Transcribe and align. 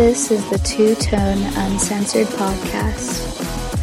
This 0.00 0.30
is 0.30 0.48
the 0.48 0.56
Two 0.60 0.94
Tone 0.94 1.42
Uncensored 1.58 2.26
Podcast. 2.28 3.36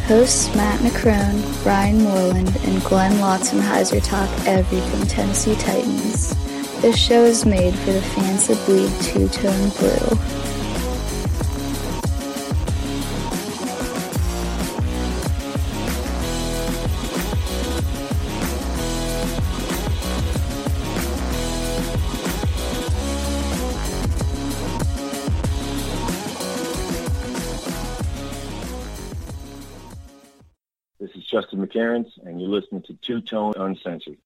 Hosts 0.08 0.52
Matt 0.56 0.80
McCrone, 0.80 1.62
Brian 1.62 2.02
Moreland, 2.02 2.56
and 2.64 2.82
Glenn 2.82 3.12
Lotzenheiser 3.20 4.02
talk 4.02 4.28
everything 4.44 5.06
Tennessee 5.06 5.54
Titans. 5.54 6.34
This 6.82 6.98
show 6.98 7.22
is 7.22 7.46
made 7.46 7.72
for 7.72 7.92
the 7.92 8.02
fans 8.02 8.48
that 8.48 8.66
bleed 8.66 8.90
two 9.00 9.28
tone 9.28 9.68
blue. 9.78 10.47
To 32.88 32.94
Two 32.94 33.20
Tone 33.20 33.52
Uncensored. 33.54 34.16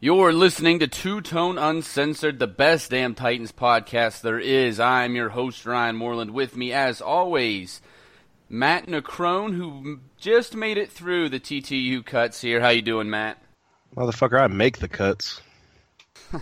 You're 0.00 0.34
listening 0.34 0.80
to 0.80 0.86
Two 0.86 1.22
Tone 1.22 1.56
Uncensored, 1.56 2.38
the 2.38 2.46
best 2.46 2.90
damn 2.90 3.14
Titans 3.14 3.52
podcast 3.52 4.20
there 4.20 4.38
is. 4.38 4.78
I'm 4.78 5.16
your 5.16 5.30
host, 5.30 5.64
Brian 5.64 5.96
Moreland. 5.96 6.32
With 6.32 6.58
me, 6.58 6.74
as 6.74 7.00
always, 7.00 7.80
Matt 8.50 8.86
McCrone, 8.86 9.56
who 9.56 10.00
just 10.18 10.54
made 10.54 10.76
it 10.76 10.92
through 10.92 11.30
the 11.30 11.40
TTU 11.40 12.04
cuts 12.04 12.42
here. 12.42 12.60
How 12.60 12.68
you 12.68 12.82
doing, 12.82 13.08
Matt? 13.08 13.42
Motherfucker, 13.96 14.38
I 14.38 14.48
make 14.48 14.76
the 14.76 14.88
cuts. 14.88 15.40
All 16.32 16.40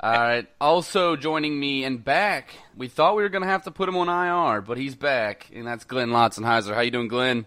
right. 0.00 0.46
Also 0.58 1.16
joining 1.16 1.60
me 1.60 1.84
and 1.84 2.02
back, 2.02 2.54
we 2.78 2.88
thought 2.88 3.14
we 3.14 3.22
were 3.22 3.28
going 3.28 3.42
to 3.42 3.48
have 3.48 3.64
to 3.64 3.70
put 3.70 3.90
him 3.90 3.96
on 3.98 4.08
IR, 4.08 4.62
but 4.62 4.78
he's 4.78 4.94
back, 4.94 5.50
and 5.54 5.66
that's 5.66 5.84
Glenn 5.84 6.08
Lotzenheiser. 6.08 6.72
How 6.72 6.80
you 6.80 6.90
doing, 6.90 7.08
Glenn? 7.08 7.44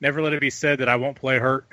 Never 0.00 0.22
let 0.22 0.32
it 0.32 0.40
be 0.40 0.50
said 0.50 0.80
that 0.80 0.88
I 0.88 0.96
won't 0.96 1.16
play 1.16 1.38
hurt. 1.38 1.66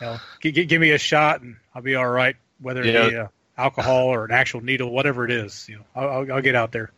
You 0.00 0.06
know, 0.06 0.18
g- 0.40 0.52
g- 0.52 0.64
give 0.64 0.80
me 0.80 0.90
a 0.90 0.98
shot 0.98 1.40
and 1.42 1.56
I'll 1.74 1.82
be 1.82 1.94
all 1.94 2.08
right. 2.08 2.36
Whether 2.60 2.82
it 2.82 3.10
be 3.10 3.16
uh, 3.16 3.28
alcohol 3.58 4.06
or 4.06 4.24
an 4.24 4.30
actual 4.30 4.60
needle, 4.62 4.90
whatever 4.90 5.24
it 5.24 5.30
is, 5.30 5.68
you 5.68 5.76
know, 5.76 5.84
I'll, 5.94 6.08
I'll, 6.08 6.32
I'll 6.34 6.42
get 6.42 6.54
out 6.54 6.72
there. 6.72 6.90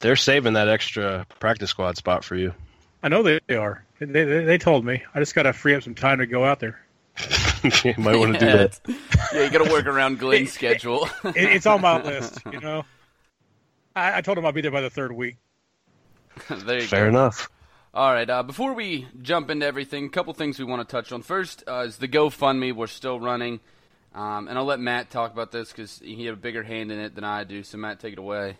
They're 0.00 0.16
saving 0.16 0.54
that 0.54 0.68
extra 0.68 1.26
practice 1.38 1.70
squad 1.70 1.96
spot 1.96 2.24
for 2.24 2.36
you. 2.36 2.54
I 3.02 3.08
know 3.08 3.22
they 3.22 3.56
are. 3.56 3.84
They, 3.98 4.06
they, 4.06 4.44
they 4.44 4.58
told 4.58 4.84
me. 4.84 5.02
I 5.14 5.18
just 5.18 5.34
got 5.34 5.44
to 5.44 5.52
free 5.52 5.74
up 5.74 5.82
some 5.82 5.94
time 5.94 6.18
to 6.18 6.26
go 6.26 6.44
out 6.44 6.60
there. 6.60 6.80
you 7.84 7.94
might 7.98 8.16
want 8.16 8.34
to 8.34 8.38
do 8.38 8.46
that. 8.46 8.80
yeah, 9.34 9.44
you 9.44 9.50
got 9.50 9.64
to 9.64 9.70
work 9.70 9.86
around 9.86 10.18
Glenn's 10.18 10.52
schedule. 10.54 11.08
It, 11.24 11.36
it's 11.36 11.66
on 11.66 11.80
my 11.80 12.02
list. 12.02 12.38
You 12.50 12.60
know, 12.60 12.84
I, 13.94 14.18
I 14.18 14.20
told 14.22 14.38
him 14.38 14.46
I'll 14.46 14.52
be 14.52 14.60
there 14.60 14.70
by 14.70 14.80
the 14.80 14.90
third 14.90 15.12
week. 15.12 15.36
there 16.48 16.80
you 16.80 16.86
Fair 16.86 17.04
go. 17.04 17.08
enough. 17.10 17.48
All 17.94 18.10
right. 18.10 18.28
Uh, 18.28 18.42
before 18.42 18.72
we 18.72 19.06
jump 19.20 19.50
into 19.50 19.66
everything, 19.66 20.06
a 20.06 20.08
couple 20.08 20.32
things 20.32 20.58
we 20.58 20.64
want 20.64 20.88
to 20.88 20.90
touch 20.90 21.12
on. 21.12 21.20
First 21.20 21.62
uh, 21.68 21.80
is 21.80 21.98
the 21.98 22.08
GoFundMe. 22.08 22.74
We're 22.74 22.86
still 22.86 23.20
running, 23.20 23.60
um, 24.14 24.48
and 24.48 24.56
I'll 24.56 24.64
let 24.64 24.80
Matt 24.80 25.10
talk 25.10 25.30
about 25.30 25.52
this 25.52 25.70
because 25.70 25.98
he 25.98 26.24
had 26.24 26.32
a 26.32 26.38
bigger 26.38 26.62
hand 26.62 26.90
in 26.90 26.98
it 26.98 27.14
than 27.14 27.24
I 27.24 27.44
do. 27.44 27.62
So 27.62 27.76
Matt, 27.76 28.00
take 28.00 28.14
it 28.14 28.18
away. 28.18 28.56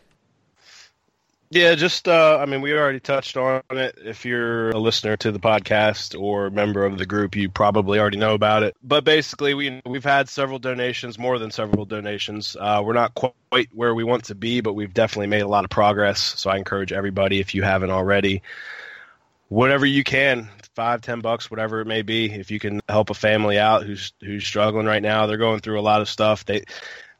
Yeah, 1.49 1.75
just 1.77 2.09
uh, 2.09 2.39
I 2.43 2.45
mean, 2.45 2.61
we 2.61 2.75
already 2.75 3.01
touched 3.01 3.39
on 3.39 3.63
it. 3.71 3.99
If 4.05 4.27
you're 4.27 4.69
a 4.69 4.79
listener 4.79 5.17
to 5.19 5.33
the 5.33 5.41
podcast 5.41 6.19
or 6.19 6.47
a 6.47 6.51
member 6.51 6.85
of 6.85 6.99
the 6.99 7.07
group, 7.07 7.35
you 7.35 7.49
probably 7.49 7.99
already 7.99 8.19
know 8.19 8.35
about 8.35 8.65
it. 8.65 8.77
But 8.83 9.03
basically, 9.05 9.55
we 9.55 9.81
we've 9.87 10.05
had 10.05 10.29
several 10.29 10.59
donations, 10.59 11.19
more 11.19 11.39
than 11.39 11.51
several 11.51 11.87
donations. 11.87 12.55
Uh, 12.61 12.83
we're 12.85 12.93
not 12.93 13.15
quite 13.15 13.69
where 13.73 13.95
we 13.95 14.05
want 14.05 14.25
to 14.25 14.35
be, 14.35 14.61
but 14.61 14.75
we've 14.75 14.93
definitely 14.93 15.29
made 15.29 15.41
a 15.41 15.49
lot 15.49 15.65
of 15.65 15.71
progress. 15.71 16.21
So 16.21 16.51
I 16.51 16.59
encourage 16.59 16.93
everybody, 16.93 17.41
if 17.41 17.55
you 17.55 17.63
haven't 17.63 17.91
already, 17.91 18.43
whatever 19.53 19.85
you 19.85 20.03
can, 20.03 20.49
five, 20.75 21.03
ten 21.03 21.21
bucks, 21.21 21.51
whatever 21.51 21.83
it 21.83 21.87
may 21.87 22.01
be, 22.01 22.33
if 22.33 22.51
you 22.51 22.59
can 22.59 22.81
help 22.89 23.11
a 23.11 23.15
family 23.15 23.59
out 23.59 23.85
who's 23.85 24.13
who's 24.21 24.47
struggling 24.47 24.87
right 24.87 25.03
now, 25.03 25.27
they're 25.27 25.37
going 25.37 25.61
through 25.61 25.79
a 25.79 25.83
lot 25.83 26.01
of 26.01 26.09
stuff. 26.09 26.47
They 26.47 26.65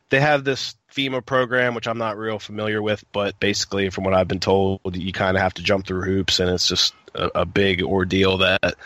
they 0.09 0.19
have 0.19 0.43
this 0.43 0.75
FEMA 0.95 1.25
program, 1.25 1.75
which 1.75 1.87
I'm 1.87 1.99
not 1.99 2.17
real 2.17 2.39
familiar 2.39 2.81
with, 2.81 3.05
but 3.13 3.39
basically, 3.39 3.91
from 3.91 4.05
what 4.05 4.15
I've 4.15 4.29
been 4.29 4.41
told, 4.41 4.81
you 4.97 5.13
kind 5.13 5.37
of 5.37 5.43
have 5.43 5.55
to 5.55 5.63
jump 5.63 5.87
through 5.87 6.03
hoops, 6.03 6.41
and 6.41 6.49
it's 6.49 6.67
just 6.67 6.95
a, 7.15 7.41
a 7.41 7.45
big 7.45 7.83
ordeal 7.83 8.39
that 8.39 8.77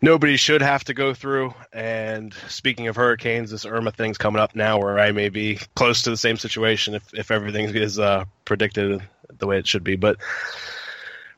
nobody 0.00 0.36
should 0.36 0.62
have 0.62 0.84
to 0.84 0.94
go 0.94 1.14
through. 1.14 1.54
And 1.72 2.32
speaking 2.48 2.86
of 2.86 2.94
hurricanes, 2.94 3.50
this 3.50 3.66
Irma 3.66 3.90
thing's 3.90 4.18
coming 4.18 4.40
up 4.40 4.54
now, 4.54 4.78
where 4.78 5.00
I 5.00 5.10
may 5.10 5.30
be 5.30 5.58
close 5.74 6.02
to 6.02 6.10
the 6.10 6.16
same 6.16 6.36
situation 6.36 6.94
if 6.94 7.12
if 7.12 7.32
everything 7.32 7.74
is 7.74 7.98
uh, 7.98 8.24
predicted 8.44 9.02
the 9.36 9.46
way 9.48 9.58
it 9.58 9.66
should 9.66 9.82
be, 9.82 9.96
but 9.96 10.18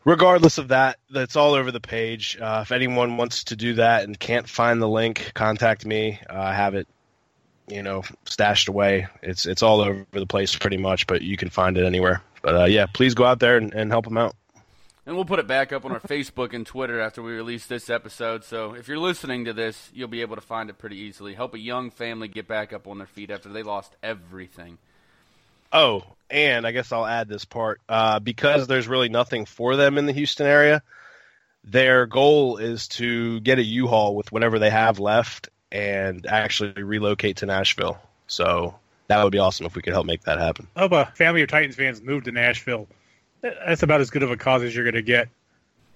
regardless 0.04 0.58
of 0.58 0.68
that, 0.68 0.98
that's 1.10 1.36
all 1.36 1.54
over 1.54 1.70
the 1.70 1.80
page. 1.80 2.38
Uh, 2.40 2.60
if 2.62 2.72
anyone 2.72 3.16
wants 3.16 3.44
to 3.44 3.56
do 3.56 3.74
that 3.74 4.04
and 4.04 4.18
can't 4.18 4.48
find 4.48 4.80
the 4.80 4.88
link, 4.88 5.32
contact 5.34 5.84
me. 5.84 6.20
Uh, 6.28 6.40
I 6.40 6.54
have 6.54 6.74
it, 6.74 6.86
you 7.68 7.82
know, 7.82 8.02
stashed 8.24 8.68
away. 8.68 9.06
It's 9.22 9.46
it's 9.46 9.62
all 9.62 9.80
over 9.80 10.06
the 10.12 10.26
place 10.26 10.56
pretty 10.56 10.76
much, 10.76 11.06
but 11.06 11.22
you 11.22 11.36
can 11.36 11.50
find 11.50 11.76
it 11.76 11.84
anywhere. 11.84 12.22
But 12.42 12.54
uh, 12.54 12.64
yeah, 12.64 12.86
please 12.86 13.14
go 13.14 13.24
out 13.24 13.40
there 13.40 13.56
and, 13.56 13.72
and 13.72 13.90
help 13.90 14.04
them 14.04 14.18
out. 14.18 14.34
And 15.06 15.16
we'll 15.16 15.26
put 15.26 15.38
it 15.38 15.46
back 15.46 15.72
up 15.72 15.84
on 15.84 15.92
our 15.92 16.00
Facebook 16.08 16.54
and 16.54 16.66
Twitter 16.66 17.00
after 17.00 17.22
we 17.22 17.32
release 17.32 17.66
this 17.66 17.90
episode. 17.90 18.44
So 18.44 18.74
if 18.74 18.88
you're 18.88 18.98
listening 18.98 19.44
to 19.44 19.52
this, 19.52 19.90
you'll 19.94 20.08
be 20.08 20.22
able 20.22 20.36
to 20.36 20.42
find 20.42 20.70
it 20.70 20.78
pretty 20.78 20.96
easily. 20.96 21.34
Help 21.34 21.54
a 21.54 21.58
young 21.58 21.90
family 21.90 22.28
get 22.28 22.48
back 22.48 22.72
up 22.72 22.86
on 22.86 22.98
their 22.98 23.06
feet 23.06 23.30
after 23.30 23.48
they 23.48 23.62
lost 23.62 23.96
everything. 24.02 24.78
Oh, 25.74 26.04
and 26.30 26.64
I 26.66 26.70
guess 26.70 26.92
I'll 26.92 27.04
add 27.04 27.28
this 27.28 27.44
part 27.44 27.80
uh, 27.88 28.20
because 28.20 28.68
there's 28.68 28.86
really 28.86 29.08
nothing 29.08 29.44
for 29.44 29.74
them 29.74 29.98
in 29.98 30.06
the 30.06 30.12
Houston 30.12 30.46
area. 30.46 30.82
Their 31.64 32.06
goal 32.06 32.58
is 32.58 32.86
to 32.88 33.40
get 33.40 33.58
a 33.58 33.62
U-Haul 33.62 34.14
with 34.14 34.30
whatever 34.30 34.60
they 34.60 34.70
have 34.70 35.00
left 35.00 35.48
and 35.72 36.24
actually 36.26 36.80
relocate 36.80 37.38
to 37.38 37.46
Nashville. 37.46 37.98
So 38.28 38.76
that 39.08 39.22
would 39.24 39.32
be 39.32 39.40
awesome 39.40 39.66
if 39.66 39.74
we 39.74 39.82
could 39.82 39.94
help 39.94 40.06
make 40.06 40.22
that 40.22 40.38
happen. 40.38 40.68
I 40.76 40.80
hope 40.80 40.92
a 40.92 41.06
family 41.16 41.42
of 41.42 41.48
Titans 41.48 41.74
fans 41.74 42.00
move 42.00 42.24
to 42.24 42.32
Nashville. 42.32 42.86
That's 43.40 43.82
about 43.82 44.00
as 44.00 44.10
good 44.10 44.22
of 44.22 44.30
a 44.30 44.36
cause 44.36 44.62
as 44.62 44.76
you're 44.76 44.84
going 44.84 44.94
to 44.94 45.02
get. 45.02 45.28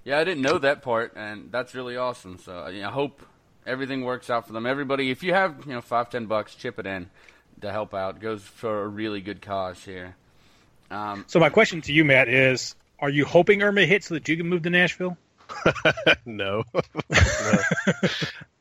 Yeah, 0.02 0.18
I 0.18 0.24
didn't 0.24 0.42
know 0.42 0.58
that 0.58 0.82
part, 0.82 1.12
and 1.14 1.52
that's 1.52 1.74
really 1.74 1.96
awesome. 1.96 2.38
So 2.38 2.58
I 2.58 2.70
I 2.84 2.90
hope 2.90 3.22
everything 3.64 4.04
works 4.04 4.28
out 4.28 4.46
for 4.46 4.52
them. 4.52 4.66
Everybody, 4.66 5.10
if 5.10 5.22
you 5.22 5.34
have 5.34 5.64
you 5.66 5.74
know 5.74 5.80
five, 5.80 6.10
ten 6.10 6.26
bucks, 6.26 6.54
chip 6.54 6.78
it 6.78 6.86
in 6.86 7.10
to 7.62 7.72
help 7.72 7.94
out. 7.94 8.20
Goes 8.20 8.42
for 8.42 8.82
a 8.82 8.88
really 8.88 9.20
good 9.20 9.42
cause 9.42 9.82
here. 9.84 10.16
Um, 10.90 11.24
So 11.28 11.38
my 11.40 11.48
question 11.50 11.80
to 11.82 11.92
you, 11.92 12.04
Matt, 12.04 12.28
is: 12.28 12.74
Are 12.98 13.10
you 13.10 13.24
hoping 13.24 13.62
Irma 13.62 13.84
hits 13.84 14.08
so 14.08 14.14
that 14.14 14.28
you 14.28 14.36
can 14.36 14.48
move 14.48 14.62
to 14.62 14.70
Nashville? 14.70 15.16
no. 16.26 16.64
No. 17.10 17.92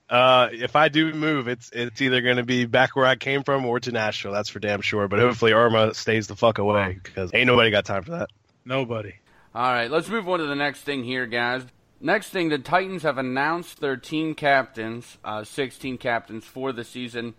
Uh, 0.09 0.47
if 0.53 0.77
I 0.77 0.87
do 0.87 1.13
move, 1.13 1.49
it's 1.49 1.69
it's 1.73 2.01
either 2.01 2.21
going 2.21 2.37
to 2.37 2.43
be 2.43 2.65
back 2.65 2.95
where 2.95 3.05
I 3.05 3.17
came 3.17 3.43
from 3.43 3.65
or 3.65 3.77
to 3.81 3.91
Nashville. 3.91 4.31
That's 4.31 4.47
for 4.47 4.59
damn 4.59 4.79
sure. 4.79 5.09
But 5.09 5.19
hopefully 5.19 5.51
Irma 5.51 5.93
stays 5.93 6.27
the 6.27 6.35
fuck 6.37 6.59
away 6.59 6.97
because 7.03 7.31
ain't 7.33 7.47
nobody 7.47 7.71
got 7.71 7.83
time 7.83 8.03
for 8.03 8.11
that. 8.11 8.29
Nobody. 8.63 9.15
All 9.53 9.69
right, 9.69 9.91
let's 9.91 10.07
move 10.07 10.29
on 10.29 10.39
to 10.39 10.45
the 10.45 10.55
next 10.55 10.83
thing 10.83 11.03
here, 11.03 11.25
guys. 11.25 11.63
Next 11.99 12.29
thing, 12.29 12.47
the 12.47 12.57
Titans 12.57 13.03
have 13.03 13.17
announced 13.17 13.81
their 13.81 13.97
team 13.97 14.33
captains, 14.33 15.17
uh, 15.25 15.43
16 15.43 15.97
captains 15.97 16.45
for 16.45 16.71
the 16.71 16.85
season 16.85 17.33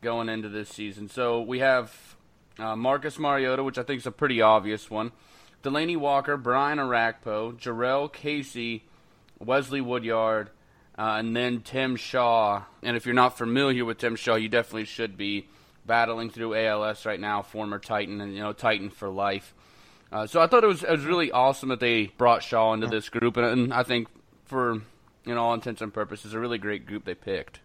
going 0.00 0.28
into 0.28 0.48
this 0.48 0.68
season. 0.68 1.08
So 1.08 1.40
we 1.40 1.58
have 1.60 2.16
uh, 2.58 2.76
Marcus 2.76 3.18
Mariota, 3.18 3.62
which 3.62 3.78
I 3.78 3.82
think 3.82 4.00
is 4.00 4.06
a 4.06 4.12
pretty 4.12 4.40
obvious 4.40 4.90
one, 4.90 5.12
Delanie 5.62 5.96
Walker, 5.96 6.36
Brian 6.36 6.78
Orakpo, 6.78 7.56
Jurrell 7.56 8.12
Casey, 8.12 8.84
Wesley 9.38 9.80
Woodyard, 9.80 10.50
uh, 10.96 11.16
and 11.18 11.34
then 11.34 11.60
Tim 11.60 11.96
Shaw. 11.96 12.62
And 12.82 12.96
if 12.96 13.06
you're 13.06 13.14
not 13.14 13.38
familiar 13.38 13.84
with 13.84 13.98
Tim 13.98 14.16
Shaw, 14.16 14.36
you 14.36 14.48
definitely 14.48 14.84
should 14.84 15.16
be 15.16 15.48
battling 15.86 16.30
through 16.30 16.54
ALS 16.54 17.06
right 17.06 17.18
now, 17.18 17.42
former 17.42 17.78
Titan, 17.78 18.20
and 18.20 18.34
you 18.34 18.40
know 18.40 18.52
Titan 18.52 18.90
for 18.90 19.08
life. 19.08 19.54
Uh, 20.10 20.26
so 20.26 20.40
I 20.40 20.46
thought 20.46 20.64
it 20.64 20.68
was 20.68 20.82
it 20.82 20.90
was 20.90 21.04
really 21.04 21.30
awesome 21.32 21.68
that 21.70 21.80
they 21.80 22.06
brought 22.06 22.42
Shaw 22.42 22.72
into 22.72 22.86
this 22.86 23.08
group, 23.08 23.36
and, 23.36 23.46
and 23.46 23.74
I 23.74 23.82
think 23.82 24.08
for 24.44 24.74
you 25.24 25.34
know 25.34 25.44
all 25.44 25.54
intents 25.54 25.82
and 25.82 25.92
purposes, 25.92 26.34
a 26.34 26.40
really 26.40 26.58
great 26.58 26.86
group 26.86 27.04
they 27.04 27.14
picked. 27.14 27.60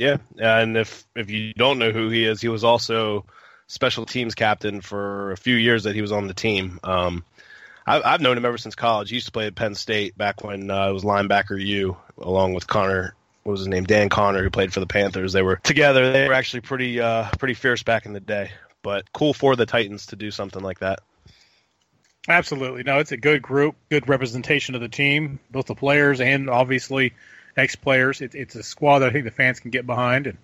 Yeah, 0.00 0.16
and 0.38 0.78
if 0.78 1.06
if 1.14 1.28
you 1.28 1.52
don't 1.52 1.78
know 1.78 1.90
who 1.92 2.08
he 2.08 2.24
is, 2.24 2.40
he 2.40 2.48
was 2.48 2.64
also 2.64 3.26
special 3.66 4.06
teams 4.06 4.34
captain 4.34 4.80
for 4.80 5.32
a 5.32 5.36
few 5.36 5.54
years 5.54 5.84
that 5.84 5.94
he 5.94 6.00
was 6.00 6.10
on 6.10 6.26
the 6.26 6.32
team. 6.32 6.80
Um, 6.82 7.22
I, 7.86 8.00
I've 8.00 8.22
known 8.22 8.38
him 8.38 8.46
ever 8.46 8.56
since 8.56 8.74
college. 8.74 9.10
He 9.10 9.16
used 9.16 9.26
to 9.26 9.32
play 9.32 9.46
at 9.46 9.54
Penn 9.54 9.74
State 9.74 10.16
back 10.16 10.42
when 10.42 10.70
uh, 10.70 10.88
it 10.88 10.92
was 10.92 11.04
linebacker 11.04 11.62
U, 11.62 11.98
along 12.16 12.54
with 12.54 12.66
Connor. 12.66 13.14
What 13.42 13.52
was 13.52 13.60
his 13.60 13.68
name? 13.68 13.84
Dan 13.84 14.08
Connor, 14.08 14.42
who 14.42 14.48
played 14.48 14.72
for 14.72 14.80
the 14.80 14.86
Panthers. 14.86 15.34
They 15.34 15.42
were 15.42 15.56
together. 15.56 16.10
They 16.12 16.28
were 16.28 16.32
actually 16.32 16.62
pretty 16.62 16.98
uh, 16.98 17.28
pretty 17.38 17.54
fierce 17.54 17.82
back 17.82 18.06
in 18.06 18.14
the 18.14 18.20
day. 18.20 18.52
But 18.80 19.12
cool 19.12 19.34
for 19.34 19.54
the 19.54 19.66
Titans 19.66 20.06
to 20.06 20.16
do 20.16 20.30
something 20.30 20.62
like 20.62 20.78
that. 20.78 21.00
Absolutely. 22.26 22.84
No, 22.84 23.00
it's 23.00 23.12
a 23.12 23.18
good 23.18 23.42
group, 23.42 23.76
good 23.90 24.08
representation 24.08 24.74
of 24.74 24.80
the 24.80 24.88
team, 24.88 25.40
both 25.50 25.66
the 25.66 25.74
players 25.74 26.22
and 26.22 26.48
obviously 26.48 27.12
ex 27.56 27.76
players. 27.76 28.20
It, 28.20 28.34
it's 28.34 28.54
a 28.54 28.62
squad 28.62 29.00
that 29.00 29.10
I 29.10 29.12
think 29.12 29.24
the 29.24 29.30
fans 29.30 29.60
can 29.60 29.70
get 29.70 29.86
behind. 29.86 30.26
And 30.26 30.38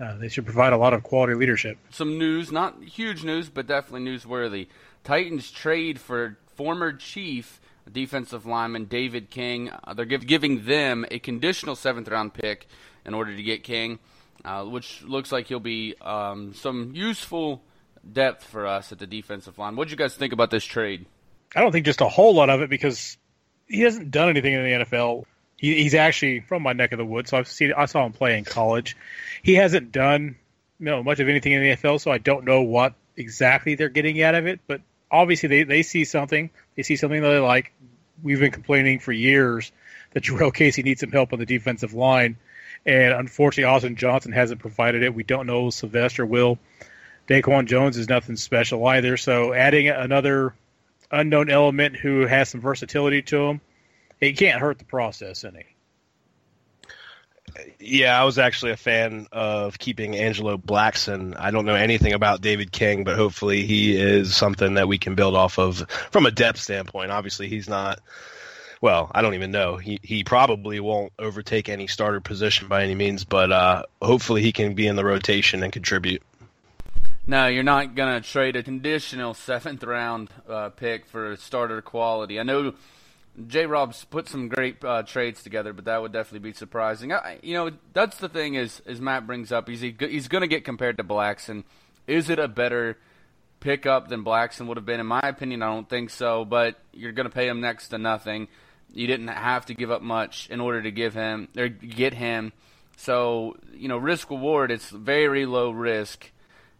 Uh, 0.00 0.16
they 0.18 0.28
should 0.28 0.44
provide 0.44 0.72
a 0.72 0.76
lot 0.76 0.94
of 0.94 1.02
quality 1.02 1.34
leadership. 1.34 1.78
Some 1.90 2.18
news, 2.18 2.50
not 2.50 2.82
huge 2.82 3.24
news, 3.24 3.48
but 3.48 3.66
definitely 3.66 4.08
newsworthy. 4.10 4.66
Titans 5.04 5.50
trade 5.50 6.00
for 6.00 6.36
former 6.56 6.92
Chief 6.92 7.60
defensive 7.90 8.46
lineman 8.46 8.86
David 8.86 9.30
King. 9.30 9.70
Uh, 9.84 9.94
they're 9.94 10.04
give, 10.04 10.26
giving 10.26 10.64
them 10.64 11.04
a 11.10 11.18
conditional 11.18 11.74
seventh 11.76 12.08
round 12.08 12.34
pick 12.34 12.66
in 13.04 13.14
order 13.14 13.34
to 13.34 13.42
get 13.42 13.64
King, 13.64 13.98
uh, 14.44 14.64
which 14.64 15.02
looks 15.02 15.32
like 15.32 15.46
he'll 15.48 15.60
be 15.60 15.94
um, 16.00 16.54
some 16.54 16.92
useful 16.94 17.62
depth 18.12 18.44
for 18.44 18.66
us 18.66 18.92
at 18.92 18.98
the 18.98 19.06
defensive 19.06 19.58
line. 19.58 19.76
What 19.76 19.88
do 19.88 19.92
you 19.92 19.96
guys 19.96 20.14
think 20.14 20.32
about 20.32 20.50
this 20.50 20.64
trade? 20.64 21.06
I 21.54 21.60
don't 21.60 21.70
think 21.72 21.84
just 21.86 22.00
a 22.00 22.08
whole 22.08 22.34
lot 22.34 22.50
of 22.50 22.60
it 22.62 22.70
because 22.70 23.16
he 23.68 23.80
hasn't 23.82 24.10
done 24.10 24.28
anything 24.28 24.52
in 24.54 24.64
the 24.64 24.84
NFL. 24.84 25.24
He, 25.62 25.84
he's 25.84 25.94
actually 25.94 26.40
from 26.40 26.62
my 26.62 26.74
neck 26.74 26.92
of 26.92 26.98
the 26.98 27.06
woods, 27.06 27.30
so 27.30 27.38
I've 27.38 27.48
seen 27.48 27.72
I 27.74 27.86
saw 27.86 28.04
him 28.04 28.12
play 28.12 28.36
in 28.36 28.44
college. 28.44 28.96
He 29.42 29.54
hasn't 29.54 29.92
done 29.92 30.36
you 30.78 30.86
know 30.86 31.02
much 31.02 31.20
of 31.20 31.28
anything 31.28 31.52
in 31.52 31.62
the 31.62 31.76
NFL, 31.76 32.00
so 32.00 32.10
I 32.10 32.18
don't 32.18 32.44
know 32.44 32.62
what 32.62 32.94
exactly 33.16 33.76
they're 33.76 33.88
getting 33.88 34.20
out 34.20 34.34
of 34.34 34.46
it. 34.46 34.60
But 34.66 34.82
obviously, 35.10 35.48
they 35.48 35.62
they 35.62 35.82
see 35.82 36.04
something. 36.04 36.50
They 36.76 36.82
see 36.82 36.96
something 36.96 37.22
that 37.22 37.28
they 37.28 37.38
like. 37.38 37.72
We've 38.22 38.40
been 38.40 38.50
complaining 38.50 38.98
for 38.98 39.12
years 39.12 39.72
that 40.10 40.24
Jurrell 40.24 40.52
Casey 40.52 40.82
needs 40.82 41.00
some 41.00 41.12
help 41.12 41.32
on 41.32 41.38
the 41.38 41.46
defensive 41.46 41.94
line, 41.94 42.36
and 42.84 43.14
unfortunately, 43.14 43.72
Austin 43.72 43.94
Johnson 43.96 44.32
hasn't 44.32 44.60
provided 44.60 45.04
it. 45.04 45.14
We 45.14 45.22
don't 45.22 45.46
know 45.46 45.70
Sylvester 45.70 46.26
will. 46.26 46.58
Daquan 47.28 47.66
Jones 47.66 47.96
is 47.96 48.08
nothing 48.08 48.34
special 48.34 48.84
either. 48.88 49.16
So 49.16 49.54
adding 49.54 49.88
another 49.88 50.54
unknown 51.12 51.50
element 51.50 51.94
who 51.94 52.26
has 52.26 52.48
some 52.48 52.60
versatility 52.60 53.22
to 53.22 53.46
him, 53.46 53.60
it 54.22 54.38
can't 54.38 54.60
hurt 54.60 54.78
the 54.78 54.84
process 54.84 55.44
any. 55.44 55.64
Yeah, 57.78 58.18
I 58.18 58.24
was 58.24 58.38
actually 58.38 58.70
a 58.70 58.76
fan 58.76 59.26
of 59.32 59.78
keeping 59.78 60.16
Angelo 60.16 60.56
Blackson. 60.56 61.36
I 61.38 61.50
don't 61.50 61.66
know 61.66 61.74
anything 61.74 62.14
about 62.14 62.40
David 62.40 62.72
King, 62.72 63.04
but 63.04 63.16
hopefully 63.16 63.66
he 63.66 63.94
is 63.94 64.34
something 64.34 64.74
that 64.74 64.88
we 64.88 64.96
can 64.96 65.16
build 65.16 65.34
off 65.34 65.58
of 65.58 65.86
from 66.10 66.24
a 66.24 66.30
depth 66.30 66.60
standpoint. 66.60 67.10
Obviously, 67.10 67.48
he's 67.48 67.68
not. 67.68 68.00
Well, 68.80 69.10
I 69.14 69.22
don't 69.22 69.34
even 69.34 69.50
know. 69.50 69.76
He 69.76 69.98
he 70.02 70.24
probably 70.24 70.80
won't 70.80 71.12
overtake 71.18 71.68
any 71.68 71.88
starter 71.88 72.20
position 72.20 72.68
by 72.68 72.84
any 72.84 72.94
means, 72.94 73.24
but 73.24 73.52
uh, 73.52 73.82
hopefully 74.00 74.40
he 74.40 74.52
can 74.52 74.74
be 74.74 74.86
in 74.86 74.96
the 74.96 75.04
rotation 75.04 75.62
and 75.62 75.72
contribute. 75.72 76.22
No, 77.26 77.48
you're 77.48 77.62
not 77.64 77.94
going 77.94 78.20
to 78.20 78.28
trade 78.28 78.56
a 78.56 78.62
conditional 78.62 79.34
seventh 79.34 79.82
round 79.84 80.30
uh, 80.48 80.70
pick 80.70 81.06
for 81.06 81.36
starter 81.36 81.82
quality. 81.82 82.40
I 82.40 82.44
know 82.44 82.74
J. 83.46 83.66
Rob's 83.66 84.04
put 84.04 84.28
some 84.28 84.48
great 84.48 84.84
uh, 84.84 85.02
trades 85.02 85.42
together, 85.42 85.72
but 85.72 85.86
that 85.86 86.02
would 86.02 86.12
definitely 86.12 86.50
be 86.50 86.52
surprising. 86.52 87.12
I, 87.12 87.38
you 87.42 87.54
know, 87.54 87.70
that's 87.92 88.18
the 88.18 88.28
thing 88.28 88.54
is, 88.54 88.82
is 88.84 89.00
Matt 89.00 89.26
brings 89.26 89.50
up. 89.50 89.68
He's 89.68 89.80
he's 89.80 90.28
going 90.28 90.42
to 90.42 90.48
get 90.48 90.64
compared 90.64 90.98
to 90.98 91.04
Blackson. 91.04 91.64
Is 92.06 92.28
it 92.28 92.38
a 92.38 92.48
better 92.48 92.98
pickup 93.60 94.08
than 94.08 94.24
Blackson 94.24 94.66
would 94.66 94.76
have 94.76 94.84
been? 94.84 95.00
In 95.00 95.06
my 95.06 95.20
opinion, 95.22 95.62
I 95.62 95.66
don't 95.66 95.88
think 95.88 96.10
so. 96.10 96.44
But 96.44 96.78
you're 96.92 97.12
going 97.12 97.28
to 97.28 97.34
pay 97.34 97.48
him 97.48 97.60
next 97.60 97.88
to 97.88 97.98
nothing. 97.98 98.48
You 98.92 99.06
didn't 99.06 99.28
have 99.28 99.66
to 99.66 99.74
give 99.74 99.90
up 99.90 100.02
much 100.02 100.50
in 100.50 100.60
order 100.60 100.82
to 100.82 100.90
give 100.90 101.14
him 101.14 101.48
or 101.56 101.68
get 101.68 102.12
him. 102.12 102.52
So 102.98 103.56
you 103.72 103.88
know, 103.88 103.96
risk 103.96 104.28
reward. 104.30 104.70
It's 104.70 104.90
very 104.90 105.46
low 105.46 105.70
risk 105.70 106.30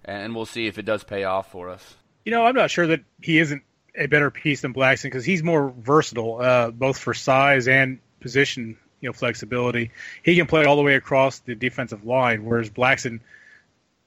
and 0.05 0.35
we'll 0.35 0.47
see 0.47 0.67
if 0.67 0.79
it 0.79 0.85
does 0.85 1.05
pay 1.05 1.25
off 1.25 1.51
for 1.51 1.69
us. 1.69 1.97
You 2.25 2.33
know, 2.33 2.45
I'm 2.45 2.55
not 2.55 2.71
sure 2.71 2.87
that 2.87 3.01
he 3.21 3.39
isn't 3.39 3.63
a 3.97 4.07
better 4.07 4.31
piece 4.31 4.63
than 4.63 4.73
Blackson 4.73 5.05
because 5.05 5.25
he's 5.25 5.43
more 5.43 5.73
versatile, 5.79 6.41
uh, 6.41 6.71
both 6.71 6.99
for 6.99 7.15
size 7.15 7.69
and 7.69 7.99
position, 8.21 8.77
you 9.01 9.09
know, 9.09 9.13
flexibility. 9.13 9.91
He 10.23 10.37
can 10.37 10.47
play 10.47 10.65
all 10.65 10.77
the 10.77 10.83
way 10.83 10.95
across 10.95 11.41
the 11.41 11.55
defensive 11.55 12.05
line, 12.05 12.45
whereas 12.45 12.71
Blackson 12.71 13.21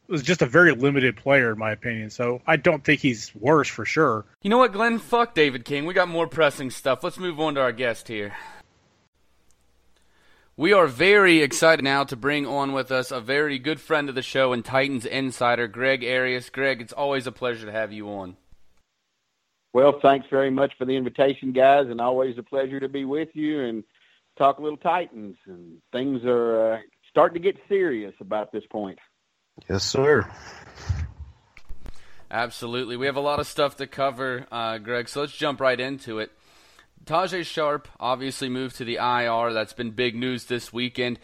was 0.07 0.21
just 0.21 0.41
a 0.41 0.45
very 0.45 0.71
limited 0.71 1.17
player, 1.17 1.51
in 1.51 1.57
my 1.57 1.71
opinion. 1.71 2.09
So 2.09 2.41
I 2.45 2.57
don't 2.57 2.83
think 2.83 3.01
he's 3.01 3.33
worse 3.35 3.67
for 3.67 3.85
sure. 3.85 4.25
You 4.41 4.49
know 4.49 4.57
what, 4.57 4.73
Glenn? 4.73 4.99
Fuck 4.99 5.33
David 5.33 5.65
King. 5.65 5.85
We 5.85 5.93
got 5.93 6.07
more 6.07 6.27
pressing 6.27 6.69
stuff. 6.71 7.03
Let's 7.03 7.19
move 7.19 7.39
on 7.39 7.55
to 7.55 7.61
our 7.61 7.71
guest 7.71 8.07
here. 8.07 8.33
We 10.57 10.71
are 10.71 10.87
very 10.87 11.41
excited 11.41 11.83
now 11.83 12.05
to 12.05 12.15
bring 12.15 12.45
on 12.45 12.71
with 12.71 12.89
us 12.89 13.11
a 13.11 13.19
very 13.19 13.59
good 13.59 13.81
friend 13.81 14.07
of 14.07 14.15
the 14.15 14.21
show 14.21 14.53
and 14.53 14.63
Titans 14.63 15.05
insider, 15.05 15.67
Greg 15.67 16.01
Arias. 16.03 16.49
Greg, 16.49 16.79
it's 16.79 16.93
always 16.93 17.27
a 17.27 17.31
pleasure 17.31 17.65
to 17.65 17.73
have 17.73 17.91
you 17.91 18.07
on. 18.07 18.37
Well, 19.75 19.99
thanks 20.01 20.25
very 20.29 20.51
much 20.51 20.71
for 20.77 20.85
the 20.85 20.95
invitation, 20.95 21.51
guys, 21.51 21.87
and 21.89 21.99
always 21.99 22.37
a 22.37 22.43
pleasure 22.43 22.79
to 22.79 22.87
be 22.87 23.03
with 23.03 23.27
you 23.33 23.59
and 23.59 23.83
talk 24.37 24.57
a 24.57 24.61
little 24.61 24.77
Titans. 24.77 25.35
And 25.47 25.81
things 25.91 26.21
are 26.23 26.75
uh, 26.75 26.77
starting 27.09 27.43
to 27.43 27.51
get 27.51 27.61
serious 27.67 28.13
about 28.21 28.53
this 28.53 28.63
point. 28.71 28.97
Yes, 29.69 29.83
sir. 29.83 30.31
Absolutely. 32.31 32.95
We 32.95 33.07
have 33.07 33.17
a 33.17 33.19
lot 33.19 33.41
of 33.41 33.47
stuff 33.47 33.75
to 33.75 33.85
cover, 33.85 34.47
uh, 34.49 34.77
Greg, 34.77 35.09
so 35.09 35.19
let's 35.19 35.35
jump 35.35 35.59
right 35.59 35.77
into 35.77 36.19
it. 36.19 36.31
Tajae 37.03 37.45
Sharpe 37.45 37.89
obviously 37.99 38.47
moved 38.47 38.77
to 38.77 38.85
the 38.85 38.95
IR. 38.95 39.51
That's 39.51 39.73
been 39.73 39.91
big 39.91 40.15
news 40.15 40.45
this 40.45 40.71
weekend. 40.71 41.19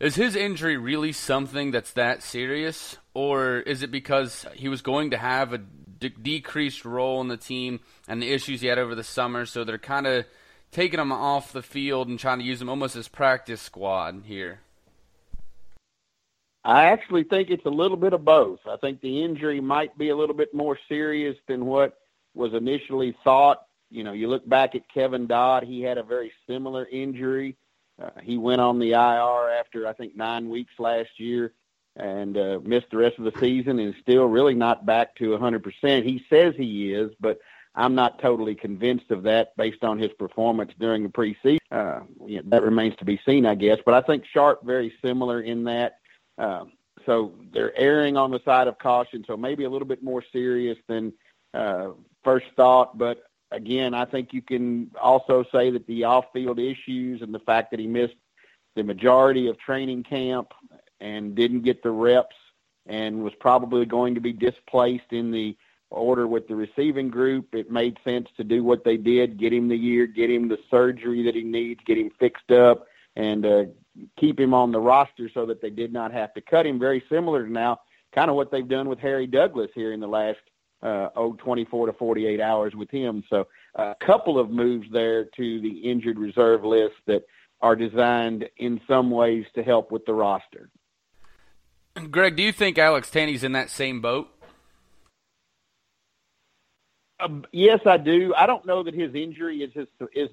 Is 0.00 0.16
his 0.16 0.34
injury 0.34 0.76
really 0.76 1.12
something 1.12 1.70
that's 1.70 1.92
that 1.92 2.24
serious, 2.24 2.96
or 3.14 3.58
is 3.58 3.84
it 3.84 3.92
because 3.92 4.46
he 4.54 4.68
was 4.68 4.82
going 4.82 5.12
to 5.12 5.16
have 5.16 5.52
a 5.52 5.60
de- 5.98 6.08
decreased 6.10 6.84
role 6.84 7.20
in 7.20 7.28
the 7.28 7.36
team 7.36 7.80
and 8.06 8.22
the 8.22 8.32
issues 8.32 8.60
he 8.60 8.68
had 8.68 8.78
over 8.78 8.94
the 8.94 9.04
summer, 9.04 9.46
so 9.46 9.64
they're 9.64 9.78
kind 9.78 10.06
of 10.06 10.24
taking 10.70 11.00
him 11.00 11.12
off 11.12 11.52
the 11.52 11.62
field 11.62 12.08
and 12.08 12.18
trying 12.18 12.38
to 12.38 12.44
use 12.44 12.60
him 12.60 12.68
almost 12.68 12.96
as 12.96 13.08
practice 13.08 13.62
squad 13.62 14.22
here? 14.26 14.60
I 16.64 16.86
actually 16.86 17.24
think 17.24 17.50
it's 17.50 17.64
a 17.64 17.70
little 17.70 17.96
bit 17.96 18.12
of 18.12 18.24
both. 18.24 18.60
I 18.68 18.76
think 18.76 19.00
the 19.00 19.22
injury 19.22 19.60
might 19.60 19.96
be 19.96 20.10
a 20.10 20.16
little 20.16 20.34
bit 20.34 20.52
more 20.52 20.78
serious 20.88 21.36
than 21.46 21.64
what 21.64 21.98
was 22.34 22.52
initially 22.52 23.16
thought 23.24 23.62
you 23.90 24.04
know, 24.04 24.12
you 24.12 24.28
look 24.28 24.48
back 24.48 24.74
at 24.74 24.92
Kevin 24.92 25.26
Dodd, 25.26 25.64
he 25.64 25.82
had 25.82 25.98
a 25.98 26.02
very 26.02 26.32
similar 26.46 26.86
injury. 26.86 27.56
Uh, 28.00 28.10
he 28.22 28.36
went 28.36 28.60
on 28.60 28.78
the 28.78 28.92
IR 28.92 29.50
after, 29.58 29.86
I 29.86 29.92
think, 29.92 30.16
nine 30.16 30.50
weeks 30.50 30.72
last 30.78 31.10
year 31.18 31.52
and 31.98 32.38
uh, 32.38 32.60
missed 32.62 32.86
the 32.90 32.96
rest 32.96 33.18
of 33.18 33.24
the 33.24 33.38
season 33.40 33.78
and 33.78 33.94
still 34.00 34.26
really 34.26 34.54
not 34.54 34.86
back 34.86 35.14
to 35.16 35.30
100%. 35.30 36.04
He 36.04 36.24
says 36.30 36.54
he 36.56 36.92
is, 36.92 37.10
but 37.20 37.38
I'm 37.74 37.94
not 37.94 38.20
totally 38.20 38.54
convinced 38.54 39.10
of 39.10 39.24
that 39.24 39.56
based 39.56 39.84
on 39.84 39.98
his 39.98 40.12
performance 40.18 40.72
during 40.78 41.02
the 41.02 41.08
preseason. 41.08 41.58
Uh, 41.70 42.00
you 42.26 42.36
know, 42.36 42.42
that 42.46 42.62
remains 42.62 42.96
to 42.96 43.04
be 43.04 43.20
seen, 43.26 43.46
I 43.46 43.54
guess. 43.54 43.78
But 43.84 43.94
I 43.94 44.00
think 44.00 44.24
Sharpe 44.32 44.64
very 44.64 44.92
similar 45.04 45.40
in 45.40 45.64
that. 45.64 45.98
Uh, 46.38 46.64
so 47.04 47.34
they're 47.52 47.76
erring 47.78 48.16
on 48.16 48.30
the 48.30 48.40
side 48.44 48.68
of 48.68 48.78
caution, 48.78 49.24
so 49.26 49.36
maybe 49.36 49.64
a 49.64 49.70
little 49.70 49.88
bit 49.88 50.02
more 50.02 50.22
serious 50.32 50.78
than 50.88 51.12
uh, 51.54 51.90
first 52.22 52.46
thought. 52.56 52.96
But 52.96 53.24
again, 53.50 53.94
I 53.94 54.04
think 54.04 54.32
you 54.32 54.42
can 54.42 54.90
also 55.00 55.44
say 55.52 55.70
that 55.70 55.86
the 55.86 56.04
off-field 56.04 56.58
issues 56.58 57.22
and 57.22 57.34
the 57.34 57.40
fact 57.40 57.70
that 57.70 57.80
he 57.80 57.86
missed 57.86 58.16
the 58.76 58.82
majority 58.82 59.48
of 59.48 59.58
training 59.58 60.04
camp 60.04 60.52
and 61.00 61.34
didn't 61.34 61.62
get 61.62 61.82
the 61.82 61.90
reps 61.90 62.36
and 62.86 63.22
was 63.22 63.34
probably 63.40 63.84
going 63.84 64.14
to 64.14 64.20
be 64.20 64.32
displaced 64.32 65.12
in 65.12 65.30
the 65.30 65.56
order 65.90 66.26
with 66.26 66.48
the 66.48 66.54
receiving 66.54 67.08
group, 67.08 67.54
it 67.54 67.70
made 67.70 67.96
sense 68.04 68.28
to 68.36 68.44
do 68.44 68.62
what 68.62 68.84
they 68.84 68.96
did, 68.96 69.38
get 69.38 69.52
him 69.52 69.68
the 69.68 69.76
year, 69.76 70.06
get 70.06 70.30
him 70.30 70.48
the 70.48 70.58
surgery 70.70 71.22
that 71.22 71.34
he 71.34 71.42
needs, 71.42 71.80
get 71.86 71.98
him 71.98 72.10
fixed 72.18 72.50
up, 72.50 72.86
and 73.16 73.46
uh, 73.46 73.64
keep 74.18 74.38
him 74.38 74.52
on 74.54 74.70
the 74.70 74.78
roster 74.78 75.30
so 75.32 75.46
that 75.46 75.60
they 75.60 75.70
did 75.70 75.92
not 75.92 76.12
have 76.12 76.32
to 76.34 76.40
cut 76.40 76.66
him. 76.66 76.78
Very 76.78 77.02
similar 77.10 77.44
to 77.44 77.52
now, 77.52 77.80
kind 78.14 78.30
of 78.30 78.36
what 78.36 78.50
they've 78.50 78.68
done 78.68 78.88
with 78.88 78.98
Harry 78.98 79.26
Douglas 79.26 79.70
here 79.74 79.92
in 79.92 80.00
the 80.00 80.06
last 80.06 80.38
uh, 80.82 81.08
oh, 81.16 81.32
24 81.34 81.86
to 81.86 81.92
48 81.92 82.40
hours 82.40 82.74
with 82.74 82.90
him. 82.90 83.24
So 83.28 83.48
a 83.74 83.96
couple 84.04 84.38
of 84.38 84.50
moves 84.50 84.86
there 84.92 85.24
to 85.24 85.60
the 85.60 85.78
injured 85.78 86.18
reserve 86.18 86.64
list 86.64 86.94
that 87.06 87.24
are 87.60 87.74
designed 87.74 88.48
in 88.58 88.80
some 88.86 89.10
ways 89.10 89.44
to 89.54 89.62
help 89.62 89.90
with 89.90 90.04
the 90.06 90.14
roster. 90.14 90.70
Greg, 92.06 92.36
do 92.36 92.42
you 92.42 92.52
think 92.52 92.78
Alex 92.78 93.10
Tanney's 93.10 93.44
in 93.44 93.52
that 93.52 93.70
same 93.70 94.00
boat? 94.00 94.28
Uh, 97.20 97.28
yes, 97.52 97.80
I 97.84 97.96
do. 97.96 98.32
I 98.36 98.46
don't 98.46 98.64
know 98.64 98.82
that 98.82 98.94
his 98.94 99.14
injury 99.14 99.62
is 99.62 99.86
is 100.14 100.30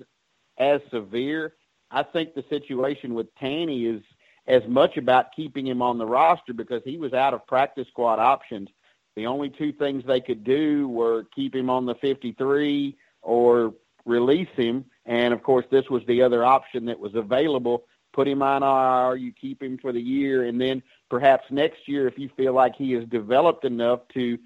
as 0.57 0.81
severe. 0.91 1.53
I 1.91 2.03
think 2.03 2.33
the 2.33 2.43
situation 2.49 3.13
with 3.13 3.33
Tanney 3.35 3.95
is 3.95 4.03
as 4.47 4.61
much 4.67 4.97
about 4.97 5.33
keeping 5.35 5.65
him 5.65 5.81
on 5.81 5.97
the 5.97 6.05
roster 6.05 6.53
because 6.53 6.81
he 6.85 6.97
was 6.97 7.13
out 7.13 7.33
of 7.33 7.45
practice 7.47 7.87
squad 7.87 8.19
options 8.19 8.69
the 9.15 9.27
only 9.27 9.49
two 9.49 9.71
things 9.71 10.03
they 10.05 10.19
could 10.19 10.43
do 10.43 10.87
were 10.87 11.25
keep 11.33 11.55
him 11.55 11.69
on 11.69 11.85
the 11.85 11.95
53 11.95 12.97
or 13.21 13.73
release 14.05 14.49
him. 14.55 14.85
And 15.05 15.33
of 15.33 15.41
course, 15.41 15.65
this 15.71 15.89
was 15.89 16.03
the 16.05 16.21
other 16.21 16.43
option 16.43 16.85
that 16.85 16.99
was 16.99 17.15
available. 17.15 17.85
Put 18.15 18.29
him 18.29 18.41
on 18.41 18.63
IR, 18.63 19.17
you 19.17 19.33
keep 19.33 19.61
him 19.61 19.77
for 19.77 19.91
the 19.91 19.99
year, 19.99 20.45
and 20.45 20.59
then 20.59 20.81
perhaps 21.09 21.43
next 21.51 21.85
year, 21.85 22.07
if 22.07 22.17
you 22.17 22.29
feel 22.37 22.53
like 22.53 22.73
he 22.73 22.93
has 22.93 23.03
developed 23.09 23.65
enough 23.65 24.07
to 24.13 24.39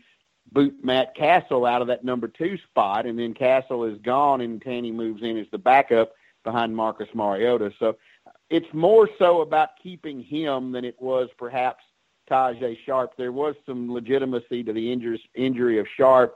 boot 0.52 0.76
Matt 0.84 1.16
Cassel 1.16 1.68
out 1.68 1.84
of 1.84 1.88
that 1.90 2.04
number 2.04 2.28
two 2.28 2.58
spot, 2.58 3.06
and 3.06 3.20
then 3.20 3.36
Castle 3.36 3.84
is 3.84 4.00
gone 4.02 4.42
and 4.42 4.60
Tanney 4.60 4.92
moves 4.92 5.22
in 5.22 5.38
as 5.38 5.46
the 5.52 5.60
backup 5.60 6.14
behind 6.44 6.76
Marcus 6.76 7.10
Mariota. 7.14 7.72
So 7.78 7.98
it's 8.50 8.74
more 8.74 9.08
so 9.20 9.42
about 9.42 9.70
keeping 9.82 10.24
him 10.24 10.72
than 10.72 10.84
it 10.84 11.00
was 11.00 11.30
perhaps 11.38 11.84
Tajae 12.28 12.76
Sharpe. 12.88 13.16
There 13.18 13.32
was 13.32 13.54
some 13.68 13.94
legitimacy 13.94 14.64
to 14.64 14.74
the 14.74 14.92
injury 14.92 15.22
injury 15.36 15.78
of 15.78 15.86
Sharpe. 15.96 16.36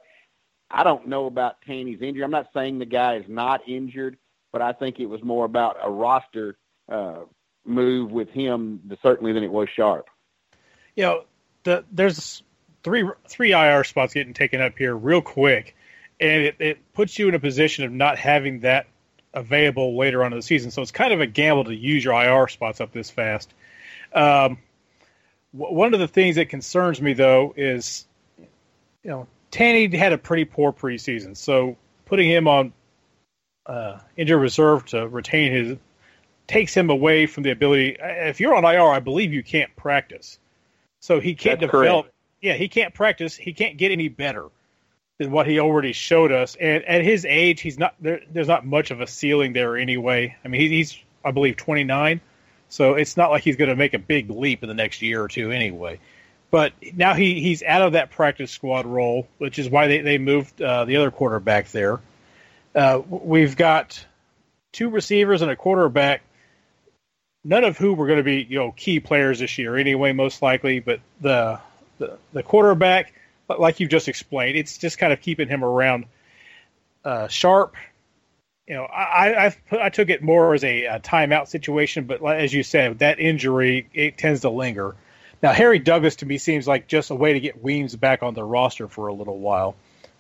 I 0.70 0.84
don't 0.84 1.08
know 1.08 1.26
about 1.26 1.56
Tanney's 1.68 2.02
injury. 2.04 2.24
I'm 2.24 2.32
not 2.32 2.50
saying 2.54 2.78
the 2.78 2.86
guy 2.86 3.16
is 3.16 3.26
not 3.28 3.68
injured, 3.68 4.18
but 4.52 4.62
I 4.62 4.74
think 4.74 5.00
it 5.00 5.08
was 5.08 5.24
more 5.24 5.46
about 5.46 5.78
a 5.82 5.90
roster 5.90 6.58
uh, 6.90 7.22
move 7.66 8.12
with 8.12 8.30
him 8.30 8.82
certainly 9.02 9.34
than 9.34 9.44
it 9.44 9.52
was 9.52 9.70
Sharpe. 9.76 10.10
You 10.96 11.04
know, 11.04 11.24
the, 11.64 11.86
there's 11.92 12.44
three 12.84 13.08
three 13.28 13.54
IR 13.54 13.84
spots 13.84 14.14
getting 14.14 14.34
taken 14.34 14.62
up 14.62 14.78
here 14.78 14.96
real 14.96 15.22
quick, 15.22 15.76
and 16.20 16.44
it, 16.44 16.56
it 16.60 16.94
puts 16.94 17.18
you 17.18 17.30
in 17.30 17.36
a 17.36 17.40
position 17.40 17.86
of 17.86 17.92
not 17.92 18.18
having 18.18 18.62
that 18.62 18.88
available 19.34 19.98
later 19.98 20.24
on 20.24 20.32
in 20.32 20.38
the 20.38 20.44
season. 20.44 20.72
So 20.72 20.82
it's 20.82 20.92
kind 20.92 21.14
of 21.14 21.22
a 21.22 21.26
gamble 21.26 21.66
to 21.66 21.76
use 21.76 22.04
your 22.04 22.14
IR 22.14 22.48
spots 22.48 22.82
up 22.82 22.92
this 22.92 23.10
fast. 23.10 23.52
Um, 24.14 24.60
one 25.52 25.94
of 25.94 26.00
the 26.00 26.08
things 26.08 26.36
that 26.36 26.50
concerns 26.50 27.02
me 27.02 27.14
though 27.14 27.54
is, 27.56 28.06
you 28.38 29.10
know, 29.10 29.28
Tanney 29.52 29.92
had 29.94 30.14
a 30.14 30.18
pretty 30.18 30.46
poor 30.46 30.72
preseason, 30.72 31.38
so 31.38 31.78
putting 32.06 32.30
him 32.30 32.48
on 32.48 32.74
uh, 33.66 34.00
injured 34.18 34.42
reserve 34.42 34.86
to 34.88 35.08
retain 35.08 35.52
his 35.52 35.78
takes 36.48 36.76
him 36.76 36.90
away 36.90 37.26
from 37.26 37.44
the 37.44 37.52
ability. 37.52 37.98
If 38.00 38.40
you're 38.40 38.56
on 38.56 38.64
IR, 38.64 38.90
I 38.90 39.00
believe 39.00 39.34
you 39.34 39.44
can't 39.44 39.76
practice, 39.76 40.40
so 41.00 41.20
he 41.20 41.36
can't 41.36 41.60
That's 41.60 41.72
develop. 41.72 42.06
Correct. 42.06 42.16
Yeah, 42.42 42.54
he 42.54 42.68
can't 42.68 42.94
practice. 42.94 43.36
He 43.36 43.54
can't 43.54 43.78
get 43.78 43.92
any 43.92 44.10
better 44.10 44.50
than 45.18 45.32
what 45.32 45.48
he 45.48 45.60
already 45.60 45.94
showed 45.94 46.32
us. 46.32 46.56
And 46.56 46.84
at 46.86 47.04
his 47.04 47.26
age, 47.26 47.62
he's 47.62 47.80
not 47.80 47.96
there. 48.02 48.22
There's 48.32 48.48
not 48.48 48.66
much 48.66 48.92
of 48.92 49.02
a 49.02 49.08
ceiling 49.08 49.54
there 49.54 49.78
anyway. 49.78 50.36
I 50.44 50.48
mean, 50.48 50.62
he, 50.62 50.70
he's 50.70 50.98
I 51.24 51.32
believe 51.32 51.56
29, 51.56 52.20
so 52.70 52.96
it's 52.96 53.16
not 53.16 53.32
like 53.32 53.44
he's 53.44 53.56
going 53.56 53.70
to 53.70 53.76
make 53.76 53.94
a 53.94 54.00
big 54.00 54.30
leap 54.30 54.64
in 54.64 54.68
the 54.68 54.76
next 54.76 55.02
year 55.02 55.24
or 55.24 55.28
two 55.28 55.52
anyway. 55.52 56.00
But 56.52 56.74
now 56.96 57.16
he, 57.16 57.42
he's 57.42 57.64
out 57.64 57.82
of 57.82 57.94
that 57.94 58.12
practice 58.12 58.52
squad 58.52 58.86
role, 58.86 59.28
which 59.40 59.58
is 59.58 59.70
why 59.70 59.88
they, 59.88 60.02
they 60.02 60.18
moved 60.20 60.62
uh, 60.62 60.86
the 60.86 60.98
other 60.98 61.10
quarterback 61.10 61.72
there. 61.72 62.00
Uh, 62.76 63.02
we've 63.10 63.56
got 63.56 64.06
two 64.72 64.90
receivers 64.90 65.42
and 65.42 65.50
a 65.50 65.56
quarterback, 65.56 66.22
none 67.44 67.64
of 67.64 67.78
who 67.78 67.94
were 67.94 68.08
going 68.08 68.18
to 68.18 68.24
be 68.24 68.46
you 68.50 68.60
know 68.60 68.72
key 68.72 69.00
players 69.00 69.40
this 69.40 69.58
year 69.58 69.76
anyway, 69.76 70.14
most 70.14 70.42
likely. 70.42 70.80
But 70.80 71.02
the 71.22 71.60
the, 71.98 72.18
the 72.34 72.44
quarterback, 72.44 73.14
like 73.48 73.80
you 73.80 73.88
just 73.88 74.08
explained, 74.08 74.58
it's 74.58 74.78
just 74.78 74.98
kind 74.98 75.14
of 75.14 75.22
keeping 75.22 75.48
him 75.48 75.64
around. 75.64 76.06
Uh, 77.06 77.28
Sharpe, 77.28 77.76
you 78.68 78.76
know, 78.76 78.86
I 78.86 79.56
put, 79.70 79.82
I 79.82 79.90
took 79.90 80.10
it 80.10 80.24
more 80.24 80.54
as 80.54 80.64
a, 80.64 80.86
a 80.86 81.00
timeout 81.00 81.48
situation, 81.48 82.06
but 82.06 82.24
as 82.24 82.54
you 82.54 82.64
said, 82.64 83.00
that 83.00 83.20
injury 83.20 83.90
it 83.94 84.18
tends 84.18 84.42
to 84.42 84.50
linger. 84.50 84.96
Now 85.42 85.52
Harry 85.52 85.80
Douglas 85.80 86.18
to 86.18 86.26
me 86.26 86.38
seems 86.38 86.66
like 86.66 86.88
just 86.88 87.10
a 87.12 87.16
way 87.16 87.34
to 87.34 87.40
get 87.42 87.62
Weems 87.62 87.96
back 87.96 88.24
on 88.24 88.34
the 88.34 88.44
roster 88.44 88.88
for 88.88 89.08
a 89.08 89.14
little 89.14 89.38
while, 89.38 89.76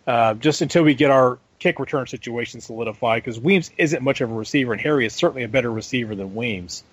uh, 0.06 0.34
just 0.34 0.62
until 0.62 0.84
we 0.84 0.94
get 0.94 1.10
our 1.10 1.39
kick 1.60 1.80
return 1.80 2.06
situation 2.08 2.60
solidified. 2.60 3.24
Because 3.24 3.39
Weems 3.39 3.72
isn't 3.77 4.03
much 4.03 4.20
of 4.20 4.30
a 4.30 4.34
receiver, 4.34 4.74
and 4.74 4.82
Harry 4.82 5.06
is 5.06 5.13
certainly 5.13 5.44
a 5.44 5.48
better 5.48 5.72
receiver 5.72 6.13
than 6.13 6.36
Weems. 6.36 6.84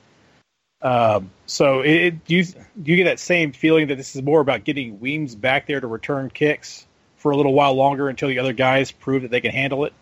Um, 0.83 1.31
so, 1.47 1.81
it, 1.81 1.95
it, 1.95 2.25
do 2.25 2.37
you 2.37 2.45
do 2.45 2.91
you 2.91 2.97
get 2.97 3.05
that 3.05 3.21
same 3.21 3.53
feeling 3.53 3.89
that 3.89 3.97
this 3.97 4.17
is 4.17 4.23
more 4.23 4.41
about 4.41 4.65
getting 4.65 4.99
Weems 4.99 5.35
back 5.35 5.67
there 5.67 5.81
to 5.81 5.87
return 5.87 6.31
kicks 6.31 6.87
for 7.17 7.33
a 7.33 7.37
little 7.37 7.53
while 7.53 7.75
longer 7.75 8.09
until 8.09 8.29
the 8.29 8.39
other 8.39 8.55
guys 8.55 8.91
prove 8.91 9.23
that 9.23 9.31
they 9.31 9.41
can 9.41 9.53
handle 9.53 9.85
it? 9.85 9.93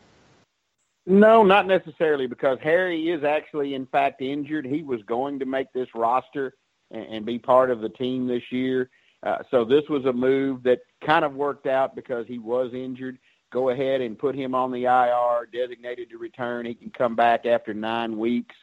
No, 1.04 1.42
not 1.42 1.66
necessarily, 1.66 2.26
because 2.26 2.58
Harry 2.62 3.08
is 3.08 3.24
actually, 3.24 3.74
in 3.74 3.86
fact, 3.86 4.20
injured. 4.20 4.66
He 4.66 4.82
was 4.82 5.02
going 5.04 5.38
to 5.38 5.46
make 5.46 5.72
this 5.72 5.88
roster 5.94 6.54
and, 6.90 7.06
and 7.06 7.26
be 7.26 7.38
part 7.38 7.70
of 7.70 7.80
the 7.80 7.88
team 7.88 8.26
this 8.26 8.42
year. 8.52 8.90
Uh, 9.22 9.38
so 9.50 9.64
this 9.64 9.84
was 9.88 10.04
a 10.04 10.12
move 10.12 10.62
that 10.64 10.80
kind 11.04 11.24
of 11.24 11.34
worked 11.34 11.66
out 11.66 11.96
because 11.96 12.26
he 12.26 12.38
was 12.38 12.72
injured. 12.74 13.18
Go 13.50 13.70
ahead 13.70 14.02
and 14.02 14.18
put 14.18 14.34
him 14.34 14.54
on 14.54 14.70
the 14.70 14.84
IR, 14.84 15.48
designated 15.50 16.10
to 16.10 16.18
return. 16.18 16.66
He 16.66 16.74
can 16.74 16.90
come 16.90 17.16
back 17.16 17.46
after 17.46 17.72
nine 17.72 18.18
weeks. 18.18 18.54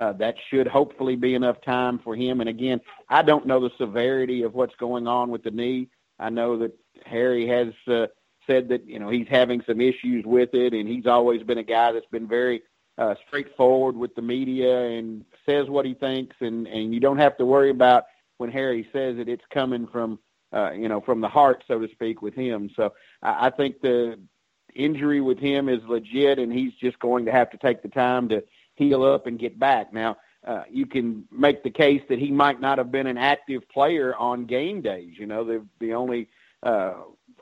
Uh, 0.00 0.14
that 0.14 0.34
should 0.48 0.66
hopefully 0.66 1.14
be 1.14 1.34
enough 1.34 1.60
time 1.60 1.98
for 1.98 2.16
him. 2.16 2.40
And 2.40 2.48
again, 2.48 2.80
I 3.10 3.20
don't 3.20 3.46
know 3.46 3.60
the 3.60 3.70
severity 3.76 4.42
of 4.42 4.54
what's 4.54 4.74
going 4.76 5.06
on 5.06 5.30
with 5.30 5.42
the 5.42 5.50
knee. 5.50 5.88
I 6.18 6.30
know 6.30 6.58
that 6.58 6.72
Harry 7.04 7.46
has 7.46 7.68
uh, 7.86 8.06
said 8.46 8.68
that 8.70 8.86
you 8.86 8.98
know 8.98 9.10
he's 9.10 9.28
having 9.28 9.62
some 9.66 9.80
issues 9.80 10.24
with 10.24 10.54
it, 10.54 10.72
and 10.72 10.88
he's 10.88 11.06
always 11.06 11.42
been 11.42 11.58
a 11.58 11.62
guy 11.62 11.92
that's 11.92 12.06
been 12.06 12.26
very 12.26 12.62
uh, 12.96 13.14
straightforward 13.26 13.94
with 13.94 14.14
the 14.14 14.22
media 14.22 14.86
and 14.86 15.24
says 15.46 15.68
what 15.68 15.84
he 15.84 15.92
thinks, 15.92 16.36
and 16.40 16.66
and 16.66 16.94
you 16.94 17.00
don't 17.00 17.18
have 17.18 17.36
to 17.36 17.44
worry 17.44 17.70
about 17.70 18.04
when 18.38 18.50
Harry 18.50 18.88
says 18.92 19.18
it, 19.18 19.28
it's 19.28 19.44
coming 19.52 19.86
from 19.86 20.18
uh, 20.54 20.70
you 20.72 20.88
know 20.88 21.02
from 21.02 21.20
the 21.20 21.28
heart, 21.28 21.62
so 21.68 21.78
to 21.78 21.88
speak, 21.92 22.22
with 22.22 22.34
him. 22.34 22.70
So 22.74 22.94
I, 23.22 23.48
I 23.48 23.50
think 23.50 23.80
the 23.82 24.18
injury 24.74 25.20
with 25.20 25.38
him 25.38 25.68
is 25.68 25.80
legit, 25.86 26.38
and 26.38 26.52
he's 26.52 26.72
just 26.74 26.98
going 27.00 27.26
to 27.26 27.32
have 27.32 27.50
to 27.50 27.58
take 27.58 27.82
the 27.82 27.88
time 27.88 28.28
to 28.30 28.42
heal 28.80 29.04
up 29.04 29.26
and 29.26 29.38
get 29.38 29.58
back. 29.58 29.92
Now, 29.92 30.16
uh, 30.46 30.62
you 30.70 30.86
can 30.86 31.24
make 31.30 31.62
the 31.62 31.70
case 31.70 32.02
that 32.08 32.18
he 32.18 32.30
might 32.30 32.60
not 32.60 32.78
have 32.78 32.90
been 32.90 33.06
an 33.06 33.18
active 33.18 33.68
player 33.68 34.16
on 34.16 34.46
game 34.46 34.80
days. 34.80 35.14
You 35.18 35.26
know, 35.26 35.44
the 35.44 35.64
the 35.80 35.92
only 35.92 36.28
uh, 36.62 36.94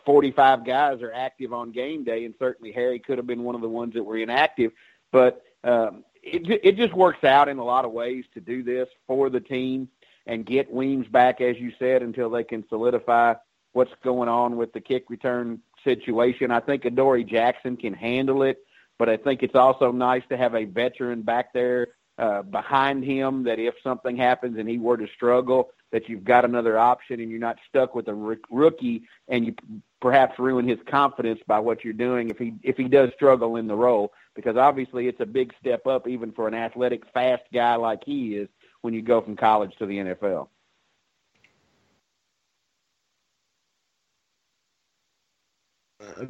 45 0.05 0.67
guys 0.67 1.01
are 1.01 1.13
active 1.13 1.53
on 1.53 1.71
game 1.71 2.03
day, 2.03 2.25
and 2.25 2.35
certainly 2.39 2.73
Harry 2.73 2.99
could 2.99 3.19
have 3.19 3.27
been 3.27 3.45
one 3.45 3.55
of 3.55 3.61
the 3.61 3.69
ones 3.69 3.95
that 3.95 4.03
were 4.03 4.19
inactive. 4.19 4.73
But 5.13 5.43
um, 5.63 6.05
it 6.23 6.61
it 6.65 6.77
just 6.77 6.93
works 6.93 7.23
out 7.23 7.49
in 7.49 7.59
a 7.59 7.65
lot 7.65 7.85
of 7.85 7.93
ways 7.93 8.25
to 8.35 8.41
do 8.41 8.63
this 8.63 8.89
for 9.07 9.31
the 9.31 9.41
team 9.41 9.89
and 10.27 10.45
get 10.45 10.71
Weems 10.71 11.07
back, 11.07 11.41
as 11.41 11.57
you 11.57 11.73
said, 11.79 12.03
until 12.03 12.29
they 12.29 12.45
can 12.45 12.65
solidify 12.69 13.35
what's 13.73 13.93
going 14.03 14.29
on 14.29 14.57
with 14.57 14.73
the 14.73 14.81
kick 14.81 15.09
return 15.09 15.61
situation. 15.85 16.51
I 16.51 16.61
think 16.61 16.85
Adoree 16.85 17.25
Jackson 17.25 17.77
can 17.77 17.95
handle 17.95 18.43
it 18.43 18.59
but 18.99 19.09
I 19.09 19.17
think 19.17 19.43
it's 19.43 19.55
also 19.55 19.93
nice 19.93 20.23
to 20.29 20.37
have 20.37 20.55
a 20.55 20.65
veteran 20.65 21.23
back 21.23 21.53
there 21.53 21.89
uh, 22.19 22.43
behind 22.43 23.05
him 23.05 23.45
that 23.45 23.59
if 23.59 23.75
something 23.83 24.17
happens 24.17 24.59
and 24.59 24.69
he 24.69 24.79
were 24.79 24.97
to 24.97 25.07
struggle, 25.15 25.71
that 25.93 26.09
you've 26.09 26.25
got 26.25 26.45
another 26.45 26.79
option 26.79 27.21
and 27.21 27.31
you're 27.31 27.41
not 27.41 27.59
stuck 27.69 27.95
with 27.95 28.09
a 28.09 28.41
rookie 28.51 29.03
and 29.29 29.47
you 29.47 29.55
perhaps 30.01 30.39
ruin 30.39 30.69
his 30.69 30.79
confidence 30.87 31.41
by 31.47 31.59
what 31.59 31.83
you're 31.83 31.93
doing 31.93 32.31
if 32.31 32.39
he 32.39 32.55
if 32.63 32.77
he 32.77 32.85
does 32.85 33.11
struggle 33.15 33.57
in 33.57 33.67
the 33.67 33.75
role 33.75 34.13
because 34.35 34.57
obviously 34.57 35.09
it's 35.09 35.21
a 35.21 35.27
big 35.27 35.53
step 35.59 35.87
up 35.87 36.07
even 36.07 36.31
for 36.33 36.47
an 36.47 36.55
athletic 36.55 37.03
fast 37.13 37.43
guy 37.53 37.75
like 37.77 38.01
he 38.05 38.35
is 38.35 38.49
when 38.83 38.95
you 38.95 39.03
go 39.03 39.21
from 39.21 39.37
college 39.37 39.75
to 39.79 39.87
the 39.87 39.97
NFL. 39.97 40.49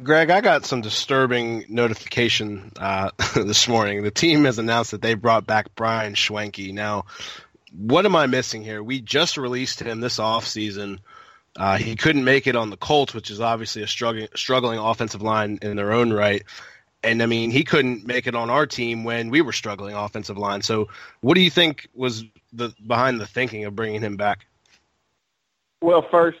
Greg, 0.03 0.29
I 0.29 0.41
got 0.41 0.65
some 0.65 0.81
disturbing 0.81 1.65
notification 1.69 2.71
uh, 2.77 3.11
this 3.35 3.67
morning. 3.67 4.03
The 4.03 4.11
team 4.11 4.45
has 4.45 4.59
announced 4.59 4.91
that 4.91 5.01
they 5.01 5.13
brought 5.13 5.45
back 5.45 5.75
Brian 5.75 6.13
Schwenke. 6.13 6.73
Now, 6.73 7.05
what 7.75 8.05
am 8.05 8.15
I 8.15 8.27
missing 8.27 8.63
here? 8.63 8.81
We 8.81 9.01
just 9.01 9.37
released 9.37 9.81
him 9.81 9.99
this 9.99 10.17
offseason. 10.17 10.99
Uh, 11.55 11.77
he 11.77 11.95
couldn't 11.95 12.23
make 12.23 12.47
it 12.47 12.55
on 12.55 12.69
the 12.69 12.77
Colts, 12.77 13.13
which 13.13 13.31
is 13.31 13.41
obviously 13.41 13.81
a 13.81 13.87
struggling, 13.87 14.27
struggling 14.35 14.79
offensive 14.79 15.21
line 15.21 15.59
in 15.61 15.75
their 15.75 15.91
own 15.91 16.13
right. 16.13 16.43
And 17.03 17.23
I 17.23 17.25
mean, 17.25 17.49
he 17.51 17.63
couldn't 17.63 18.05
make 18.05 18.27
it 18.27 18.35
on 18.35 18.49
our 18.49 18.65
team 18.65 19.03
when 19.03 19.29
we 19.29 19.41
were 19.41 19.53
struggling 19.53 19.95
offensive 19.95 20.37
line. 20.37 20.61
So, 20.61 20.89
what 21.21 21.35
do 21.35 21.41
you 21.41 21.49
think 21.49 21.87
was 21.93 22.25
the 22.51 22.73
behind 22.85 23.21
the 23.21 23.27
thinking 23.27 23.65
of 23.65 23.75
bringing 23.75 24.01
him 24.01 24.17
back? 24.17 24.45
Well, 25.81 26.05
first, 26.11 26.39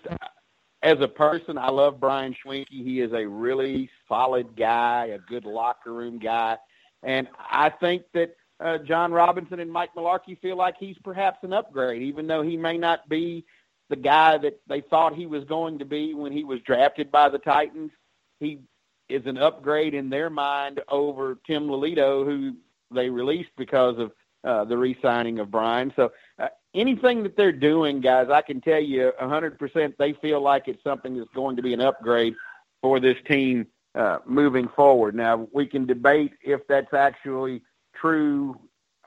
as 0.81 0.99
a 1.01 1.07
person, 1.07 1.57
I 1.57 1.69
love 1.69 1.99
Brian 1.99 2.33
Schwenke. 2.33 2.67
He 2.69 3.01
is 3.01 3.11
a 3.13 3.27
really 3.27 3.89
solid 4.07 4.55
guy, 4.55 5.07
a 5.07 5.19
good 5.19 5.45
locker 5.45 5.93
room 5.93 6.19
guy, 6.19 6.57
and 7.03 7.27
I 7.37 7.69
think 7.69 8.03
that 8.13 8.35
uh, 8.59 8.77
Jon 8.79 9.11
Robinson 9.11 9.59
and 9.59 9.71
Mike 9.71 9.91
Mularkey 9.95 10.39
feel 10.41 10.57
like 10.57 10.75
he's 10.79 10.97
perhaps 11.03 11.39
an 11.43 11.53
upgrade, 11.53 12.01
even 12.01 12.27
though 12.27 12.41
he 12.41 12.57
may 12.57 12.77
not 12.77 13.07
be 13.07 13.45
the 13.89 13.95
guy 13.95 14.37
that 14.37 14.59
they 14.67 14.81
thought 14.81 15.15
he 15.15 15.25
was 15.25 15.43
going 15.45 15.79
to 15.79 15.85
be 15.85 16.13
when 16.13 16.31
he 16.31 16.43
was 16.43 16.59
drafted 16.61 17.11
by 17.11 17.29
the 17.29 17.39
Titans. 17.39 17.91
He 18.39 18.59
is 19.07 19.25
an 19.25 19.37
upgrade 19.37 19.93
in 19.93 20.09
their 20.09 20.29
mind 20.29 20.81
over 20.89 21.39
Tim 21.47 21.67
Lelito, 21.67 22.25
who 22.25 22.55
they 22.93 23.09
released 23.09 23.49
because 23.57 23.97
of 23.97 24.11
uh, 24.43 24.65
the 24.65 24.77
re-signing 24.77 25.39
of 25.39 25.51
Brian. 25.51 25.91
So 25.95 26.11
uh, 26.37 26.47
anything 26.73 27.23
that 27.23 27.35
they're 27.35 27.51
doing, 27.51 28.01
guys, 28.01 28.29
I 28.29 28.41
can 28.41 28.61
tell 28.61 28.79
you 28.79 29.11
100% 29.21 29.97
they 29.97 30.13
feel 30.13 30.41
like 30.41 30.67
it's 30.67 30.83
something 30.83 31.17
that's 31.17 31.31
going 31.33 31.55
to 31.55 31.61
be 31.61 31.73
an 31.73 31.81
upgrade 31.81 32.35
for 32.81 32.99
this 32.99 33.17
team 33.27 33.67
uh, 33.95 34.19
moving 34.25 34.67
forward. 34.69 35.15
Now, 35.15 35.47
we 35.51 35.65
can 35.65 35.85
debate 35.85 36.33
if 36.43 36.61
that's 36.67 36.93
actually 36.93 37.63
true 37.93 38.59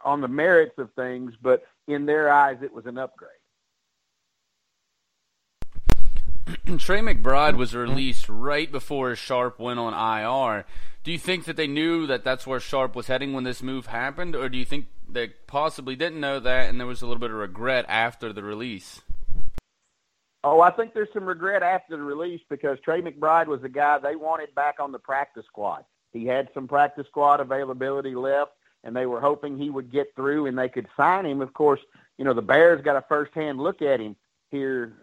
on 0.04 0.21
the 0.21 0.28
merits 0.28 0.78
of 0.78 0.90
things, 0.95 1.35
but 1.40 1.62
in 1.87 2.07
their 2.07 2.33
eyes, 2.33 2.59
it 2.62 2.73
was 2.73 2.87
an 2.87 2.99
upgrade. 2.99 3.31
Trey 6.78 7.00
McBride 7.00 7.57
was 7.57 7.75
released 7.75 8.28
right 8.28 8.71
before 8.71 9.14
Sharpe 9.14 9.61
went 9.61 9.78
on 9.78 9.95
IR. 9.95 10.64
Do 11.04 11.11
you 11.11 11.18
think 11.18 11.47
that 11.47 11.56
they 11.56 11.66
knew 11.66 12.06
that 12.06 12.23
that's 12.23 12.47
where 12.47 12.61
Sharpe 12.61 12.94
was 12.94 13.09
heading 13.09 13.32
when 13.32 13.42
this 13.42 13.61
move 13.61 13.87
happened, 13.87 14.37
or 14.37 14.49
do 14.49 14.56
you 14.56 14.64
think 14.64 14.87
they 15.09 15.28
possibly 15.49 15.97
didn't 15.97 16.21
know 16.21 16.38
that 16.38 16.71
and 16.71 16.78
there 16.78 16.87
was 16.87 17.02
a 17.02 17.06
little 17.06 17.21
bit 17.21 17.30
of 17.30 17.37
regret 17.37 17.85
after 17.88 18.32
the 18.32 18.42
release? 18.42 19.00
Oh, 20.44 20.61
I 20.61 20.71
think 20.71 20.94
there's 20.94 21.12
some 21.12 21.25
regret 21.25 21.62
after 21.62 21.97
the 21.97 22.02
release 22.02 22.40
because 22.49 22.78
Trey 22.80 23.02
McBride 23.02 23.47
was 23.47 23.62
the 23.62 23.68
guy 23.68 23.99
they 23.99 24.16
wanted 24.16 24.54
back 24.54 24.76
on 24.78 24.92
the 24.92 24.99
practice 24.99 25.44
squad. 25.47 25.85
He 26.12 26.26
had 26.26 26.49
some 26.54 26.68
practice 26.68 27.06
squad 27.09 27.40
availability 27.40 28.14
left, 28.14 28.52
and 28.85 28.94
they 28.94 29.06
were 29.06 29.21
hoping 29.21 29.59
he 29.59 29.71
would 29.71 29.90
get 29.90 30.14
through 30.14 30.47
and 30.47 30.56
they 30.56 30.68
could 30.68 30.87
sign 30.97 31.26
him. 31.26 31.40
Of 31.40 31.52
course, 31.52 31.80
you 32.16 32.25
know, 32.25 32.35
the 32.35 32.42
Bears 32.42 32.82
got 32.82 32.97
a 32.97 33.04
first-hand 33.09 33.59
look 33.59 33.82
at 33.82 34.00
him 34.00 34.14
here 34.50 34.94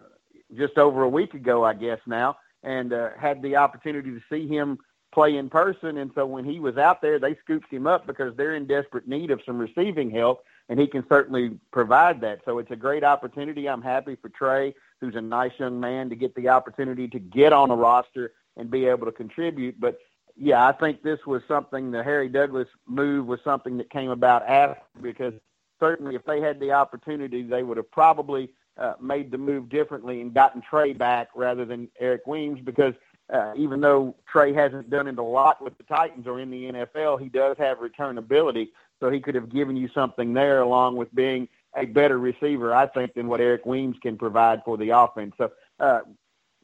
just 0.55 0.77
over 0.77 1.03
a 1.03 1.09
week 1.09 1.33
ago, 1.33 1.63
I 1.63 1.73
guess 1.73 1.99
now, 2.05 2.37
and 2.63 2.93
uh, 2.93 3.09
had 3.19 3.41
the 3.41 3.57
opportunity 3.57 4.11
to 4.11 4.21
see 4.29 4.47
him 4.47 4.77
play 5.13 5.37
in 5.37 5.49
person. 5.49 5.97
And 5.97 6.11
so 6.15 6.25
when 6.25 6.45
he 6.45 6.59
was 6.59 6.77
out 6.77 7.01
there, 7.01 7.19
they 7.19 7.35
scooped 7.43 7.71
him 7.71 7.87
up 7.87 8.05
because 8.05 8.35
they're 8.35 8.55
in 8.55 8.67
desperate 8.67 9.07
need 9.07 9.31
of 9.31 9.41
some 9.45 9.57
receiving 9.57 10.11
help, 10.11 10.43
and 10.69 10.79
he 10.79 10.87
can 10.87 11.03
certainly 11.09 11.57
provide 11.71 12.21
that. 12.21 12.39
So 12.45 12.59
it's 12.59 12.71
a 12.71 12.75
great 12.75 13.03
opportunity. 13.03 13.67
I'm 13.67 13.81
happy 13.81 14.15
for 14.15 14.29
Trey, 14.29 14.75
who's 15.01 15.15
a 15.15 15.21
nice 15.21 15.53
young 15.57 15.79
man, 15.79 16.09
to 16.09 16.15
get 16.15 16.35
the 16.35 16.49
opportunity 16.49 17.07
to 17.07 17.19
get 17.19 17.53
on 17.53 17.71
a 17.71 17.75
roster 17.75 18.33
and 18.57 18.69
be 18.69 18.85
able 18.85 19.05
to 19.05 19.11
contribute. 19.11 19.79
But 19.79 19.99
yeah, 20.35 20.65
I 20.65 20.71
think 20.71 21.01
this 21.01 21.19
was 21.25 21.41
something 21.47 21.91
the 21.91 22.03
Harry 22.03 22.29
Douglas 22.29 22.67
move 22.87 23.25
was 23.25 23.39
something 23.43 23.77
that 23.77 23.89
came 23.89 24.09
about 24.09 24.47
after 24.47 24.81
because 25.01 25.33
certainly 25.79 26.15
if 26.15 26.23
they 26.25 26.39
had 26.39 26.59
the 26.59 26.71
opportunity, 26.71 27.43
they 27.43 27.63
would 27.63 27.77
have 27.77 27.91
probably 27.91 28.49
uh, 28.77 28.93
made 29.01 29.31
the 29.31 29.37
move 29.37 29.69
differently 29.69 30.21
and 30.21 30.33
gotten 30.33 30.61
Trey 30.61 30.93
back 30.93 31.29
rather 31.35 31.65
than 31.65 31.89
Eric 31.99 32.25
Weems 32.25 32.61
because 32.63 32.93
uh, 33.31 33.53
even 33.55 33.79
though 33.79 34.15
Trey 34.31 34.53
hasn't 34.53 34.89
done 34.89 35.07
it 35.07 35.17
a 35.17 35.23
lot 35.23 35.61
with 35.63 35.77
the 35.77 35.83
Titans 35.83 36.27
or 36.27 36.39
in 36.39 36.49
the 36.49 36.71
NFL, 36.71 37.21
he 37.21 37.29
does 37.29 37.57
have 37.57 37.79
return 37.79 38.17
ability, 38.17 38.71
so 38.99 39.09
he 39.09 39.19
could 39.19 39.35
have 39.35 39.51
given 39.51 39.75
you 39.75 39.89
something 39.93 40.33
there 40.33 40.61
along 40.61 40.95
with 40.95 41.13
being 41.13 41.47
a 41.75 41.85
better 41.85 42.17
receiver, 42.17 42.73
I 42.73 42.87
think, 42.87 43.13
than 43.13 43.27
what 43.27 43.39
Eric 43.39 43.65
Weems 43.65 43.97
can 44.01 44.17
provide 44.17 44.63
for 44.65 44.77
the 44.77 44.89
offense. 44.89 45.35
So 45.37 45.51
uh, 45.79 46.01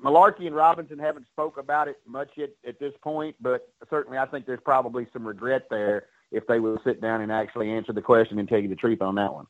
Mularkey 0.04 0.48
and 0.48 0.56
Robinson 0.56 0.98
haven't 0.98 1.28
spoke 1.28 1.58
about 1.58 1.88
it 1.88 1.98
much 2.08 2.30
yet 2.36 2.50
at 2.68 2.80
this 2.80 2.94
point, 3.02 3.36
but 3.40 3.70
certainly 3.90 4.18
I 4.18 4.26
think 4.26 4.46
there's 4.46 4.60
probably 4.64 5.08
some 5.14 5.26
regret 5.26 5.68
there 5.70 6.06
if 6.32 6.48
they 6.48 6.60
will 6.60 6.80
sit 6.84 7.00
down 7.02 7.22
and 7.22 7.32
actually 7.32 7.70
answer 7.70 7.94
the 7.94 8.02
question 8.02 8.40
and 8.40 8.50
tell 8.50 8.60
you 8.60 8.68
the 8.68 8.76
truth 8.76 9.02
on 9.02 9.16
that 9.16 9.34
one. 9.34 9.46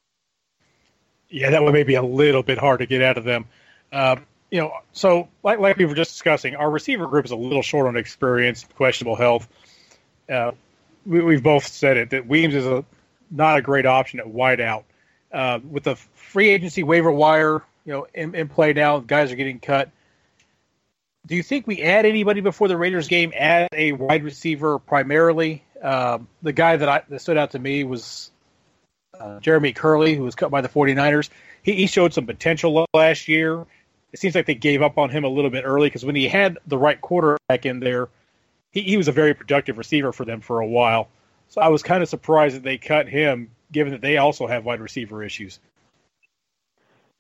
Yeah, 1.30 1.50
that 1.50 1.64
one 1.64 1.74
may 1.74 1.84
be 1.84 1.96
a 1.96 2.04
little 2.04 2.44
bit 2.44 2.58
hard 2.58 2.80
to 2.80 2.86
get 2.86 3.02
out 3.02 3.18
of 3.18 3.24
them. 3.24 3.46
Uh, 3.92 4.18
you 4.56 4.62
know, 4.62 4.74
so 4.94 5.28
like 5.44 5.60
like 5.60 5.78
we 5.78 5.86
were 5.86 5.96
just 5.96 6.12
discussing, 6.12 6.56
our 6.56 6.70
receiver 6.70 7.08
group 7.08 7.26
is 7.26 7.32
a 7.32 7.36
little 7.36 7.62
short 7.62 7.88
on 7.88 7.98
experience, 7.98 8.66
questionable 8.76 9.18
health. 9.18 9.48
Uh, 10.30 10.52
we, 11.06 11.34
have 11.36 11.44
both 11.44 11.68
said 11.68 11.98
it 11.98 12.10
that 12.12 12.26
Weems 12.26 12.56
is 12.56 12.66
a 12.66 12.86
not 13.30 13.58
a 13.58 13.62
great 13.62 13.86
option 13.86 14.20
at 14.20 14.26
wideout. 14.26 14.84
Uh, 15.32 15.60
with 15.70 15.84
the 15.84 15.96
free 15.96 16.50
agency 16.50 16.84
waiver 16.84 17.12
wire, 17.12 17.62
you 17.86 17.92
know, 17.92 18.08
in, 18.14 18.34
in 18.34 18.48
play 18.48 18.72
now, 18.72 19.00
guys 19.00 19.32
are 19.32 19.36
getting 19.36 19.60
cut 19.60 19.92
do 21.26 21.36
you 21.36 21.44
think 21.44 21.66
we 21.66 21.82
add 21.82 22.06
anybody 22.06 22.42
before 22.42 22.68
the 22.68 22.78
Raiders 22.78 23.08
game? 23.08 23.34
Add 23.36 23.70
a 23.74 23.92
wide 23.94 24.24
receiver 24.24 24.80
primarily. 24.80 25.64
Uh, 25.82 26.20
the 26.42 26.54
guy 26.54 26.78
that, 26.78 26.88
I, 26.88 27.04
that 27.10 27.20
stood 27.22 27.38
out 27.38 27.52
to 27.52 27.60
me 27.60 27.84
was 27.84 28.32
uh, 29.20 29.40
Jeremy 29.40 29.74
Kerley, 29.74 30.16
who 30.16 30.24
was 30.24 30.36
cut 30.36 30.52
by 30.52 30.62
the 30.62 30.70
49ers. 30.70 31.30
He, 31.64 31.74
he 31.74 31.88
showed 31.88 32.14
some 32.14 32.26
potential 32.26 32.86
last 32.94 33.28
year. 33.28 33.66
It 34.16 34.20
seems 34.20 34.34
like 34.34 34.46
they 34.46 34.56
gave 34.56 34.82
up 34.82 34.98
on 34.98 35.10
him 35.10 35.26
a 35.26 35.28
little 35.28 35.52
bit 35.52 35.66
early 35.66 35.88
because 35.90 36.06
when 36.06 36.16
he 36.16 36.28
had 36.28 36.58
the 36.68 36.78
right 36.78 37.00
quarterback 37.02 37.66
in 37.66 37.82
there, 37.82 38.08
he, 38.72 38.82
he 38.82 38.96
was 38.96 39.10
a 39.10 39.12
very 39.12 39.34
productive 39.34 39.78
receiver 39.78 40.14
for 40.14 40.24
them 40.24 40.40
for 40.40 40.62
a 40.62 40.68
while. 40.68 41.10
So 41.50 41.60
I 41.60 41.68
was 41.68 41.84
kind 41.84 42.02
of 42.02 42.08
surprised 42.08 42.56
that 42.56 42.64
they 42.64 42.78
cut 42.78 43.10
him, 43.10 43.52
given 43.74 43.92
that 43.92 44.02
they 44.02 44.16
also 44.16 44.48
have 44.48 44.64
wide 44.64 44.80
receiver 44.80 45.22
issues 45.22 45.60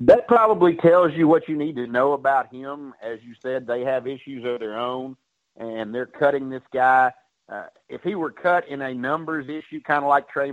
that 0.01 0.27
probably 0.27 0.75
tells 0.75 1.13
you 1.13 1.27
what 1.27 1.47
you 1.47 1.55
need 1.55 1.75
to 1.77 1.87
know 1.87 2.13
about 2.13 2.53
him. 2.53 2.93
As 3.01 3.19
you 3.23 3.33
said, 3.41 3.65
they 3.65 3.81
have 3.81 4.07
issues 4.07 4.43
of 4.45 4.59
their 4.59 4.77
own, 4.77 5.15
and 5.57 5.93
they're 5.93 6.05
cutting 6.05 6.49
this 6.49 6.63
guy. 6.73 7.11
Uh, 7.47 7.65
if 7.87 8.01
he 8.03 8.15
were 8.15 8.31
cut 8.31 8.67
in 8.67 8.81
a 8.81 8.93
numbers 8.93 9.47
issue, 9.47 9.81
kind 9.81 10.03
of 10.03 10.09
like 10.09 10.27
Trey, 10.29 10.51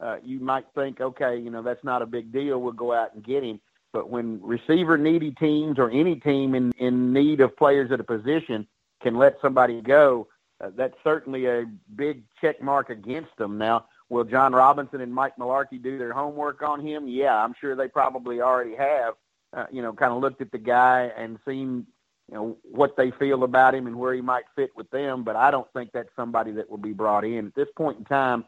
uh, 0.00 0.16
you 0.24 0.40
might 0.40 0.64
think, 0.74 1.00
okay, 1.00 1.36
you 1.36 1.50
know, 1.50 1.62
that's 1.62 1.84
not 1.84 2.00
a 2.00 2.06
big 2.06 2.32
deal. 2.32 2.60
We'll 2.60 2.72
go 2.72 2.94
out 2.94 3.14
and 3.14 3.22
get 3.22 3.42
him. 3.42 3.60
But 3.92 4.08
when 4.08 4.40
receiver 4.42 4.96
needy 4.96 5.32
teams 5.32 5.78
or 5.78 5.90
any 5.90 6.16
team 6.16 6.54
in, 6.54 6.72
in 6.78 7.12
need 7.12 7.40
of 7.40 7.56
players 7.56 7.90
at 7.90 8.00
a 8.00 8.04
position 8.04 8.66
can 9.02 9.16
let 9.16 9.40
somebody 9.42 9.80
go, 9.80 10.28
uh, 10.62 10.70
that's 10.76 10.94
certainly 11.02 11.46
a 11.46 11.64
big 11.96 12.22
check 12.40 12.62
mark 12.62 12.90
against 12.90 13.36
them. 13.36 13.58
Now, 13.58 13.86
Will 14.10 14.24
Jon 14.24 14.52
Robinson 14.52 15.00
and 15.00 15.14
Mike 15.14 15.36
Mularkey 15.38 15.82
do 15.82 15.96
their 15.96 16.12
homework 16.12 16.62
on 16.62 16.84
him? 16.84 17.08
Yeah, 17.08 17.34
I'm 17.34 17.54
sure 17.60 17.74
they 17.74 17.88
probably 17.88 18.40
already 18.40 18.76
have. 18.76 19.14
Uh, 19.52 19.66
you 19.72 19.82
know, 19.82 19.92
kind 19.92 20.12
of 20.12 20.20
looked 20.20 20.40
at 20.40 20.52
the 20.52 20.58
guy 20.58 21.10
and 21.16 21.38
seen, 21.46 21.86
you 22.28 22.34
know, 22.34 22.56
what 22.62 22.96
they 22.96 23.10
feel 23.12 23.42
about 23.42 23.74
him 23.74 23.88
and 23.88 23.96
where 23.96 24.14
he 24.14 24.20
might 24.20 24.44
fit 24.54 24.70
with 24.76 24.88
them. 24.90 25.24
But 25.24 25.34
I 25.34 25.50
don't 25.50 25.66
think 25.72 25.90
that's 25.92 26.10
somebody 26.14 26.52
that 26.52 26.70
will 26.70 26.78
be 26.78 26.92
brought 26.92 27.24
in 27.24 27.48
at 27.48 27.54
this 27.54 27.68
point 27.76 27.98
in 27.98 28.04
time, 28.04 28.44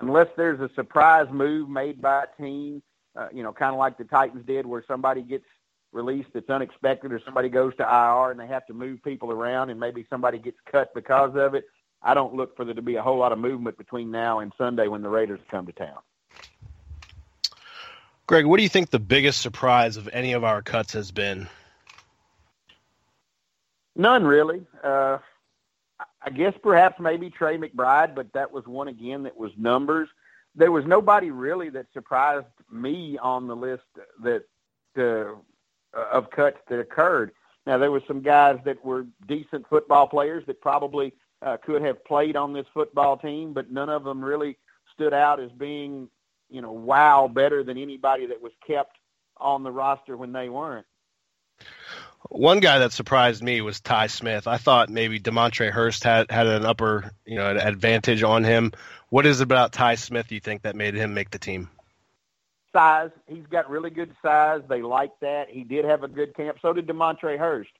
unless 0.00 0.28
there's 0.36 0.60
a 0.60 0.70
surprise 0.74 1.28
move 1.30 1.70
made 1.70 2.02
by 2.02 2.24
a 2.24 2.42
team. 2.42 2.82
Uh, 3.18 3.26
you 3.32 3.42
know, 3.42 3.52
kind 3.52 3.72
of 3.74 3.78
like 3.78 3.98
the 3.98 4.04
Titans 4.04 4.46
did, 4.46 4.64
where 4.64 4.84
somebody 4.86 5.22
gets 5.22 5.44
released 5.92 6.28
that's 6.32 6.48
unexpected, 6.48 7.12
or 7.12 7.20
somebody 7.24 7.48
goes 7.48 7.74
to 7.76 7.82
IR 7.82 8.30
and 8.30 8.38
they 8.38 8.46
have 8.46 8.64
to 8.66 8.74
move 8.74 9.02
people 9.02 9.32
around, 9.32 9.70
and 9.70 9.80
maybe 9.80 10.06
somebody 10.08 10.38
gets 10.38 10.58
cut 10.70 10.94
because 10.94 11.34
of 11.34 11.54
it. 11.54 11.64
I 12.00 12.14
don't 12.14 12.34
look 12.34 12.56
for 12.56 12.64
there 12.64 12.74
to 12.74 12.82
be 12.82 12.94
a 12.94 13.02
whole 13.02 13.18
lot 13.18 13.32
of 13.32 13.38
movement 13.38 13.76
between 13.76 14.12
now 14.12 14.38
and 14.38 14.52
Sunday 14.56 14.86
when 14.86 15.02
the 15.02 15.08
Raiders 15.08 15.40
come 15.50 15.66
to 15.66 15.72
town. 15.72 15.98
Greg, 18.28 18.46
what 18.46 18.58
do 18.58 18.62
you 18.62 18.68
think 18.68 18.90
the 18.90 19.00
biggest 19.00 19.40
surprise 19.40 19.96
of 19.96 20.08
any 20.12 20.32
of 20.32 20.44
our 20.44 20.62
cuts 20.62 20.92
has 20.92 21.10
been? 21.10 21.48
None 23.96 24.24
really. 24.24 24.64
Uh, 24.84 25.18
I 26.22 26.30
guess 26.30 26.54
perhaps 26.62 27.00
maybe 27.00 27.30
Trey 27.30 27.56
McBride, 27.56 28.14
but 28.14 28.32
that 28.34 28.52
was 28.52 28.66
one 28.66 28.86
again 28.86 29.24
that 29.24 29.36
was 29.36 29.50
numbers. 29.56 30.08
There 30.58 30.72
was 30.72 30.84
nobody 30.84 31.30
really 31.30 31.70
that 31.70 31.86
surprised 31.92 32.46
me 32.70 33.16
on 33.22 33.46
the 33.46 33.56
list 33.56 33.84
that 34.22 34.44
uh, 34.98 35.36
of 36.12 36.30
cuts 36.30 36.58
that 36.68 36.80
occurred. 36.80 37.30
Now 37.64 37.78
there 37.78 37.92
were 37.92 38.02
some 38.08 38.20
guys 38.20 38.58
that 38.64 38.84
were 38.84 39.06
decent 39.26 39.68
football 39.68 40.08
players 40.08 40.44
that 40.46 40.60
probably 40.60 41.14
uh, 41.42 41.58
could 41.64 41.82
have 41.82 42.04
played 42.04 42.34
on 42.34 42.52
this 42.52 42.66
football 42.74 43.16
team, 43.16 43.52
but 43.52 43.70
none 43.70 43.88
of 43.88 44.02
them 44.02 44.24
really 44.24 44.58
stood 44.94 45.14
out 45.14 45.38
as 45.38 45.52
being, 45.52 46.08
you 46.50 46.60
know, 46.60 46.72
wow, 46.72 47.28
better 47.28 47.62
than 47.62 47.78
anybody 47.78 48.26
that 48.26 48.42
was 48.42 48.52
kept 48.66 48.96
on 49.36 49.62
the 49.62 49.70
roster 49.70 50.16
when 50.16 50.32
they 50.32 50.48
weren't. 50.48 50.86
One 52.30 52.58
guy 52.60 52.80
that 52.80 52.92
surprised 52.92 53.42
me 53.42 53.60
was 53.60 53.80
Ty 53.80 54.08
Smith. 54.08 54.48
I 54.48 54.56
thought 54.56 54.90
maybe 54.90 55.20
Demontre 55.20 55.70
Hurst 55.70 56.02
had, 56.02 56.30
had 56.30 56.46
an 56.46 56.64
upper, 56.64 57.12
you 57.24 57.36
know, 57.36 57.48
an 57.50 57.58
advantage 57.58 58.22
on 58.22 58.42
him. 58.42 58.72
What 59.10 59.24
is 59.24 59.40
it 59.40 59.44
about 59.44 59.72
Ty 59.72 59.94
Smith 59.94 60.30
you 60.32 60.40
think 60.40 60.62
that 60.62 60.76
made 60.76 60.94
him 60.94 61.14
make 61.14 61.30
the 61.30 61.38
team? 61.38 61.70
Size. 62.72 63.10
He's 63.26 63.46
got 63.46 63.70
really 63.70 63.90
good 63.90 64.14
size. 64.22 64.60
They 64.68 64.82
like 64.82 65.12
that. 65.20 65.48
He 65.48 65.64
did 65.64 65.86
have 65.86 66.02
a 66.02 66.08
good 66.08 66.34
camp. 66.36 66.58
So 66.60 66.72
did 66.72 66.86
Demontre 66.86 67.38
Hurst. 67.38 67.70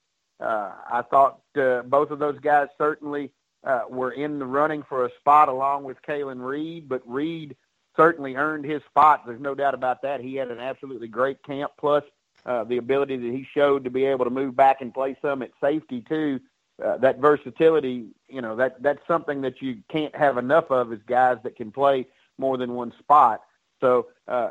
Uh, 0.40 0.72
I 0.90 1.02
thought 1.02 1.40
uh, 1.56 1.82
both 1.82 2.10
of 2.10 2.18
those 2.18 2.38
guys 2.38 2.68
certainly 2.78 3.30
uh, 3.64 3.82
were 3.90 4.12
in 4.12 4.38
the 4.38 4.46
running 4.46 4.82
for 4.88 5.04
a 5.04 5.10
spot 5.18 5.48
along 5.48 5.84
with 5.84 5.98
Kalen 6.08 6.42
Reed, 6.42 6.88
but 6.88 7.02
Reed 7.06 7.56
certainly 7.96 8.36
earned 8.36 8.64
his 8.64 8.82
spot. 8.84 9.26
There's 9.26 9.40
no 9.40 9.54
doubt 9.54 9.74
about 9.74 10.02
that. 10.02 10.20
He 10.20 10.36
had 10.36 10.50
an 10.50 10.60
absolutely 10.60 11.08
great 11.08 11.42
camp, 11.42 11.72
plus 11.78 12.04
uh, 12.46 12.64
the 12.64 12.76
ability 12.78 13.16
that 13.16 13.32
he 13.32 13.46
showed 13.52 13.84
to 13.84 13.90
be 13.90 14.04
able 14.06 14.24
to 14.24 14.30
move 14.30 14.56
back 14.56 14.80
and 14.80 14.94
play 14.94 15.16
some 15.20 15.42
at 15.42 15.50
safety 15.60 16.02
too. 16.08 16.40
Uh, 16.84 16.96
that 16.98 17.18
versatility, 17.18 18.06
you 18.28 18.40
know, 18.40 18.54
that 18.54 18.80
that's 18.82 19.04
something 19.08 19.40
that 19.40 19.60
you 19.60 19.78
can't 19.90 20.14
have 20.14 20.38
enough 20.38 20.70
of 20.70 20.92
is 20.92 21.00
guys 21.08 21.36
that 21.42 21.56
can 21.56 21.72
play 21.72 22.06
more 22.38 22.56
than 22.56 22.74
one 22.74 22.92
spot. 23.00 23.42
So 23.80 24.06
uh, 24.28 24.50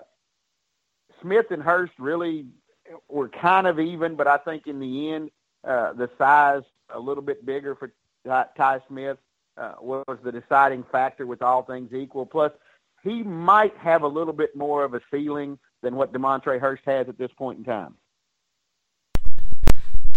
Smith 1.21 1.51
and 1.51 1.63
Hurst 1.63 1.93
really 1.97 2.47
were 3.07 3.29
kind 3.29 3.65
of 3.65 3.79
even, 3.79 4.15
but 4.15 4.27
I 4.27 4.37
think 4.37 4.67
in 4.67 4.79
the 4.79 5.13
end, 5.13 5.31
uh, 5.65 5.93
the 5.93 6.09
size 6.17 6.63
a 6.93 6.99
little 6.99 7.23
bit 7.23 7.45
bigger 7.45 7.75
for 7.75 7.93
Ty 8.25 8.81
Smith 8.87 9.17
uh, 9.57 9.75
was 9.81 10.17
the 10.23 10.31
deciding 10.31 10.83
factor 10.91 11.25
with 11.25 11.41
all 11.41 11.63
things 11.63 11.93
equal. 11.93 12.25
Plus, 12.25 12.51
he 13.03 13.23
might 13.23 13.75
have 13.77 14.03
a 14.03 14.07
little 14.07 14.33
bit 14.33 14.55
more 14.55 14.83
of 14.83 14.93
a 14.93 15.01
ceiling 15.11 15.57
than 15.81 15.95
what 15.95 16.13
Demontre 16.13 16.59
Hurst 16.59 16.83
has 16.85 17.07
at 17.07 17.17
this 17.17 17.31
point 17.37 17.59
in 17.59 17.63
time. 17.63 17.95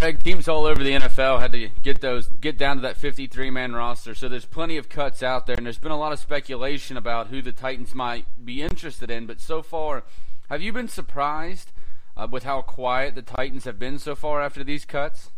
Teams 0.01 0.47
all 0.47 0.65
over 0.65 0.83
the 0.83 0.93
NFL 0.93 1.39
had 1.39 1.51
to 1.51 1.69
get 1.83 2.01
those 2.01 2.27
get 2.27 2.57
down 2.57 2.77
to 2.77 2.81
that 2.81 2.97
53 2.97 3.51
man 3.51 3.73
roster. 3.73 4.15
So 4.15 4.27
there's 4.27 4.45
plenty 4.45 4.77
of 4.77 4.89
cuts 4.89 5.21
out 5.21 5.45
there, 5.45 5.55
and 5.55 5.65
there's 5.65 5.77
been 5.77 5.91
a 5.91 5.99
lot 5.99 6.11
of 6.11 6.17
speculation 6.17 6.97
about 6.97 7.27
who 7.27 7.41
the 7.41 7.51
Titans 7.51 7.93
might 7.93 8.25
be 8.43 8.63
interested 8.63 9.11
in. 9.11 9.27
But 9.27 9.39
so 9.39 9.61
far, 9.61 10.03
have 10.49 10.61
you 10.61 10.73
been 10.73 10.87
surprised 10.87 11.71
uh, 12.17 12.27
with 12.29 12.43
how 12.43 12.63
quiet 12.63 13.13
the 13.13 13.21
Titans 13.21 13.65
have 13.65 13.77
been 13.77 13.99
so 13.99 14.15
far 14.15 14.41
after 14.41 14.63
these 14.63 14.85
cuts? 14.85 15.29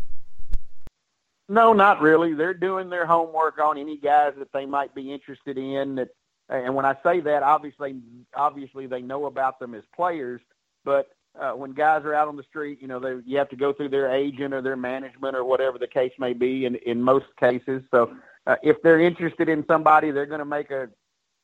No, 1.49 1.73
not 1.73 1.99
really. 1.99 2.33
They're 2.33 2.53
doing 2.53 2.89
their 2.89 3.05
homework 3.05 3.59
on 3.59 3.77
any 3.77 3.97
guys 3.97 4.33
that 4.37 4.53
they 4.53 4.65
might 4.65 4.95
be 4.95 5.11
interested 5.11 5.57
in. 5.57 5.95
That, 5.95 6.07
and 6.47 6.73
when 6.73 6.85
I 6.85 6.95
say 7.03 7.19
that, 7.19 7.43
obviously, 7.43 7.95
obviously 8.33 8.87
they 8.87 9.01
know 9.01 9.25
about 9.25 9.59
them 9.59 9.75
as 9.75 9.83
players, 9.93 10.41
but 10.85 11.09
uh, 11.39 11.51
when 11.51 11.73
guys 11.73 12.03
are 12.05 12.13
out 12.13 12.27
on 12.27 12.35
the 12.35 12.43
street, 12.43 12.79
you 12.81 12.87
know, 12.87 12.99
they, 12.99 13.15
you 13.25 13.37
have 13.37 13.49
to 13.49 13.55
go 13.55 13.73
through 13.73 13.89
their 13.89 14.11
agent 14.11 14.53
or 14.53 14.61
their 14.61 14.75
management 14.75 15.35
or 15.35 15.43
whatever 15.43 15.77
the 15.77 15.87
case 15.87 16.11
may 16.19 16.33
be. 16.33 16.65
In 16.65 16.75
in 16.75 17.01
most 17.01 17.25
cases, 17.39 17.81
so 17.91 18.15
uh, 18.47 18.55
if 18.63 18.81
they're 18.81 18.99
interested 18.99 19.49
in 19.49 19.65
somebody, 19.67 20.11
they're 20.11 20.25
going 20.25 20.39
to 20.39 20.45
make 20.45 20.71
a 20.71 20.89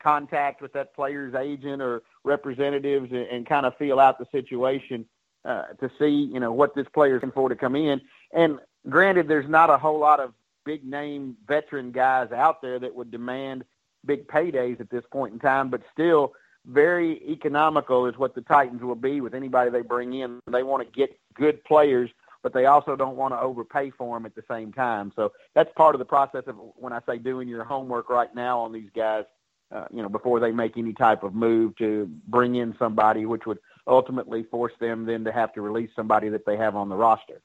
contact 0.02 0.62
with 0.62 0.73
that 0.73 0.93
player's 0.95 1.36
agent 1.36 1.82
or 1.82 2.02
representatives 2.23 3.12
and, 3.12 3.28
and 3.28 3.45
kind 3.45 3.65
of 3.65 3.75
feel 3.78 3.99
out 3.99 4.17
the 4.17 4.28
situation 4.32 5.06
uh, 5.45 5.63
to 5.80 5.89
see, 5.99 6.10
you 6.10 6.39
know, 6.39 6.52
what 6.52 6.75
this 6.75 6.88
player's 6.93 7.21
looking 7.21 7.32
for 7.32 7.49
to 7.49 7.56
come 7.56 7.75
in. 7.75 8.02
And 8.34 8.60
granted, 8.89 9.28
there's 9.28 9.49
not 9.49 9.69
a 9.69 9.78
whole 9.78 9.99
lot 9.99 10.19
of 10.19 10.34
big 10.65 10.86
name 10.86 11.36
veteran 11.47 11.91
guys 11.91 12.32
out 12.32 12.62
there 12.62 12.80
that 12.80 12.93
would 12.93 13.12
demand 13.12 13.63
big 14.06 14.28
paydays 14.28 14.80
at 14.80 14.89
this 14.89 15.04
point 15.12 15.34
in 15.34 15.39
time, 15.39 15.69
but 15.69 15.82
still 15.91 16.34
very 16.65 17.22
economical 17.28 18.06
is 18.06 18.17
what 18.17 18.36
the 18.36 18.41
Titans 18.41 18.82
will 18.82 18.95
be 18.95 19.22
with 19.22 19.34
anybody 19.34 19.72
they 19.72 19.82
bring 19.82 20.13
in. 20.13 20.39
They 20.52 20.63
want 20.63 20.86
to 20.86 21.00
get 21.00 21.17
good 21.34 21.63
players, 21.63 22.10
but 22.43 22.54
they 22.54 22.65
also 22.65 22.95
don't 22.95 23.15
want 23.15 23.34
to 23.34 23.39
overpay 23.39 23.91
for 23.91 24.15
them 24.15 24.26
at 24.26 24.36
the 24.36 24.43
same 24.50 24.72
time. 24.72 25.12
So 25.15 25.32
that's 25.56 25.72
part 25.76 25.95
of 25.95 26.00
the 26.00 26.06
process 26.06 26.43
of 26.48 26.56
when 26.76 26.93
I 26.93 27.00
say 27.08 27.17
doing 27.17 27.48
your 27.48 27.63
homework 27.63 28.10
right 28.10 28.34
now 28.36 28.60
on 28.60 28.72
these 28.72 28.89
guys, 28.95 29.26
uh, 29.72 29.86
you 29.91 30.02
know, 30.02 30.10
before 30.10 30.39
they 30.39 30.52
make 30.52 30.78
any 30.78 30.93
type 30.93 31.24
of 31.24 31.34
move 31.34 31.76
to 31.78 32.10
bring 32.28 32.56
in 32.56 32.76
somebody, 32.78 33.26
which 33.26 33.45
would 33.45 33.60
ultimately 33.88 34.43
force 34.43 34.74
them 34.80 35.06
then 35.06 35.24
to 35.24 35.32
have 35.32 35.54
to 35.54 35.62
release 35.62 35.89
somebody 35.95 36.30
that 36.30 36.45
they 36.45 36.58
have 36.58 36.76
on 36.76 36.89
the 36.89 36.95
roster. 36.95 37.41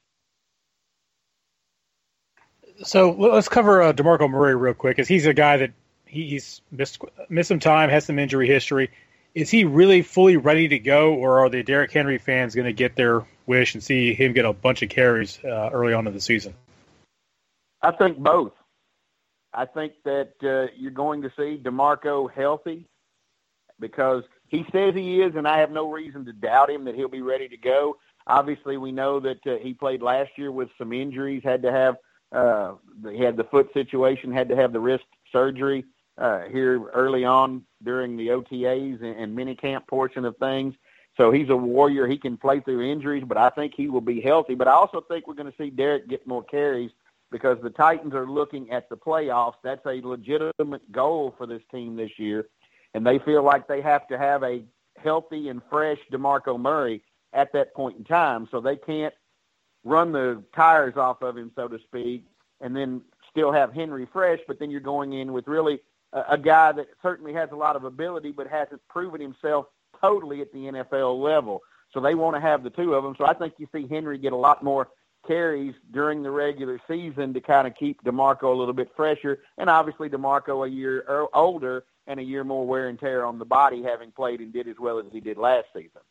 So 2.83 3.12
let's 3.12 3.48
cover 3.48 3.83
uh, 3.83 3.92
Demarco 3.92 4.29
Murray 4.29 4.57
real 4.57 4.74
quick, 4.74 4.96
because 4.96 5.09
he's 5.09 5.27
a 5.27 5.35
guy 5.35 5.59
that 5.59 5.72
he's 6.07 6.61
missed 6.70 7.00
missed 7.29 7.48
some 7.48 7.61
time, 7.61 7.88
has 7.90 8.05
some 8.05 8.18
injury 8.18 8.46
history. 8.46 8.90
Is 9.35 9.51
he 9.51 9.64
really 9.64 10.03
fully 10.03 10.37
ready 10.37 10.68
to 10.68 10.79
go, 10.79 11.14
or 11.14 11.40
are 11.40 11.49
the 11.49 11.62
Derrick 11.62 11.90
Henry 11.90 12.18
fans 12.18 12.55
going 12.55 12.66
to 12.66 12.73
get 12.73 12.94
their 12.94 13.27
wish 13.47 13.75
and 13.75 13.83
see 13.83 14.14
him 14.14 14.33
get 14.33 14.44
a 14.44 14.53
bunch 14.53 14.83
of 14.83 14.88
carries 14.88 15.38
uh, 15.44 15.70
early 15.73 15.92
on 15.92 16.07
in 16.07 16.14
the 16.14 16.20
season? 16.20 16.55
I 17.83 17.90
think 17.90 18.16
both. 18.18 18.53
I 19.53 19.66
think 19.66 19.94
that 20.05 20.33
uh, 20.42 20.73
you're 20.77 20.90
going 20.90 21.23
to 21.23 21.33
see 21.37 21.61
Demarco 21.62 22.31
healthy 22.33 22.88
because 23.81 24.23
he 24.49 24.64
says 24.73 24.94
he 24.94 25.20
is, 25.20 25.35
and 25.35 25.49
I 25.49 25.59
have 25.59 25.70
no 25.70 25.90
reason 25.90 26.25
to 26.27 26.33
doubt 26.33 26.70
him 26.70 26.85
that 26.85 26.94
he'll 26.94 27.09
be 27.09 27.23
ready 27.23 27.49
to 27.49 27.57
go. 27.57 27.97
Obviously, 28.27 28.77
we 28.77 28.92
know 28.92 29.20
that 29.20 29.47
uh, 29.47 29.57
he 29.61 29.75
played 29.75 30.01
last 30.01 30.31
year 30.37 30.51
with 30.53 30.68
some 30.79 30.92
injuries, 30.92 31.42
had 31.44 31.62
to 31.62 31.73
have 31.73 31.97
uh, 32.33 32.75
he 33.11 33.20
had 33.20 33.37
the 33.37 33.44
foot 33.44 33.73
situation, 33.73 34.33
had 34.33 34.49
to 34.49 34.57
have 34.57 34.73
the 34.73 34.81
wrist 34.81 35.05
surgery 35.31 35.85
uh, 36.18 36.42
here 36.44 36.83
early 36.90 37.24
on 37.24 37.62
during 37.83 38.16
the 38.16 38.29
OTAs 38.29 39.03
and, 39.03 39.16
and 39.16 39.37
minicamp 39.37 39.87
portion 39.87 40.24
of 40.24 40.37
things. 40.37 40.74
So 41.16 41.31
he's 41.31 41.48
a 41.48 41.57
warrior. 41.57 42.07
He 42.07 42.18
can 42.18 42.37
play 42.37 42.61
through 42.61 42.83
injuries, 42.90 43.24
but 43.27 43.37
I 43.37 43.50
think 43.50 43.74
he 43.77 43.88
will 43.88 44.00
be 44.00 44.20
healthy. 44.20 44.55
But 44.55 44.68
I 44.68 44.72
also 44.72 45.00
think 45.00 45.27
we're 45.27 45.35
going 45.35 45.50
to 45.50 45.57
see 45.59 45.70
Derrick 45.70 46.09
get 46.09 46.27
more 46.27 46.42
carries 46.42 46.90
because 47.31 47.59
the 47.62 47.70
Titans 47.70 48.14
are 48.14 48.29
looking 48.29 48.70
at 48.70 48.88
the 48.88 48.96
playoffs. 48.96 49.55
That's 49.62 49.85
a 49.87 50.00
legitimate 50.03 50.90
goal 50.92 51.35
for 51.37 51.46
this 51.46 51.62
team 51.70 51.96
this 51.96 52.11
year, 52.18 52.48
and 52.94 53.07
they 53.07 53.18
feel 53.20 53.42
like 53.42 53.68
they 53.68 53.81
have 53.81 54.09
to 54.09 54.18
have 54.18 54.42
a 54.42 54.62
healthy 54.96 55.48
and 55.48 55.61
fresh 55.70 55.98
DeMarco 56.12 56.59
Murray 56.59 57.03
at 57.33 57.53
that 57.53 57.74
point 57.74 57.98
in 57.98 58.05
time. 58.05 58.48
So 58.50 58.61
they 58.61 58.77
can't 58.77 59.14
run 59.85 60.12
the 60.12 60.42
tires 60.55 60.96
off 60.96 61.22
of 61.22 61.37
him, 61.37 61.53
so 61.55 61.68
to 61.68 61.79
speak, 61.81 62.24
and 62.61 62.74
then 62.74 63.03
still 63.31 63.53
have 63.53 63.72
Henry 63.72 64.07
fresh. 64.12 64.40
But 64.46 64.59
then 64.59 64.70
you're 64.70 64.81
going 64.81 65.12
in 65.12 65.33
with 65.33 65.46
really 65.46 65.81
a, 66.14 66.38
guy 66.38 66.72
that 66.72 66.87
certainly 67.03 67.33
has 67.35 67.50
a 67.53 67.57
lot 67.57 67.77
of 67.77 67.85
ability, 67.85 68.33
but 68.33 68.46
hasn't 68.46 68.81
proven 68.88 69.20
himself 69.20 69.66
totally 70.00 70.40
at 70.40 70.53
the 70.53 70.59
NFL 70.59 71.20
level. 71.22 71.62
So 71.92 72.00
they 72.00 72.14
want 72.14 72.37
to 72.37 72.40
have 72.40 72.62
the 72.62 72.70
two 72.70 72.94
of 72.94 73.05
them. 73.05 73.14
So 73.18 73.27
I 73.27 73.35
think 73.35 73.55
you 73.59 73.68
see 73.72 73.87
Henry 73.88 74.18
get 74.18 74.33
a 74.33 74.37
lot 74.37 74.62
more 74.62 74.88
carries 75.27 75.74
during 75.92 76.22
the 76.22 76.31
regular 76.31 76.81
season 76.88 77.33
to 77.35 77.40
kind 77.40 77.66
of 77.66 77.74
keep 77.77 78.03
DeMarco 78.05 78.44
a 78.44 78.59
little 78.59 78.74
bit 78.74 78.90
fresher, 78.96 79.40
and 79.59 79.70
obviously 79.70 80.09
DeMarco 80.09 80.66
a 80.66 80.70
year 80.70 81.05
er, 81.09 81.27
older 81.33 81.85
and 82.07 82.20
a 82.20 82.22
year 82.22 82.44
more 82.44 82.66
wear 82.66 82.88
and 82.88 82.98
tear 82.98 83.24
on 83.24 83.38
the 83.38 83.44
body, 83.44 83.83
having 83.83 84.11
played 84.11 84.40
and 84.40 84.53
did 84.53 84.68
as 84.68 84.77
well 84.79 84.98
as 84.98 85.07
he 85.11 85.20
did 85.20 85.38
last 85.38 85.66
season. 85.72 86.03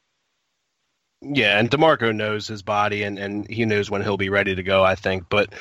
Yeah, 1.23 1.57
and 1.57 1.71
DeMarco 1.71 2.13
knows 2.13 2.47
his 2.47 2.63
body 2.63 3.03
and, 3.03 3.17
and 3.17 3.49
he 3.49 3.65
knows 3.65 3.89
when 3.89 4.01
he'll 4.01 4.17
be 4.17 4.29
ready 4.29 4.55
to 4.55 4.63
go, 4.63 4.83
I 4.83 4.95
think. 4.95 5.29
But 5.29 5.53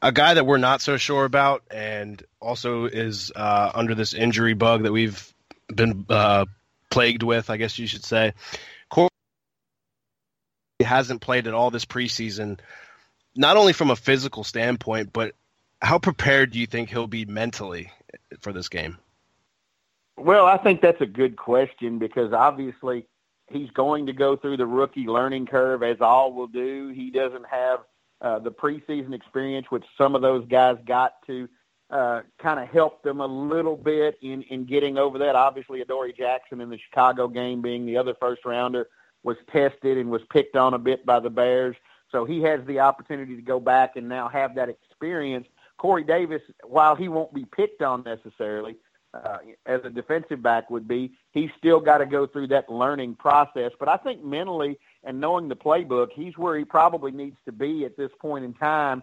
a 0.00 0.12
guy 0.12 0.34
that 0.34 0.46
we're 0.46 0.58
not 0.58 0.80
so 0.80 0.96
sure 0.96 1.24
about 1.24 1.62
and 1.70 2.22
also 2.40 2.84
is 2.84 3.32
uh, 3.34 3.72
under 3.74 3.94
this 3.94 4.14
injury 4.14 4.54
bug 4.54 4.82
that 4.84 4.92
we've 4.92 5.32
been 5.74 6.06
uh, 6.08 6.46
plagued 6.90 7.22
with, 7.22 7.50
I 7.50 7.56
guess 7.56 7.78
you 7.78 7.86
should 7.86 8.04
say. 8.04 8.34
Corey 8.88 9.08
hasn't 10.80 11.20
played 11.20 11.46
at 11.46 11.54
all 11.54 11.70
this 11.70 11.84
preseason, 11.84 12.60
not 13.34 13.56
only 13.56 13.72
from 13.72 13.90
a 13.90 13.96
physical 13.96 14.44
standpoint, 14.44 15.12
but 15.12 15.34
how 15.80 15.98
prepared 15.98 16.52
do 16.52 16.60
you 16.60 16.66
think 16.66 16.90
he'll 16.90 17.08
be 17.08 17.24
mentally 17.24 17.90
for 18.40 18.52
this 18.52 18.68
game? 18.68 18.98
Well, 20.16 20.46
I 20.46 20.58
think 20.58 20.80
that's 20.80 21.00
a 21.00 21.06
good 21.06 21.36
question 21.36 21.98
because 21.98 22.32
obviously 22.32 23.06
he's 23.52 23.70
going 23.70 24.06
to 24.06 24.12
go 24.12 24.36
through 24.36 24.56
the 24.56 24.66
rookie 24.66 25.06
learning 25.06 25.46
curve 25.46 25.82
as 25.82 25.98
all 26.00 26.32
will 26.32 26.46
do. 26.46 26.92
He 26.94 27.10
doesn't 27.10 27.46
have 27.46 27.80
uh, 28.20 28.38
the 28.38 28.50
preseason 28.50 29.14
experience, 29.14 29.66
which 29.70 29.84
some 29.98 30.14
of 30.14 30.22
those 30.22 30.46
guys 30.48 30.76
got 30.86 31.14
to 31.26 31.48
uh, 31.90 32.22
kind 32.40 32.58
of 32.58 32.68
help 32.68 33.02
them 33.02 33.20
a 33.20 33.26
little 33.26 33.76
bit 33.76 34.16
in, 34.22 34.42
in 34.42 34.64
getting 34.64 34.96
over 34.96 35.18
that. 35.18 35.34
Obviously, 35.34 35.80
Adoree 35.82 36.14
Jackson 36.16 36.60
in 36.60 36.70
the 36.70 36.78
Chicago 36.88 37.28
game 37.28 37.60
being 37.60 37.84
the 37.84 37.96
other 37.96 38.14
first 38.20 38.44
rounder 38.44 38.88
was 39.22 39.36
tested 39.52 39.98
and 39.98 40.10
was 40.10 40.22
picked 40.30 40.56
on 40.56 40.74
a 40.74 40.78
bit 40.78 41.04
by 41.04 41.20
the 41.20 41.30
Bears. 41.30 41.76
So 42.10 42.24
he 42.24 42.42
has 42.42 42.60
the 42.66 42.80
opportunity 42.80 43.36
to 43.36 43.42
go 43.42 43.60
back 43.60 43.96
and 43.96 44.08
now 44.08 44.28
have 44.28 44.54
that 44.54 44.68
experience. 44.68 45.46
Corey 45.78 46.04
Davis, 46.04 46.42
while 46.64 46.94
he 46.94 47.08
won't 47.08 47.34
be 47.34 47.44
picked 47.44 47.82
on 47.82 48.04
necessarily, 48.04 48.76
uh, 49.14 49.38
as 49.66 49.80
a 49.84 49.90
defensive 49.90 50.42
back 50.42 50.70
would 50.70 50.88
be, 50.88 51.12
he's 51.32 51.50
still 51.58 51.80
got 51.80 51.98
to 51.98 52.06
go 52.06 52.26
through 52.26 52.48
that 52.48 52.70
learning 52.70 53.14
process. 53.14 53.72
But 53.78 53.88
I 53.88 53.96
think 53.96 54.24
mentally 54.24 54.78
and 55.04 55.20
knowing 55.20 55.48
the 55.48 55.56
playbook, 55.56 56.08
he's 56.14 56.36
where 56.38 56.58
he 56.58 56.64
probably 56.64 57.12
needs 57.12 57.36
to 57.44 57.52
be 57.52 57.84
at 57.84 57.96
this 57.96 58.10
point 58.20 58.44
in 58.44 58.54
time 58.54 59.02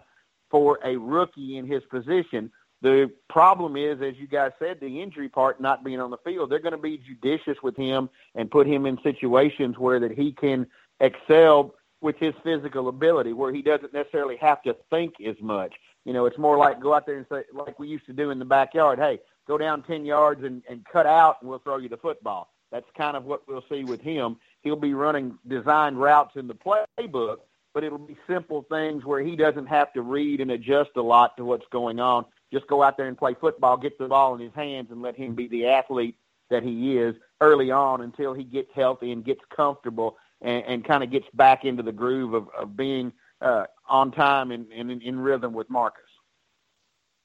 for 0.50 0.78
a 0.84 0.96
rookie 0.96 1.58
in 1.58 1.66
his 1.66 1.82
position. 1.90 2.50
The 2.82 3.10
problem 3.28 3.76
is, 3.76 4.00
as 4.00 4.14
you 4.16 4.26
guys 4.26 4.52
said, 4.58 4.80
the 4.80 5.02
injury 5.02 5.28
part 5.28 5.60
not 5.60 5.84
being 5.84 6.00
on 6.00 6.10
the 6.10 6.16
field. 6.24 6.50
They're 6.50 6.58
going 6.58 6.72
to 6.72 6.78
be 6.78 6.98
judicious 6.98 7.58
with 7.62 7.76
him 7.76 8.08
and 8.34 8.50
put 8.50 8.66
him 8.66 8.86
in 8.86 8.98
situations 9.02 9.78
where 9.78 10.00
that 10.00 10.12
he 10.12 10.32
can 10.32 10.66
excel 10.98 11.74
with 12.00 12.16
his 12.16 12.32
physical 12.42 12.88
ability, 12.88 13.34
where 13.34 13.52
he 13.52 13.60
doesn't 13.60 13.92
necessarily 13.92 14.36
have 14.38 14.62
to 14.62 14.74
think 14.88 15.14
as 15.26 15.36
much. 15.42 15.74
You 16.06 16.14
know, 16.14 16.24
it's 16.24 16.38
more 16.38 16.56
like 16.56 16.80
go 16.80 16.94
out 16.94 17.04
there 17.04 17.18
and 17.18 17.26
say, 17.30 17.42
like 17.52 17.78
we 17.78 17.88
used 17.88 18.06
to 18.06 18.14
do 18.14 18.30
in 18.30 18.38
the 18.38 18.44
backyard. 18.46 18.98
Hey, 18.98 19.20
go 19.50 19.58
down 19.58 19.82
10 19.82 20.04
yards 20.04 20.44
and, 20.44 20.62
and 20.70 20.84
cut 20.84 21.06
out, 21.06 21.38
and 21.40 21.50
we'll 21.50 21.58
throw 21.58 21.78
you 21.78 21.88
the 21.88 21.96
football. 21.96 22.52
That's 22.70 22.86
kind 22.96 23.16
of 23.16 23.24
what 23.24 23.48
we'll 23.48 23.64
see 23.68 23.82
with 23.82 24.00
him. 24.00 24.36
He'll 24.62 24.76
be 24.76 24.94
running 24.94 25.36
designed 25.48 26.00
routes 26.00 26.36
in 26.36 26.46
the 26.46 26.54
playbook, 26.54 27.38
but 27.74 27.82
it'll 27.82 27.98
be 27.98 28.16
simple 28.28 28.64
things 28.70 29.04
where 29.04 29.20
he 29.20 29.34
doesn't 29.34 29.66
have 29.66 29.92
to 29.94 30.02
read 30.02 30.40
and 30.40 30.52
adjust 30.52 30.90
a 30.94 31.02
lot 31.02 31.36
to 31.36 31.44
what's 31.44 31.66
going 31.72 31.98
on. 31.98 32.26
Just 32.52 32.68
go 32.68 32.80
out 32.80 32.96
there 32.96 33.08
and 33.08 33.18
play 33.18 33.34
football, 33.40 33.76
get 33.76 33.98
the 33.98 34.06
ball 34.06 34.36
in 34.36 34.40
his 34.40 34.54
hands, 34.54 34.92
and 34.92 35.02
let 35.02 35.16
him 35.16 35.34
be 35.34 35.48
the 35.48 35.66
athlete 35.66 36.16
that 36.48 36.62
he 36.62 36.96
is 36.96 37.16
early 37.40 37.72
on 37.72 38.02
until 38.02 38.32
he 38.32 38.44
gets 38.44 38.70
healthy 38.72 39.10
and 39.10 39.24
gets 39.24 39.40
comfortable 39.54 40.16
and, 40.40 40.64
and 40.64 40.84
kind 40.84 41.02
of 41.02 41.10
gets 41.10 41.26
back 41.34 41.64
into 41.64 41.82
the 41.82 41.92
groove 41.92 42.34
of, 42.34 42.48
of 42.56 42.76
being 42.76 43.12
uh, 43.40 43.64
on 43.88 44.12
time 44.12 44.52
and, 44.52 44.70
and 44.70 44.92
in, 44.92 45.00
in 45.00 45.18
rhythm 45.18 45.52
with 45.52 45.68
Marcus. 45.68 46.04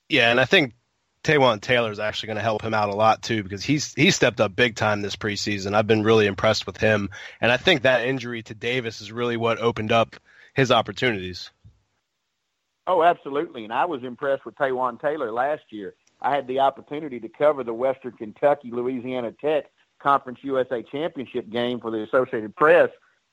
Yeah, 0.09 0.31
and 0.31 0.39
I 0.39 0.45
think 0.45 0.73
Taywan 1.25 1.59
Taylor 1.59 1.91
is 1.91 1.97
actually 1.97 2.27
going 2.27 2.38
to 2.38 2.43
help 2.43 2.61
him 2.61 2.75
out 2.75 2.89
a 2.89 2.95
lot 2.95 3.23
too 3.23 3.41
because 3.41 3.63
he's 3.63 3.95
he 3.95 4.11
stepped 4.11 4.39
up 4.39 4.55
big 4.55 4.75
time 4.75 5.01
this 5.01 5.15
preseason. 5.15 5.73
I've 5.73 5.88
been 5.88 6.03
really 6.03 6.27
impressed 6.27 6.67
with 6.67 6.77
him, 6.77 7.09
and 7.41 7.51
I 7.51 7.57
think 7.57 7.81
that 7.81 8.05
injury 8.05 8.43
to 8.43 8.53
Davis 8.53 9.01
is 9.01 9.11
really 9.11 9.35
what 9.35 9.57
opened 9.57 9.91
up 9.91 10.15
his 10.53 10.71
opportunities. 10.71 11.49
Oh, 12.85 13.01
absolutely, 13.01 13.63
and 13.63 13.73
I 13.73 13.85
was 13.85 14.03
impressed 14.03 14.45
with 14.45 14.53
Taywan 14.55 15.01
Taylor 15.01 15.31
last 15.31 15.63
year. 15.71 15.95
I 16.21 16.33
had 16.33 16.47
the 16.47 16.59
opportunity 16.59 17.19
to 17.19 17.27
cover 17.27 17.63
the 17.63 17.73
Western 17.73 18.11
Kentucky 18.11 18.69
Louisiana 18.69 19.31
Tech 19.31 19.65
Conference 19.97 20.38
USA 20.43 20.83
Championship 20.83 21.49
game 21.49 21.79
for 21.79 21.89
the 21.89 22.03
Associated 22.03 22.55
Press 22.55 22.91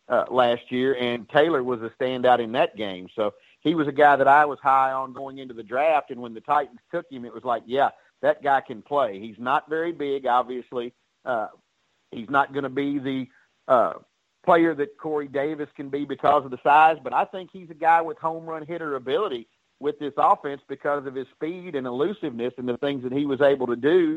uh, 0.09 0.25
last 0.31 0.73
year, 0.73 0.97
and 0.99 1.29
Taylor 1.29 1.63
was 1.63 1.83
a 1.83 1.91
standout 1.91 2.43
in 2.43 2.53
that 2.53 2.75
game. 2.75 3.09
So 3.15 3.35
he 3.63 3.75
was 3.75 3.89
a 3.89 3.93
guy 3.93 4.17
that 4.17 4.29
I 4.29 4.45
was 4.45 4.59
high 4.63 4.93
on 4.93 5.13
going 5.13 5.39
into 5.39 5.55
the 5.55 5.63
draft. 5.63 6.11
And 6.11 6.21
when 6.21 6.35
the 6.35 6.41
Titans 6.41 6.81
took 6.91 7.11
him, 7.11 7.25
it 7.25 7.33
was 7.33 7.45
like, 7.45 7.63
yeah, 7.67 7.91
that 8.21 8.43
guy 8.43 8.61
can 8.61 8.83
play. 8.83 9.19
He's 9.21 9.39
not 9.39 9.69
very 9.71 9.93
big, 9.93 10.27
obviously. 10.27 10.93
Uh, 11.25 11.49
he's 12.11 12.29
not 12.29 12.53
going 12.53 12.65
to 12.65 12.69
be 12.69 12.99
the 12.99 13.27
uh, 13.69 13.95
player 14.45 14.75
that 14.75 14.99
Corey 14.99 15.29
Davis 15.29 15.69
can 15.77 15.89
be 15.89 16.05
because 16.05 16.45
of 16.45 16.51
the 16.51 16.59
size, 16.63 16.97
but 17.03 17.13
I 17.13 17.25
think 17.25 17.51
he's 17.53 17.71
a 17.71 17.75
guy 17.75 18.01
with 18.01 18.19
home 18.19 18.45
run 18.45 18.67
hitter 18.67 18.97
ability 18.97 19.47
with 19.79 19.99
this 19.99 20.13
offense 20.17 20.63
because 20.69 21.07
of 21.07 21.15
his 21.15 21.27
speed 21.35 21.75
and 21.75 21.87
elusiveness 21.87 22.55
and 22.57 22.69
the 22.69 22.77
things 22.79 23.03
that 23.03 23.13
he 23.13 23.27
was 23.27 23.41
able 23.41 23.67
to 23.69 23.77
do 23.77 24.17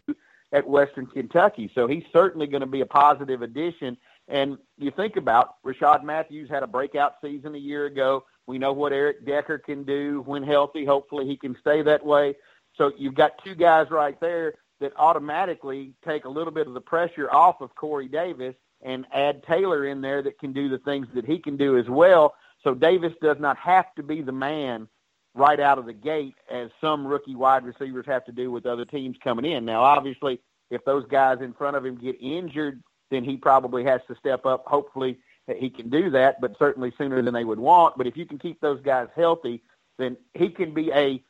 at 0.51 0.67
Western 0.67 1.07
Kentucky. 1.07 1.71
So 1.73 1.87
he's 1.87 2.03
certainly 2.13 2.47
going 2.47 2.61
to 2.61 2.67
be 2.67 2.81
a 2.81 2.85
positive 2.85 3.41
addition. 3.41 3.97
And 4.27 4.57
you 4.77 4.91
think 4.91 5.17
about 5.17 5.55
Rishard 5.63 6.03
Matthews 6.03 6.49
had 6.49 6.63
a 6.63 6.67
breakout 6.67 7.15
season 7.21 7.55
a 7.55 7.59
year 7.59 7.85
ago. 7.85 8.23
We 8.47 8.57
know 8.57 8.73
what 8.73 8.93
Eric 8.93 9.25
Decker 9.25 9.57
can 9.57 9.83
do 9.83 10.23
when 10.25 10.43
healthy. 10.43 10.85
Hopefully, 10.85 11.25
he 11.25 11.37
can 11.37 11.55
stay 11.59 11.81
that 11.81 12.05
way. 12.05 12.35
So 12.77 12.91
you've 12.97 13.15
got 13.15 13.43
two 13.43 13.55
guys 13.55 13.89
right 13.89 14.19
there 14.19 14.55
that 14.79 14.93
automatically 14.97 15.93
take 16.05 16.25
a 16.25 16.29
little 16.29 16.51
bit 16.51 16.67
of 16.67 16.73
the 16.73 16.81
pressure 16.81 17.31
off 17.33 17.61
of 17.61 17.73
Corey 17.75 18.07
Davis 18.07 18.55
and 18.81 19.05
add 19.13 19.43
Taylor 19.43 19.87
in 19.87 20.01
there 20.01 20.21
that 20.21 20.37
can 20.39 20.53
do 20.53 20.69
the 20.69 20.77
things 20.79 21.07
that 21.15 21.25
he 21.25 21.39
can 21.39 21.57
do 21.57 21.77
as 21.77 21.87
well. 21.89 22.35
So 22.63 22.73
Davis 22.73 23.13
does 23.21 23.37
not 23.39 23.57
have 23.57 23.93
to 23.95 24.03
be 24.03 24.21
the 24.21 24.31
man 24.31 24.87
right 25.33 25.59
out 25.59 25.77
of 25.77 25.85
the 25.85 25.93
gate 25.93 26.35
as 26.51 26.69
some 26.81 27.05
rookie 27.05 27.35
wide 27.35 27.65
receivers 27.65 28.05
have 28.07 28.25
to 28.25 28.31
do 28.31 28.51
with 28.51 28.65
other 28.65 28.85
teams 28.85 29.17
coming 29.23 29.45
in. 29.45 29.65
Now, 29.65 29.81
obviously, 29.81 30.39
if 30.71 30.83
those 30.85 31.05
guys 31.07 31.39
in 31.41 31.53
front 31.53 31.77
of 31.77 31.85
him 31.85 31.95
get 31.95 32.15
injured, 32.21 32.81
then 33.11 33.23
he 33.23 33.37
probably 33.37 33.83
has 33.83 34.01
to 34.07 34.15
step 34.15 34.45
up. 34.45 34.65
Hopefully, 34.65 35.19
he 35.47 35.69
can 35.69 35.89
do 35.89 36.09
that, 36.11 36.41
but 36.41 36.57
certainly 36.57 36.91
sooner 36.97 37.21
than 37.21 37.33
they 37.33 37.43
would 37.43 37.59
want. 37.59 37.97
But 37.97 38.07
if 38.07 38.17
you 38.17 38.25
can 38.25 38.39
keep 38.39 38.59
those 38.61 38.81
guys 38.81 39.07
healthy, 39.15 39.61
then 39.97 40.17
he 40.33 40.49
can 40.49 40.73
be 40.73 40.91
a 40.91 41.21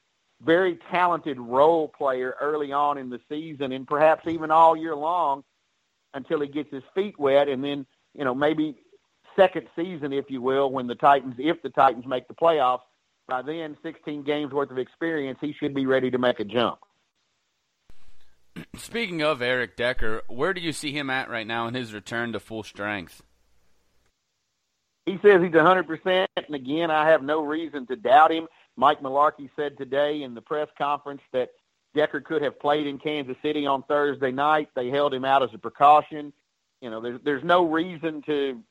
very 0.41 0.80
talented 0.91 1.39
role 1.39 1.88
player 1.88 2.36
early 2.41 2.71
on 2.71 2.97
in 2.97 3.10
the 3.10 3.19
season 3.30 3.71
and 3.71 3.88
perhaps 3.88 4.28
even 4.28 4.51
all 4.51 4.75
year 4.75 4.95
long 4.95 5.43
until 6.13 6.41
he 6.41 6.47
gets 6.47 6.71
his 6.71 6.84
feet 6.93 7.17
wet 7.19 7.49
and 7.49 7.63
then, 7.63 7.86
you 8.13 8.23
know, 8.23 8.34
maybe 8.34 8.75
second 9.36 9.67
season, 9.75 10.13
if 10.13 10.25
you 10.30 10.41
will, 10.41 10.71
when 10.71 10.88
the 10.88 10.95
Titans, 10.95 11.36
if 11.38 11.62
the 11.62 11.69
Titans 11.69 12.06
make 12.06 12.28
the 12.28 12.34
playoffs, 12.34 12.82
by 13.28 13.41
then 13.41 13.75
16 13.84 14.23
games 14.23 14.54
worth 14.54 14.71
of 14.71 14.78
experience, 14.78 15.39
he 15.41 15.54
should 15.54 15.73
be 15.73 15.86
ready 15.86 16.12
to 16.12 16.17
make 16.17 16.39
a 16.39 16.45
jump. 16.45 16.80
Speaking 18.78 19.21
of 19.21 19.41
Eric 19.41 19.75
Decker, 19.75 20.21
where 20.28 20.54
do 20.54 20.62
you 20.62 20.71
see 20.71 20.91
him 20.91 21.10
at 21.10 21.30
right 21.30 21.47
now 21.47 21.67
in 21.67 21.73
his 21.73 21.93
return 21.93 22.32
to 22.34 22.39
full 22.39 22.63
strength? 22.63 23.21
He 25.05 25.19
says 25.21 25.41
he's 25.41 25.51
100%, 25.51 26.27
and 26.35 26.55
again, 26.55 26.89
I 26.89 27.07
have 27.09 27.21
no 27.21 27.43
reason 27.43 27.85
to 27.87 27.95
doubt 27.95 28.31
him. 28.31 28.47
Mike 28.75 29.01
Mularkey 29.01 29.49
said 29.55 29.77
today 29.77 30.23
in 30.23 30.33
the 30.33 30.41
press 30.41 30.67
conference 30.77 31.21
that 31.31 31.51
Decker 31.93 32.21
could 32.21 32.41
have 32.41 32.59
played 32.59 32.87
in 32.87 32.97
Kansas 32.97 33.37
City 33.41 33.65
on 33.67 33.83
Thursday 33.83 34.31
night. 34.31 34.69
They 34.75 34.89
held 34.89 35.13
him 35.13 35.23
out 35.23 35.43
as 35.43 35.49
a 35.53 35.59
precaution. 35.59 36.33
You 36.81 36.89
know, 36.89 36.99
there's 36.99 37.21
there's 37.23 37.43
no 37.43 37.65
reason 37.65 38.21
to 38.23 38.61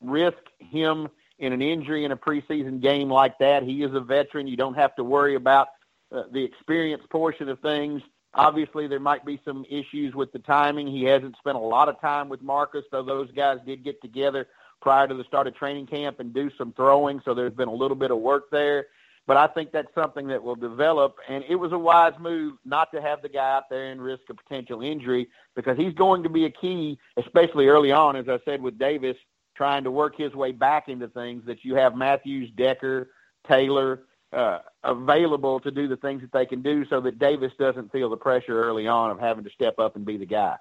risk 0.00 0.38
him 0.58 1.08
in 1.38 1.52
an 1.52 1.60
injury 1.60 2.04
in 2.04 2.12
a 2.12 2.16
preseason 2.16 2.80
game 2.80 3.10
like 3.10 3.38
that. 3.38 3.64
He 3.64 3.82
is 3.82 3.92
a 3.94 4.00
veteran. 4.00 4.46
You 4.46 4.56
don't 4.56 4.74
have 4.74 4.94
to 4.96 5.04
worry 5.04 5.34
about 5.34 5.68
uh, 6.14 6.22
the 6.32 6.42
experience 6.42 7.02
portion 7.10 7.48
of 7.48 7.58
things. 7.60 8.00
Obviously, 8.34 8.86
there 8.86 9.00
might 9.00 9.24
be 9.24 9.40
some 9.44 9.64
issues 9.68 10.14
with 10.14 10.32
the 10.32 10.38
timing. 10.38 10.86
He 10.86 11.04
hasn't 11.04 11.36
spent 11.36 11.56
a 11.56 11.60
lot 11.60 11.88
of 11.88 12.00
time 12.00 12.28
with 12.28 12.42
Marcus, 12.42 12.84
though 12.92 13.02
those 13.02 13.30
guys 13.32 13.58
did 13.66 13.82
get 13.82 14.00
together 14.00 14.46
prior 14.80 15.06
to 15.06 15.14
the 15.14 15.24
start 15.24 15.46
of 15.46 15.54
training 15.54 15.86
camp 15.86 16.20
and 16.20 16.32
do 16.32 16.50
some 16.56 16.72
throwing, 16.72 17.20
so 17.24 17.34
there's 17.34 17.52
been 17.52 17.68
a 17.68 17.74
little 17.74 17.96
bit 17.96 18.10
of 18.10 18.18
work 18.18 18.50
there. 18.50 18.86
But 19.26 19.36
I 19.36 19.46
think 19.46 19.70
that's 19.70 19.94
something 19.94 20.26
that 20.28 20.42
will 20.42 20.56
develop, 20.56 21.16
and 21.28 21.44
it 21.48 21.54
was 21.54 21.72
a 21.72 21.78
wise 21.78 22.14
move 22.18 22.54
not 22.64 22.90
to 22.92 23.00
have 23.00 23.22
the 23.22 23.28
guy 23.28 23.56
out 23.56 23.68
there 23.70 23.92
and 23.92 24.02
risk 24.02 24.22
a 24.28 24.34
potential 24.34 24.82
injury 24.82 25.28
because 25.54 25.76
he's 25.76 25.92
going 25.92 26.22
to 26.22 26.28
be 26.28 26.46
a 26.46 26.50
key, 26.50 26.98
especially 27.16 27.68
early 27.68 27.92
on, 27.92 28.16
as 28.16 28.28
I 28.28 28.38
said 28.44 28.60
with 28.60 28.78
Davis, 28.78 29.16
trying 29.54 29.84
to 29.84 29.90
work 29.90 30.16
his 30.16 30.34
way 30.34 30.52
back 30.52 30.88
into 30.88 31.06
things. 31.08 31.44
That 31.46 31.64
you 31.64 31.76
have 31.76 31.94
Matthews, 31.94 32.50
Decker, 32.56 33.10
Taylor 33.46 34.02
uh, 34.32 34.60
available 34.82 35.60
to 35.60 35.70
do 35.70 35.86
the 35.86 35.96
things 35.96 36.22
that 36.22 36.32
they 36.32 36.46
can 36.46 36.62
do, 36.62 36.84
so 36.86 37.00
that 37.02 37.18
Davis 37.18 37.52
doesn't 37.58 37.92
feel 37.92 38.08
the 38.08 38.16
pressure 38.16 38.60
early 38.60 38.88
on 38.88 39.10
of 39.10 39.20
having 39.20 39.44
to 39.44 39.50
step 39.50 39.78
up 39.78 39.96
and 39.96 40.04
be 40.04 40.16
the 40.16 40.26
guy. 40.26 40.56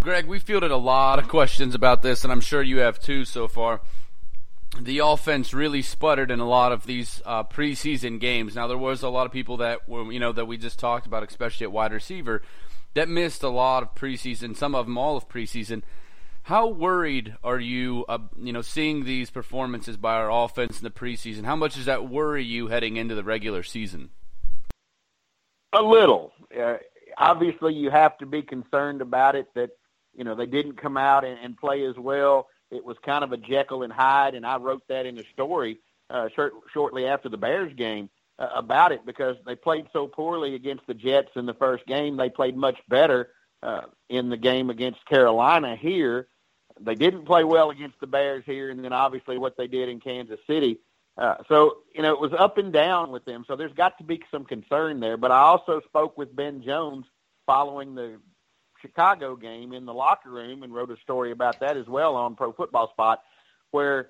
Greg, 0.00 0.26
we 0.26 0.38
fielded 0.38 0.70
a 0.70 0.78
lot 0.78 1.18
of 1.18 1.28
questions 1.28 1.74
about 1.74 2.00
this, 2.00 2.24
and 2.24 2.32
I'm 2.32 2.40
sure 2.40 2.62
you 2.62 2.78
have 2.78 2.98
too 2.98 3.26
so 3.26 3.46
far. 3.46 3.82
The 4.80 5.00
offense 5.00 5.52
really 5.52 5.82
sputtered 5.82 6.30
in 6.30 6.40
a 6.40 6.48
lot 6.48 6.72
of 6.72 6.86
these 6.86 7.20
uh, 7.26 7.44
preseason 7.44 8.18
games. 8.18 8.54
Now, 8.54 8.66
there 8.66 8.78
was 8.78 9.02
a 9.02 9.10
lot 9.10 9.26
of 9.26 9.32
people 9.32 9.58
that 9.58 9.86
were, 9.86 10.10
you 10.10 10.18
know, 10.18 10.32
that 10.32 10.46
we 10.46 10.56
just 10.56 10.78
talked 10.78 11.06
about, 11.06 11.22
especially 11.22 11.64
at 11.64 11.72
wide 11.72 11.92
receiver, 11.92 12.40
that 12.94 13.10
missed 13.10 13.42
a 13.42 13.50
lot 13.50 13.82
of 13.82 13.94
preseason. 13.94 14.56
Some 14.56 14.74
of 14.74 14.86
them 14.86 14.96
all 14.96 15.18
of 15.18 15.28
preseason. 15.28 15.82
How 16.44 16.66
worried 16.66 17.36
are 17.44 17.60
you, 17.60 18.06
uh, 18.08 18.20
you 18.38 18.54
know, 18.54 18.62
seeing 18.62 19.04
these 19.04 19.28
performances 19.28 19.98
by 19.98 20.14
our 20.14 20.30
offense 20.30 20.78
in 20.78 20.84
the 20.84 20.90
preseason? 20.90 21.44
How 21.44 21.56
much 21.56 21.74
does 21.74 21.84
that 21.84 22.08
worry 22.08 22.42
you 22.42 22.68
heading 22.68 22.96
into 22.96 23.14
the 23.14 23.24
regular 23.24 23.62
season? 23.62 24.08
A 25.74 25.82
little. 25.82 26.32
Uh, 26.58 26.76
obviously, 27.18 27.74
you 27.74 27.90
have 27.90 28.16
to 28.18 28.26
be 28.26 28.40
concerned 28.40 29.02
about 29.02 29.36
it. 29.36 29.46
That 29.54 29.72
you 30.16 30.24
know, 30.24 30.34
they 30.34 30.46
didn't 30.46 30.80
come 30.80 30.96
out 30.96 31.24
and, 31.24 31.38
and 31.42 31.56
play 31.56 31.84
as 31.84 31.96
well. 31.96 32.48
It 32.70 32.84
was 32.84 32.96
kind 33.04 33.24
of 33.24 33.32
a 33.32 33.36
Jekyll 33.36 33.82
and 33.82 33.92
Hyde, 33.92 34.34
and 34.34 34.46
I 34.46 34.56
wrote 34.56 34.82
that 34.88 35.06
in 35.06 35.16
the 35.16 35.24
story 35.32 35.78
uh, 36.08 36.28
short, 36.34 36.52
shortly 36.72 37.06
after 37.06 37.28
the 37.28 37.36
Bears 37.36 37.72
game 37.74 38.10
uh, 38.38 38.48
about 38.54 38.92
it 38.92 39.04
because 39.04 39.36
they 39.46 39.54
played 39.54 39.86
so 39.92 40.06
poorly 40.06 40.54
against 40.54 40.86
the 40.86 40.94
Jets 40.94 41.30
in 41.36 41.46
the 41.46 41.54
first 41.54 41.86
game. 41.86 42.16
They 42.16 42.30
played 42.30 42.56
much 42.56 42.78
better 42.88 43.30
uh, 43.62 43.82
in 44.08 44.30
the 44.30 44.36
game 44.36 44.70
against 44.70 45.04
Carolina 45.06 45.76
here. 45.76 46.28
They 46.80 46.94
didn't 46.94 47.26
play 47.26 47.44
well 47.44 47.70
against 47.70 48.00
the 48.00 48.06
Bears 48.06 48.44
here, 48.46 48.70
and 48.70 48.82
then 48.82 48.92
obviously 48.92 49.36
what 49.36 49.56
they 49.56 49.66
did 49.66 49.88
in 49.88 50.00
Kansas 50.00 50.40
City. 50.46 50.78
Uh, 51.18 51.36
so, 51.48 51.78
you 51.94 52.02
know, 52.02 52.14
it 52.14 52.20
was 52.20 52.32
up 52.32 52.56
and 52.56 52.72
down 52.72 53.10
with 53.10 53.24
them. 53.26 53.44
So 53.46 53.56
there's 53.56 53.74
got 53.74 53.98
to 53.98 54.04
be 54.04 54.22
some 54.30 54.44
concern 54.44 55.00
there. 55.00 55.18
But 55.18 55.30
I 55.30 55.40
also 55.40 55.82
spoke 55.86 56.16
with 56.16 56.34
Ben 56.34 56.62
Jones 56.62 57.04
following 57.44 57.94
the 57.94 58.18
Chicago 58.80 59.36
game 59.36 59.72
in 59.72 59.84
the 59.86 59.94
locker 59.94 60.30
room 60.30 60.62
and 60.62 60.74
wrote 60.74 60.90
a 60.90 60.96
story 60.98 61.30
about 61.32 61.60
that 61.60 61.76
as 61.76 61.86
well 61.86 62.16
on 62.16 62.34
Pro 62.34 62.52
Football 62.52 62.90
Spot, 62.90 63.22
where 63.70 64.08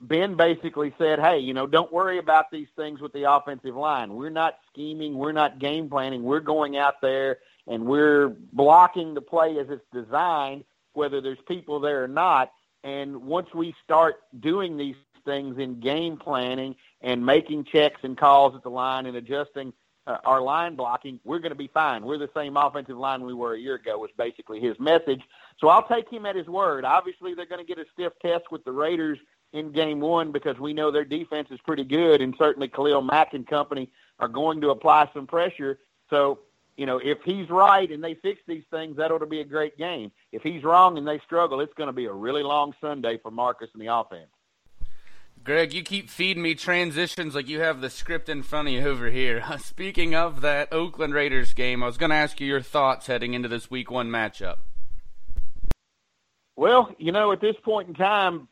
Ben 0.00 0.34
basically 0.34 0.92
said, 0.98 1.18
"Hey, 1.18 1.38
you 1.38 1.54
know, 1.54 1.66
don't 1.66 1.92
worry 1.92 2.18
about 2.18 2.50
these 2.50 2.68
things 2.76 3.00
with 3.00 3.12
the 3.12 3.30
offensive 3.30 3.74
line. 3.74 4.14
We're 4.14 4.30
not 4.30 4.58
scheming, 4.70 5.16
we're 5.16 5.32
not 5.32 5.58
game 5.58 5.88
planning. 5.88 6.22
We're 6.22 6.40
going 6.40 6.76
out 6.76 7.00
there 7.00 7.38
and 7.66 7.86
we're 7.86 8.28
blocking 8.52 9.14
the 9.14 9.22
play 9.22 9.58
as 9.58 9.68
it's 9.70 9.86
designed, 9.92 10.64
whether 10.92 11.20
there's 11.20 11.38
people 11.48 11.80
there 11.80 12.04
or 12.04 12.08
not. 12.08 12.52
And 12.82 13.22
once 13.22 13.48
we 13.54 13.74
start 13.82 14.16
doing 14.40 14.76
these 14.76 14.96
things 15.24 15.58
in 15.58 15.80
game 15.80 16.18
planning 16.18 16.76
and 17.00 17.24
making 17.24 17.64
checks 17.64 18.00
and 18.02 18.16
calls 18.16 18.54
at 18.54 18.62
the 18.62 18.70
line 18.70 19.06
and 19.06 19.16
adjusting 19.16 19.72
uh, 20.06 20.18
our 20.24 20.40
line 20.40 20.74
blocking, 20.74 21.18
we're 21.24 21.38
going 21.38 21.52
to 21.52 21.56
be 21.56 21.68
fine. 21.68 22.04
We're 22.04 22.18
the 22.18 22.30
same 22.34 22.56
offensive 22.56 22.96
line 22.96 23.24
we 23.24 23.34
were 23.34 23.54
a 23.54 23.58
year 23.58 23.76
ago, 23.76 23.98
was 23.98 24.10
basically 24.16 24.60
his 24.60 24.78
message. 24.78 25.22
So 25.58 25.68
I'll 25.68 25.86
take 25.86 26.10
him 26.10 26.26
at 26.26 26.36
his 26.36 26.46
word. 26.46 26.84
Obviously, 26.84 27.34
they're 27.34 27.46
going 27.46 27.64
to 27.64 27.66
get 27.66 27.78
a 27.78 27.86
stiff 27.92 28.12
test 28.20 28.44
with 28.50 28.64
the 28.64 28.72
Raiders 28.72 29.18
in 29.54 29.72
game 29.72 30.00
one 30.00 30.32
because 30.32 30.58
we 30.58 30.72
know 30.72 30.90
their 30.90 31.04
defense 31.04 31.48
is 31.50 31.60
pretty 31.64 31.84
good, 31.84 32.20
and 32.20 32.34
certainly 32.36 32.68
Khalil 32.68 33.02
Mack 33.02 33.34
and 33.34 33.46
company 33.46 33.88
are 34.18 34.28
going 34.28 34.60
to 34.60 34.70
apply 34.70 35.08
some 35.14 35.26
pressure. 35.26 35.78
So, 36.10 36.40
you 36.76 36.86
know, 36.86 36.98
if 36.98 37.18
he's 37.24 37.48
right 37.48 37.90
and 37.90 38.02
they 38.02 38.14
fix 38.14 38.40
these 38.48 38.64
things, 38.70 38.96
that 38.96 39.12
ought 39.12 39.18
to 39.18 39.26
be 39.26 39.40
a 39.40 39.44
great 39.44 39.78
game. 39.78 40.10
If 40.32 40.42
he's 40.42 40.64
wrong 40.64 40.98
and 40.98 41.06
they 41.06 41.20
struggle, 41.20 41.60
it's 41.60 41.74
going 41.74 41.86
to 41.86 41.92
be 41.92 42.06
a 42.06 42.12
really 42.12 42.42
long 42.42 42.74
Sunday 42.80 43.16
for 43.18 43.30
Marcus 43.30 43.68
and 43.72 43.80
the 43.80 43.94
offense. 43.94 44.33
Greg, 45.44 45.74
you 45.74 45.82
keep 45.82 46.08
feeding 46.08 46.42
me 46.42 46.54
transitions 46.54 47.34
like 47.34 47.48
you 47.48 47.60
have 47.60 47.82
the 47.82 47.90
script 47.90 48.30
in 48.30 48.42
front 48.42 48.66
of 48.66 48.72
you 48.72 48.80
over 48.80 49.10
here. 49.10 49.44
Speaking 49.58 50.14
of 50.14 50.40
that 50.40 50.72
Oakland 50.72 51.12
Raiders 51.12 51.52
game, 51.52 51.82
I 51.82 51.86
was 51.86 51.98
going 51.98 52.08
to 52.08 52.16
ask 52.16 52.40
you 52.40 52.46
your 52.46 52.62
thoughts 52.62 53.08
heading 53.08 53.34
into 53.34 53.46
this 53.46 53.70
Week 53.70 53.90
One 53.90 54.08
matchup. 54.08 54.56
Well, 56.56 56.94
you 56.98 57.12
know, 57.12 57.30
at 57.30 57.42
this 57.42 57.56
point 57.62 57.88
in 57.88 57.94
time, 57.94 58.48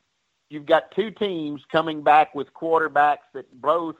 you've 0.51 0.67
got 0.67 0.91
two 0.91 1.11
teams 1.11 1.63
coming 1.73 2.03
back 2.03 2.35
with 2.35 2.53
quarterbacks 2.53 3.25
that 3.33 3.47
both 3.59 3.97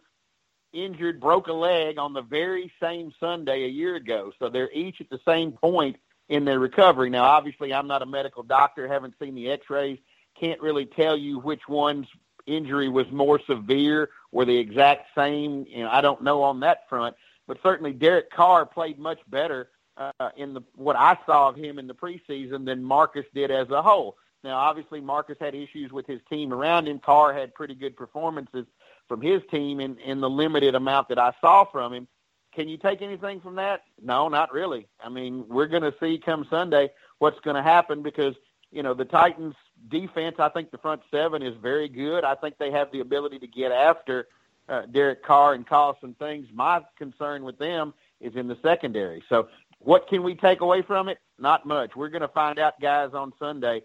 injured, 0.75 1.19
broke 1.19 1.47
a 1.47 1.53
leg 1.53 1.97
on 1.99 2.13
the 2.13 2.21
very 2.21 2.71
same 2.79 3.11
Sunday 3.19 3.65
a 3.65 3.69
year 3.69 3.95
ago. 3.95 4.33
So 4.39 4.51
they're 4.51 4.71
each 4.71 5.01
at 5.01 5.09
the 5.09 5.21
same 5.27 5.53
point 5.53 5.97
in 6.29 6.45
their 6.45 6.59
recovery. 6.59 7.09
Now, 7.09 7.25
obviously, 7.25 7.73
I'm 7.73 7.87
not 7.87 8.03
a 8.03 8.07
medical 8.07 8.43
doctor, 8.43 8.87
haven't 8.87 9.15
seen 9.19 9.35
the 9.35 9.51
X-rays, 9.51 9.99
can't 10.39 10.61
really 10.61 10.85
tell 10.85 11.17
you 11.17 11.39
which 11.39 11.63
one's 11.69 12.07
injury 12.47 12.89
was 12.89 13.11
more 13.11 13.41
severe 13.47 14.11
or 14.31 14.45
the 14.45 14.57
exact 14.57 15.09
same. 15.15 15.67
You 15.69 15.85
know, 15.85 15.91
I 15.91 16.01
don't 16.01 16.23
know 16.23 16.43
on 16.43 16.61
that 16.61 16.89
front, 16.89 17.17
but 17.47 17.59
certainly 17.63 17.93
Derek 17.93 18.31
Carr 18.31 18.67
played 18.67 18.99
much 18.99 19.19
better 19.29 19.71
uh, 19.97 20.31
in 20.37 20.55
the 20.55 20.63
what 20.75 20.97
I 20.97 21.19
saw 21.27 21.49
of 21.49 21.57
him 21.57 21.79
in 21.79 21.87
the 21.87 21.95
preseason 21.95 22.65
than 22.65 22.83
Marcus 22.83 23.27
did 23.35 23.51
as 23.51 23.69
a 23.71 23.83
whole. 23.83 24.17
Now, 24.45 24.57
obviously, 24.57 25.01
Marcus 25.01 25.37
had 25.41 25.55
issues 25.55 25.93
with 25.93 26.07
his 26.07 26.21
team 26.29 26.53
around 26.53 26.89
him. 26.89 26.99
Carr 26.99 27.33
had 27.33 27.55
pretty 27.55 27.75
good 27.75 27.97
performances 27.97 28.67
from 29.07 29.21
his 29.21 29.41
team 29.51 29.79
in, 29.79 29.99
in 29.99 30.21
the 30.21 30.31
limited 30.31 30.75
amount 30.75 31.09
that 31.09 31.19
I 31.19 31.33
saw 31.41 31.65
from 31.65 31.93
him. 31.93 32.09
Can 32.55 32.69
you 32.69 32.77
take 32.77 33.03
anything 33.03 33.41
from 33.41 33.55
that? 33.57 33.83
No, 34.03 34.29
not 34.29 34.53
really. 34.53 34.89
I 35.03 35.09
mean, 35.09 35.45
we're 35.49 35.69
going 35.69 35.83
to 35.83 35.95
see 36.01 36.19
come 36.19 36.47
Sunday 36.51 36.91
what's 37.19 37.39
going 37.41 37.57
to 37.57 37.63
happen 37.63 38.03
because, 38.03 38.35
you 38.73 38.83
know, 38.83 38.95
the 38.95 39.05
Titans 39.05 39.55
defense, 39.91 40.37
I 40.39 40.49
think 40.49 40.71
the 40.71 40.79
front 40.79 41.03
seven 41.11 41.43
is 41.43 41.55
very 41.61 41.89
good. 41.89 42.25
I 42.25 42.35
think 42.35 42.57
they 42.59 42.71
have 42.71 42.91
the 42.91 43.01
ability 43.01 43.39
to 43.41 43.47
get 43.47 43.71
after 43.71 44.29
uh, 44.69 44.83
Derek 44.87 45.23
Carr 45.25 45.55
and 45.55 45.67
cause 45.67 45.97
some 46.01 46.15
things. 46.15 46.47
My 46.53 46.81
concern 46.97 47.45
with 47.45 47.59
them 47.59 47.93
is 48.21 48.35
in 48.35 48.49
the 48.49 48.57
secondary. 48.63 49.23
So 49.29 49.49
what 49.79 50.09
can 50.09 50.23
we 50.23 50.35
take 50.35 50.63
away 50.63 50.83
from 50.83 51.09
it? 51.09 51.19
Not 51.39 51.67
much. 51.67 51.95
We're 51.95 52.09
going 52.09 52.23
to 52.23 52.29
find 52.29 52.59
out, 52.59 52.81
guys, 52.81 53.11
on 53.13 53.33
Sunday 53.39 53.83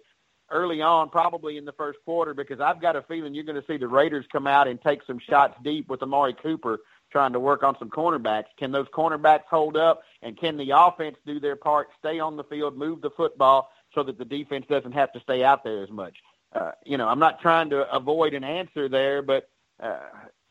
early 0.49 0.81
on, 0.81 1.09
probably 1.09 1.57
in 1.57 1.65
the 1.65 1.73
first 1.73 1.99
quarter, 2.05 2.33
because 2.33 2.61
I've 2.61 2.81
got 2.81 2.95
a 2.95 3.01
feeling 3.01 3.33
you're 3.33 3.43
going 3.43 3.59
to 3.61 3.67
see 3.67 3.77
the 3.77 3.87
Raiders 3.87 4.25
come 4.31 4.47
out 4.47 4.67
and 4.67 4.81
take 4.81 5.01
some 5.05 5.19
shots 5.19 5.55
deep 5.63 5.89
with 5.89 6.01
Amari 6.01 6.33
Cooper 6.33 6.79
trying 7.11 7.33
to 7.33 7.39
work 7.39 7.63
on 7.63 7.77
some 7.79 7.89
cornerbacks. 7.89 8.45
Can 8.57 8.71
those 8.71 8.87
cornerbacks 8.87 9.45
hold 9.49 9.75
up, 9.75 10.01
and 10.21 10.37
can 10.37 10.57
the 10.57 10.71
offense 10.75 11.17
do 11.25 11.39
their 11.39 11.55
part, 11.55 11.87
stay 11.99 12.19
on 12.19 12.37
the 12.37 12.43
field, 12.45 12.77
move 12.77 13.01
the 13.01 13.09
football 13.11 13.69
so 13.97 14.03
that 14.03 14.19
the 14.19 14.25
defense 14.25 14.63
doesn't 14.69 14.91
have 14.91 15.11
to 15.11 15.19
stay 15.21 15.43
out 15.43 15.63
there 15.63 15.81
as 15.81 15.89
much? 15.89 16.15
Uh, 16.53 16.71
you 16.85 16.97
know, 16.97 17.07
I'm 17.07 17.17
not 17.17 17.41
trying 17.41 17.71
to 17.71 17.91
avoid 17.91 18.35
an 18.35 18.43
answer 18.43 18.87
there, 18.87 19.23
but 19.23 19.49
uh, 19.81 19.99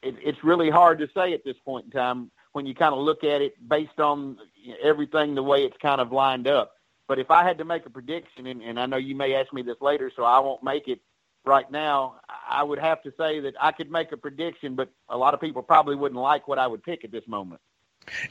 it, 0.03 0.17
it's 0.21 0.43
really 0.43 0.69
hard 0.69 0.99
to 0.99 1.09
say 1.15 1.33
at 1.33 1.45
this 1.45 1.57
point 1.65 1.85
in 1.85 1.91
time 1.93 2.33
when 2.53 2.67
you 2.67 2.75
kind 2.75 2.93
of 2.93 2.99
look 2.99 3.23
at 3.23 3.41
it 3.43 3.55
based 3.69 4.01
on 4.01 4.39
everything 4.83 5.37
the 5.37 5.45
way 5.45 5.59
it's 5.59 5.77
kind 5.81 6.01
of 6.01 6.11
lined 6.11 6.49
up. 6.49 6.73
But 7.07 7.21
if 7.21 7.31
I 7.31 7.45
had 7.45 7.59
to 7.59 7.65
make 7.65 7.87
a 7.87 7.91
prediction, 7.91 8.49
and, 8.49 8.63
and 8.63 8.81
I 8.81 8.87
know 8.87 8.97
you 8.97 9.15
may 9.15 9.35
ask 9.35 9.53
me 9.53 9.63
this 9.63 9.77
later, 9.81 10.11
so 10.17 10.25
I 10.25 10.41
won't 10.41 10.65
make 10.65 10.89
it 10.89 10.99
right 11.45 11.71
now, 11.71 12.17
I 12.49 12.65
would 12.65 12.81
have 12.81 13.01
to 13.05 13.13
say 13.17 13.39
that 13.41 13.55
I 13.61 13.71
could 13.71 13.93
make 13.93 14.11
a 14.11 14.17
prediction, 14.17 14.75
but 14.75 14.91
a 15.09 15.17
lot 15.17 15.35
of 15.35 15.41
people 15.41 15.63
probably 15.63 15.95
wouldn't 15.95 16.21
like 16.21 16.49
what 16.49 16.59
I 16.59 16.67
would 16.67 16.83
pick 16.83 17.05
at 17.05 17.13
this 17.13 17.29
moment. 17.29 17.61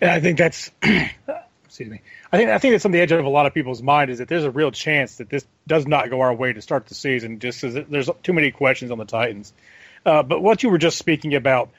And 0.02 0.12
I 0.12 0.20
think 0.20 0.38
that's 0.38 0.72
excuse 1.76 1.90
me. 1.90 2.02
I 2.32 2.38
think 2.38 2.50
I 2.50 2.58
think 2.58 2.74
that's 2.74 2.86
on 2.86 2.92
the 2.92 3.02
edge 3.02 3.12
of 3.12 3.26
a 3.26 3.30
lot 3.30 3.48
of 3.48 3.54
people's 3.54 3.82
mind 3.82 4.10
is 4.10 4.20
that 4.20 4.30
there's 4.30 4.46
a 4.46 4.52
real 4.52 4.72
chance 4.72 5.18
that 5.18 5.30
this 5.30 5.46
does 5.68 5.86
not 5.86 6.10
go 6.10 6.22
our 6.22 6.34
way 6.34 6.54
to 6.54 6.62
start 6.62 6.86
the 6.86 6.96
season, 6.96 7.40
just 7.40 7.66
as 7.66 7.74
there's 7.90 8.10
too 8.24 8.32
many 8.32 8.52
questions 8.52 8.92
on 8.92 8.98
the 8.98 9.04
Titans. 9.06 9.52
Uh, 10.06 10.24
but 10.24 10.42
what 10.42 10.64
you 10.64 10.70
were 10.70 10.78
just 10.78 10.98
speaking 10.98 11.36
about, 11.36 11.70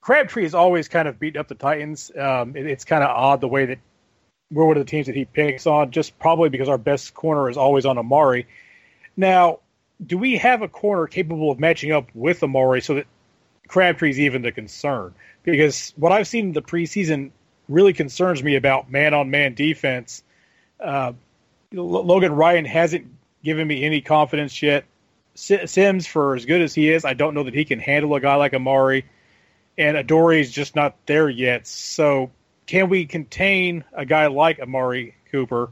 Crabtree 0.00 0.44
has 0.44 0.54
always 0.54 0.86
kind 0.86 1.08
of 1.08 1.18
beat 1.18 1.36
up 1.36 1.48
the 1.48 1.56
Titans. 1.56 2.12
Um, 2.16 2.56
it, 2.56 2.66
it's 2.66 2.84
kind 2.84 3.02
of 3.02 3.10
odd 3.10 3.40
the 3.40 3.48
way 3.48 3.66
that 3.66 3.78
we're 4.52 4.66
one 4.66 4.76
of 4.76 4.86
the 4.86 4.90
teams 4.90 5.06
that 5.06 5.16
he 5.16 5.24
picks 5.24 5.66
on, 5.66 5.90
just 5.90 6.16
probably 6.20 6.48
because 6.48 6.68
our 6.68 6.78
best 6.78 7.12
corner 7.12 7.50
is 7.50 7.56
always 7.56 7.86
on 7.86 7.98
Amari. 7.98 8.46
Now, 9.16 9.58
do 10.04 10.16
we 10.16 10.36
have 10.36 10.62
a 10.62 10.68
corner 10.68 11.08
capable 11.08 11.50
of 11.50 11.58
matching 11.58 11.90
up 11.90 12.08
with 12.14 12.40
Amari 12.44 12.82
so 12.82 12.94
that 12.94 13.06
Crabtree's 13.66 14.20
even 14.20 14.42
the 14.42 14.52
concern? 14.52 15.12
Because 15.42 15.92
what 15.96 16.12
I've 16.12 16.28
seen 16.28 16.46
in 16.46 16.52
the 16.52 16.62
preseason 16.62 17.32
really 17.68 17.92
concerns 17.92 18.42
me 18.42 18.56
about 18.56 18.90
man 18.90 19.14
on 19.14 19.30
man 19.30 19.54
defense. 19.54 20.22
Uh, 20.80 21.12
Logan 21.72 22.32
Ryan 22.32 22.64
hasn't 22.64 23.06
given 23.42 23.66
me 23.66 23.84
any 23.84 24.00
confidence 24.00 24.62
yet. 24.62 24.84
Sims, 25.34 26.06
for 26.06 26.34
as 26.34 26.44
good 26.44 26.60
as 26.60 26.74
he 26.74 26.90
is, 26.90 27.04
I 27.04 27.14
don't 27.14 27.34
know 27.34 27.44
that 27.44 27.54
he 27.54 27.64
can 27.64 27.78
handle 27.78 28.14
a 28.14 28.20
guy 28.20 28.34
like 28.34 28.52
Amari. 28.52 29.06
And 29.78 29.96
Adoree' 29.96 30.40
is 30.40 30.50
just 30.50 30.76
not 30.76 30.96
there 31.06 31.30
yet. 31.30 31.66
So 31.66 32.30
can 32.66 32.90
we 32.90 33.06
contain 33.06 33.84
a 33.92 34.04
guy 34.04 34.26
like 34.26 34.60
Amari 34.60 35.14
Cooper 35.30 35.70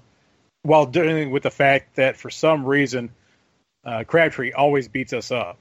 while 0.62 0.86
dealing 0.86 1.30
with 1.30 1.42
the 1.42 1.50
fact 1.50 1.96
that 1.96 2.16
for 2.16 2.30
some 2.30 2.64
reason 2.64 3.10
uh, 3.84 4.04
Crabtree 4.06 4.52
always 4.52 4.88
beats 4.88 5.12
us 5.12 5.30
up? 5.30 5.58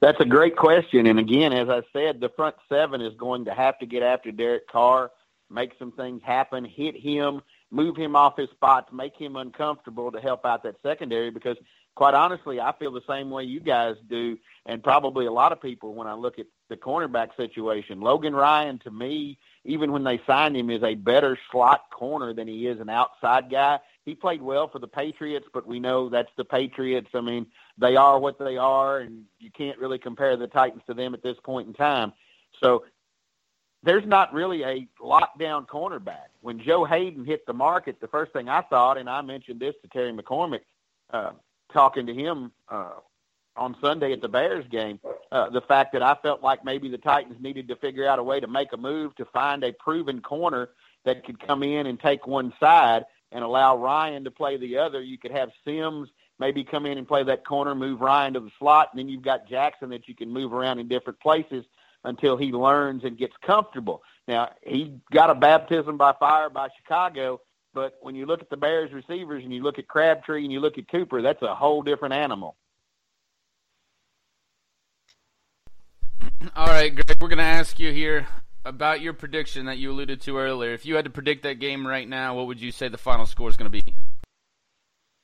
That's 0.00 0.20
a 0.20 0.24
great 0.24 0.56
question. 0.56 1.06
And 1.06 1.18
again, 1.18 1.52
as 1.52 1.68
I 1.68 1.82
said, 1.92 2.20
the 2.20 2.30
front 2.30 2.56
seven 2.68 3.00
is 3.00 3.14
going 3.18 3.44
to 3.46 3.54
have 3.54 3.78
to 3.80 3.86
get 3.86 4.02
after 4.02 4.30
Derek 4.30 4.68
Carr, 4.68 5.10
make 5.50 5.72
some 5.78 5.92
things 5.92 6.22
happen, 6.24 6.64
hit 6.64 6.96
him, 6.96 7.40
move 7.70 7.96
him 7.96 8.14
off 8.14 8.36
his 8.36 8.48
spots, 8.50 8.92
make 8.92 9.16
him 9.16 9.36
uncomfortable 9.36 10.12
to 10.12 10.20
help 10.20 10.44
out 10.46 10.62
that 10.62 10.76
secondary 10.82 11.30
because 11.30 11.56
quite 11.98 12.14
honestly, 12.14 12.60
I 12.60 12.72
feel 12.78 12.92
the 12.92 13.00
same 13.08 13.28
way 13.28 13.42
you 13.42 13.58
guys 13.58 13.96
do, 14.08 14.38
and 14.66 14.84
probably 14.84 15.26
a 15.26 15.32
lot 15.32 15.50
of 15.50 15.60
people 15.60 15.94
when 15.94 16.06
I 16.06 16.14
look 16.14 16.38
at 16.38 16.46
the 16.68 16.76
cornerback 16.76 17.36
situation. 17.36 18.00
Logan 18.00 18.36
Ryan, 18.36 18.78
to 18.84 18.90
me, 18.92 19.36
even 19.68 19.92
when 19.92 20.02
they 20.02 20.18
signed 20.26 20.56
him, 20.56 20.70
is 20.70 20.82
a 20.82 20.94
better 20.94 21.38
slot 21.52 21.90
corner 21.90 22.32
than 22.32 22.48
he 22.48 22.66
is 22.66 22.80
an 22.80 22.88
outside 22.88 23.50
guy. 23.50 23.78
He 24.04 24.14
played 24.14 24.40
well 24.40 24.66
for 24.66 24.78
the 24.78 24.88
Patriots, 24.88 25.46
but 25.52 25.66
we 25.66 25.78
know 25.78 26.08
that's 26.08 26.32
the 26.36 26.44
Patriots. 26.44 27.10
I 27.14 27.20
mean, 27.20 27.46
they 27.76 27.94
are 27.94 28.18
what 28.18 28.38
they 28.38 28.56
are, 28.56 29.00
and 29.00 29.24
you 29.38 29.50
can't 29.50 29.78
really 29.78 29.98
compare 29.98 30.36
the 30.38 30.46
Titans 30.46 30.82
to 30.86 30.94
them 30.94 31.12
at 31.12 31.22
this 31.22 31.36
point 31.44 31.68
in 31.68 31.74
time. 31.74 32.14
So 32.62 32.84
there's 33.82 34.06
not 34.06 34.32
really 34.32 34.62
a 34.62 34.88
lockdown 35.00 35.66
cornerback. 35.66 36.28
When 36.40 36.58
Joe 36.58 36.86
Haden 36.86 37.26
hit 37.26 37.44
the 37.46 37.52
market, 37.52 38.00
the 38.00 38.08
first 38.08 38.32
thing 38.32 38.48
I 38.48 38.62
thought, 38.62 38.96
and 38.96 39.08
I 39.08 39.20
mentioned 39.20 39.60
this 39.60 39.74
to 39.82 39.88
Terry 39.88 40.12
McCormick, 40.12 40.62
uh, 41.12 41.32
talking 41.74 42.06
to 42.06 42.14
him 42.14 42.52
uh, 42.70 42.92
on 43.54 43.76
Sunday 43.82 44.12
at 44.14 44.22
the 44.22 44.28
Bears 44.28 44.64
game, 44.70 44.98
uh, 45.30 45.50
the 45.50 45.60
fact 45.62 45.92
that 45.92 46.02
I 46.02 46.16
felt 46.22 46.42
like 46.42 46.64
maybe 46.64 46.88
the 46.88 46.98
Titans 46.98 47.36
needed 47.40 47.68
to 47.68 47.76
figure 47.76 48.08
out 48.08 48.18
a 48.18 48.22
way 48.22 48.40
to 48.40 48.46
make 48.46 48.72
a 48.72 48.76
move 48.76 49.14
to 49.16 49.24
find 49.26 49.62
a 49.62 49.72
proven 49.72 50.20
corner 50.20 50.70
that 51.04 51.24
could 51.24 51.38
come 51.38 51.62
in 51.62 51.86
and 51.86 52.00
take 52.00 52.26
one 52.26 52.52
side 52.58 53.04
and 53.32 53.44
allow 53.44 53.76
Ryan 53.76 54.24
to 54.24 54.30
play 54.30 54.56
the 54.56 54.78
other. 54.78 55.02
You 55.02 55.18
could 55.18 55.32
have 55.32 55.50
Sims 55.64 56.08
maybe 56.38 56.64
come 56.64 56.86
in 56.86 56.98
and 56.98 57.06
play 57.06 57.24
that 57.24 57.44
corner, 57.44 57.74
move 57.74 58.00
Ryan 58.00 58.34
to 58.34 58.40
the 58.40 58.50
slot, 58.58 58.90
and 58.92 58.98
then 58.98 59.08
you've 59.08 59.22
got 59.22 59.48
Jackson 59.48 59.90
that 59.90 60.08
you 60.08 60.14
can 60.14 60.30
move 60.30 60.52
around 60.52 60.78
in 60.78 60.88
different 60.88 61.20
places 61.20 61.64
until 62.04 62.36
he 62.36 62.52
learns 62.52 63.04
and 63.04 63.18
gets 63.18 63.34
comfortable. 63.44 64.02
Now, 64.28 64.52
he 64.62 64.94
got 65.12 65.30
a 65.30 65.34
baptism 65.34 65.96
by 65.96 66.12
fire 66.12 66.48
by 66.48 66.68
Chicago, 66.76 67.40
but 67.74 67.98
when 68.00 68.14
you 68.14 68.24
look 68.24 68.40
at 68.40 68.50
the 68.50 68.56
Bears 68.56 68.92
receivers 68.92 69.42
and 69.42 69.52
you 69.52 69.62
look 69.62 69.78
at 69.78 69.88
Crabtree 69.88 70.44
and 70.44 70.52
you 70.52 70.60
look 70.60 70.78
at 70.78 70.88
Cooper, 70.88 71.22
that's 71.22 71.42
a 71.42 71.54
whole 71.54 71.82
different 71.82 72.14
animal. 72.14 72.56
All 76.54 76.68
right, 76.68 76.94
Greg, 76.94 77.20
we're 77.20 77.28
going 77.28 77.38
to 77.38 77.44
ask 77.44 77.80
you 77.80 77.90
here 77.90 78.28
about 78.64 79.00
your 79.00 79.12
prediction 79.12 79.66
that 79.66 79.78
you 79.78 79.90
alluded 79.90 80.20
to 80.20 80.38
earlier. 80.38 80.72
If 80.72 80.86
you 80.86 80.94
had 80.94 81.04
to 81.04 81.10
predict 81.10 81.42
that 81.42 81.54
game 81.54 81.84
right 81.84 82.08
now, 82.08 82.36
what 82.36 82.46
would 82.46 82.60
you 82.60 82.70
say 82.70 82.86
the 82.86 82.96
final 82.96 83.26
score 83.26 83.48
is 83.48 83.56
going 83.56 83.70
to 83.70 83.82
be? 83.82 83.82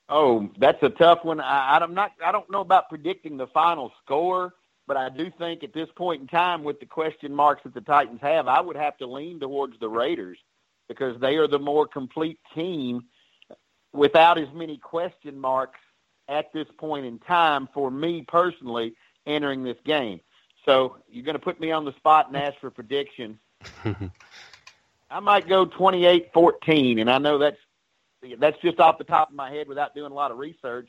Oh, 0.09 0.51
that's 0.59 0.83
a 0.83 0.89
tough 0.89 1.21
one. 1.23 1.41
I, 1.41 1.79
I'm 1.79 1.95
not. 1.95 2.13
I 2.25 2.33
don't 2.33 2.51
know 2.51 2.61
about 2.61 2.89
predicting 2.89 3.37
the 3.37 3.47
final 3.47 3.93
score, 4.05 4.55
but 4.89 4.97
I 4.97 5.09
do 5.09 5.31
think 5.39 5.63
at 5.63 5.73
this 5.73 5.89
point 5.95 6.23
in 6.23 6.27
time, 6.27 6.65
with 6.65 6.81
the 6.81 6.87
question 6.87 7.33
marks 7.33 7.63
that 7.63 7.75
the 7.75 7.81
Titans 7.81 8.21
have, 8.21 8.49
I 8.49 8.61
would 8.61 8.77
have 8.77 8.97
to 8.99 9.07
lean 9.07 9.39
towards 9.39 9.79
the 9.79 9.89
Raiders 9.89 10.39
because 10.89 11.19
they 11.21 11.37
are 11.37 11.47
the 11.47 11.61
more 11.61 11.87
complete 11.87 12.41
team 12.57 13.05
without 13.93 14.37
as 14.37 14.49
many 14.53 14.79
question 14.79 15.39
marks 15.39 15.79
at 16.29 16.53
this 16.53 16.67
point 16.77 17.07
in 17.07 17.21
time 17.21 17.69
for 17.73 17.89
me 17.89 18.25
personally 18.27 18.95
entering 19.27 19.63
this 19.63 19.79
game. 19.85 20.21
So 20.65 20.97
you're 21.11 21.25
going 21.25 21.35
to 21.35 21.43
put 21.43 21.61
me 21.61 21.71
on 21.73 21.85
the 21.85 21.93
spot 21.95 22.29
and 22.29 22.37
ask 22.37 22.59
for 22.61 22.71
predictions. 22.71 23.39
I 25.11 25.21
might 25.21 25.49
go 25.49 25.67
28-14, 25.67 27.01
and 27.01 27.11
I 27.11 27.19
know 27.19 27.39
that's 27.39 27.59
that's 28.39 28.59
just 28.63 28.81
off 28.81 28.97
the 28.97 29.05
top 29.05 29.29
of 29.29 29.35
my 29.35 29.51
head 29.51 29.69
without 29.69 29.95
doing 29.95 30.11
a 30.11 30.15
lot 30.15 30.31
of 30.31 30.39
research. 30.39 30.89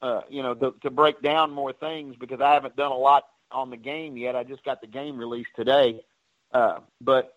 Uh, 0.00 0.20
you 0.28 0.44
know, 0.44 0.54
to, 0.54 0.72
to 0.80 0.90
break 0.90 1.20
down 1.22 1.50
more 1.50 1.72
things 1.72 2.14
because 2.20 2.40
I 2.40 2.52
haven't 2.52 2.76
done 2.76 2.92
a 2.92 2.96
lot 2.96 3.24
on 3.50 3.68
the 3.68 3.76
game 3.76 4.16
yet. 4.16 4.36
I 4.36 4.44
just 4.44 4.64
got 4.64 4.80
the 4.80 4.86
game 4.86 5.18
released 5.18 5.50
today. 5.56 6.04
Uh, 6.52 6.78
but 7.00 7.36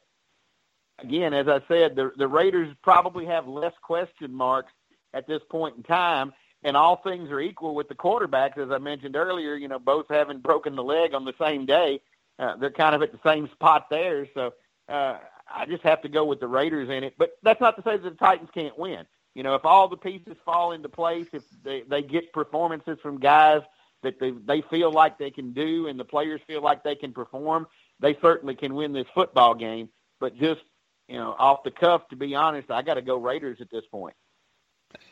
again, 0.99 1.33
as 1.33 1.47
I 1.47 1.61
said, 1.67 1.95
the, 1.95 2.11
the 2.17 2.27
Raiders 2.27 2.73
probably 2.83 3.25
have 3.25 3.47
less 3.47 3.73
question 3.81 4.31
marks 4.31 4.71
at 5.13 5.27
this 5.27 5.41
point 5.49 5.77
in 5.77 5.83
time. 5.83 6.33
And 6.63 6.77
all 6.77 6.97
things 6.97 7.29
are 7.31 7.39
equal 7.39 7.73
with 7.73 7.89
the 7.89 7.95
quarterbacks, 7.95 8.57
as 8.57 8.69
I 8.69 8.77
mentioned 8.77 9.15
earlier. 9.15 9.55
You 9.55 9.67
know, 9.67 9.79
both 9.79 10.05
having 10.09 10.39
broken 10.39 10.75
the 10.75 10.83
leg 10.83 11.13
on 11.13 11.25
the 11.25 11.33
same 11.39 11.65
day, 11.65 12.01
uh, 12.37 12.55
they're 12.57 12.71
kind 12.71 12.95
of 12.95 13.01
at 13.01 13.11
the 13.11 13.19
same 13.25 13.49
spot 13.49 13.87
there. 13.89 14.27
So 14.33 14.53
uh, 14.87 15.17
I 15.51 15.65
just 15.65 15.83
have 15.83 16.01
to 16.03 16.09
go 16.09 16.25
with 16.25 16.39
the 16.39 16.47
Raiders 16.47 16.89
in 16.89 17.03
it. 17.03 17.15
But 17.17 17.31
that's 17.41 17.61
not 17.61 17.75
to 17.77 17.83
say 17.83 17.97
that 17.97 18.03
the 18.03 18.15
Titans 18.15 18.49
can't 18.53 18.77
win. 18.77 19.05
You 19.33 19.43
know, 19.43 19.55
if 19.55 19.65
all 19.65 19.87
the 19.87 19.97
pieces 19.97 20.35
fall 20.45 20.73
into 20.73 20.89
place, 20.89 21.27
if 21.33 21.43
they, 21.63 21.81
they 21.81 22.01
get 22.01 22.33
performances 22.33 22.97
from 23.01 23.19
guys 23.19 23.61
that 24.03 24.19
they 24.19 24.31
they 24.31 24.61
feel 24.69 24.91
like 24.91 25.17
they 25.17 25.31
can 25.31 25.53
do, 25.53 25.87
and 25.87 25.99
the 25.99 26.03
players 26.05 26.41
feel 26.47 26.61
like 26.61 26.83
they 26.83 26.95
can 26.95 27.13
perform, 27.13 27.67
they 27.99 28.17
certainly 28.21 28.55
can 28.55 28.73
win 28.75 28.93
this 28.93 29.07
football 29.13 29.53
game. 29.55 29.89
But 30.19 30.37
just 30.37 30.61
you 31.07 31.17
know, 31.17 31.35
off 31.37 31.63
the 31.63 31.71
cuff, 31.71 32.07
to 32.09 32.15
be 32.15 32.35
honest, 32.35 32.71
I 32.71 32.81
got 32.81 32.93
to 32.93 33.01
go 33.01 33.17
Raiders 33.17 33.59
at 33.61 33.69
this 33.69 33.83
point. 33.91 34.15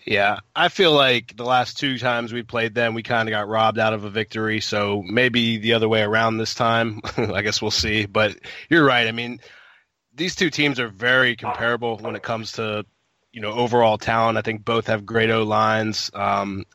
Yeah, 0.05 0.39
I 0.55 0.69
feel 0.69 0.91
like 0.91 1.37
the 1.37 1.43
last 1.43 1.77
two 1.77 1.99
times 1.99 2.33
we 2.33 2.41
played 2.41 2.73
them, 2.73 2.95
we 2.95 3.03
kind 3.03 3.29
of 3.29 3.31
got 3.31 3.47
robbed 3.47 3.77
out 3.77 3.93
of 3.93 4.05
a 4.05 4.09
victory. 4.09 4.59
So 4.59 5.03
maybe 5.03 5.57
the 5.57 5.73
other 5.73 5.87
way 5.87 6.01
around 6.01 6.37
this 6.37 6.55
time. 6.55 7.01
I 7.17 7.41
guess 7.43 7.61
we'll 7.61 7.69
see. 7.69 8.05
But 8.05 8.35
you're 8.69 8.83
right. 8.83 9.07
I 9.07 9.11
mean, 9.11 9.39
these 10.15 10.35
two 10.35 10.49
teams 10.49 10.79
are 10.79 10.87
very 10.87 11.35
comparable 11.35 11.97
when 11.97 12.15
it 12.15 12.23
comes 12.23 12.53
to 12.53 12.85
you 13.31 13.41
know 13.41 13.51
overall 13.51 13.97
talent. 13.97 14.37
I 14.37 14.41
think 14.41 14.65
both 14.65 14.87
have 14.87 15.05
great 15.05 15.29
O 15.29 15.43
lines. 15.43 16.09
Um, 16.13 16.65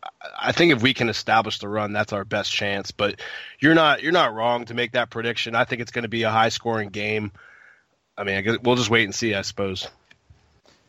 I 0.40 0.52
think 0.52 0.72
if 0.72 0.82
we 0.82 0.94
can 0.94 1.08
establish 1.08 1.58
the 1.58 1.68
run, 1.68 1.92
that's 1.92 2.12
our 2.12 2.24
best 2.24 2.52
chance. 2.52 2.90
But 2.92 3.20
you're 3.58 3.74
not 3.74 4.02
you're 4.02 4.12
not 4.12 4.34
wrong 4.34 4.66
to 4.66 4.74
make 4.74 4.92
that 4.92 5.10
prediction. 5.10 5.54
I 5.54 5.64
think 5.64 5.82
it's 5.82 5.90
going 5.90 6.04
to 6.04 6.08
be 6.08 6.22
a 6.22 6.30
high 6.30 6.50
scoring 6.50 6.90
game. 6.90 7.32
I 8.16 8.24
mean, 8.24 8.36
I 8.36 8.40
guess 8.42 8.58
we'll 8.62 8.76
just 8.76 8.90
wait 8.90 9.04
and 9.04 9.14
see, 9.14 9.34
I 9.34 9.42
suppose. 9.42 9.88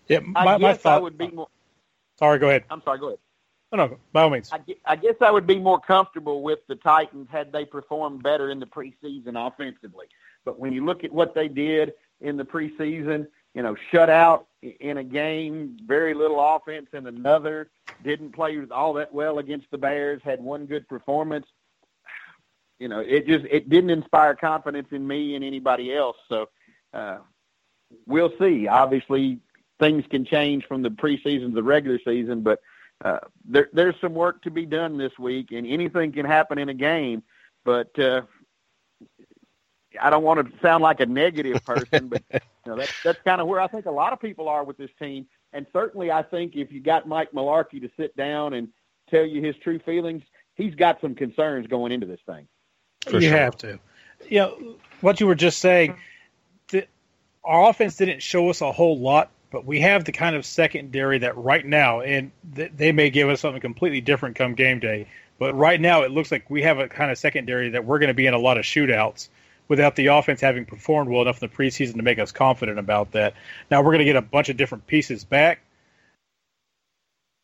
Yeah, 0.08 0.20
my, 0.20 0.42
I 0.42 0.58
my 0.58 0.74
thought. 0.74 1.00
I 1.00 1.02
would 1.02 1.18
be 1.18 1.32
more. 1.32 1.48
Sorry, 2.20 2.40
go 2.40 2.50
ahead. 2.50 2.64
I'm 2.70 2.82
sorry. 2.84 3.00
Go 3.00 3.08
ahead. 3.08 3.20
No, 3.72 3.88
no, 3.88 3.98
by 4.14 4.24
all 4.24 4.30
means. 4.30 4.52
I, 4.54 4.60
I 4.86 4.96
guess 4.96 5.16
I 5.22 5.32
would 5.32 5.48
be 5.48 5.60
more 5.60 5.80
comfortable 5.80 6.42
with 6.44 6.60
the 6.68 6.76
Titans 6.76 7.28
had 7.32 7.52
they 7.52 7.66
performed 7.66 8.24
better 8.24 8.50
in 8.52 8.60
the 8.60 8.66
preseason 8.66 9.36
offensively. 9.36 10.06
But 10.46 10.60
when 10.60 10.72
you 10.72 10.86
look 10.86 11.04
at 11.04 11.12
what 11.12 11.34
they 11.34 11.48
did 11.48 11.94
in 12.22 12.38
the 12.38 12.46
preseason, 12.46 13.28
you 13.54 13.64
know, 13.64 13.76
shut 13.92 14.10
out 14.10 14.48
in 14.62 14.98
a 14.98 15.04
game, 15.04 15.78
very 15.86 16.14
little 16.14 16.40
offense 16.40 16.88
in 16.94 17.08
another. 17.08 17.70
didn't 18.04 18.34
play 18.34 18.60
all 18.72 18.94
that 18.94 19.14
well 19.14 19.40
against 19.40 19.72
the 19.72 19.78
Bears, 19.78 20.22
had 20.24 20.42
one 20.42 20.66
good 20.66 20.88
performance. 20.88 21.48
You 22.80 22.90
know, 22.90 23.00
it 23.00 23.26
just 23.26 23.46
it 23.50 23.70
didn't 23.70 23.90
inspire 23.90 24.36
confidence 24.36 24.90
in 24.92 25.08
me 25.08 25.36
and 25.36 25.46
anybody 25.46 25.96
else. 25.96 26.18
So 26.28 26.50
uh, 26.94 27.20
we'll 28.06 28.34
see. 28.38 28.68
Obviously, 28.68 29.40
things 29.80 30.06
can 30.10 30.26
change 30.26 30.66
from 30.66 30.82
the 30.82 30.90
preseason 30.90 31.50
to 31.50 31.56
the 31.56 31.64
regular 31.64 32.00
season, 32.06 32.42
but 32.42 32.60
uh, 33.04 33.20
there, 33.44 33.70
there's 33.74 33.96
some 34.00 34.14
work 34.14 34.42
to 34.44 34.52
be 34.52 34.66
done 34.66 34.98
this 34.98 35.12
week, 35.20 35.52
and 35.52 35.68
anything 35.68 36.12
can 36.12 36.26
happen 36.26 36.58
in 36.58 36.70
a 36.70 36.74
game. 36.74 37.24
But 37.66 37.98
uh, 38.00 38.22
I 40.00 40.10
don't 40.10 40.24
want 40.24 40.46
to 40.46 40.60
sound 40.62 40.82
like 40.82 41.00
a 41.00 41.06
negative 41.06 41.64
person, 41.66 42.08
but 42.08 42.24
you 42.34 42.40
know 42.66 42.78
that's 42.78 42.94
that's 43.04 43.22
kind 43.24 43.42
of 43.42 43.48
where 43.48 43.60
I 43.60 43.68
think 43.68 43.86
a 43.86 43.92
lot 43.92 44.14
of 44.14 44.20
people 44.20 44.48
are 44.48 44.64
with 44.64 44.78
this 44.78 44.92
team. 45.00 45.26
And 45.52 45.66
certainly, 45.74 46.12
I 46.12 46.22
think 46.24 46.56
if 46.56 46.72
you 46.72 46.82
got 46.82 47.08
Mike 47.08 47.32
Mularkey 47.32 47.82
to 47.82 47.90
sit 47.98 48.16
down 48.16 48.54
and 48.54 48.70
tell 49.10 49.26
you 49.26 49.42
his 49.42 49.56
true 49.58 49.80
feelings, 49.80 50.24
he's 50.56 50.76
got 50.76 51.00
some 51.02 51.16
concerns 51.16 51.68
going 51.68 51.92
into 51.92 52.06
this 52.06 52.20
thing. 52.26 52.48
For 53.08 53.16
you 53.16 53.30
sure. 53.30 53.38
have 53.38 53.58
to. 53.58 53.80
You 54.30 54.40
know, 54.40 54.76
what 55.02 55.20
you 55.20 55.28
were 55.28 55.36
just 55.36 55.60
saying, 55.60 55.96
the, 56.70 56.88
our 57.44 57.70
offense 57.70 57.98
didn't 57.98 58.22
show 58.22 58.50
us 58.50 58.62
a 58.62 58.72
whole 58.72 58.98
lot, 59.00 59.30
but 59.56 59.66
we 59.66 59.80
have 59.80 60.04
the 60.04 60.12
kind 60.12 60.36
of 60.36 60.46
secondary 60.46 61.20
that 61.20 61.38
right 61.38 61.66
now, 61.66 62.02
and 62.02 62.30
th- 62.58 62.74
they 62.76 62.92
may 62.92 63.10
give 63.10 63.30
us 63.30 63.40
something 63.40 63.62
completely 63.62 64.02
different 64.02 64.36
come 64.36 64.54
game 64.54 64.82
day. 64.82 65.08
But 65.40 65.56
right 65.56 65.80
now, 65.80 66.02
it 66.02 66.12
looks 66.12 66.30
like 66.30 66.50
we 66.50 66.64
have 66.64 66.78
a 66.78 66.90
kind 66.90 67.10
of 67.10 67.18
secondary 67.18 67.70
that 67.70 67.86
we're 67.86 68.00
going 68.00 68.10
to 68.10 68.14
be 68.14 68.28
in 68.28 68.34
a 68.34 68.38
lot 68.38 68.58
of 68.58 68.66
shootouts 68.66 69.30
without 69.70 69.96
the 69.96 70.08
offense 70.08 70.42
having 70.42 70.66
performed 70.66 71.10
well 71.10 71.22
enough 71.22 71.42
in 71.42 71.50
the 71.50 71.56
preseason 71.56 71.96
to 71.96 72.04
make 72.04 72.20
us 72.20 72.34
confident 72.34 72.80
about 72.80 73.14
that. 73.14 73.34
Now 73.72 73.80
we're 73.80 73.94
going 73.94 74.00
to 74.00 74.04
get 74.04 74.18
a 74.18 74.22
bunch 74.22 74.50
of 74.50 74.58
different 74.58 74.88
pieces 74.88 75.24
back. 75.24 75.62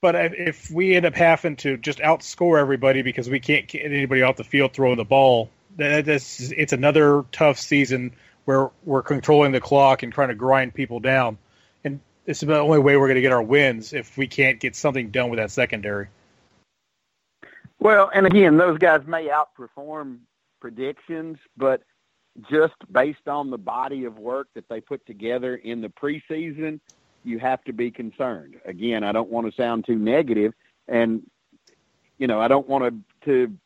But 0.01 0.15
if 0.33 0.69
we 0.69 0.97
end 0.97 1.05
up 1.05 1.15
having 1.15 1.55
to 1.57 1.77
just 1.77 1.99
outscore 1.99 2.59
everybody 2.59 3.03
because 3.03 3.29
we 3.29 3.39
can't 3.39 3.69
get 3.69 3.85
anybody 3.85 4.21
off 4.21 4.35
the 4.35 4.43
field 4.43 4.73
throwing 4.73 4.97
the 4.97 5.05
ball, 5.05 5.49
that's 5.77 6.51
it's 6.51 6.73
another 6.73 7.23
tough 7.31 7.57
season 7.57 8.11
where 8.43 8.69
we're 8.83 9.01
controlling 9.01 9.53
the 9.53 9.61
clock 9.61 10.03
and 10.03 10.11
trying 10.11 10.27
to 10.27 10.35
grind 10.35 10.73
people 10.73 10.99
down. 10.99 11.37
And 12.25 12.31
it's 12.31 12.41
the 12.41 12.59
only 12.59 12.79
way 12.79 12.97
we're 12.97 13.07
going 13.07 13.15
to 13.15 13.21
get 13.21 13.31
our 13.31 13.41
wins 13.41 13.93
if 13.93 14.17
we 14.17 14.27
can't 14.27 14.59
get 14.59 14.75
something 14.75 15.09
done 15.09 15.29
with 15.29 15.37
that 15.37 15.51
secondary. 15.51 16.07
Well, 17.79 18.11
and 18.13 18.27
again, 18.27 18.57
those 18.57 18.77
guys 18.77 19.01
may 19.07 19.27
outperform 19.29 20.19
predictions, 20.59 21.39
but 21.57 21.81
just 22.49 22.75
based 22.91 23.27
on 23.27 23.49
the 23.49 23.57
body 23.57 24.05
of 24.05 24.19
work 24.19 24.47
that 24.53 24.69
they 24.69 24.79
put 24.79 25.05
together 25.05 25.55
in 25.55 25.81
the 25.81 25.89
preseason, 25.89 26.79
you 27.23 27.39
have 27.39 27.63
to 27.63 27.73
be 27.73 27.91
concerned. 27.91 28.55
Again, 28.65 29.03
I 29.03 29.11
don't 29.11 29.29
want 29.29 29.47
to 29.47 29.55
sound 29.55 29.85
too 29.85 29.95
negative, 29.95 30.53
and 30.87 31.23
you 32.17 32.27
know, 32.27 32.39
I 32.39 32.47
don't 32.47 32.67
want 32.67 32.83
to 32.85 33.25
to 33.25 33.57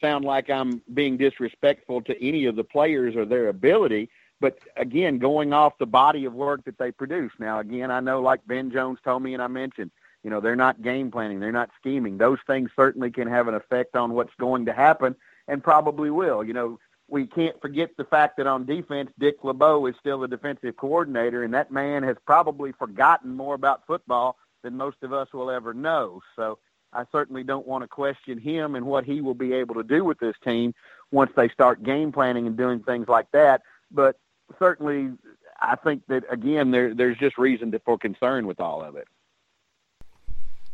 sound 0.00 0.24
like 0.24 0.50
I'm 0.50 0.80
being 0.94 1.16
disrespectful 1.16 2.02
to 2.02 2.24
any 2.24 2.46
of 2.46 2.56
the 2.56 2.64
players 2.64 3.16
or 3.16 3.24
their 3.24 3.48
ability. 3.48 4.08
But 4.40 4.58
again, 4.76 5.18
going 5.18 5.52
off 5.52 5.78
the 5.78 5.86
body 5.86 6.24
of 6.24 6.32
work 6.32 6.64
that 6.64 6.78
they 6.78 6.92
produce. 6.92 7.32
Now, 7.38 7.58
again, 7.58 7.90
I 7.90 8.00
know, 8.00 8.20
like 8.20 8.46
Ben 8.46 8.70
Jones 8.70 8.98
told 9.04 9.22
me, 9.22 9.34
and 9.34 9.42
I 9.42 9.48
mentioned, 9.48 9.90
you 10.22 10.30
know, 10.30 10.40
they're 10.40 10.56
not 10.56 10.82
game 10.82 11.10
planning, 11.10 11.40
they're 11.40 11.52
not 11.52 11.70
scheming. 11.80 12.18
Those 12.18 12.38
things 12.46 12.70
certainly 12.76 13.10
can 13.10 13.28
have 13.28 13.48
an 13.48 13.54
effect 13.54 13.96
on 13.96 14.12
what's 14.12 14.34
going 14.38 14.66
to 14.66 14.72
happen, 14.72 15.16
and 15.48 15.62
probably 15.62 16.10
will. 16.10 16.44
You 16.44 16.52
know, 16.52 16.78
we 17.08 17.26
can't 17.26 17.60
forget 17.60 17.96
the 17.96 18.04
fact 18.04 18.36
that 18.36 18.46
on 18.46 18.66
defense, 18.66 19.10
Dick 19.18 19.42
LeBeau 19.42 19.86
is 19.86 19.94
still 19.98 20.20
the 20.20 20.28
defensive 20.28 20.76
coordinator, 20.76 21.42
and 21.42 21.54
that 21.54 21.72
man 21.72 22.02
has 22.02 22.16
probably 22.26 22.72
forgotten 22.72 23.34
more 23.34 23.54
about 23.54 23.86
football 23.86 24.36
than 24.62 24.76
most 24.76 24.98
of 25.02 25.12
us 25.12 25.32
will 25.32 25.50
ever 25.50 25.72
know. 25.72 26.20
So 26.36 26.58
I 26.92 27.04
certainly 27.10 27.44
don't 27.44 27.66
want 27.66 27.82
to 27.82 27.88
question 27.88 28.38
him 28.38 28.74
and 28.74 28.86
what 28.86 29.04
he 29.04 29.20
will 29.20 29.34
be 29.34 29.52
able 29.52 29.74
to 29.76 29.82
do 29.82 30.04
with 30.04 30.18
this 30.18 30.36
team 30.44 30.74
once 31.10 31.30
they 31.36 31.48
start 31.48 31.82
game 31.82 32.12
planning 32.12 32.46
and 32.46 32.56
doing 32.56 32.80
things 32.80 33.08
like 33.08 33.30
that. 33.32 33.62
But 33.90 34.16
certainly, 34.58 35.12
I 35.60 35.76
think 35.76 36.02
that 36.08 36.24
again, 36.30 36.70
there, 36.70 36.94
there's 36.94 37.18
just 37.18 37.38
reason 37.38 37.70
to, 37.72 37.78
for 37.80 37.98
concern 37.98 38.46
with 38.46 38.60
all 38.60 38.82
of 38.82 38.96
it. 38.96 39.08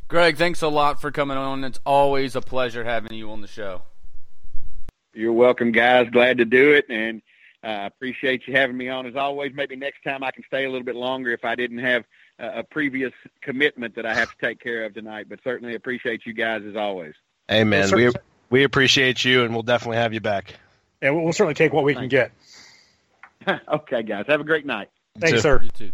Greg, 0.08 0.36
thanks 0.36 0.62
a 0.62 0.68
lot 0.68 1.00
for 1.00 1.10
coming 1.10 1.36
on. 1.36 1.64
It's 1.64 1.80
always 1.84 2.36
a 2.36 2.40
pleasure 2.40 2.84
having 2.84 3.14
you 3.14 3.30
on 3.30 3.40
the 3.40 3.48
show. 3.48 3.82
You're 5.14 5.32
welcome, 5.32 5.72
guys. 5.72 6.08
Glad 6.10 6.38
to 6.38 6.44
do 6.44 6.72
it, 6.72 6.86
and 6.90 7.22
I 7.62 7.84
uh, 7.84 7.86
appreciate 7.86 8.46
you 8.46 8.54
having 8.54 8.76
me 8.76 8.88
on 8.88 9.06
as 9.06 9.16
always. 9.16 9.52
Maybe 9.54 9.76
next 9.76 10.02
time 10.04 10.22
I 10.22 10.30
can 10.30 10.44
stay 10.46 10.64
a 10.64 10.70
little 10.70 10.84
bit 10.84 10.96
longer 10.96 11.32
if 11.32 11.44
I 11.44 11.54
didn't 11.54 11.78
have 11.78 12.04
a, 12.38 12.58
a 12.58 12.62
previous 12.62 13.12
commitment 13.40 13.94
that 13.94 14.04
I 14.04 14.14
have 14.14 14.30
to 14.30 14.36
take 14.46 14.60
care 14.60 14.84
of 14.84 14.92
tonight. 14.92 15.26
But 15.28 15.38
certainly 15.42 15.74
appreciate 15.74 16.26
you 16.26 16.34
guys 16.34 16.62
as 16.68 16.76
always. 16.76 17.14
Amen. 17.50 17.88
We'll 17.90 18.12
we 18.12 18.12
we 18.50 18.64
appreciate 18.64 19.24
you, 19.24 19.44
and 19.44 19.54
we'll 19.54 19.62
definitely 19.62 19.96
have 19.96 20.12
you 20.12 20.20
back. 20.20 20.54
Yeah, 21.00 21.10
we'll 21.10 21.32
certainly 21.32 21.54
take 21.54 21.72
what 21.72 21.84
we 21.84 21.94
Thanks. 21.94 22.02
can 22.02 22.08
get. 22.08 22.32
okay, 23.68 24.02
guys. 24.02 24.26
Have 24.28 24.40
a 24.40 24.44
great 24.44 24.66
night. 24.66 24.88
Thanks, 25.18 25.42
sir. 25.42 25.60
You 25.62 25.70
too. 25.70 25.92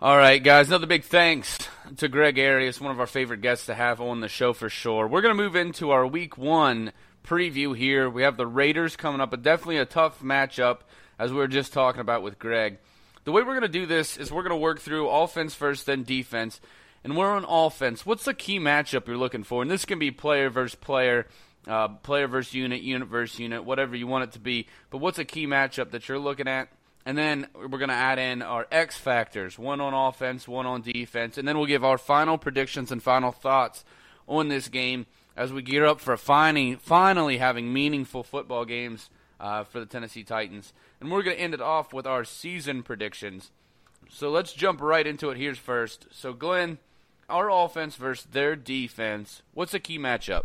All 0.00 0.16
right, 0.16 0.42
guys. 0.42 0.68
Another 0.68 0.86
big 0.86 1.04
thanks 1.04 1.58
to 1.96 2.08
Greg 2.08 2.38
Arias, 2.38 2.80
one 2.80 2.90
of 2.90 3.00
our 3.00 3.06
favorite 3.06 3.40
guests 3.40 3.66
to 3.66 3.74
have 3.74 4.00
on 4.00 4.20
the 4.20 4.28
show 4.28 4.52
for 4.52 4.68
sure. 4.68 5.06
We're 5.06 5.22
going 5.22 5.36
to 5.36 5.42
move 5.42 5.56
into 5.56 5.90
our 5.90 6.06
week 6.06 6.36
one 6.36 6.92
preview 7.24 7.76
here. 7.76 8.10
We 8.10 8.22
have 8.22 8.36
the 8.36 8.46
Raiders 8.46 8.96
coming 8.96 9.20
up, 9.20 9.30
but 9.30 9.42
definitely 9.42 9.78
a 9.78 9.86
tough 9.86 10.20
matchup, 10.22 10.80
as 11.18 11.32
we 11.32 11.38
were 11.38 11.48
just 11.48 11.72
talking 11.72 12.00
about 12.00 12.22
with 12.22 12.38
Greg. 12.38 12.78
The 13.24 13.32
way 13.32 13.42
we're 13.42 13.58
going 13.58 13.62
to 13.62 13.68
do 13.68 13.86
this 13.86 14.16
is 14.16 14.30
we're 14.30 14.42
going 14.42 14.50
to 14.50 14.56
work 14.56 14.80
through 14.80 15.08
offense 15.08 15.54
first, 15.54 15.86
then 15.86 16.04
defense. 16.04 16.60
And 17.02 17.16
we're 17.16 17.32
on 17.32 17.44
offense. 17.48 18.04
What's 18.04 18.24
the 18.24 18.34
key 18.34 18.58
matchup 18.58 19.06
you're 19.06 19.16
looking 19.16 19.44
for? 19.44 19.62
And 19.62 19.70
this 19.70 19.84
can 19.84 19.98
be 19.98 20.10
player 20.10 20.50
versus 20.50 20.74
player, 20.74 21.26
uh, 21.66 21.88
player 21.88 22.28
versus 22.28 22.54
unit, 22.54 22.82
unit 22.82 23.08
versus 23.08 23.38
unit, 23.38 23.64
whatever 23.64 23.96
you 23.96 24.06
want 24.06 24.24
it 24.24 24.32
to 24.32 24.38
be. 24.38 24.66
But 24.90 24.98
what's 24.98 25.18
a 25.18 25.24
key 25.24 25.46
matchup 25.46 25.90
that 25.90 26.08
you're 26.08 26.18
looking 26.18 26.48
at? 26.48 26.68
And 27.04 27.16
then 27.16 27.46
we're 27.54 27.78
going 27.78 27.88
to 27.88 27.94
add 27.94 28.18
in 28.18 28.42
our 28.42 28.66
X 28.72 28.96
factors 28.96 29.58
one 29.58 29.80
on 29.80 29.94
offense, 29.94 30.48
one 30.48 30.66
on 30.66 30.82
defense. 30.82 31.38
And 31.38 31.46
then 31.46 31.56
we'll 31.56 31.66
give 31.66 31.84
our 31.84 31.98
final 31.98 32.36
predictions 32.36 32.90
and 32.90 33.02
final 33.02 33.30
thoughts 33.30 33.84
on 34.26 34.48
this 34.48 34.68
game 34.68 35.06
as 35.36 35.52
we 35.52 35.62
gear 35.62 35.86
up 35.86 36.00
for 36.00 36.16
finally, 36.16 36.74
finally 36.74 37.38
having 37.38 37.72
meaningful 37.72 38.24
football 38.24 38.64
games 38.64 39.08
uh, 39.38 39.62
for 39.62 39.78
the 39.78 39.86
Tennessee 39.86 40.24
Titans. 40.24 40.72
And 41.00 41.10
we're 41.10 41.22
going 41.22 41.36
to 41.36 41.42
end 41.42 41.54
it 41.54 41.60
off 41.60 41.92
with 41.92 42.06
our 42.06 42.24
season 42.24 42.82
predictions. 42.82 43.52
So 44.08 44.30
let's 44.30 44.52
jump 44.52 44.80
right 44.80 45.06
into 45.06 45.30
it. 45.30 45.36
Here's 45.36 45.58
first. 45.58 46.06
So, 46.10 46.32
Glenn, 46.32 46.78
our 47.28 47.50
offense 47.50 47.96
versus 47.96 48.26
their 48.30 48.56
defense. 48.56 49.42
What's 49.52 49.74
a 49.74 49.80
key 49.80 49.98
matchup? 49.98 50.44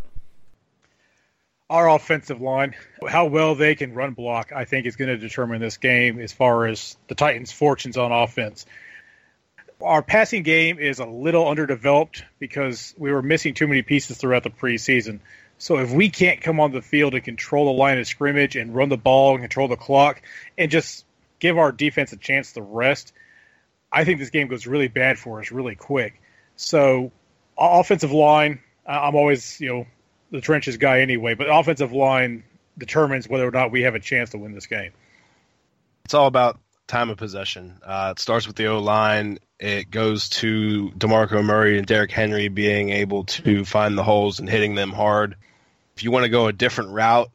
Our 1.72 1.89
offensive 1.89 2.41
line, 2.41 2.76
how 3.07 3.28
well 3.28 3.55
they 3.55 3.76
can 3.76 3.93
run 3.93 4.11
block, 4.11 4.51
I 4.53 4.65
think 4.65 4.86
is 4.86 4.97
going 4.97 5.07
to 5.07 5.17
determine 5.17 5.61
this 5.61 5.78
game 5.78 6.19
as 6.19 6.34
far 6.34 6.67
as 6.67 6.97
the 7.07 7.15
Titans' 7.15 7.53
fortunes 7.53 7.95
on 7.95 8.11
offense. 8.11 8.65
Our 9.82 10.03
passing 10.03 10.43
game 10.43 10.80
is 10.80 10.99
a 10.99 11.05
little 11.05 11.47
underdeveloped 11.47 12.26
because 12.39 12.93
we 12.97 13.13
were 13.13 13.22
missing 13.22 13.53
too 13.53 13.67
many 13.69 13.84
pieces 13.84 14.17
throughout 14.17 14.43
the 14.43 14.49
preseason. 14.49 15.22
So 15.59 15.78
if 15.78 15.93
we 15.93 16.09
can't 16.09 16.41
come 16.41 16.59
on 16.59 16.74
the 16.74 16.82
field 16.82 17.13
and 17.15 17.24
control 17.24 17.67
the 17.67 17.80
line 17.80 17.97
of 17.99 18.05
scrimmage 18.05 18.57
and 18.57 18.76
run 18.76 18.89
the 18.89 18.97
ball 18.97 19.36
and 19.36 19.41
control 19.41 19.69
the 19.69 19.78
clock 19.78 20.22
and 20.57 20.69
just 20.69 21.05
give 21.39 21.57
our 21.57 21.72
defense 21.72 22.11
a 22.11 22.17
chance 22.17 22.51
to 22.53 22.61
rest, 22.61 23.13
I 23.89 24.03
think 24.03 24.19
this 24.19 24.30
game 24.30 24.49
goes 24.49 24.67
really 24.67 24.89
bad 24.89 25.17
for 25.17 25.39
us 25.39 25.53
really 25.53 25.76
quick. 25.76 26.22
So 26.57 27.13
offensive 27.57 28.11
line, 28.11 28.59
I'm 28.86 29.15
always, 29.15 29.61
you 29.61 29.69
know, 29.69 29.88
the 30.32 30.41
trenches 30.41 30.77
guy 30.77 31.01
anyway, 31.01 31.36
but 31.36 31.47
offensive 31.49 31.91
line 31.91 32.43
determines 32.77 33.27
whether 33.27 33.47
or 33.47 33.51
not 33.51 33.71
we 33.71 33.84
have 33.84 33.95
a 33.95 33.99
chance 33.99 34.32
to 34.32 34.38
win 34.38 34.53
this 34.53 34.65
game. 34.65 34.91
It's 36.05 36.13
all 36.13 36.27
about 36.27 36.59
time 36.88 37.09
of 37.09 37.17
possession. 37.17 37.79
Uh, 37.86 38.13
it 38.15 38.19
starts 38.19 38.47
with 38.47 38.55
the 38.55 38.67
O 38.67 38.79
line. 38.79 39.39
It 39.59 39.91
goes 39.91 40.29
to 40.29 40.91
DeMarco 40.97 41.43
Murray 41.43 41.77
and 41.77 41.86
Derrick 41.86 42.11
Henry 42.11 42.47
being 42.47 42.89
able 42.89 43.25
to 43.25 43.63
find 43.63 43.97
the 43.97 44.03
holes 44.03 44.39
and 44.39 44.49
hitting 44.49 44.75
them 44.75 44.91
hard. 44.91 45.36
If 45.95 46.03
you 46.03 46.11
want 46.11 46.23
to 46.23 46.29
go 46.29 46.47
a 46.47 46.53
different 46.53 46.91
route, 46.91 47.29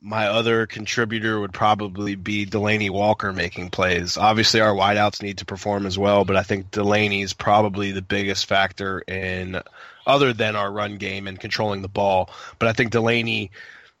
my 0.00 0.26
other 0.26 0.66
contributor 0.66 1.40
would 1.40 1.54
probably 1.54 2.14
be 2.14 2.44
Delanie 2.44 2.90
Walker 2.90 3.32
making 3.32 3.70
plays. 3.70 4.18
Obviously, 4.18 4.60
our 4.60 4.74
wideouts 4.74 5.22
need 5.22 5.38
to 5.38 5.46
perform 5.46 5.86
as 5.86 5.98
well, 5.98 6.26
but 6.26 6.36
I 6.36 6.42
think 6.42 6.70
Delanie 6.70 7.22
is 7.22 7.32
probably 7.32 7.92
the 7.92 8.02
biggest 8.02 8.46
factor 8.46 8.98
in 9.00 9.62
other 10.06 10.32
than 10.32 10.56
our 10.56 10.70
run 10.70 10.96
game 10.96 11.26
and 11.26 11.38
controlling 11.38 11.82
the 11.82 11.88
ball. 11.88 12.30
But 12.58 12.68
I 12.68 12.72
think 12.72 12.92
Delanie 12.92 13.50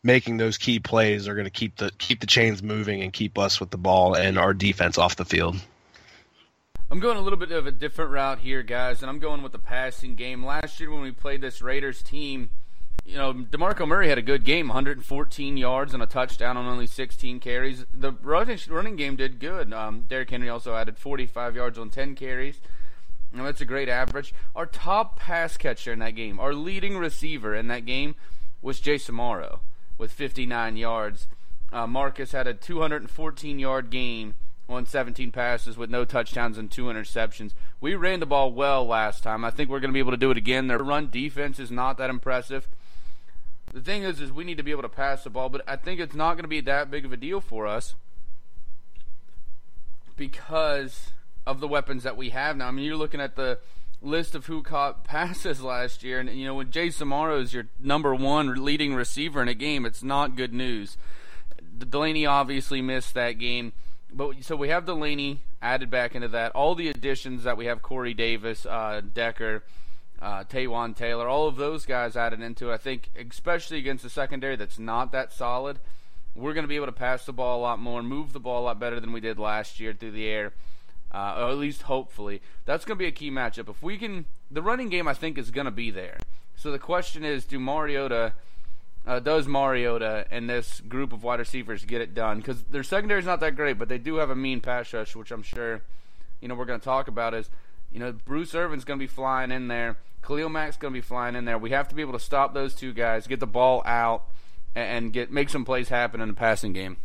making 0.02 0.36
those 0.36 0.58
key 0.58 0.78
plays 0.78 1.26
are 1.26 1.34
going 1.34 1.46
to 1.46 1.50
keep 1.50 1.76
the 1.76 1.90
keep 1.98 2.20
the 2.20 2.26
chains 2.26 2.62
moving 2.62 3.02
and 3.02 3.12
keep 3.12 3.38
us 3.38 3.58
with 3.58 3.70
the 3.70 3.78
ball 3.78 4.14
and 4.14 4.38
our 4.38 4.54
defense 4.54 4.98
off 4.98 5.16
the 5.16 5.24
field. 5.24 5.56
I'm 6.90 7.00
going 7.00 7.16
a 7.16 7.22
little 7.22 7.38
bit 7.38 7.50
of 7.50 7.66
a 7.66 7.72
different 7.72 8.10
route 8.12 8.38
here, 8.38 8.62
guys, 8.62 9.00
and 9.00 9.10
I'm 9.10 9.18
going 9.18 9.42
with 9.42 9.52
the 9.52 9.58
passing 9.58 10.14
game. 10.14 10.44
Last 10.44 10.78
year 10.78 10.90
when 10.90 11.00
we 11.00 11.10
played 11.10 11.40
this 11.40 11.62
Raiders 11.62 12.02
team, 12.02 12.50
you 13.06 13.16
know, 13.16 13.32
DeMarco 13.32 13.88
Murray 13.88 14.08
had 14.08 14.18
a 14.18 14.22
good 14.22 14.44
game, 14.44 14.68
114 14.68 15.56
yards 15.56 15.94
and 15.94 16.02
a 16.02 16.06
touchdown 16.06 16.56
on 16.56 16.66
only 16.66 16.86
16 16.86 17.40
carries. 17.40 17.84
The 17.92 18.12
running 18.12 18.96
game 18.96 19.16
did 19.16 19.40
good. 19.40 19.72
Um, 19.72 20.04
Derrick 20.08 20.30
Henry 20.30 20.48
also 20.48 20.74
added 20.74 20.96
45 20.98 21.56
yards 21.56 21.78
on 21.78 21.90
10 21.90 22.14
carries. 22.14 22.60
That's 23.34 23.60
a 23.60 23.66
great 23.66 23.88
average. 23.88 24.32
Our 24.54 24.66
top 24.66 25.18
pass 25.18 25.56
catcher 25.56 25.92
in 25.92 25.98
that 25.98 26.14
game, 26.14 26.38
our 26.38 26.54
leading 26.54 26.96
receiver 26.96 27.54
in 27.54 27.68
that 27.68 27.84
game, 27.84 28.14
was 28.62 28.80
Jace 28.80 29.10
Amaro 29.10 29.60
with 29.98 30.12
59 30.12 30.76
yards. 30.76 31.26
Uh, 31.72 31.86
Marcus 31.86 32.32
had 32.32 32.46
a 32.46 32.54
214 32.54 33.58
yard 33.58 33.90
game 33.90 34.34
on 34.68 34.86
17 34.86 35.30
passes 35.30 35.76
with 35.76 35.90
no 35.90 36.04
touchdowns 36.04 36.56
and 36.56 36.70
two 36.70 36.84
interceptions. 36.84 37.52
We 37.80 37.94
ran 37.94 38.20
the 38.20 38.26
ball 38.26 38.52
well 38.52 38.86
last 38.86 39.22
time. 39.22 39.44
I 39.44 39.50
think 39.50 39.68
we're 39.68 39.80
going 39.80 39.90
to 39.90 39.94
be 39.94 39.98
able 39.98 40.12
to 40.12 40.16
do 40.16 40.30
it 40.30 40.38
again. 40.38 40.68
Their 40.68 40.78
run 40.78 41.10
defense 41.10 41.58
is 41.58 41.70
not 41.70 41.98
that 41.98 42.10
impressive. 42.10 42.68
The 43.72 43.80
thing 43.80 44.04
is, 44.04 44.20
is 44.20 44.32
we 44.32 44.44
need 44.44 44.56
to 44.56 44.62
be 44.62 44.70
able 44.70 44.82
to 44.82 44.88
pass 44.88 45.24
the 45.24 45.30
ball, 45.30 45.48
but 45.48 45.62
I 45.66 45.76
think 45.76 46.00
it's 46.00 46.14
not 46.14 46.34
going 46.34 46.44
to 46.44 46.48
be 46.48 46.60
that 46.62 46.90
big 46.90 47.04
of 47.04 47.12
a 47.12 47.16
deal 47.16 47.40
for 47.40 47.66
us 47.66 47.94
because 50.16 51.10
of 51.46 51.60
the 51.60 51.68
weapons 51.68 52.02
that 52.02 52.16
we 52.16 52.30
have 52.30 52.56
now. 52.56 52.68
I 52.68 52.70
mean, 52.70 52.84
you're 52.84 52.96
looking 52.96 53.20
at 53.20 53.36
the 53.36 53.58
list 54.02 54.34
of 54.34 54.46
who 54.46 54.62
caught 54.62 55.04
passes 55.04 55.62
last 55.62 56.02
year, 56.02 56.20
and 56.20 56.30
you 56.30 56.46
know 56.46 56.54
when 56.54 56.68
Jace 56.68 57.00
Amaro 57.02 57.40
is 57.40 57.54
your 57.54 57.66
number 57.78 58.14
one 58.14 58.64
leading 58.64 58.94
receiver 58.94 59.42
in 59.42 59.48
a 59.48 59.54
game, 59.54 59.84
it's 59.84 60.02
not 60.02 60.36
good 60.36 60.52
news. 60.52 60.96
Delanie 61.78 62.28
obviously 62.28 62.80
missed 62.80 63.14
that 63.14 63.32
game, 63.32 63.72
but 64.12 64.44
so 64.44 64.54
we 64.56 64.68
have 64.68 64.84
Delanie 64.84 65.38
added 65.60 65.90
back 65.90 66.14
into 66.14 66.28
that. 66.28 66.52
All 66.52 66.74
the 66.74 66.88
additions 66.88 67.44
that 67.44 67.56
we 67.56 67.66
have: 67.66 67.82
Corey 67.82 68.14
Davis, 68.14 68.64
uh, 68.64 69.00
Decker, 69.12 69.64
uh, 70.22 70.44
Taywan 70.44 70.96
Taylor, 70.96 71.28
all 71.28 71.48
of 71.48 71.56
those 71.56 71.84
guys 71.84 72.16
added 72.16 72.40
into. 72.40 72.70
it. 72.70 72.74
I 72.74 72.78
think, 72.78 73.10
especially 73.30 73.78
against 73.78 74.04
the 74.04 74.10
secondary 74.10 74.56
that's 74.56 74.78
not 74.78 75.10
that 75.12 75.32
solid, 75.32 75.80
we're 76.34 76.54
going 76.54 76.64
to 76.64 76.68
be 76.68 76.76
able 76.76 76.86
to 76.86 76.92
pass 76.92 77.24
the 77.24 77.32
ball 77.32 77.58
a 77.58 77.62
lot 77.62 77.80
more, 77.80 78.02
move 78.02 78.32
the 78.32 78.40
ball 78.40 78.62
a 78.62 78.66
lot 78.66 78.78
better 78.78 79.00
than 79.00 79.12
we 79.12 79.20
did 79.20 79.38
last 79.38 79.80
year 79.80 79.92
through 79.92 80.12
the 80.12 80.28
air 80.28 80.52
uh, 81.14 81.36
or 81.38 81.50
at 81.50 81.58
least 81.58 81.82
hopefully. 81.82 82.42
That's 82.64 82.84
going 82.84 82.98
to 82.98 83.02
be 83.02 83.06
a 83.06 83.12
key 83.12 83.30
matchup. 83.30 83.68
If 83.68 83.82
we 83.82 83.96
can, 83.96 84.26
the 84.50 84.62
running 84.62 84.88
game 84.88 85.06
I 85.06 85.14
think 85.14 85.38
is 85.38 85.50
going 85.50 85.66
to 85.66 85.70
be 85.70 85.90
there. 85.90 86.18
So 86.56 86.72
the 86.72 86.78
question 86.78 87.24
is, 87.24 87.44
do 87.44 87.60
Mariota, 87.60 88.32
uh, 89.06 89.20
does 89.20 89.46
Mariota 89.46 90.26
and 90.30 90.50
this 90.50 90.80
group 90.80 91.12
of 91.12 91.22
wide 91.22 91.38
receivers 91.38 91.84
get 91.84 92.00
it 92.00 92.14
done? 92.14 92.38
Because 92.38 92.64
their 92.64 92.82
secondary 92.82 93.20
is 93.20 93.26
not 93.26 93.40
that 93.40 93.54
great, 93.54 93.78
but 93.78 93.88
they 93.88 93.98
do 93.98 94.16
have 94.16 94.30
a 94.30 94.34
mean 94.34 94.60
pass 94.60 94.92
rush, 94.92 95.14
which 95.14 95.30
I'm 95.30 95.42
sure, 95.42 95.82
you 96.40 96.48
know, 96.48 96.56
we're 96.56 96.64
going 96.64 96.80
to 96.80 96.84
talk 96.84 97.06
about. 97.06 97.32
Is 97.32 97.48
you 97.92 98.00
know, 98.00 98.12
Bruce 98.12 98.54
Irvin's 98.54 98.84
going 98.84 98.98
to 98.98 99.02
be 99.02 99.06
flying 99.06 99.52
in 99.52 99.68
there. 99.68 99.98
Khalil 100.26 100.48
Mack's 100.48 100.76
going 100.76 100.92
to 100.92 100.98
be 100.98 101.02
flying 101.02 101.36
in 101.36 101.44
there. 101.44 101.58
We 101.58 101.70
have 101.70 101.86
to 101.88 101.94
be 101.94 102.02
able 102.02 102.14
to 102.14 102.18
stop 102.18 102.54
those 102.54 102.74
two 102.74 102.92
guys, 102.92 103.26
get 103.26 103.40
the 103.40 103.46
ball 103.46 103.82
out, 103.84 104.24
and 104.74 105.12
get 105.12 105.30
make 105.30 105.48
some 105.48 105.64
plays 105.64 105.90
happen 105.90 106.20
in 106.20 106.28
the 106.28 106.34
passing 106.34 106.72
game. 106.72 106.96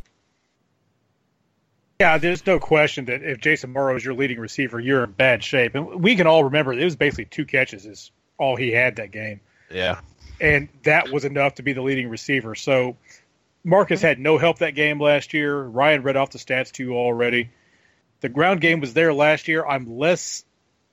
Yeah, 1.99 2.17
there's 2.17 2.45
no 2.45 2.59
question 2.59 3.05
that 3.05 3.23
if 3.23 3.39
Jace 3.39 3.65
Amaro 3.65 3.97
is 3.97 4.05
your 4.05 4.13
leading 4.13 4.39
receiver, 4.39 4.79
you're 4.79 5.03
in 5.03 5.11
bad 5.11 5.43
shape. 5.43 5.75
And 5.75 6.01
we 6.01 6.15
can 6.15 6.27
all 6.27 6.45
remember 6.45 6.71
it 6.71 6.83
was 6.83 6.95
basically 6.95 7.25
two 7.25 7.45
catches 7.45 7.85
is 7.85 8.11
all 8.37 8.55
he 8.55 8.71
had 8.71 8.95
that 8.95 9.11
game. 9.11 9.41
Yeah. 9.69 9.99
And 10.39 10.69
that 10.83 11.11
was 11.11 11.25
enough 11.25 11.55
to 11.55 11.63
be 11.63 11.73
the 11.73 11.81
leading 11.81 12.07
receiver. 12.07 12.55
So 12.55 12.95
Marcus 13.65 14.01
had 14.01 14.17
no 14.17 14.37
help 14.37 14.59
that 14.59 14.75
game 14.75 15.01
last 15.01 15.33
year. 15.33 15.61
Ryan 15.61 16.03
read 16.03 16.15
off 16.15 16.29
the 16.29 16.37
stats 16.37 16.71
to 16.73 16.83
you 16.85 16.95
already. 16.95 17.49
The 18.21 18.29
ground 18.29 18.61
game 18.61 18.79
was 18.79 18.93
there 18.93 19.13
last 19.13 19.49
year. 19.49 19.65
I'm 19.65 19.97
less 19.97 20.45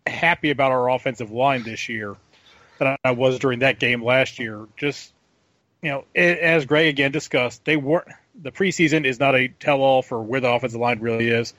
happy 0.09 0.51
about 0.51 0.73
our 0.73 0.91
offensive 0.91 1.31
line 1.31 1.63
this 1.63 1.89
year 1.89 2.17
than 2.79 2.97
I 3.05 3.13
was 3.13 3.39
during 3.39 3.61
that 3.61 3.79
game 3.79 4.03
last 4.03 4.41
year. 4.41 4.67
Just 4.77 5.13
you 5.83 5.91
know, 5.91 6.05
as 6.17 6.67
Greg 6.67 6.89
again 6.89 7.13
discussed, 7.13 7.65
they 7.65 7.77
weren't 7.77 8.09
the 8.41 8.53
preseason 8.53 9.05
is 9.05 9.19
not 9.19 9.35
a 9.35 9.49
tell 9.49 9.81
all 9.81 10.03
for 10.03 10.21
where 10.23 10.41
the 10.41 10.51
offensive 10.51 10.81
line 10.81 11.01
really 11.01 11.29
is. 11.29 11.55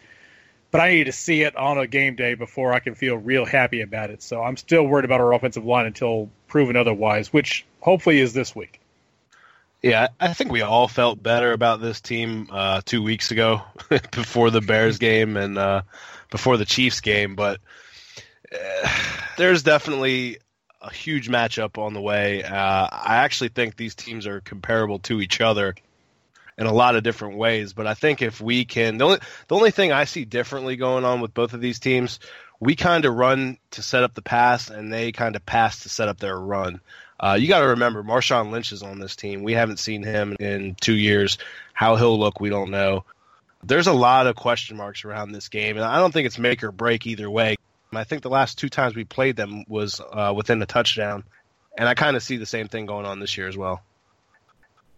But 0.70 0.82
I 0.82 0.90
need 0.90 1.06
to 1.06 1.12
see 1.14 1.44
it 1.44 1.56
on 1.56 1.78
a 1.78 1.88
game 1.88 2.16
day 2.16 2.34
before 2.34 2.74
I 2.74 2.80
can 2.80 2.94
feel 2.94 3.16
real 3.16 3.46
happy 3.46 3.82
about 3.82 4.10
it. 4.10 4.22
So 4.22 4.42
I'm 4.44 4.58
still 4.58 4.84
worried 4.84 5.06
about 5.06 5.22
our 5.22 5.34
offensive 5.34 5.66
line 5.66 5.86
until 5.86 6.30
proven 6.48 6.76
otherwise, 6.76 7.32
which 7.32 7.66
hopefully 7.80 8.20
is 8.20 8.34
this 8.34 8.56
week. 8.56 8.82
Yeah, 9.82 10.08
I 10.20 10.34
think 10.34 10.52
we 10.52 10.62
all 10.62 10.88
felt 10.88 11.22
better 11.22 11.54
about 11.54 11.80
this 11.80 12.02
team 12.02 12.50
uh, 12.52 12.82
two 12.84 13.04
weeks 13.04 13.32
ago, 13.32 13.62
before 14.12 14.50
the 14.50 14.60
Bears 14.60 14.98
game 15.00 15.38
and 15.38 15.58
uh, 15.58 15.84
before 16.32 16.58
the 16.58 16.66
Chiefs 16.66 17.00
game. 17.00 17.36
But 17.36 17.62
uh, 18.52 18.90
there's 19.38 19.64
definitely 19.64 20.40
a 20.82 20.92
huge 20.92 21.30
matchup 21.30 21.78
on 21.78 21.94
the 21.94 22.02
way. 22.02 22.44
Uh, 22.44 22.88
I 22.92 23.18
actually 23.18 23.50
think 23.50 23.78
these 23.78 23.96
teams 23.96 24.28
are 24.28 24.42
comparable 24.42 25.00
to 25.00 25.22
each 25.22 25.42
other 25.42 25.76
in 26.58 26.66
a 26.66 26.74
lot 26.74 26.96
of 26.96 27.04
different 27.04 27.38
ways. 27.38 27.74
But 27.74 27.88
I 27.88 27.94
think 27.94 28.22
if 28.22 28.42
we 28.42 28.66
can, 28.66 28.98
the 28.98 29.06
only 29.06 29.20
the 29.48 29.56
only 29.56 29.72
thing 29.72 29.92
I 29.92 30.06
see 30.06 30.26
differently 30.26 30.76
going 30.76 31.06
on 31.06 31.22
with 31.22 31.34
both 31.34 31.54
of 31.54 31.62
these 31.62 31.80
teams, 31.80 32.20
we 32.60 32.76
kind 32.76 33.06
of 33.06 33.14
run 33.14 33.58
to 33.72 33.82
set 33.82 34.04
up 34.04 34.14
the 34.14 34.22
pass, 34.22 34.70
and 34.70 34.92
they 34.92 35.12
kind 35.12 35.36
of 35.36 35.46
pass 35.46 35.84
to 35.84 35.90
set 35.90 36.08
up 36.08 36.20
their 36.20 36.40
run. 36.40 36.82
Uh, 37.20 37.38
you 37.40 37.48
got 37.48 37.62
to 37.62 37.68
remember, 37.68 38.04
Marshawn 38.04 38.52
Lynch 38.52 38.72
is 38.72 38.84
on 38.84 39.00
this 39.00 39.16
team. 39.16 39.44
We 39.44 39.54
haven't 39.54 39.80
seen 39.80 40.04
him 40.04 40.36
in 40.40 40.76
two 40.80 40.96
years. 40.96 41.38
How 41.74 41.96
he'll 41.96 42.20
look, 42.20 42.40
we 42.40 42.50
don't 42.50 42.72
know. 42.72 43.06
There's 43.64 43.88
a 43.88 43.94
lot 43.94 44.28
of 44.28 44.36
question 44.36 44.78
marks 44.78 45.04
around 45.04 45.32
this 45.32 45.50
game, 45.50 45.78
and 45.78 45.86
I 45.86 45.98
don't 45.98 46.12
think 46.12 46.28
it's 46.28 46.38
make 46.38 46.64
or 46.64 46.72
break 46.72 47.08
either 47.08 47.30
way. 47.30 47.56
I 47.92 48.04
think 48.04 48.22
the 48.22 48.30
last 48.30 48.60
two 48.60 48.70
times 48.70 48.96
we 48.96 49.04
played 49.04 49.36
them 49.36 49.64
was 49.68 50.00
uh, 50.00 50.34
within 50.36 50.62
a 50.62 50.66
touchdown, 50.66 51.24
and 51.78 51.88
I 51.88 51.96
kind 51.96 52.16
of 52.16 52.24
see 52.24 52.38
the 52.38 52.46
same 52.46 52.68
thing 52.68 52.86
going 52.86 53.06
on 53.06 53.20
this 53.20 53.36
year 53.38 53.48
as 53.48 53.58
well. 53.58 53.82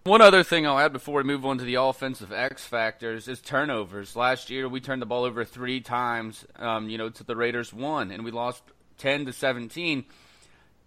One 0.09 0.21
other 0.21 0.41
thing 0.41 0.65
I'll 0.65 0.79
add 0.79 0.91
before 0.91 1.17
we 1.17 1.23
move 1.23 1.45
on 1.45 1.59
to 1.59 1.63
the 1.63 1.75
offensive 1.75 2.31
X 2.31 2.65
factors 2.65 3.27
is 3.27 3.39
turnovers. 3.41 4.15
Last 4.15 4.49
year 4.49 4.67
we 4.67 4.81
turned 4.81 5.03
the 5.03 5.05
ball 5.05 5.23
over 5.23 5.45
three 5.45 5.81
times, 5.81 6.47
um, 6.55 6.89
you 6.89 6.97
know, 6.97 7.09
to 7.09 7.23
the 7.23 7.35
Raiders 7.35 7.71
one, 7.71 8.09
and 8.09 8.25
we 8.25 8.31
lost 8.31 8.63
ten 8.97 9.27
to 9.27 9.31
seventeen. 9.31 10.05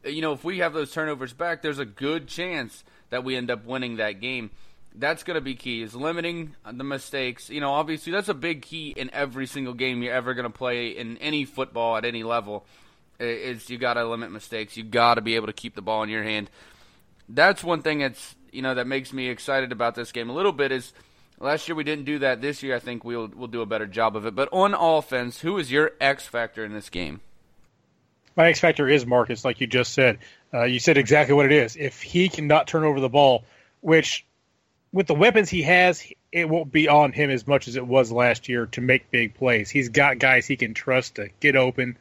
You 0.04 0.22
know, 0.22 0.32
if 0.32 0.42
we 0.42 0.58
have 0.58 0.72
those 0.72 0.90
turnovers 0.90 1.32
back, 1.32 1.62
there's 1.62 1.78
a 1.78 1.84
good 1.84 2.26
chance 2.26 2.82
that 3.10 3.22
we 3.22 3.36
end 3.36 3.48
up 3.48 3.64
winning 3.64 3.98
that 3.98 4.20
game. 4.20 4.50
That's 4.92 5.22
going 5.22 5.36
to 5.36 5.40
be 5.40 5.54
key 5.54 5.82
is 5.82 5.94
limiting 5.94 6.56
the 6.68 6.82
mistakes. 6.82 7.48
You 7.48 7.60
know, 7.60 7.74
obviously 7.74 8.10
that's 8.10 8.28
a 8.28 8.34
big 8.34 8.62
key 8.62 8.88
in 8.88 9.08
every 9.14 9.46
single 9.46 9.74
game 9.74 10.02
you're 10.02 10.12
ever 10.12 10.34
going 10.34 10.50
to 10.50 10.58
play 10.58 10.88
in 10.88 11.16
any 11.18 11.44
football 11.44 11.96
at 11.96 12.04
any 12.04 12.24
level. 12.24 12.66
Is 13.20 13.70
you 13.70 13.78
got 13.78 13.94
to 13.94 14.04
limit 14.04 14.32
mistakes. 14.32 14.76
You 14.76 14.82
got 14.82 15.14
to 15.14 15.20
be 15.20 15.36
able 15.36 15.46
to 15.46 15.52
keep 15.52 15.76
the 15.76 15.80
ball 15.80 16.02
in 16.02 16.08
your 16.08 16.24
hand. 16.24 16.50
That's 17.28 17.62
one 17.62 17.82
thing 17.82 18.00
that's 18.00 18.34
you 18.52 18.62
know 18.62 18.74
that 18.74 18.86
makes 18.86 19.12
me 19.12 19.28
excited 19.28 19.72
about 19.72 19.94
this 19.94 20.12
game 20.12 20.30
a 20.30 20.32
little 20.32 20.52
bit 20.52 20.70
is 20.70 20.92
last 21.42 21.68
year 21.68 21.74
we 21.74 21.84
didn't 21.84 22.04
do 22.04 22.20
that. 22.20 22.40
This 22.40 22.62
year 22.62 22.76
I 22.76 22.78
think 22.78 23.04
we'll 23.04 23.30
we'll 23.34 23.48
do 23.48 23.60
a 23.60 23.66
better 23.66 23.86
job 23.86 24.16
of 24.16 24.26
it. 24.26 24.34
But 24.34 24.48
on 24.52 24.74
offense, 24.74 25.40
who 25.40 25.58
is 25.58 25.70
your 25.70 25.92
X 26.00 26.26
factor 26.26 26.64
in 26.64 26.72
this 26.72 26.88
game? 26.88 27.20
My 28.36 28.48
X 28.48 28.60
factor 28.60 28.88
is 28.88 29.04
Marcus, 29.04 29.44
like 29.44 29.60
you 29.60 29.66
just 29.66 29.92
said. 29.92 30.18
Uh, 30.54 30.64
you 30.64 30.78
said 30.78 30.96
exactly 30.96 31.34
what 31.34 31.46
it 31.46 31.52
is. 31.52 31.76
If 31.76 32.02
he 32.02 32.28
cannot 32.28 32.66
turn 32.66 32.84
over 32.84 33.00
the 33.00 33.08
ball, 33.08 33.44
which 33.80 34.24
with 34.92 35.06
the 35.06 35.14
weapons 35.14 35.50
he 35.50 35.62
has, 35.62 36.06
it 36.30 36.48
won't 36.48 36.72
be 36.72 36.88
on 36.88 37.12
him 37.12 37.30
as 37.30 37.46
much 37.46 37.68
as 37.68 37.76
it 37.76 37.86
was 37.86 38.12
last 38.12 38.48
year 38.48 38.66
to 38.66 38.80
make 38.80 39.10
big 39.10 39.34
plays. 39.34 39.70
He's 39.70 39.88
got 39.88 40.18
guys 40.18 40.46
he 40.46 40.56
can 40.56 40.74
trust 40.74 41.16
to 41.16 41.28
get 41.40 41.56
open. 41.56 41.98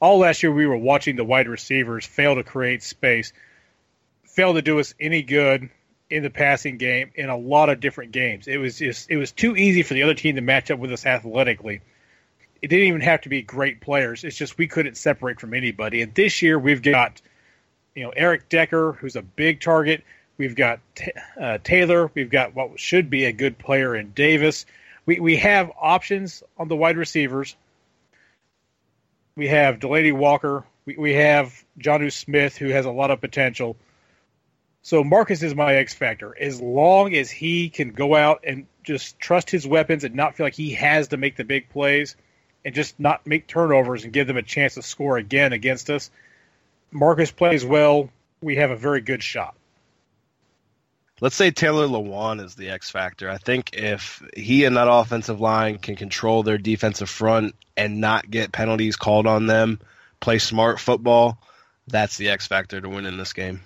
All 0.00 0.18
last 0.18 0.42
year 0.42 0.52
we 0.52 0.66
were 0.66 0.76
watching 0.76 1.16
the 1.16 1.24
wide 1.24 1.48
receivers 1.48 2.06
fail 2.06 2.36
to 2.36 2.42
create 2.42 2.82
space, 2.82 3.32
fail 4.24 4.54
to 4.54 4.62
do 4.62 4.80
us 4.80 4.94
any 4.98 5.22
good 5.22 5.70
in 6.10 6.24
the 6.24 6.30
passing 6.30 6.76
game 6.76 7.12
in 7.14 7.28
a 7.30 7.36
lot 7.36 7.68
of 7.68 7.80
different 7.80 8.12
games. 8.12 8.48
It 8.48 8.58
was 8.58 8.78
just 8.78 9.10
it 9.10 9.16
was 9.16 9.30
too 9.30 9.56
easy 9.56 9.82
for 9.82 9.94
the 9.94 10.02
other 10.02 10.14
team 10.14 10.34
to 10.34 10.40
match 10.42 10.70
up 10.70 10.78
with 10.78 10.92
us 10.92 11.06
athletically. 11.06 11.80
It 12.60 12.68
didn't 12.68 12.88
even 12.88 13.00
have 13.00 13.22
to 13.22 13.28
be 13.28 13.42
great 13.42 13.80
players. 13.80 14.24
It's 14.24 14.36
just 14.36 14.58
we 14.58 14.66
couldn't 14.66 14.96
separate 14.96 15.40
from 15.40 15.54
anybody. 15.54 16.02
And 16.02 16.14
this 16.14 16.42
year 16.42 16.58
we've 16.58 16.82
got 16.82 17.22
you 17.94 18.02
know 18.02 18.10
Eric 18.10 18.48
Decker, 18.48 18.92
who's 18.92 19.16
a 19.16 19.22
big 19.22 19.60
target. 19.60 20.02
We've 20.36 20.56
got 20.56 20.80
uh, 21.40 21.58
Taylor. 21.62 22.10
We've 22.12 22.30
got 22.30 22.54
what 22.54 22.80
should 22.80 23.08
be 23.08 23.26
a 23.26 23.32
good 23.32 23.56
player 23.58 23.94
in 23.94 24.10
Davis. 24.10 24.66
We 25.06 25.20
we 25.20 25.36
have 25.36 25.70
options 25.80 26.42
on 26.58 26.66
the 26.66 26.76
wide 26.76 26.96
receivers. 26.96 27.54
We 29.36 29.46
have 29.48 29.78
Delanie 29.78 30.12
Walker. 30.12 30.64
We, 30.86 30.96
we 30.96 31.12
have 31.14 31.64
Jonnu 31.78 32.12
Smith, 32.12 32.56
who 32.56 32.68
has 32.70 32.84
a 32.84 32.90
lot 32.90 33.10
of 33.12 33.20
potential 33.20 33.76
so 34.82 35.04
Marcus 35.04 35.42
is 35.42 35.54
my 35.54 35.74
X 35.74 35.94
factor. 35.94 36.34
As 36.38 36.60
long 36.60 37.14
as 37.14 37.30
he 37.30 37.68
can 37.68 37.92
go 37.92 38.14
out 38.14 38.44
and 38.44 38.66
just 38.82 39.18
trust 39.18 39.50
his 39.50 39.66
weapons 39.66 40.04
and 40.04 40.14
not 40.14 40.36
feel 40.36 40.46
like 40.46 40.54
he 40.54 40.72
has 40.72 41.08
to 41.08 41.16
make 41.16 41.36
the 41.36 41.44
big 41.44 41.68
plays 41.68 42.16
and 42.64 42.74
just 42.74 42.98
not 42.98 43.26
make 43.26 43.46
turnovers 43.46 44.04
and 44.04 44.12
give 44.12 44.26
them 44.26 44.36
a 44.36 44.42
chance 44.42 44.74
to 44.74 44.82
score 44.82 45.16
again 45.16 45.52
against 45.52 45.90
us. 45.90 46.10
Marcus 46.90 47.30
plays 47.30 47.64
well. 47.64 48.10
We 48.40 48.56
have 48.56 48.70
a 48.70 48.76
very 48.76 49.00
good 49.00 49.22
shot. 49.22 49.54
Let's 51.20 51.36
say 51.36 51.50
Taylor 51.50 51.86
Lewan 51.86 52.42
is 52.42 52.54
the 52.54 52.70
X 52.70 52.90
factor. 52.90 53.28
I 53.28 53.36
think 53.36 53.74
if 53.74 54.22
he 54.34 54.64
and 54.64 54.78
that 54.78 54.90
offensive 54.90 55.38
line 55.38 55.76
can 55.76 55.94
control 55.94 56.42
their 56.42 56.56
defensive 56.56 57.10
front 57.10 57.54
and 57.76 58.00
not 58.00 58.30
get 58.30 58.52
penalties 58.52 58.96
called 58.96 59.26
on 59.26 59.46
them, 59.46 59.80
play 60.20 60.38
smart 60.38 60.80
football, 60.80 61.38
that's 61.86 62.16
the 62.16 62.30
X 62.30 62.46
factor 62.46 62.80
to 62.80 62.88
win 62.88 63.04
in 63.04 63.18
this 63.18 63.34
game. 63.34 63.60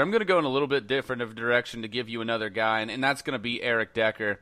I'm 0.00 0.10
going 0.10 0.20
to 0.20 0.26
go 0.26 0.38
in 0.38 0.44
a 0.44 0.50
little 0.50 0.68
bit 0.68 0.86
different 0.86 1.22
of 1.22 1.34
direction 1.34 1.82
to 1.82 1.88
give 1.88 2.08
you 2.08 2.20
another 2.20 2.48
guy, 2.50 2.80
and, 2.80 2.90
and 2.90 3.02
that's 3.02 3.22
going 3.22 3.32
to 3.32 3.38
be 3.38 3.62
Eric 3.62 3.94
Decker. 3.94 4.40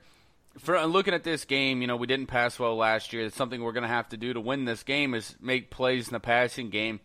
for 0.58 0.84
looking 0.86 1.14
at 1.14 1.24
this 1.24 1.44
game, 1.44 1.80
you 1.80 1.86
know, 1.86 1.96
we 1.96 2.06
didn't 2.06 2.26
pass 2.26 2.58
well 2.58 2.76
last 2.76 3.12
year. 3.12 3.26
It's 3.26 3.36
something 3.36 3.62
we're 3.62 3.72
going 3.72 3.82
to 3.82 3.88
have 3.88 4.08
to 4.10 4.16
do 4.16 4.32
to 4.32 4.40
win 4.40 4.64
this 4.64 4.82
game 4.82 5.14
is 5.14 5.36
make 5.40 5.70
plays 5.70 6.08
in 6.08 6.12
the 6.12 6.20
passing 6.20 6.70
game. 6.70 7.00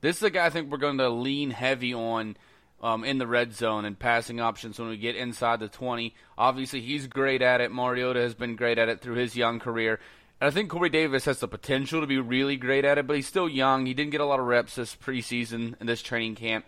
This 0.00 0.18
is 0.18 0.22
a 0.22 0.30
guy 0.30 0.46
I 0.46 0.50
think 0.50 0.70
we're 0.70 0.78
going 0.78 0.98
to 0.98 1.08
lean 1.08 1.50
heavy 1.50 1.94
on 1.94 2.36
um, 2.82 3.04
in 3.04 3.18
the 3.18 3.26
red 3.26 3.54
zone 3.54 3.84
and 3.84 3.98
passing 3.98 4.40
options 4.40 4.78
when 4.78 4.88
we 4.88 4.96
get 4.96 5.16
inside 5.16 5.60
the 5.60 5.68
20. 5.68 6.14
Obviously, 6.36 6.80
he's 6.80 7.06
great 7.06 7.42
at 7.42 7.60
it. 7.60 7.72
Mariota 7.72 8.20
has 8.20 8.34
been 8.34 8.56
great 8.56 8.78
at 8.78 8.88
it 8.88 9.00
through 9.00 9.14
his 9.14 9.36
young 9.36 9.58
career. 9.58 9.98
And 10.40 10.48
I 10.48 10.50
think 10.50 10.70
Corey 10.70 10.90
Davis 10.90 11.24
has 11.24 11.40
the 11.40 11.48
potential 11.48 12.02
to 12.02 12.06
be 12.06 12.18
really 12.18 12.56
great 12.56 12.84
at 12.84 12.98
it, 12.98 13.06
but 13.06 13.16
he's 13.16 13.26
still 13.26 13.48
young. 13.48 13.86
He 13.86 13.94
didn't 13.94 14.12
get 14.12 14.20
a 14.20 14.26
lot 14.26 14.38
of 14.38 14.46
reps 14.46 14.74
this 14.74 14.94
preseason 14.94 15.74
and 15.80 15.88
this 15.88 16.02
training 16.02 16.34
camp. 16.34 16.66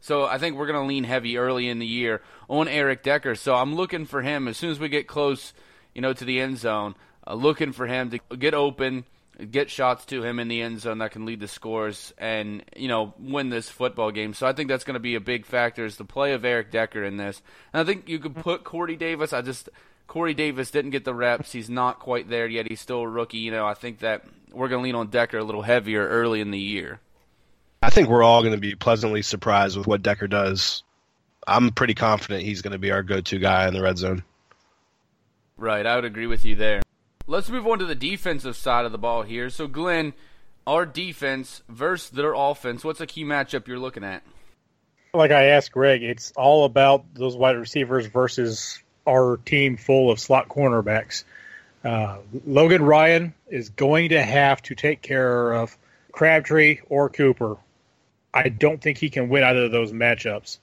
So 0.00 0.24
I 0.24 0.38
think 0.38 0.56
we're 0.56 0.66
going 0.66 0.80
to 0.80 0.88
lean 0.88 1.04
heavy 1.04 1.36
early 1.36 1.68
in 1.68 1.78
the 1.78 1.86
year 1.86 2.22
on 2.48 2.68
Eric 2.68 3.02
Decker. 3.02 3.34
So 3.34 3.54
I'm 3.54 3.74
looking 3.74 4.06
for 4.06 4.22
him 4.22 4.48
as 4.48 4.56
soon 4.56 4.70
as 4.70 4.78
we 4.78 4.88
get 4.88 5.06
close, 5.06 5.52
you 5.94 6.00
know, 6.00 6.12
to 6.12 6.24
the 6.24 6.40
end 6.40 6.58
zone, 6.58 6.94
uh, 7.26 7.34
looking 7.34 7.72
for 7.72 7.86
him 7.86 8.10
to 8.10 8.36
get 8.36 8.54
open– 8.54 9.04
get 9.46 9.70
shots 9.70 10.04
to 10.06 10.22
him 10.22 10.38
in 10.38 10.48
the 10.48 10.62
end 10.62 10.80
zone 10.80 10.98
that 10.98 11.12
can 11.12 11.24
lead 11.24 11.40
to 11.40 11.48
scores 11.48 12.12
and 12.18 12.64
you 12.76 12.88
know 12.88 13.14
win 13.18 13.50
this 13.50 13.68
football 13.68 14.10
game. 14.10 14.34
So 14.34 14.46
I 14.46 14.52
think 14.52 14.68
that's 14.68 14.84
going 14.84 14.94
to 14.94 15.00
be 15.00 15.14
a 15.14 15.20
big 15.20 15.46
factor 15.46 15.84
is 15.84 15.96
the 15.96 16.04
play 16.04 16.32
of 16.32 16.44
Eric 16.44 16.70
Decker 16.70 17.04
in 17.04 17.16
this. 17.16 17.40
And 17.72 17.80
I 17.80 17.84
think 17.84 18.08
you 18.08 18.18
could 18.18 18.34
put 18.34 18.64
Corey 18.64 18.96
Davis. 18.96 19.32
I 19.32 19.42
just 19.42 19.68
Corey 20.06 20.34
Davis 20.34 20.70
didn't 20.70 20.90
get 20.90 21.04
the 21.04 21.14
reps. 21.14 21.52
He's 21.52 21.70
not 21.70 22.00
quite 22.00 22.28
there 22.28 22.46
yet. 22.46 22.68
He's 22.68 22.80
still 22.80 23.02
a 23.02 23.08
rookie. 23.08 23.38
You 23.38 23.50
know, 23.50 23.66
I 23.66 23.74
think 23.74 24.00
that 24.00 24.24
we're 24.52 24.68
going 24.68 24.82
to 24.82 24.84
lean 24.84 24.94
on 24.94 25.08
Decker 25.08 25.38
a 25.38 25.44
little 25.44 25.62
heavier 25.62 26.06
early 26.06 26.40
in 26.40 26.50
the 26.50 26.58
year. 26.58 27.00
I 27.82 27.90
think 27.90 28.08
we're 28.08 28.22
all 28.22 28.42
going 28.42 28.54
to 28.54 28.60
be 28.60 28.74
pleasantly 28.74 29.22
surprised 29.22 29.76
with 29.76 29.86
what 29.86 30.02
Decker 30.02 30.26
does. 30.26 30.82
I'm 31.46 31.70
pretty 31.70 31.94
confident 31.94 32.42
he's 32.42 32.62
going 32.62 32.72
to 32.72 32.78
be 32.78 32.90
our 32.90 33.02
go-to 33.02 33.38
guy 33.38 33.68
in 33.68 33.74
the 33.74 33.82
red 33.82 33.98
zone. 33.98 34.22
Right, 35.56 35.86
I 35.86 35.96
would 35.96 36.04
agree 36.04 36.26
with 36.26 36.44
you 36.44 36.54
there. 36.54 36.82
Let's 37.26 37.48
move 37.48 37.66
on 37.66 37.78
to 37.78 37.86
the 37.86 37.94
defensive 37.94 38.56
side 38.56 38.84
of 38.84 38.92
the 38.92 38.98
ball 38.98 39.22
here. 39.22 39.50
So, 39.50 39.66
Glenn, 39.66 40.12
our 40.66 40.86
defense 40.86 41.62
versus 41.68 42.10
their 42.10 42.34
offense, 42.34 42.84
what's 42.84 43.00
a 43.00 43.06
key 43.06 43.24
matchup 43.24 43.66
you're 43.66 43.78
looking 43.78 44.04
at? 44.04 44.22
Like 45.14 45.30
I 45.30 45.44
asked 45.44 45.72
Greg, 45.72 46.02
it's 46.02 46.32
all 46.32 46.64
about 46.64 47.04
those 47.14 47.36
wide 47.36 47.56
receivers 47.56 48.06
versus 48.06 48.82
our 49.06 49.38
team 49.38 49.76
full 49.76 50.10
of 50.10 50.20
slot 50.20 50.48
cornerbacks. 50.48 51.24
Uh, 51.82 52.18
Logan 52.46 52.82
Ryan 52.82 53.34
is 53.48 53.70
going 53.70 54.10
to 54.10 54.22
have 54.22 54.60
to 54.62 54.74
take 54.74 55.00
care 55.00 55.52
of 55.52 55.76
Crabtree 56.12 56.80
or 56.88 57.08
Cooper. 57.08 57.56
I 58.32 58.48
don't 58.48 58.80
think 58.80 58.98
he 58.98 59.10
can 59.10 59.28
win 59.28 59.42
either 59.42 59.64
of 59.64 59.72
those 59.72 59.92
matchups. 59.92 60.58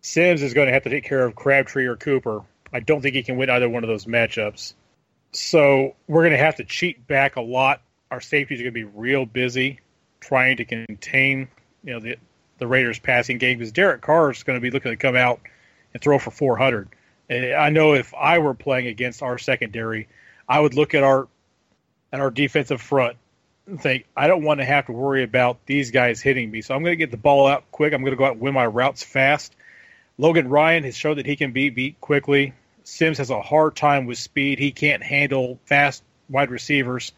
Sims 0.00 0.42
is 0.42 0.54
going 0.54 0.66
to 0.66 0.72
have 0.72 0.82
to 0.82 0.90
take 0.90 1.04
care 1.04 1.24
of 1.24 1.34
Crabtree 1.34 1.86
or 1.86 1.96
Cooper. 1.96 2.42
I 2.72 2.80
don't 2.80 3.00
think 3.00 3.14
he 3.14 3.22
can 3.22 3.36
win 3.36 3.48
either 3.50 3.68
one 3.68 3.84
of 3.84 3.88
those 3.88 4.04
matchups. 4.04 4.74
So 5.32 5.94
we're 6.06 6.22
going 6.22 6.32
to 6.32 6.44
have 6.44 6.56
to 6.56 6.64
cheat 6.64 7.06
back 7.06 7.36
a 7.36 7.40
lot. 7.40 7.80
Our 8.10 8.20
safeties 8.20 8.60
are 8.60 8.64
going 8.64 8.74
to 8.74 8.80
be 8.80 8.84
real 8.84 9.26
busy 9.26 9.80
trying 10.20 10.56
to 10.58 10.64
contain, 10.64 11.48
you 11.82 11.92
know, 11.92 12.00
the 12.00 12.16
the 12.58 12.66
Raiders' 12.66 13.00
passing 13.00 13.38
game 13.38 13.58
because 13.58 13.72
Derek 13.72 14.00
Carr 14.00 14.30
is 14.30 14.42
going 14.42 14.56
to 14.56 14.60
be 14.60 14.70
looking 14.70 14.92
to 14.92 14.96
come 14.96 15.16
out 15.16 15.40
and 15.92 16.00
throw 16.00 16.18
for 16.18 16.30
400. 16.30 16.88
And 17.28 17.52
I 17.52 17.70
know 17.70 17.94
if 17.94 18.14
I 18.14 18.38
were 18.38 18.54
playing 18.54 18.86
against 18.86 19.22
our 19.22 19.38
secondary, 19.38 20.08
I 20.48 20.60
would 20.60 20.74
look 20.74 20.94
at 20.94 21.02
our 21.02 21.28
at 22.12 22.20
our 22.20 22.30
defensive 22.30 22.80
front 22.80 23.16
think, 23.78 24.06
I 24.16 24.26
don't 24.26 24.44
want 24.44 24.60
to 24.60 24.64
have 24.64 24.86
to 24.86 24.92
worry 24.92 25.22
about 25.22 25.64
these 25.66 25.90
guys 25.90 26.20
hitting 26.20 26.50
me. 26.50 26.62
So 26.62 26.74
I'm 26.74 26.82
going 26.82 26.92
to 26.92 26.96
get 26.96 27.10
the 27.10 27.16
ball 27.16 27.46
out 27.46 27.70
quick. 27.70 27.92
I'm 27.92 28.02
going 28.02 28.12
to 28.12 28.16
go 28.16 28.24
out 28.24 28.32
and 28.32 28.40
win 28.40 28.54
my 28.54 28.66
routes 28.66 29.02
fast. 29.02 29.54
Logan 30.18 30.48
Ryan 30.48 30.84
has 30.84 30.96
shown 30.96 31.16
that 31.16 31.26
he 31.26 31.36
can 31.36 31.52
be 31.52 31.70
beat 31.70 32.00
quickly. 32.00 32.52
Sims 32.84 33.18
has 33.18 33.30
a 33.30 33.40
hard 33.40 33.74
time 33.74 34.06
with 34.06 34.18
speed. 34.18 34.58
He 34.58 34.70
can't 34.70 35.02
handle 35.02 35.58
fast 35.64 36.02
wide 36.28 36.50
receivers, 36.50 37.12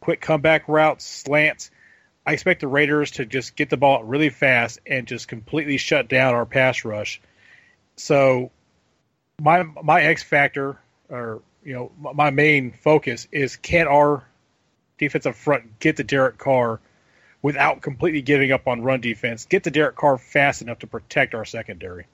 quick 0.00 0.20
comeback 0.20 0.68
routes, 0.68 1.04
slants. 1.04 1.70
I 2.26 2.32
expect 2.32 2.60
the 2.60 2.68
Raiders 2.68 3.12
to 3.12 3.26
just 3.26 3.54
get 3.54 3.70
the 3.70 3.76
ball 3.76 4.02
really 4.02 4.30
fast 4.30 4.80
and 4.86 5.06
just 5.06 5.28
completely 5.28 5.76
shut 5.76 6.08
down 6.08 6.34
our 6.34 6.46
pass 6.46 6.84
rush. 6.84 7.20
So 7.96 8.50
my 9.40 9.62
my 9.62 10.02
X 10.02 10.22
factor 10.22 10.78
or 11.08 11.42
you 11.62 11.74
know 11.74 11.92
my 12.14 12.30
main 12.30 12.72
focus 12.72 13.28
is 13.30 13.56
can 13.56 13.86
our 13.86 14.24
defensive 14.98 15.36
front 15.36 15.78
get 15.78 15.96
to 15.96 16.04
Derek 16.04 16.38
Carr 16.38 16.80
without 17.42 17.82
completely 17.82 18.22
giving 18.22 18.52
up 18.52 18.66
on 18.66 18.82
run 18.82 19.00
defense, 19.00 19.44
get 19.44 19.64
to 19.64 19.70
Derek 19.70 19.96
Carr 19.96 20.16
fast 20.18 20.62
enough 20.62 20.78
to 20.80 20.86
protect 20.86 21.34
our 21.34 21.44
secondary. 21.44 22.06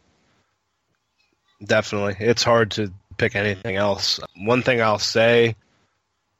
Definitely. 1.64 2.16
It's 2.18 2.43
hard 2.43 2.72
to 2.72 2.93
pick 3.16 3.37
anything 3.37 3.76
else. 3.76 4.18
One 4.37 4.62
thing 4.62 4.81
I'll 4.81 4.99
say 4.99 5.55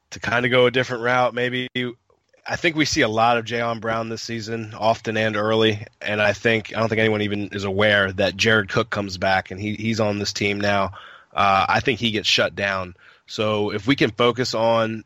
to 0.09 0.19
kind 0.19 0.45
of 0.45 0.51
go 0.51 0.65
a 0.65 0.71
different 0.71 1.03
route, 1.03 1.33
maybe 1.33 1.69
I 2.45 2.55
think 2.55 2.75
we 2.75 2.85
see 2.85 3.01
a 3.01 3.07
lot 3.07 3.37
of 3.37 3.45
Jayon 3.45 3.79
Brown 3.79 4.09
this 4.09 4.23
season, 4.23 4.73
often 4.73 5.15
and 5.15 5.37
early, 5.37 5.85
and 6.01 6.21
I 6.21 6.33
think 6.33 6.75
I 6.75 6.79
don't 6.79 6.89
think 6.89 6.99
anyone 6.99 7.21
even 7.21 7.49
is 7.53 7.63
aware 7.63 8.11
that 8.13 8.35
Jared 8.35 8.69
Cook 8.69 8.89
comes 8.89 9.17
back 9.17 9.51
and 9.51 9.59
he 9.61 9.75
he's 9.75 9.99
on 9.99 10.19
this 10.19 10.33
team 10.33 10.59
now. 10.59 10.91
Uh, 11.33 11.65
I 11.69 11.79
think 11.79 11.99
he 11.99 12.11
gets 12.11 12.27
shut 12.27 12.55
down. 12.55 12.95
So 13.27 13.71
if 13.71 13.87
we 13.87 13.95
can 13.95 14.11
focus 14.11 14.53
on 14.53 15.05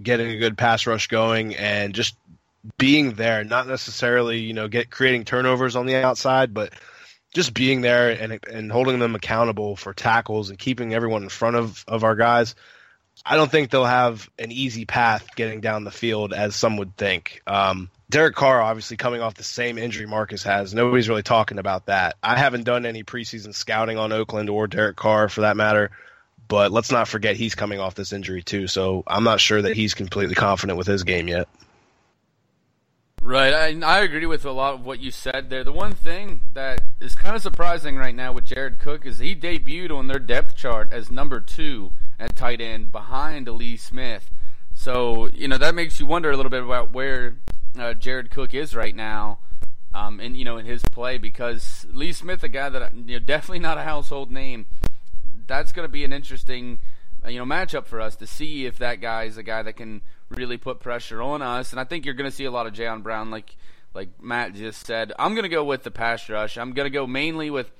getting 0.00 0.30
a 0.30 0.38
good 0.38 0.58
pass 0.58 0.86
rush 0.86 1.08
going 1.08 1.56
and 1.56 1.94
just 1.94 2.16
being 2.78 3.14
there, 3.14 3.44
not 3.44 3.66
necessarily 3.66 4.40
you 4.40 4.52
know 4.52 4.68
get 4.68 4.90
creating 4.90 5.24
turnovers 5.24 5.76
on 5.76 5.86
the 5.86 5.96
outside, 5.96 6.54
but 6.54 6.72
just 7.34 7.52
being 7.52 7.80
there 7.80 8.10
and 8.10 8.40
and 8.50 8.72
holding 8.72 8.98
them 8.98 9.14
accountable 9.14 9.76
for 9.76 9.92
tackles 9.92 10.50
and 10.50 10.58
keeping 10.58 10.94
everyone 10.94 11.22
in 11.22 11.28
front 11.28 11.56
of, 11.56 11.84
of 11.86 12.04
our 12.04 12.14
guys, 12.14 12.54
I 13.24 13.36
don't 13.36 13.50
think 13.50 13.70
they'll 13.70 13.84
have 13.84 14.28
an 14.38 14.52
easy 14.52 14.84
path 14.84 15.28
getting 15.36 15.60
down 15.60 15.84
the 15.84 15.90
field 15.90 16.32
as 16.32 16.56
some 16.56 16.76
would 16.78 16.96
think. 16.96 17.42
Um, 17.46 17.90
Derek 18.10 18.34
Carr, 18.34 18.60
obviously 18.60 18.96
coming 18.96 19.22
off 19.22 19.34
the 19.34 19.42
same 19.42 19.78
injury 19.78 20.06
Marcus 20.06 20.42
has, 20.44 20.74
nobody's 20.74 21.08
really 21.08 21.22
talking 21.22 21.58
about 21.58 21.86
that. 21.86 22.16
I 22.22 22.36
haven't 22.36 22.64
done 22.64 22.86
any 22.86 23.02
preseason 23.02 23.54
scouting 23.54 23.98
on 23.98 24.12
Oakland 24.12 24.50
or 24.50 24.66
Derek 24.66 24.96
Carr 24.96 25.28
for 25.28 25.42
that 25.42 25.56
matter, 25.56 25.90
but 26.48 26.72
let's 26.72 26.90
not 26.90 27.08
forget 27.08 27.36
he's 27.36 27.54
coming 27.54 27.80
off 27.80 27.94
this 27.94 28.12
injury 28.12 28.42
too. 28.42 28.66
So 28.66 29.02
I'm 29.06 29.24
not 29.24 29.40
sure 29.40 29.62
that 29.62 29.74
he's 29.74 29.94
completely 29.94 30.34
confident 30.34 30.78
with 30.78 30.86
his 30.86 31.04
game 31.04 31.28
yet. 31.28 31.48
Right, 33.22 33.54
I, 33.54 33.80
I 33.80 34.00
agree 34.00 34.26
with 34.26 34.44
a 34.44 34.52
lot 34.52 34.74
of 34.74 34.84
what 34.84 35.00
you 35.00 35.10
said 35.10 35.48
there. 35.48 35.64
The 35.64 35.72
one 35.72 35.94
thing 35.94 36.42
that 36.52 36.82
is 37.00 37.14
kind 37.14 37.34
of 37.34 37.40
surprising 37.40 37.96
right 37.96 38.14
now 38.14 38.34
with 38.34 38.44
Jared 38.44 38.78
Cook 38.78 39.06
is 39.06 39.18
he 39.18 39.34
debuted 39.34 39.90
on 39.90 40.08
their 40.08 40.18
depth 40.18 40.54
chart 40.54 40.92
as 40.92 41.10
number 41.10 41.40
two 41.40 41.92
at 42.18 42.36
tight 42.36 42.60
end 42.60 42.92
behind 42.92 43.48
Lee 43.48 43.78
Smith. 43.78 44.30
So 44.74 45.28
you 45.28 45.48
know 45.48 45.56
that 45.56 45.74
makes 45.74 45.98
you 45.98 46.04
wonder 46.04 46.30
a 46.30 46.36
little 46.36 46.50
bit 46.50 46.62
about 46.62 46.92
where 46.92 47.36
uh, 47.78 47.94
Jared 47.94 48.30
Cook 48.30 48.52
is 48.52 48.74
right 48.74 48.94
now, 48.94 49.38
um, 49.94 50.20
and 50.20 50.36
you 50.36 50.44
know 50.44 50.58
in 50.58 50.66
his 50.66 50.82
play 50.82 51.16
because 51.16 51.86
Lee 51.90 52.12
Smith, 52.12 52.42
a 52.42 52.48
guy 52.48 52.68
that 52.68 52.94
you 52.94 53.18
know 53.18 53.24
definitely 53.24 53.60
not 53.60 53.78
a 53.78 53.82
household 53.84 54.30
name. 54.30 54.66
That's 55.46 55.72
going 55.72 55.86
to 55.86 55.92
be 55.92 56.04
an 56.04 56.12
interesting 56.12 56.78
uh, 57.24 57.28
you 57.28 57.38
know 57.38 57.44
matchup 57.44 57.86
for 57.86 58.00
us 58.00 58.16
to 58.16 58.26
see 58.26 58.66
if 58.66 58.78
that 58.78 59.00
guy 59.00 59.24
is 59.24 59.36
a 59.36 59.42
guy 59.42 59.62
that 59.62 59.74
can 59.74 60.02
really 60.28 60.56
put 60.56 60.80
pressure 60.80 61.22
on 61.22 61.42
us. 61.42 61.72
And 61.72 61.80
I 61.80 61.84
think 61.84 62.04
you're 62.04 62.14
going 62.14 62.30
to 62.30 62.36
see 62.36 62.44
a 62.44 62.50
lot 62.50 62.66
of 62.66 62.72
Jayon 62.72 63.02
Brown, 63.02 63.30
like 63.30 63.56
like 63.94 64.22
Matt 64.22 64.54
just 64.54 64.86
said. 64.86 65.12
I'm 65.18 65.34
going 65.34 65.44
to 65.44 65.48
go 65.48 65.64
with 65.64 65.84
the 65.84 65.90
pass 65.90 66.28
rush. 66.28 66.58
I'm 66.58 66.72
going 66.72 66.86
to 66.86 66.90
go 66.90 67.06
mainly 67.06 67.50
with 67.50 67.70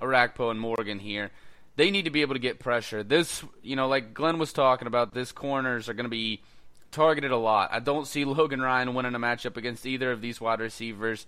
Orakpo 0.00 0.50
and 0.50 0.60
Morgan 0.60 1.00
here. 1.00 1.30
They 1.76 1.90
need 1.90 2.04
to 2.04 2.10
be 2.10 2.22
able 2.22 2.34
to 2.34 2.40
get 2.40 2.60
pressure. 2.60 3.02
This, 3.02 3.42
you 3.62 3.74
know, 3.74 3.88
like 3.88 4.14
Glenn 4.14 4.38
was 4.38 4.52
talking 4.52 4.86
about, 4.86 5.12
this 5.12 5.32
corners 5.32 5.88
are 5.88 5.94
going 5.94 6.04
to 6.04 6.10
be 6.10 6.40
targeted 6.92 7.32
a 7.32 7.36
lot. 7.36 7.70
I 7.72 7.80
don't 7.80 8.06
see 8.06 8.24
Logan 8.24 8.62
Ryan 8.62 8.94
winning 8.94 9.14
a 9.14 9.18
matchup 9.18 9.56
against 9.56 9.84
either 9.84 10.12
of 10.12 10.20
these 10.20 10.40
wide 10.40 10.60
receivers. 10.60 11.26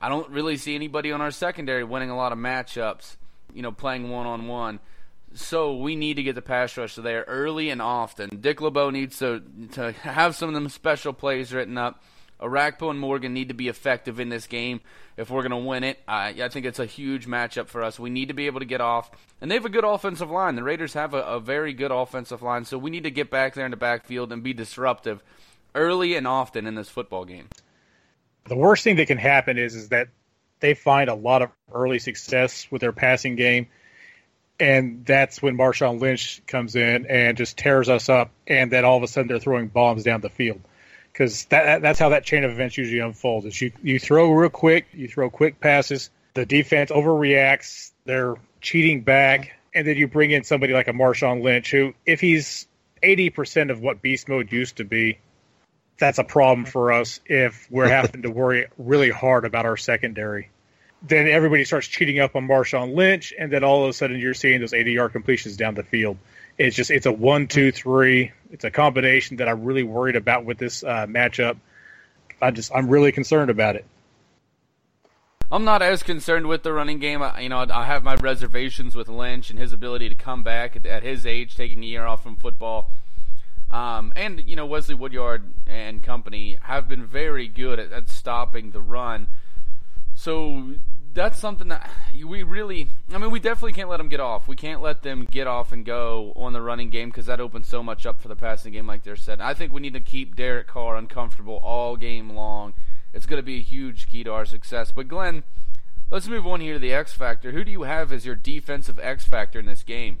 I 0.00 0.08
don't 0.08 0.28
really 0.30 0.56
see 0.56 0.74
anybody 0.74 1.12
on 1.12 1.20
our 1.20 1.30
secondary 1.30 1.84
winning 1.84 2.10
a 2.10 2.16
lot 2.16 2.32
of 2.32 2.38
matchups, 2.38 3.16
you 3.54 3.62
know, 3.62 3.70
playing 3.70 4.10
one 4.10 4.26
on 4.26 4.48
one. 4.48 4.80
So 5.34 5.76
we 5.76 5.96
need 5.96 6.14
to 6.14 6.22
get 6.22 6.34
the 6.34 6.42
pass 6.42 6.76
rush 6.76 6.94
there 6.96 7.24
early 7.26 7.70
and 7.70 7.80
often. 7.80 8.40
Dick 8.40 8.60
LeBeau 8.60 8.90
needs 8.90 9.18
to 9.18 9.42
to 9.72 9.92
have 9.92 10.36
some 10.36 10.48
of 10.48 10.54
them 10.54 10.68
special 10.68 11.12
plays 11.12 11.52
written 11.52 11.78
up. 11.78 12.02
Orakpo 12.40 12.90
and 12.90 12.98
Morgan 12.98 13.32
need 13.32 13.48
to 13.48 13.54
be 13.54 13.68
effective 13.68 14.18
in 14.18 14.28
this 14.28 14.46
game 14.48 14.80
if 15.16 15.30
we're 15.30 15.42
going 15.42 15.62
to 15.62 15.68
win 15.68 15.84
it. 15.84 16.00
I, 16.08 16.34
I 16.42 16.48
think 16.48 16.66
it's 16.66 16.80
a 16.80 16.86
huge 16.86 17.26
matchup 17.26 17.68
for 17.68 17.82
us. 17.82 18.00
We 18.00 18.10
need 18.10 18.28
to 18.28 18.34
be 18.34 18.46
able 18.46 18.58
to 18.58 18.66
get 18.66 18.80
off, 18.80 19.12
and 19.40 19.48
they 19.48 19.54
have 19.54 19.64
a 19.64 19.70
good 19.70 19.84
offensive 19.84 20.30
line. 20.30 20.56
The 20.56 20.64
Raiders 20.64 20.94
have 20.94 21.14
a, 21.14 21.22
a 21.22 21.40
very 21.40 21.72
good 21.72 21.92
offensive 21.92 22.42
line, 22.42 22.64
so 22.64 22.78
we 22.78 22.90
need 22.90 23.04
to 23.04 23.12
get 23.12 23.30
back 23.30 23.54
there 23.54 23.64
in 23.64 23.70
the 23.70 23.76
backfield 23.76 24.32
and 24.32 24.42
be 24.42 24.52
disruptive 24.52 25.22
early 25.74 26.16
and 26.16 26.26
often 26.26 26.66
in 26.66 26.74
this 26.74 26.88
football 26.88 27.24
game. 27.24 27.48
The 28.48 28.56
worst 28.56 28.82
thing 28.82 28.96
that 28.96 29.06
can 29.06 29.18
happen 29.18 29.56
is 29.56 29.76
is 29.76 29.90
that 29.90 30.08
they 30.58 30.74
find 30.74 31.08
a 31.08 31.14
lot 31.14 31.42
of 31.42 31.50
early 31.72 32.00
success 32.00 32.66
with 32.70 32.80
their 32.80 32.92
passing 32.92 33.36
game 33.36 33.68
and 34.58 35.04
that's 35.04 35.42
when 35.42 35.56
Marshawn 35.56 36.00
Lynch 36.00 36.42
comes 36.46 36.76
in 36.76 37.06
and 37.06 37.36
just 37.36 37.56
tears 37.56 37.88
us 37.88 38.08
up, 38.08 38.30
and 38.46 38.70
then 38.70 38.84
all 38.84 38.96
of 38.96 39.02
a 39.02 39.08
sudden 39.08 39.28
they're 39.28 39.40
throwing 39.40 39.68
bombs 39.68 40.04
down 40.04 40.20
the 40.20 40.30
field 40.30 40.60
because 41.12 41.44
that, 41.46 41.82
that's 41.82 41.98
how 41.98 42.10
that 42.10 42.24
chain 42.24 42.44
of 42.44 42.50
events 42.50 42.78
usually 42.78 43.00
unfolds. 43.00 43.46
Is 43.46 43.60
you 43.60 43.72
you 43.82 43.98
throw 43.98 44.30
real 44.32 44.50
quick, 44.50 44.86
you 44.92 45.08
throw 45.08 45.30
quick 45.30 45.60
passes, 45.60 46.10
the 46.34 46.46
defense 46.46 46.90
overreacts, 46.90 47.92
they're 48.04 48.36
cheating 48.60 49.02
back, 49.02 49.52
and 49.74 49.86
then 49.86 49.96
you 49.96 50.08
bring 50.08 50.30
in 50.30 50.44
somebody 50.44 50.72
like 50.72 50.88
a 50.88 50.92
Marshawn 50.92 51.42
Lynch, 51.42 51.70
who, 51.70 51.94
if 52.06 52.20
he's 52.20 52.66
80% 53.02 53.70
of 53.70 53.80
what 53.80 54.00
beast 54.00 54.28
mode 54.28 54.52
used 54.52 54.76
to 54.76 54.84
be, 54.84 55.18
that's 55.98 56.18
a 56.18 56.24
problem 56.24 56.66
for 56.66 56.92
us 56.92 57.20
if 57.26 57.68
we're 57.70 57.88
having 57.88 58.22
to 58.22 58.30
worry 58.30 58.66
really 58.78 59.10
hard 59.10 59.44
about 59.44 59.66
our 59.66 59.76
secondary. 59.76 60.50
Then 61.04 61.26
everybody 61.26 61.64
starts 61.64 61.88
cheating 61.88 62.20
up 62.20 62.36
on 62.36 62.46
Marshawn 62.46 62.94
Lynch, 62.94 63.34
and 63.38 63.52
then 63.52 63.64
all 63.64 63.84
of 63.84 63.90
a 63.90 63.92
sudden 63.92 64.18
you're 64.18 64.34
seeing 64.34 64.60
those 64.60 64.72
80 64.72 64.92
yard 64.92 65.12
completions 65.12 65.56
down 65.56 65.74
the 65.74 65.82
field. 65.82 66.16
It's 66.58 66.76
just 66.76 66.90
it's 66.90 67.06
a 67.06 67.12
one, 67.12 67.48
two, 67.48 67.72
three. 67.72 68.32
It's 68.50 68.64
a 68.64 68.70
combination 68.70 69.38
that 69.38 69.48
I'm 69.48 69.64
really 69.64 69.82
worried 69.82 70.16
about 70.16 70.44
with 70.44 70.58
this 70.58 70.84
uh, 70.84 71.06
matchup. 71.06 71.56
I 72.40 72.50
just 72.50 72.72
I'm 72.74 72.88
really 72.88 73.12
concerned 73.12 73.50
about 73.50 73.76
it. 73.76 73.84
I'm 75.50 75.64
not 75.64 75.82
as 75.82 76.02
concerned 76.02 76.46
with 76.46 76.62
the 76.62 76.72
running 76.72 76.98
game. 76.98 77.22
I, 77.22 77.40
you 77.40 77.50
know, 77.50 77.66
I 77.70 77.84
have 77.84 78.02
my 78.02 78.14
reservations 78.14 78.94
with 78.94 79.08
Lynch 79.08 79.50
and 79.50 79.58
his 79.58 79.74
ability 79.74 80.08
to 80.08 80.14
come 80.14 80.42
back 80.42 80.76
at, 80.76 80.86
at 80.86 81.02
his 81.02 81.26
age, 81.26 81.54
taking 81.54 81.82
a 81.82 81.86
year 81.86 82.06
off 82.06 82.22
from 82.22 82.36
football. 82.36 82.90
Um, 83.70 84.12
and 84.16 84.42
you 84.46 84.56
know, 84.56 84.66
Wesley 84.66 84.94
Woodyard 84.94 85.52
and 85.66 86.02
company 86.02 86.56
have 86.62 86.88
been 86.88 87.04
very 87.06 87.48
good 87.48 87.78
at, 87.78 87.92
at 87.92 88.08
stopping 88.08 88.70
the 88.70 88.80
run. 88.80 89.28
So 90.14 90.74
that's 91.14 91.38
something 91.38 91.68
that 91.68 91.90
we 92.12 92.42
really, 92.42 92.88
I 93.12 93.18
mean, 93.18 93.30
we 93.30 93.40
definitely 93.40 93.72
can't 93.72 93.88
let 93.88 93.98
them 93.98 94.08
get 94.08 94.20
off. 94.20 94.48
We 94.48 94.56
can't 94.56 94.80
let 94.80 95.02
them 95.02 95.26
get 95.30 95.46
off 95.46 95.72
and 95.72 95.84
go 95.84 96.32
on 96.36 96.52
the 96.52 96.62
running 96.62 96.90
game 96.90 97.10
because 97.10 97.26
that 97.26 97.40
opens 97.40 97.68
so 97.68 97.82
much 97.82 98.06
up 98.06 98.20
for 98.20 98.28
the 98.28 98.36
passing 98.36 98.72
game, 98.72 98.86
like 98.86 99.02
they're 99.02 99.16
said. 99.16 99.40
I 99.40 99.54
think 99.54 99.72
we 99.72 99.80
need 99.80 99.94
to 99.94 100.00
keep 100.00 100.36
Derek 100.36 100.68
Carr 100.68 100.96
uncomfortable 100.96 101.56
all 101.62 101.96
game 101.96 102.30
long 102.30 102.74
it's 103.12 103.26
going 103.26 103.38
to 103.38 103.44
be 103.44 103.58
a 103.58 103.62
huge 103.62 104.08
key 104.08 104.24
to 104.24 104.32
our 104.32 104.44
success. 104.44 104.90
But 104.90 105.08
Glenn, 105.08 105.44
let's 106.10 106.28
move 106.28 106.46
on 106.46 106.60
here 106.60 106.74
to 106.74 106.78
the 106.78 106.94
X 106.94 107.12
factor. 107.12 107.52
Who 107.52 107.64
do 107.64 107.70
you 107.70 107.82
have 107.82 108.12
as 108.12 108.24
your 108.24 108.34
defensive 108.34 108.98
X 108.98 109.24
factor 109.24 109.58
in 109.58 109.66
this 109.66 109.82
game? 109.82 110.18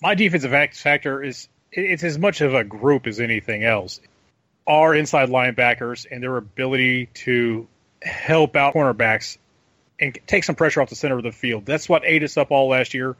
My 0.00 0.14
defensive 0.14 0.54
X 0.54 0.80
factor 0.80 1.22
is 1.22 1.48
it's 1.72 2.04
as 2.04 2.18
much 2.18 2.40
of 2.40 2.54
a 2.54 2.64
group 2.64 3.06
as 3.06 3.20
anything 3.20 3.64
else. 3.64 4.00
Our 4.66 4.94
inside 4.94 5.28
linebackers 5.28 6.06
and 6.10 6.22
their 6.22 6.36
ability 6.36 7.06
to 7.14 7.66
help 8.02 8.56
out 8.56 8.74
cornerbacks 8.74 9.38
and 10.00 10.18
take 10.26 10.44
some 10.44 10.54
pressure 10.54 10.80
off 10.80 10.88
the 10.88 10.94
center 10.94 11.16
of 11.16 11.24
the 11.24 11.32
field. 11.32 11.66
That's 11.66 11.88
what 11.88 12.02
ate 12.04 12.22
us 12.22 12.36
up 12.36 12.50
all 12.50 12.68
last 12.68 12.94
year. 12.94 13.16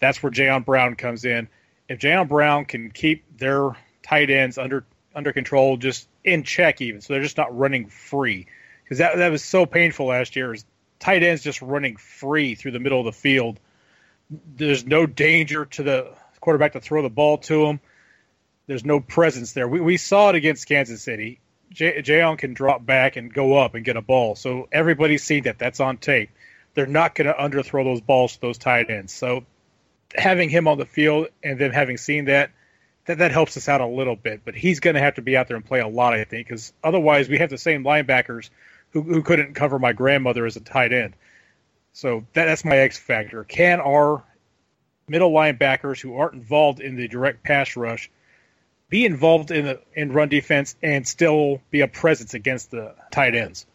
That's 0.00 0.22
where 0.22 0.32
Jayon 0.32 0.64
Brown 0.64 0.94
comes 0.96 1.24
in. 1.24 1.48
If 1.88 2.00
Jayon 2.00 2.28
Brown 2.28 2.64
can 2.64 2.90
keep 2.90 3.24
their 3.38 3.76
tight 4.02 4.30
ends 4.30 4.58
under 4.58 4.84
under 5.14 5.32
control, 5.32 5.76
just 5.76 6.08
in 6.24 6.42
check 6.42 6.80
even, 6.80 7.00
so 7.00 7.14
they're 7.14 7.22
just 7.22 7.38
not 7.38 7.56
running 7.56 7.88
free. 7.88 8.46
Because 8.84 8.98
that 8.98 9.16
that 9.16 9.30
was 9.30 9.42
so 9.42 9.66
painful 9.66 10.06
last 10.06 10.36
year. 10.36 10.52
Is 10.52 10.64
tight 10.98 11.22
ends 11.22 11.42
just 11.42 11.62
running 11.62 11.96
free 11.96 12.54
through 12.54 12.72
the 12.72 12.80
middle 12.80 12.98
of 12.98 13.06
the 13.06 13.12
field. 13.12 13.60
There's 14.30 14.84
no 14.84 15.06
danger 15.06 15.66
to 15.66 15.82
the 15.82 16.12
quarterback 16.40 16.72
to 16.72 16.80
throw 16.80 17.02
the 17.02 17.08
ball 17.08 17.38
to 17.38 17.66
him. 17.66 17.80
There's 18.66 18.84
no 18.84 19.00
presence 19.00 19.52
there. 19.52 19.68
We 19.68 19.80
we 19.80 19.96
saw 19.96 20.30
it 20.30 20.34
against 20.34 20.66
Kansas 20.66 21.02
City. 21.02 21.40
J- 21.72 22.02
Jayon 22.02 22.38
can 22.38 22.54
drop 22.54 22.84
back 22.84 23.16
and 23.16 23.32
go 23.32 23.56
up 23.56 23.74
and 23.74 23.84
get 23.84 23.96
a 23.96 24.02
ball. 24.02 24.34
So 24.34 24.68
everybody's 24.70 25.24
seen 25.24 25.44
that. 25.44 25.58
That's 25.58 25.80
on 25.80 25.98
tape. 25.98 26.30
They're 26.74 26.86
not 26.86 27.14
going 27.14 27.26
to 27.26 27.34
underthrow 27.34 27.84
those 27.84 28.00
balls 28.00 28.34
to 28.34 28.40
those 28.40 28.58
tight 28.58 28.90
ends. 28.90 29.12
So 29.12 29.44
having 30.14 30.48
him 30.48 30.68
on 30.68 30.78
the 30.78 30.86
field 30.86 31.28
and 31.42 31.58
then 31.58 31.72
having 31.72 31.96
seen 31.96 32.26
that, 32.26 32.50
that 33.06 33.18
that 33.18 33.30
helps 33.30 33.56
us 33.56 33.68
out 33.68 33.80
a 33.80 33.86
little 33.86 34.16
bit. 34.16 34.42
But 34.44 34.54
he's 34.54 34.80
going 34.80 34.94
to 34.94 35.00
have 35.00 35.14
to 35.14 35.22
be 35.22 35.36
out 35.36 35.48
there 35.48 35.56
and 35.56 35.64
play 35.64 35.80
a 35.80 35.88
lot, 35.88 36.14
I 36.14 36.24
think, 36.24 36.46
because 36.46 36.72
otherwise 36.82 37.28
we 37.28 37.38
have 37.38 37.50
the 37.50 37.58
same 37.58 37.84
linebackers 37.84 38.50
who, 38.90 39.02
who 39.02 39.22
couldn't 39.22 39.54
cover 39.54 39.78
my 39.78 39.92
grandmother 39.92 40.46
as 40.46 40.56
a 40.56 40.60
tight 40.60 40.92
end. 40.92 41.14
So 41.92 42.26
that, 42.34 42.46
that's 42.46 42.64
my 42.64 42.76
X 42.78 42.98
factor. 42.98 43.44
Can 43.44 43.80
our 43.80 44.22
middle 45.08 45.30
linebackers 45.30 46.00
who 46.00 46.16
aren't 46.16 46.34
involved 46.34 46.80
in 46.80 46.96
the 46.96 47.08
direct 47.08 47.42
pass 47.42 47.76
rush 47.76 48.10
be 48.88 49.04
involved 49.04 49.50
in 49.50 49.64
the 49.64 49.80
in 49.94 50.12
run 50.12 50.28
defense 50.28 50.76
and 50.82 51.06
still 51.06 51.60
be 51.70 51.80
a 51.80 51.88
presence 51.88 52.34
against 52.34 52.70
the 52.70 52.94
tight 53.10 53.34
ends? 53.34 53.66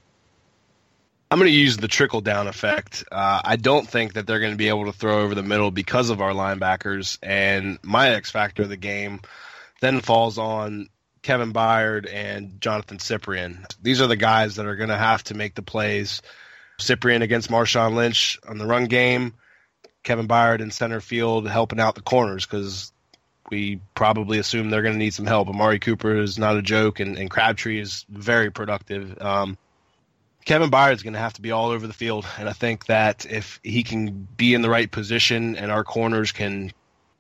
I'm 1.30 1.40
going 1.40 1.50
to 1.50 1.58
use 1.58 1.78
the 1.78 1.88
trickle 1.88 2.20
down 2.20 2.48
effect. 2.48 3.06
Uh, 3.10 3.42
I 3.44 3.56
don't 3.56 3.88
think 3.88 4.14
that 4.14 4.28
they're 4.28 4.42
going 4.42 4.52
to 4.52 4.58
be 4.58 4.68
able 4.68 4.86
to 4.86 4.92
throw 4.92 5.22
over 5.22 5.34
the 5.34 5.44
middle 5.44 5.72
because 5.72 6.10
of 6.10 6.20
our 6.20 6.32
linebackers. 6.32 7.18
And 7.24 7.80
my 7.84 8.10
X 8.10 8.32
factor 8.32 8.64
of 8.64 8.70
the 8.70 8.76
game 8.76 9.22
then 9.80 10.02
falls 10.02 10.38
on 10.38 10.90
Kevin 11.22 11.54
Byard 11.54 12.12
and 12.12 12.60
Johnathan 12.60 13.00
Cyprien. 13.00 13.66
These 13.82 14.02
are 14.02 14.08
the 14.08 14.18
guys 14.18 14.58
that 14.58 14.66
are 14.66 14.76
going 14.76 14.90
to 14.90 14.98
have 14.98 15.24
to 15.26 15.34
make 15.34 15.56
the 15.56 15.62
plays. 15.62 16.22
Cyprien 16.80 17.22
against 17.22 17.50
Marshawn 17.50 17.94
Lynch 17.96 18.38
on 18.46 18.58
the 18.58 18.66
run 18.66 18.86
game. 18.86 19.34
Kevin 20.04 20.28
Byard 20.28 20.60
in 20.60 20.72
center 20.72 21.00
field 21.00 21.48
helping 21.48 21.80
out 21.80 21.96
the 21.96 22.02
corners 22.02 22.46
because 22.46 22.92
we 23.52 23.80
probably 23.94 24.40
assume 24.40 24.70
they're 24.70 24.82
going 24.82 24.96
to 24.96 25.00
need 25.00 25.14
some 25.14 25.28
help. 25.28 25.50
Amari 25.50 25.78
Cooper 25.78 26.16
is 26.16 26.40
not 26.40 26.58
a 26.58 26.62
joke, 26.62 27.00
and, 27.00 27.18
and 27.18 27.30
Crabtree 27.30 27.80
is 27.80 28.06
very 28.10 28.50
productive. 28.50 29.22
Um, 29.22 29.58
Kevin 30.46 30.72
Byard 30.72 30.94
is 30.94 31.04
going 31.04 31.14
to 31.14 31.20
have 31.20 31.34
to 31.34 31.42
be 31.42 31.52
all 31.52 31.70
over 31.70 31.86
the 31.86 31.94
field, 31.94 32.26
and 32.40 32.50
I 32.50 32.54
think 32.54 32.88
that 32.88 33.28
if 33.30 33.60
he 33.64 33.84
can 33.84 34.28
be 34.38 34.56
in 34.56 34.64
the 34.64 34.70
right 34.70 34.90
position 34.90 35.56
and 35.56 35.72
our 35.72 35.84
corners 35.84 36.32
can 36.32 36.72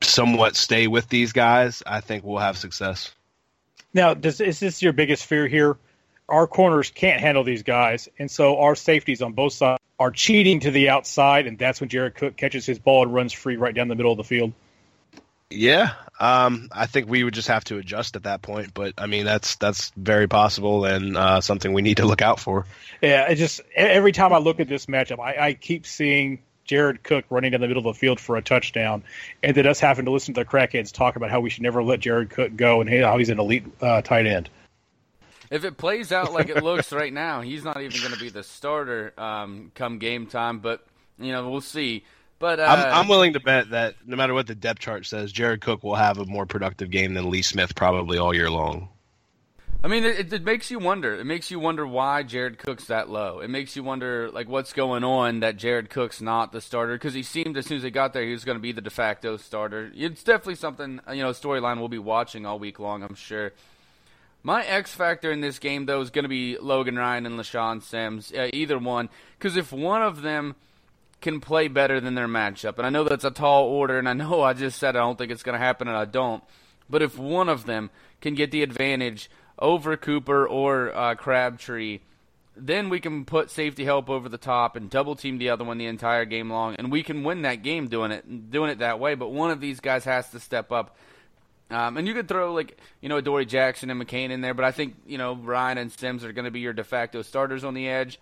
somewhat 0.02 0.56
stay 0.56 0.88
with 0.88 1.08
these 1.10 1.32
guys, 1.32 1.84
I 1.86 2.02
think 2.02 2.24
we'll 2.24 2.40
have 2.40 2.58
success. 2.58 3.14
Now, 3.94 4.16
does, 4.16 4.42
is 4.42 4.60
this 4.60 4.82
your 4.82 4.94
biggest 4.94 5.26
fear 5.26 5.48
here? 5.48 5.78
Our 6.28 6.48
corners 6.48 6.90
can't 6.90 7.20
handle 7.20 7.44
these 7.44 7.62
guys, 7.62 8.10
and 8.18 8.32
so 8.32 8.60
our 8.60 8.76
safeties 8.76 9.22
on 9.22 9.34
both 9.34 9.54
sides 9.54 9.80
are 10.00 10.12
cheating 10.12 10.62
to 10.62 10.72
the 10.72 10.90
outside, 10.90 11.46
and 11.46 11.60
that's 11.60 11.80
when 11.80 11.90
Jared 11.90 12.16
Cook 12.16 12.38
catches 12.38 12.66
his 12.66 12.80
ball 12.80 13.04
and 13.04 13.14
runs 13.14 13.34
free 13.34 13.58
right 13.58 13.76
down 13.76 13.88
the 13.88 13.96
middle 13.96 14.12
of 14.12 14.18
the 14.18 14.24
field. 14.24 14.54
Yeah, 15.52 15.92
um, 16.22 16.70
I 16.72 16.86
think 16.86 17.10
we 17.10 17.24
would 17.24 17.34
just 17.34 17.48
have 17.48 17.64
to 17.66 17.80
adjust 17.80 18.16
at 18.16 18.24
that 18.24 18.44
point. 18.44 18.76
But 18.76 18.94
I 19.00 19.08
mean, 19.08 19.26
that's 19.26 19.56
that's 19.56 19.92
very 19.98 20.28
possible 20.28 20.86
and 20.86 21.18
uh, 21.18 21.42
something 21.42 21.74
we 21.74 21.82
need 21.82 21.98
to 21.98 22.06
look 22.06 22.22
out 22.22 22.40
for. 22.40 22.68
Yeah, 23.02 23.28
it 23.30 23.36
just 23.36 23.60
every 23.76 24.12
time 24.12 24.32
I 24.32 24.38
look 24.38 24.60
at 24.60 24.68
this 24.68 24.86
matchup, 24.86 25.20
I, 25.20 25.48
I 25.48 25.54
keep 25.56 25.88
seeing 25.88 26.38
Jared 26.64 27.02
Cook 27.02 27.26
running 27.32 27.52
down 27.52 27.62
the 27.62 27.68
middle 27.68 27.90
of 27.90 27.96
the 27.96 28.00
field 28.00 28.20
for 28.20 28.38
a 28.38 28.42
touchdown, 28.44 29.04
and 29.42 29.58
then 29.58 29.66
us 29.66 29.80
having 29.80 30.06
to 30.06 30.12
listen 30.12 30.36
to 30.36 30.42
the 30.42 30.46
crackheads 30.46 30.92
talk 30.92 31.16
about 31.16 31.32
how 31.32 31.40
we 31.40 31.50
should 31.50 31.64
never 31.64 31.82
let 31.82 32.02
Jared 32.02 32.30
Cook 32.30 32.56
go 32.56 32.82
and 32.82 32.90
how 32.90 33.18
he's 33.18 33.30
an 33.30 33.40
elite 33.40 33.66
uh, 33.82 34.04
tight 34.04 34.28
end. 34.28 34.48
If 35.50 35.66
it 35.66 35.78
plays 35.78 36.12
out 36.12 36.34
like 36.34 36.50
it 36.50 36.64
looks 36.64 36.94
right 36.94 37.12
now, 37.12 37.42
he's 37.42 37.64
not 37.64 37.82
even 37.82 38.00
going 38.00 38.14
to 38.14 38.20
be 38.20 38.30
the 38.30 38.44
starter 38.44 39.12
um, 39.18 39.72
come 39.74 39.98
game 39.98 40.28
time. 40.28 40.60
But 40.60 40.86
you 41.18 41.32
know, 41.32 41.50
we'll 41.50 41.62
see. 41.62 42.04
But 42.42 42.60
uh, 42.60 42.64
I'm, 42.64 43.02
I'm 43.02 43.08
willing 43.08 43.34
to 43.34 43.40
bet 43.40 43.70
that 43.70 43.96
no 44.06 44.18
matter 44.18 44.34
what 44.34 44.48
the 44.48 44.56
depth 44.56 44.80
chart 44.80 45.06
says, 45.06 45.32
Jared 45.32 45.62
Cook 45.62 45.84
will 45.84 45.96
have 45.96 46.18
a 46.18 46.26
more 46.26 46.48
productive 46.48 46.90
game 46.90 47.14
than 47.14 47.30
Lee 47.30 47.44
Smith 47.44 47.76
probably 47.76 48.18
all 48.18 48.34
year 48.34 48.50
long. 48.50 48.90
I 49.84 49.88
mean, 49.88 50.04
it, 50.04 50.34
it, 50.34 50.44
makes 50.44 50.70
you 50.70 50.80
wonder. 50.80 51.16
It 51.16 51.26
makes 51.26 51.50
you 51.50 51.60
wonder 51.60 51.86
why 51.86 52.24
Jared 52.24 52.58
Cook's 52.58 52.86
that 52.86 53.10
low. 53.10 53.40
It 53.40 53.50
makes 53.50 53.76
you 53.76 53.84
wonder, 53.84 54.30
like, 54.32 54.48
what's 54.48 54.74
going 54.74 55.04
on 55.04 55.40
that 55.40 55.58
Jared 55.58 55.90
Cook's 55.90 56.22
not 56.22 56.52
the 56.52 56.62
starter 56.62 56.94
because 56.96 57.14
he 57.14 57.24
seemed 57.24 57.58
as 57.58 57.68
soon 57.68 57.78
as 57.78 57.84
he 57.84 57.92
got 57.92 58.14
there 58.14 58.24
he 58.24 58.32
was 58.32 58.44
going 58.44 58.58
to 58.58 58.62
be 58.62 58.72
the 58.72 58.82
de 58.82 58.90
facto 58.90 59.38
starter. 59.38 59.92
It's 59.96 60.24
definitely 60.24 60.56
something 60.56 61.00
you 61.14 61.22
know 61.22 61.32
storyline 61.32 61.78
we'll 61.78 61.90
be 61.90 62.00
watching 62.00 62.46
all 62.46 62.60
week 62.60 62.80
long. 62.80 63.04
I'm 63.04 63.16
sure. 63.16 63.54
My 64.44 64.64
X 64.64 64.94
factor 64.94 65.32
in 65.32 65.42
this 65.42 65.60
game 65.60 65.86
though 65.86 66.02
is 66.02 66.10
going 66.10 66.24
to 66.24 66.30
be 66.30 66.58
Logan 66.58 66.98
Ryan 66.98 67.28
and 67.28 67.40
LeShaun 67.40 67.84
Sims, 67.84 68.32
uh, 68.34 68.50
either 68.52 68.80
one, 68.80 69.10
because 69.38 69.56
if 69.58 69.72
one 69.72 70.02
of 70.02 70.24
them 70.24 70.56
can 71.22 71.40
play 71.40 71.68
better 71.68 72.00
than 72.00 72.16
their 72.16 72.28
matchup. 72.28 72.78
And 72.78 72.86
I 72.86 72.90
know 72.90 73.04
that's 73.04 73.24
a 73.24 73.32
tall 73.32 73.66
order, 73.66 73.98
and 73.98 74.10
I 74.10 74.14
know 74.14 74.42
I 74.42 74.54
just 74.54 74.80
said 74.80 74.96
I 74.96 75.00
don't 75.00 75.18
think 75.18 75.32
it's 75.32 75.44
going 75.44 75.58
to 75.58 75.64
happen, 75.64 75.88
and 75.88 75.96
I 75.96 76.06
don't. 76.06 76.44
But 76.90 77.02
if 77.02 77.18
one 77.18 77.48
of 77.48 77.66
them 77.66 77.90
can 78.20 78.36
get 78.36 78.52
the 78.52 78.64
advantage 78.64 79.30
over 79.58 79.96
Cooper 79.96 80.48
or 80.48 80.94
uh, 80.94 81.16
Crabtree, 81.16 82.00
then 82.56 82.90
we 82.90 83.00
can 83.00 83.24
put 83.24 83.50
safety 83.50 83.86
help 83.86 84.10
over 84.10 84.28
the 84.28 84.38
top 84.38 84.76
and 84.76 84.90
double 84.90 85.16
team 85.16 85.38
the 85.38 85.50
other 85.50 85.64
one 85.64 85.78
the 85.78 85.86
entire 85.86 86.26
game 86.26 86.50
long, 86.50 86.76
and 86.76 86.92
we 86.92 87.04
can 87.04 87.24
win 87.24 87.44
that 87.44 87.64
game 87.64 87.88
doing 87.88 88.12
it 88.12 88.52
doing 88.52 88.70
it 88.70 88.80
that 88.80 89.00
way. 89.00 89.16
But 89.16 89.32
one 89.32 89.52
of 89.52 89.62
these 89.62 89.80
guys 89.80 90.04
has 90.06 90.30
to 90.32 90.40
step 90.40 90.72
up. 90.72 90.98
Um, 91.70 91.96
and 91.96 92.06
you 92.06 92.14
could 92.14 92.28
throw 92.28 92.54
like 92.54 92.78
you 93.00 93.08
know 93.08 93.22
Dory 93.22 93.46
Jackson 93.46 93.90
and 93.90 94.02
McCain 94.02 94.32
in 94.32 94.42
there, 94.42 94.54
but 94.54 94.66
I 94.66 94.72
think 94.72 94.96
you 95.06 95.18
know 95.18 95.36
Ryan 95.36 95.78
and 95.78 95.92
Sims 95.92 96.26
are 96.26 96.34
going 96.34 96.46
to 96.46 96.52
be 96.52 96.60
your 96.60 96.74
de 96.74 96.84
facto 96.84 97.22
starters 97.22 97.64
on 97.64 97.74
the 97.74 97.88
edge 97.88 98.20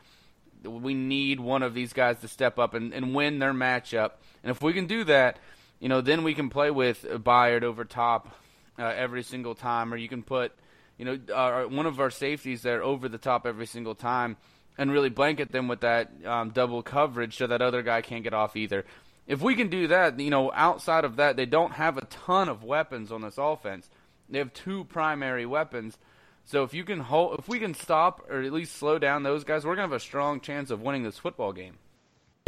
we 0.63 0.93
need 0.93 1.39
one 1.39 1.63
of 1.63 1.73
these 1.73 1.93
guys 1.93 2.19
to 2.19 2.27
step 2.27 2.59
up 2.59 2.73
and, 2.73 2.93
and 2.93 3.15
win 3.15 3.39
their 3.39 3.53
matchup. 3.53 4.11
And 4.43 4.51
if 4.51 4.61
we 4.61 4.73
can 4.73 4.87
do 4.87 5.03
that, 5.05 5.39
you 5.79 5.89
know, 5.89 6.01
then 6.01 6.23
we 6.23 6.33
can 6.33 6.49
play 6.49 6.71
with 6.71 7.03
Byard 7.03 7.63
over 7.63 7.85
top 7.85 8.35
uh, 8.77 8.83
every 8.83 9.23
single 9.23 9.55
time, 9.55 9.93
or 9.93 9.97
you 9.97 10.09
can 10.09 10.23
put, 10.23 10.51
you 10.97 11.05
know, 11.05 11.19
uh, 11.33 11.63
one 11.63 11.85
of 11.85 11.99
our 11.99 12.09
safeties 12.09 12.61
there 12.61 12.83
over 12.83 13.07
the 13.07 13.17
top 13.17 13.45
every 13.45 13.65
single 13.65 13.95
time, 13.95 14.37
and 14.77 14.91
really 14.91 15.09
blanket 15.09 15.51
them 15.51 15.67
with 15.67 15.81
that 15.81 16.09
um, 16.25 16.49
double 16.49 16.81
coverage 16.81 17.37
so 17.37 17.47
that 17.47 17.61
other 17.61 17.81
guy 17.81 18.01
can't 18.01 18.23
get 18.23 18.33
off 18.33 18.55
either. 18.55 18.85
If 19.27 19.41
we 19.41 19.55
can 19.55 19.69
do 19.69 19.87
that, 19.87 20.19
you 20.19 20.29
know, 20.29 20.51
outside 20.53 21.05
of 21.05 21.17
that, 21.17 21.35
they 21.35 21.45
don't 21.45 21.73
have 21.73 21.97
a 21.97 22.05
ton 22.05 22.49
of 22.49 22.63
weapons 22.63 23.11
on 23.11 23.21
this 23.21 23.37
offense. 23.37 23.89
They 24.29 24.39
have 24.39 24.53
two 24.53 24.85
primary 24.85 25.45
weapons 25.45 25.97
so 26.45 26.63
if 26.63 26.73
you 26.73 26.83
can 26.83 26.99
hold, 26.99 27.39
if 27.39 27.47
we 27.47 27.59
can 27.59 27.73
stop 27.73 28.25
or 28.29 28.41
at 28.41 28.51
least 28.51 28.75
slow 28.75 28.99
down 28.99 29.23
those 29.23 29.43
guys, 29.43 29.65
we're 29.65 29.75
gonna 29.75 29.87
have 29.87 29.93
a 29.93 29.99
strong 29.99 30.39
chance 30.41 30.71
of 30.71 30.81
winning 30.81 31.03
this 31.03 31.17
football 31.17 31.53
game. 31.53 31.77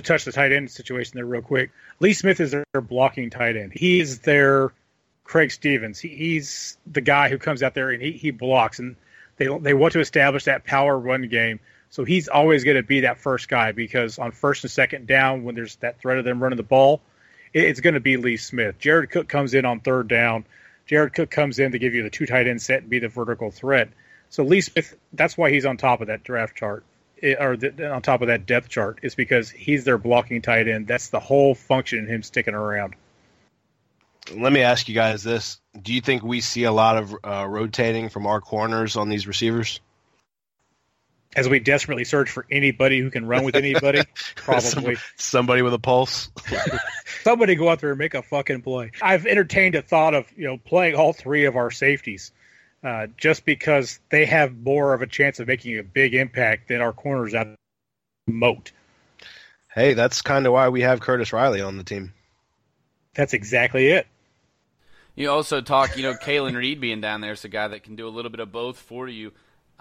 touch 0.03 0.25
the 0.25 0.31
tight 0.31 0.51
end 0.51 0.71
situation 0.71 1.13
there 1.15 1.25
real 1.25 1.41
quick. 1.41 1.71
Lee 1.99 2.13
Smith 2.13 2.39
is 2.39 2.51
their 2.51 2.65
blocking 2.81 3.29
tight 3.29 3.55
end. 3.55 3.71
He's 3.73 4.19
their 4.19 4.73
Craig 5.23 5.51
Stevens. 5.51 5.99
He, 5.99 6.09
he's 6.09 6.77
the 6.85 7.01
guy 7.01 7.29
who 7.29 7.37
comes 7.37 7.63
out 7.63 7.73
there 7.73 7.91
and 7.91 8.01
he, 8.01 8.11
he 8.11 8.31
blocks, 8.31 8.79
and 8.79 8.95
they 9.37 9.47
they 9.59 9.73
want 9.73 9.93
to 9.93 9.99
establish 9.99 10.45
that 10.45 10.65
power 10.65 10.97
run 10.97 11.27
game. 11.29 11.59
So 11.89 12.05
he's 12.05 12.29
always 12.29 12.63
going 12.63 12.77
to 12.77 12.83
be 12.83 13.01
that 13.01 13.19
first 13.19 13.49
guy 13.49 13.73
because 13.73 14.17
on 14.17 14.31
first 14.31 14.63
and 14.63 14.71
second 14.71 15.07
down, 15.07 15.43
when 15.43 15.55
there's 15.55 15.75
that 15.77 15.99
threat 15.99 16.17
of 16.17 16.25
them 16.25 16.41
running 16.41 16.57
the 16.57 16.63
ball, 16.63 17.01
it, 17.53 17.65
it's 17.65 17.81
going 17.81 17.95
to 17.95 17.99
be 17.99 18.15
Lee 18.17 18.37
Smith. 18.37 18.79
Jared 18.79 19.09
Cook 19.09 19.27
comes 19.27 19.53
in 19.53 19.65
on 19.65 19.81
third 19.81 20.07
down. 20.07 20.45
Jared 20.91 21.13
Cook 21.13 21.31
comes 21.31 21.57
in 21.57 21.71
to 21.71 21.79
give 21.79 21.95
you 21.95 22.03
the 22.03 22.09
two 22.09 22.25
tight 22.25 22.47
end 22.47 22.61
set 22.61 22.81
and 22.81 22.89
be 22.89 22.99
the 22.99 23.07
vertical 23.07 23.49
threat. 23.49 23.87
So 24.29 24.43
Lee 24.43 24.59
Smith, 24.59 24.93
that's 25.13 25.37
why 25.37 25.49
he's 25.49 25.65
on 25.65 25.77
top 25.77 26.01
of 26.01 26.07
that 26.07 26.21
draft 26.25 26.57
chart 26.57 26.83
or 27.23 27.55
the, 27.55 27.89
on 27.89 28.01
top 28.01 28.21
of 28.21 28.27
that 28.27 28.45
depth 28.45 28.67
chart 28.67 28.99
is 29.01 29.15
because 29.15 29.49
he's 29.49 29.85
their 29.85 29.97
blocking 29.97 30.41
tight 30.41 30.67
end. 30.67 30.87
That's 30.87 31.07
the 31.07 31.21
whole 31.21 31.55
function 31.55 31.99
in 31.99 32.07
him 32.07 32.23
sticking 32.23 32.55
around. 32.55 32.95
Let 34.33 34.51
me 34.51 34.63
ask 34.63 34.89
you 34.89 34.95
guys 34.95 35.23
this: 35.23 35.61
Do 35.81 35.93
you 35.93 36.01
think 36.01 36.23
we 36.23 36.41
see 36.41 36.65
a 36.65 36.73
lot 36.73 36.97
of 36.97 37.15
uh, 37.23 37.47
rotating 37.47 38.09
from 38.09 38.27
our 38.27 38.41
corners 38.41 38.97
on 38.97 39.07
these 39.07 39.27
receivers? 39.27 39.79
As 41.35 41.47
we 41.47 41.59
desperately 41.59 42.03
search 42.03 42.29
for 42.29 42.45
anybody 42.51 42.99
who 42.99 43.09
can 43.09 43.25
run 43.25 43.45
with 43.45 43.55
anybody, 43.55 44.01
probably 44.35 44.97
somebody 45.15 45.61
with 45.61 45.73
a 45.73 45.79
pulse. 45.79 46.29
somebody 47.23 47.55
go 47.55 47.69
out 47.69 47.79
there 47.79 47.91
and 47.91 47.99
make 47.99 48.13
a 48.13 48.21
fucking 48.21 48.61
play. 48.63 48.91
I've 49.01 49.25
entertained 49.25 49.75
a 49.75 49.81
thought 49.81 50.13
of 50.13 50.25
you 50.35 50.45
know 50.45 50.57
playing 50.57 50.95
all 50.95 51.13
three 51.13 51.45
of 51.45 51.55
our 51.55 51.71
safeties 51.71 52.33
uh, 52.83 53.07
just 53.17 53.45
because 53.45 53.99
they 54.09 54.25
have 54.25 54.57
more 54.57 54.93
of 54.93 55.01
a 55.01 55.07
chance 55.07 55.39
of 55.39 55.47
making 55.47 55.77
a 55.77 55.83
big 55.83 56.13
impact 56.15 56.67
than 56.67 56.81
our 56.81 56.93
corners 56.93 57.33
at 57.33 57.55
moat. 58.27 58.71
Hey, 59.73 59.93
that's 59.93 60.21
kind 60.21 60.45
of 60.45 60.53
why 60.53 60.69
we 60.69 60.81
have 60.81 60.99
Curtis 60.99 61.31
Riley 61.31 61.61
on 61.61 61.77
the 61.77 61.83
team. 61.83 62.13
That's 63.13 63.33
exactly 63.33 63.87
it. 63.87 64.07
You 65.15 65.29
also 65.29 65.61
talk, 65.61 65.97
you 65.97 66.03
know, 66.03 66.13
Kalan 66.13 66.55
Reed 66.55 66.79
being 66.79 67.01
down 67.01 67.21
there 67.21 67.33
is 67.33 67.43
a 67.43 67.49
guy 67.49 67.67
that 67.67 67.83
can 67.83 67.95
do 67.95 68.07
a 68.07 68.09
little 68.09 68.31
bit 68.31 68.39
of 68.39 68.51
both 68.51 68.77
for 68.77 69.07
you. 69.07 69.31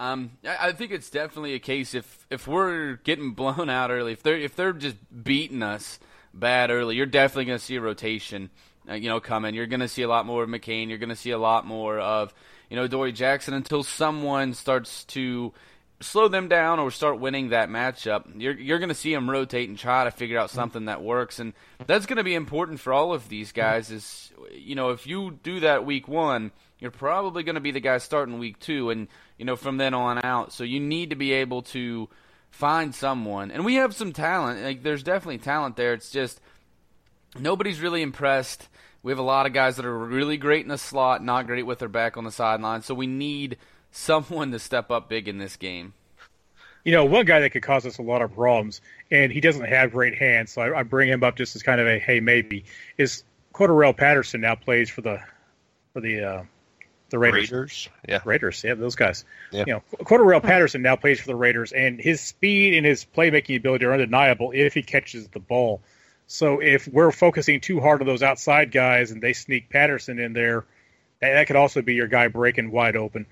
Um, 0.01 0.31
I 0.45 0.73
think 0.73 0.93
it's 0.93 1.11
definitely 1.11 1.55
a 1.55 1.59
case 1.59 1.95
if 1.95 2.27
if 2.31 2.49
we're 2.49 2.95
getting 3.05 3.33
blown 3.35 3.69
out 3.71 3.91
early, 3.91 4.13
if 4.13 4.23
they're 4.23 4.39
if 4.39 4.57
they're 4.57 4.73
just 4.73 4.97
beating 5.23 5.63
us 5.63 6.01
bad 6.33 6.71
early, 6.71 6.97
you're 6.97 7.07
definitely 7.07 7.45
going 7.45 7.59
to 7.59 7.65
see 7.65 7.77
a 7.77 7.81
rotation, 7.81 8.51
uh, 8.89 8.95
you 8.95 9.09
know, 9.09 9.21
coming. 9.21 9.55
You're 9.55 9.67
going 9.67 9.81
to 9.81 9.89
see 9.89 10.03
a 10.03 10.09
lot 10.09 10.25
more 10.27 10.43
of 10.43 10.49
McCain. 10.49 10.89
You're 10.89 10.99
going 10.99 11.11
to 11.11 11.17
see 11.17 11.33
a 11.33 11.39
lot 11.39 11.67
more 11.67 11.99
of 11.99 12.33
you 12.71 12.77
know, 12.77 12.87
Dory 12.87 13.13
Jackson 13.13 13.53
until 13.53 13.83
someone 13.83 14.55
starts 14.55 15.05
to 15.07 15.53
slow 16.01 16.29
them 16.29 16.49
down 16.49 16.79
or 16.79 16.91
start 16.91 17.19
winning 17.19 17.51
that 17.51 17.69
matchup. 17.69 18.25
You're 18.37 18.59
you're 18.59 18.79
going 18.79 18.91
to 18.91 18.95
see 18.95 19.13
them 19.13 19.29
rotate 19.29 19.69
and 19.69 19.77
try 19.77 20.05
to 20.05 20.11
figure 20.11 20.39
out 20.39 20.51
something 20.51 20.87
that 20.87 21.03
works, 21.03 21.41
and 21.41 21.53
that's 21.87 22.07
going 22.07 22.17
to 22.17 22.25
be 22.25 22.35
important 22.35 22.81
for 22.81 22.93
all 22.93 23.13
of 23.13 23.29
these 23.29 23.53
guys. 23.53 23.91
Is 23.91 24.33
you 24.53 24.77
know, 24.77 24.91
if 24.91 25.07
you 25.07 25.39
do 25.43 25.61
that 25.61 25.85
week 25.85 26.07
one, 26.07 26.53
you're 26.81 26.91
probably 26.91 27.43
going 27.43 27.55
to 27.55 27.61
be 27.61 27.70
the 27.70 27.81
guy 27.81 27.99
starting 27.99 28.39
week 28.39 28.59
two, 28.59 28.91
and 28.91 29.09
you 29.39 29.45
know 29.45 29.57
from 29.57 29.76
then 29.76 29.95
on 29.95 30.24
out. 30.24 30.53
So 30.53 30.64
you 30.64 30.81
need 30.81 31.11
to 31.11 31.16
be 31.16 31.33
able 31.33 31.62
to 31.62 32.09
find 32.51 32.95
someone, 32.95 33.51
and 33.51 33.64
we 33.64 33.76
have 33.76 33.95
some 33.95 34.12
talent. 34.12 34.62
Like 34.62 34.83
there's 34.83 35.03
definitely 35.03 35.39
talent 35.39 35.76
there. 35.76 35.93
It's 35.93 36.11
just 36.11 36.41
nobody's 37.39 37.81
really 37.81 38.03
impressed 38.03 38.68
we 39.03 39.12
have 39.12 39.18
a 39.18 39.22
lot 39.22 39.47
of 39.47 39.53
guys 39.53 39.76
that 39.76 39.87
are 39.87 39.99
really 39.99 40.37
great 40.37 40.62
in 40.62 40.68
the 40.68 40.78
slot, 40.78 41.24
not 41.24 41.47
great 41.47 41.64
with 41.64 41.78
their 41.78 41.89
back 41.89 42.16
on 42.16 42.24
the 42.24 42.31
sideline. 42.31 42.83
So 42.83 42.95
we 42.95 43.07
need 43.07 43.57
someone 43.91 44.53
to 44.53 44.59
step 44.59 44.91
up 44.91 45.09
big 45.09 45.28
in 45.28 45.39
this 45.39 45.57
game. 45.57 45.95
You 46.85 46.93
know, 46.93 47.05
one 47.05 47.26
guy 47.26 47.41
that 47.41 47.51
could 47.51 47.62
cause 47.62 47.85
us 47.85 47.99
a 47.99 48.03
lot 48.03 48.22
of 48.22 48.35
problems, 48.35 48.81
and 49.11 49.31
he 49.31 49.41
doesn't 49.41 49.66
have 49.66 49.93
great 49.93 50.16
hands, 50.16 50.53
so 50.53 50.62
I, 50.62 50.81
I 50.81 50.83
bring 50.83 51.11
him 51.11 51.22
up 51.22 51.37
just 51.37 51.55
as 51.55 51.62
kind 51.62 51.78
of 51.78 51.87
a 51.87 51.99
hey 51.99 52.20
maybe. 52.20 52.64
Is 52.97 53.22
Cordarrelle 53.53 53.95
Patterson 53.95 54.41
now 54.41 54.55
plays 54.55 54.89
for 54.89 55.03
the 55.03 55.20
for 55.93 56.01
the 56.01 56.24
uh, 56.24 56.43
the 57.11 57.19
Raiders. 57.19 57.51
Raiders, 57.51 57.89
yeah, 58.09 58.21
Raiders, 58.25 58.63
yeah, 58.65 58.75
those 58.75 58.95
guys. 58.95 59.25
Yeah. 59.51 59.65
You 59.67 59.73
know, 59.75 59.83
Cordarrelle 60.05 60.43
Patterson 60.43 60.83
now 60.83 60.97
plays 60.97 61.21
for 61.21 61.27
the 61.27 61.37
Raiders, 61.37 61.73
and 61.73 62.01
his 62.01 62.21
speed 62.21 62.75
and 62.75 62.87
his 62.87 63.05
playmaking 63.05 63.57
ability 63.57 63.85
are 63.85 63.93
undeniable 63.93 64.53
if 64.55 64.75
he 64.75 64.83
catches 64.83 65.29
the 65.29 65.41
ball. 65.41 65.81
So 66.27 66.61
if 66.61 66.87
we're 66.87 67.11
focusing 67.11 67.61
too 67.61 67.81
hard 67.81 68.01
on 68.01 68.07
those 68.07 68.23
outside 68.23 68.71
guys 68.71 69.11
and 69.11 69.21
they 69.21 69.33
sneak 69.33 69.69
Patterson 69.69 70.21
in 70.21 70.33
there, 70.33 70.65
that 71.21 71.47
could 71.49 71.57
also 71.57 71.83
be 71.83 71.95
your 71.95 72.07
guy 72.07 72.29
breaking 72.29 72.71
wide 72.71 72.95
open. 72.95 73.27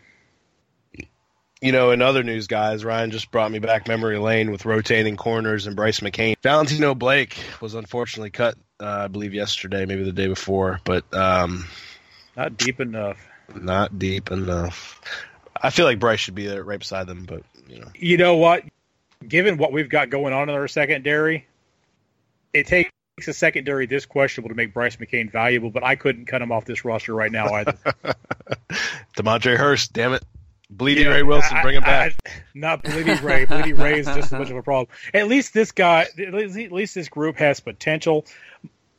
You 1.60 1.72
know, 1.72 1.90
in 1.90 2.02
other 2.02 2.22
news, 2.22 2.46
guys, 2.46 2.84
Ryan 2.84 3.10
just 3.10 3.30
brought 3.30 3.50
me 3.50 3.58
back 3.60 3.88
memory 3.88 4.18
lane 4.18 4.50
with 4.50 4.64
rotating 4.64 5.16
corners 5.16 5.66
and 5.66 5.76
Bryce 5.76 6.00
McCain. 6.00 6.36
Valentino 6.42 6.94
Blake 6.94 7.36
was 7.60 7.74
unfortunately 7.74 8.30
cut, 8.30 8.56
uh, 8.80 8.86
I 8.86 9.08
believe, 9.08 9.34
yesterday, 9.34 9.84
maybe 9.84 10.04
the 10.04 10.12
day 10.12 10.28
before, 10.28 10.80
but 10.84 11.12
um, 11.12 11.66
not 12.36 12.56
deep 12.56 12.80
enough. 12.80 13.27
Not 13.54 13.98
deep 13.98 14.30
enough. 14.30 15.00
I 15.60 15.70
feel 15.70 15.86
like 15.86 15.98
Bryce 15.98 16.20
should 16.20 16.34
be 16.34 16.46
there 16.46 16.62
right 16.62 16.78
beside 16.78 17.06
them, 17.06 17.24
but 17.24 17.42
you 17.68 17.80
know. 17.80 17.88
You 17.94 18.16
know 18.16 18.36
what? 18.36 18.64
Given 19.26 19.56
what 19.56 19.72
we've 19.72 19.88
got 19.88 20.10
going 20.10 20.32
on 20.32 20.48
in 20.48 20.54
our 20.54 20.68
secondary, 20.68 21.46
it 22.52 22.66
takes 22.66 22.90
a 23.26 23.32
secondary 23.32 23.86
this 23.86 24.06
questionable 24.06 24.50
to 24.50 24.54
make 24.54 24.72
Bryce 24.72 24.96
McCain 24.96 25.30
valuable, 25.30 25.70
but 25.70 25.82
I 25.82 25.96
couldn't 25.96 26.26
cut 26.26 26.40
him 26.40 26.52
off 26.52 26.64
this 26.64 26.84
roster 26.84 27.14
right 27.14 27.32
now 27.32 27.52
either. 27.54 27.76
Demontre 29.16 29.56
Hurst, 29.56 29.92
damn 29.92 30.12
it. 30.12 30.24
Blidi 30.72 31.04
yeah, 31.04 31.08
Wreh-Wilson, 31.08 31.56
I, 31.56 31.62
bring 31.62 31.76
him 31.76 31.82
back. 31.82 32.14
I, 32.26 32.30
not 32.54 32.84
Blidi 32.84 33.20
Wreh. 33.22 33.46
Blidi 33.46 33.76
Wreh 33.76 33.96
is 33.96 34.06
just 34.06 34.32
as 34.32 34.32
much 34.32 34.50
of 34.50 34.56
a 34.56 34.62
problem. 34.62 34.94
At 35.14 35.26
least 35.26 35.54
this 35.54 35.72
guy, 35.72 36.02
at 36.02 36.34
least, 36.34 36.58
at 36.58 36.72
least 36.72 36.94
this 36.94 37.08
group 37.08 37.36
has 37.36 37.60
potential. 37.60 38.26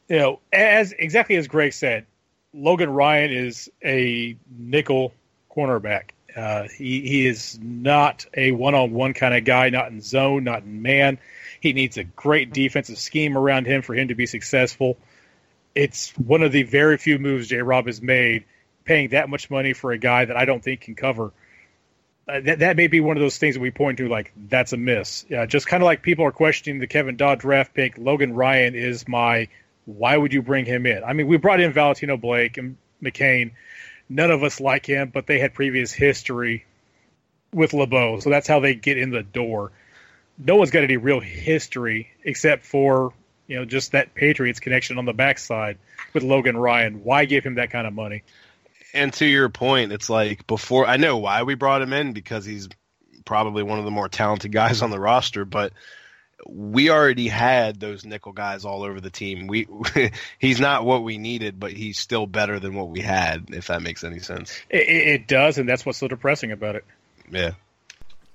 You 0.07 0.17
know, 0.17 0.39
as 0.51 0.93
exactly 0.93 1.35
as 1.35 1.47
Greg 1.47 1.73
said, 1.73 2.07
Logan 2.53 2.89
Ryan 2.89 3.31
is 3.31 3.69
a 3.83 4.35
nickel 4.49 5.13
cornerback. 5.51 6.11
Uh, 6.35 6.67
he, 6.67 7.01
he 7.01 7.27
is 7.27 7.59
not 7.61 8.25
a 8.33 8.51
one-on-one 8.51 9.13
kind 9.13 9.35
of 9.35 9.43
guy, 9.43 9.69
not 9.69 9.91
in 9.91 10.01
zone, 10.01 10.43
not 10.43 10.63
in 10.63 10.81
man. 10.81 11.19
He 11.59 11.73
needs 11.73 11.97
a 11.97 12.03
great 12.03 12.53
defensive 12.53 12.97
scheme 12.97 13.37
around 13.37 13.65
him 13.65 13.81
for 13.81 13.93
him 13.93 14.07
to 14.09 14.15
be 14.15 14.25
successful. 14.25 14.97
It's 15.75 16.11
one 16.17 16.43
of 16.43 16.51
the 16.51 16.63
very 16.63 16.97
few 16.97 17.19
moves 17.19 17.47
J. 17.47 17.57
Rob 17.57 17.87
has 17.87 18.01
made, 18.01 18.45
paying 18.85 19.09
that 19.09 19.29
much 19.29 19.49
money 19.49 19.73
for 19.73 19.91
a 19.91 19.97
guy 19.97 20.25
that 20.25 20.37
I 20.37 20.45
don't 20.45 20.63
think 20.63 20.81
can 20.81 20.95
cover. 20.95 21.31
Uh, 22.27 22.39
that, 22.41 22.59
that 22.59 22.77
may 22.77 22.87
be 22.87 22.99
one 22.99 23.17
of 23.17 23.21
those 23.21 23.37
things 23.37 23.55
that 23.55 23.61
we 23.61 23.71
point 23.71 23.97
to, 23.97 24.07
like 24.07 24.31
that's 24.49 24.73
a 24.73 24.77
miss. 24.77 25.25
Yeah, 25.29 25.45
just 25.45 25.67
kind 25.67 25.81
of 25.81 25.85
like 25.85 26.01
people 26.01 26.25
are 26.25 26.31
questioning 26.31 26.79
the 26.79 26.87
Kevin 26.87 27.17
Dodd 27.17 27.39
draft 27.39 27.73
pick. 27.73 27.97
Logan 27.97 28.33
Ryan 28.33 28.75
is 28.75 29.07
my. 29.07 29.47
Why 29.97 30.15
would 30.15 30.33
you 30.33 30.41
bring 30.41 30.65
him 30.65 30.85
in? 30.85 31.03
I 31.03 31.13
mean, 31.13 31.27
we 31.27 31.37
brought 31.37 31.59
in 31.59 31.71
Valentino 31.73 32.17
Blake 32.17 32.57
and 32.57 32.77
McCain. 33.01 33.51
None 34.07 34.31
of 34.31 34.43
us 34.43 34.59
like 34.59 34.85
him, 34.85 35.11
but 35.13 35.27
they 35.27 35.39
had 35.39 35.53
previous 35.53 35.91
history 35.91 36.65
with 37.53 37.73
LeBeau, 37.73 38.19
so 38.19 38.29
that's 38.29 38.47
how 38.47 38.59
they 38.59 38.75
get 38.75 38.97
in 38.97 39.09
the 39.11 39.23
door 39.23 39.71
no 40.39 40.55
one's 40.55 40.71
got 40.71 40.83
any 40.83 40.97
real 40.97 41.19
history 41.19 42.09
except 42.23 42.65
for 42.65 43.13
you 43.47 43.57
know 43.57 43.65
just 43.65 43.91
that 43.91 44.15
Patriots 44.15 44.59
connection 44.59 44.97
on 44.97 45.05
the 45.05 45.13
backside 45.13 45.77
with 46.13 46.23
Logan 46.23 46.57
Ryan. 46.57 47.03
Why 47.03 47.25
give 47.25 47.43
him 47.43 47.55
that 47.55 47.71
kind 47.71 47.85
of 47.85 47.93
money? 47.93 48.23
And 48.93 49.13
to 49.13 49.25
your 49.25 49.49
point, 49.49 49.91
it's 49.91 50.09
like 50.09 50.47
before 50.47 50.87
I 50.87 50.97
know 50.97 51.17
why 51.17 51.43
we 51.43 51.55
brought 51.55 51.81
him 51.81 51.93
in 51.93 52.13
because 52.13 52.45
he's 52.45 52.69
probably 53.25 53.61
one 53.61 53.77
of 53.77 53.85
the 53.85 53.91
more 53.91 54.09
talented 54.09 54.51
guys 54.51 54.81
on 54.81 54.89
the 54.89 54.99
roster, 54.99 55.45
but 55.45 55.73
we 56.47 56.89
already 56.89 57.27
had 57.27 57.79
those 57.79 58.05
nickel 58.05 58.31
guys 58.31 58.65
all 58.65 58.83
over 58.83 58.99
the 59.01 59.09
team. 59.09 59.47
We 59.47 59.67
he's 60.39 60.59
not 60.59 60.85
what 60.85 61.03
we 61.03 61.17
needed, 61.17 61.59
but 61.59 61.71
he's 61.71 61.97
still 61.97 62.27
better 62.27 62.59
than 62.59 62.75
what 62.75 62.89
we 62.89 63.01
had. 63.01 63.47
If 63.49 63.67
that 63.67 63.81
makes 63.81 64.03
any 64.03 64.19
sense, 64.19 64.59
it, 64.69 64.87
it 64.87 65.27
does, 65.27 65.57
and 65.57 65.67
that's 65.67 65.85
what's 65.85 65.97
so 65.97 66.07
depressing 66.07 66.51
about 66.51 66.75
it. 66.75 66.85
Yeah. 67.31 67.51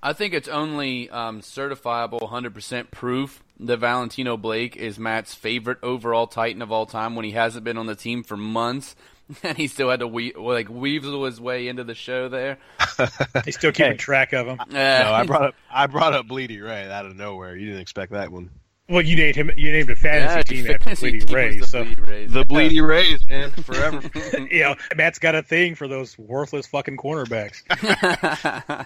I 0.02 0.12
think 0.12 0.34
it's 0.34 0.48
only 0.48 1.09
um, 1.09 1.40
certifiable 1.40 2.20
100% 2.20 2.90
proof 2.90 3.42
that 3.61 3.78
Valentino 3.78 4.36
Blake 4.36 4.76
is 4.76 4.98
Matt's 4.98 5.34
favorite 5.34 5.78
overall 5.82 6.26
Titan 6.26 6.61
of 6.61 6.70
all 6.70 6.84
time 6.84 7.16
when 7.16 7.24
he 7.24 7.30
hasn't 7.30 7.64
been 7.64 7.78
on 7.78 7.86
the 7.86 7.94
team 7.94 8.22
for 8.22 8.36
months. 8.36 8.94
And 9.42 9.56
he 9.56 9.68
still 9.68 9.90
had 9.90 10.00
to 10.00 10.06
we- 10.06 10.34
like 10.34 10.68
weasel 10.68 11.24
his 11.24 11.40
way 11.40 11.68
into 11.68 11.84
the 11.84 11.94
show 11.94 12.28
there. 12.28 12.58
He's 13.44 13.56
still 13.56 13.72
keeping 13.72 13.92
hey. 13.92 13.96
track 13.96 14.32
of 14.32 14.46
him. 14.46 14.60
Uh, 14.60 14.64
no, 14.72 15.12
I 15.12 15.24
brought 15.24 15.44
up 15.44 15.54
I 15.70 15.86
brought 15.86 16.12
up 16.12 16.26
Blidi 16.26 16.62
Wreh 16.62 16.90
out 16.90 17.06
of 17.06 17.16
nowhere. 17.16 17.56
You 17.56 17.66
didn't 17.66 17.80
expect 17.80 18.12
that 18.12 18.30
one. 18.30 18.50
Well, 18.86 19.00
you 19.00 19.16
named 19.16 19.34
him. 19.34 19.50
You 19.56 19.72
named 19.72 19.88
a 19.88 19.96
fantasy 19.96 20.56
yeah, 20.56 20.62
team 20.62 20.74
after 20.74 20.90
Bleedy 20.90 21.32
Rays. 21.32 21.60
The, 21.60 21.66
so. 21.66 21.84
Bleedy 21.84 22.06
Rays. 22.06 22.32
the 22.32 22.44
Bleedy 22.44 22.86
Rays, 22.86 23.26
man, 23.26 23.50
forever. 23.50 24.02
you 24.50 24.62
know, 24.62 24.74
Matt's 24.94 25.18
got 25.18 25.34
a 25.34 25.42
thing 25.42 25.74
for 25.74 25.88
those 25.88 26.18
worthless 26.18 26.66
fucking 26.66 26.98
cornerbacks. 26.98 27.62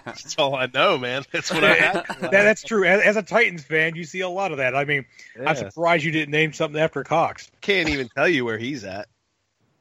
that's 0.05 0.37
all 0.37 0.55
I 0.55 0.69
know, 0.73 0.97
man. 0.97 1.23
That's 1.33 1.51
what 1.51 1.65
I. 1.65 1.77
that, 2.21 2.31
that's 2.31 2.63
true. 2.63 2.85
As, 2.85 3.01
as, 3.01 3.17
a 3.17 3.23
Titans 3.23 3.65
fan, 3.65 3.95
you 3.95 4.05
see 4.05 4.21
a 4.21 4.29
lot 4.29 4.53
of 4.53 4.59
that. 4.59 4.73
I 4.73 4.85
mean, 4.85 5.05
yeah. 5.37 5.49
I'm 5.49 5.57
surprised 5.57 6.05
you 6.05 6.11
didn't 6.11 6.31
name 6.31 6.53
something 6.53 6.79
after 6.79 7.03
Cox. 7.03 7.51
Can't 7.59 7.89
even 7.89 8.07
tell 8.07 8.29
you 8.29 8.45
where 8.45 8.57
he's 8.57 8.85
at. 8.85 9.09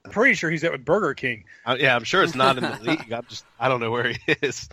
I'm 0.05 0.11
pretty 0.11 0.35
sure 0.35 0.51
he's 0.51 0.65
at 0.65 0.73
with 0.73 0.85
Burger 0.85 1.15
King. 1.15 1.45
Uh, 1.67 1.77
yeah, 1.79 1.95
I'm 1.95 2.05
sure 2.05 2.23
it's 2.23 2.35
not 2.35 2.57
in 2.57 2.65
the 2.65 2.79
league. 2.83 3.13
I'm 3.13 3.25
just, 3.29 3.45
I 3.61 3.69
don't 3.69 3.81
know 3.81 3.91
where 3.91 4.09
he 4.09 4.19
is 4.43 4.69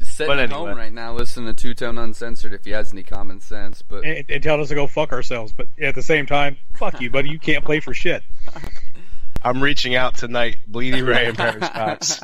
sitting 0.00 0.30
But 0.30 0.38
at 0.38 0.50
anyway. 0.52 0.68
home 0.70 0.78
right 0.78 0.92
now 0.92 1.12
listening 1.14 1.46
to 1.54 1.60
Two 1.60 1.74
Tone 1.74 1.98
Uncensored 1.98 2.52
if 2.52 2.64
he 2.64 2.70
has 2.72 2.92
any 2.92 3.02
common 3.02 3.40
sense. 3.40 3.82
But 3.82 4.04
and, 4.04 4.24
and 4.28 4.42
tell 4.42 4.60
us 4.60 4.68
to 4.68 4.74
go 4.74 4.86
fuck 4.86 5.12
ourselves. 5.12 5.52
But 5.52 5.68
at 5.80 5.94
the 5.94 6.02
same 6.02 6.26
time, 6.26 6.56
fuck 6.74 7.00
you, 7.00 7.10
buddy. 7.10 7.28
You 7.30 7.38
can't 7.38 7.64
play 7.64 7.80
for 7.80 7.94
shit. 7.94 8.22
I'm 9.44 9.60
reaching 9.62 9.94
out 9.96 10.16
tonight, 10.16 10.58
Blidi 10.70 11.04
Wreh 11.06 11.28
and 11.28 11.36
Perrish 11.36 11.72
Cox. 11.72 12.20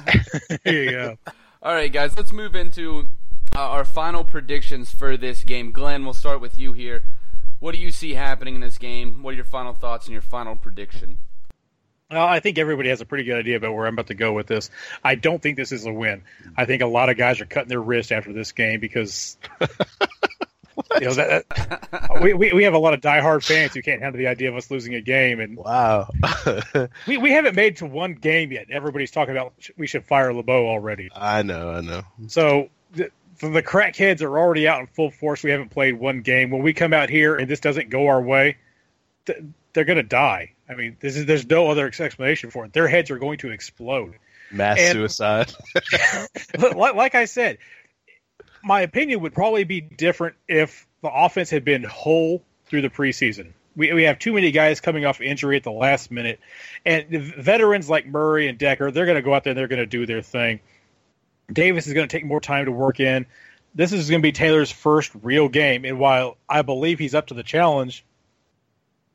There 0.64 0.72
you 0.84 0.90
go. 0.92 1.18
All 1.62 1.74
right, 1.74 1.92
guys, 1.92 2.16
let's 2.16 2.32
move 2.32 2.54
into 2.54 3.09
uh, 3.56 3.59
our 3.61 3.84
final 3.84 4.22
predictions 4.22 4.92
for 4.92 5.16
this 5.16 5.42
game. 5.42 5.72
Glenn, 5.72 6.04
we'll 6.04 6.14
start 6.14 6.40
with 6.40 6.59
you 6.59 6.72
here. 6.74 7.02
What 7.59 7.74
do 7.74 7.80
you 7.80 7.90
see 7.90 8.14
happening 8.14 8.54
in 8.54 8.61
this 8.61 8.78
game? 8.78 9.24
What 9.24 9.32
are 9.32 9.36
your 9.36 9.44
final 9.44 9.74
thoughts 9.74 10.06
and 10.06 10.12
your 10.12 10.22
final 10.22 10.54
prediction? 10.54 11.18
Well, 12.11 12.26
I 12.26 12.40
think 12.40 12.56
everybody 12.56 12.88
has 12.88 13.02
a 13.02 13.04
pretty 13.04 13.24
good 13.24 13.36
idea 13.36 13.56
about 13.59 13.74
where 13.74 13.86
I'm 13.86 13.92
about 13.94 14.06
to 14.06 14.14
go 14.14 14.32
with 14.32 14.46
this. 14.46 14.70
I 15.04 15.14
don't 15.14 15.42
think 15.42 15.56
this 15.59 15.72
is 15.72 15.84
a 15.84 15.92
win. 15.92 16.22
I 16.56 16.64
think 16.64 16.80
a 16.82 16.86
lot 16.86 17.11
of 17.11 17.18
guys 17.18 17.40
are 17.42 17.44
cutting 17.44 17.68
their 17.68 17.82
wrist 17.82 18.12
after 18.12 18.32
this 18.32 18.52
game 18.52 18.80
because 18.80 19.36
you 19.61 19.66
know 21.00 21.12
that, 21.14 21.48
that- 21.50 22.22
we, 22.22 22.32
we 22.32 22.52
we 22.54 22.64
have 22.64 22.72
a 22.72 22.78
lot 22.78 22.94
of 22.94 23.00
diehard 23.02 23.44
fans 23.44 23.74
who 23.74 23.82
can't 23.82 24.00
handle 24.00 24.18
the 24.18 24.26
idea 24.28 24.48
of 24.48 24.56
us 24.56 24.70
losing 24.70 24.94
a 24.94 25.02
game, 25.02 25.38
and 25.40 25.56
wow. 25.59 26.09
we, 27.06 27.18
we 27.18 27.30
haven't 27.30 27.54
made 27.54 27.76
to 27.76 27.86
one 27.86 28.14
game 28.14 28.52
yet. 28.52 28.70
Everybody's 28.70 29.11
talking 29.11 29.32
about 29.36 29.52
we 29.76 29.86
should 29.86 30.06
fire 30.06 30.32
LeBeau 30.32 30.66
already. 30.66 31.11
I 31.14 31.42
know, 31.42 31.70
I 31.70 31.80
know. 31.82 32.02
So 32.28 32.70
the, 32.92 33.11
the 33.40 33.62
crackheads 33.62 34.22
are 34.22 34.38
already 34.38 34.66
out 34.66 34.80
in 34.80 34.86
full 34.86 35.11
force. 35.11 35.42
We 35.42 35.50
haven't 35.50 35.68
played 35.70 35.94
one 35.94 36.22
game. 36.22 36.50
When 36.50 36.62
we 36.62 36.72
come 36.72 36.94
out 36.94 37.11
here 37.11 37.36
and 37.36 37.48
this 37.50 37.61
doesn't 37.61 37.90
go 37.90 38.06
our 38.09 38.20
way, 38.22 38.56
th- 39.26 39.38
they're 39.74 39.84
going 39.84 39.98
to 39.98 40.02
die. 40.02 40.54
I 40.68 40.74
mean, 40.74 40.96
this 41.00 41.16
is 41.16 41.26
there's 41.26 41.48
no 41.48 41.70
other 41.70 41.86
explanation 41.86 42.50
for 42.50 42.64
it. 42.66 42.72
Their 42.72 42.88
heads 42.88 43.10
are 43.10 43.18
going 43.18 43.38
to 43.38 43.50
explode. 43.50 44.14
Mass 44.50 44.78
And- 44.78 44.92
suicide. 44.92 45.52
like, 46.58 46.94
like 46.94 47.14
I 47.14 47.24
said, 47.26 47.58
my 48.62 48.82
opinion 48.82 49.20
would 49.20 49.34
probably 49.34 49.64
be 49.64 49.80
different 49.80 50.36
if 50.46 50.86
the 51.02 51.10
offense 51.12 51.50
had 51.50 51.64
been 51.64 51.84
whole 51.84 52.42
through 52.66 52.82
the 52.82 52.90
preseason. 52.90 53.52
We, 53.76 53.92
we 53.92 54.02
have 54.04 54.18
too 54.18 54.32
many 54.32 54.50
guys 54.50 54.80
coming 54.80 55.04
off 55.04 55.20
injury 55.20 55.56
at 55.56 55.62
the 55.62 55.70
last 55.72 56.10
minute, 56.10 56.40
and 56.84 57.08
the 57.10 57.18
veterans 57.18 57.88
like 57.88 58.06
Murray 58.06 58.48
and 58.48 58.58
Decker, 58.58 58.90
they're 58.90 59.06
going 59.06 59.16
to 59.16 59.22
go 59.22 59.32
out 59.34 59.44
there 59.44 59.52
and 59.52 59.58
they're 59.58 59.68
going 59.68 59.78
to 59.78 59.86
do 59.86 60.04
their 60.04 60.22
thing. 60.22 60.60
Davis 61.50 61.86
is 61.86 61.94
going 61.94 62.08
to 62.08 62.14
take 62.14 62.24
more 62.24 62.40
time 62.40 62.64
to 62.66 62.72
work 62.72 63.00
in. 63.00 63.26
This 63.74 63.92
is 63.92 64.10
going 64.10 64.20
to 64.20 64.26
be 64.26 64.32
Taylor's 64.32 64.72
first 64.72 65.12
real 65.22 65.48
game, 65.48 65.84
and 65.84 65.98
while 65.98 66.36
I 66.48 66.62
believe 66.62 66.98
he's 66.98 67.14
up 67.14 67.28
to 67.28 67.34
the 67.34 67.42
challenge, 67.44 68.04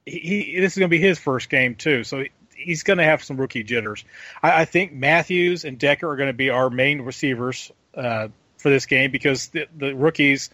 he, 0.05 0.59
this 0.59 0.73
is 0.73 0.77
going 0.77 0.89
to 0.89 0.95
be 0.95 1.01
his 1.01 1.19
first 1.19 1.49
game 1.49 1.75
too. 1.75 2.03
So 2.03 2.23
he's 2.55 2.83
going 2.83 2.97
to 2.97 3.03
have 3.03 3.23
some 3.23 3.37
rookie 3.37 3.63
jitters. 3.63 4.03
I, 4.41 4.61
I 4.61 4.65
think 4.65 4.93
Matthews 4.93 5.65
and 5.65 5.77
Decker 5.77 6.09
are 6.09 6.15
going 6.15 6.27
to 6.27 6.33
be 6.33 6.49
our 6.49 6.69
main 6.69 7.01
receivers 7.01 7.71
uh, 7.95 8.29
for 8.57 8.69
this 8.69 8.85
game 8.85 9.11
because 9.11 9.47
the, 9.49 9.67
the 9.75 9.95
rookies, 9.95 10.49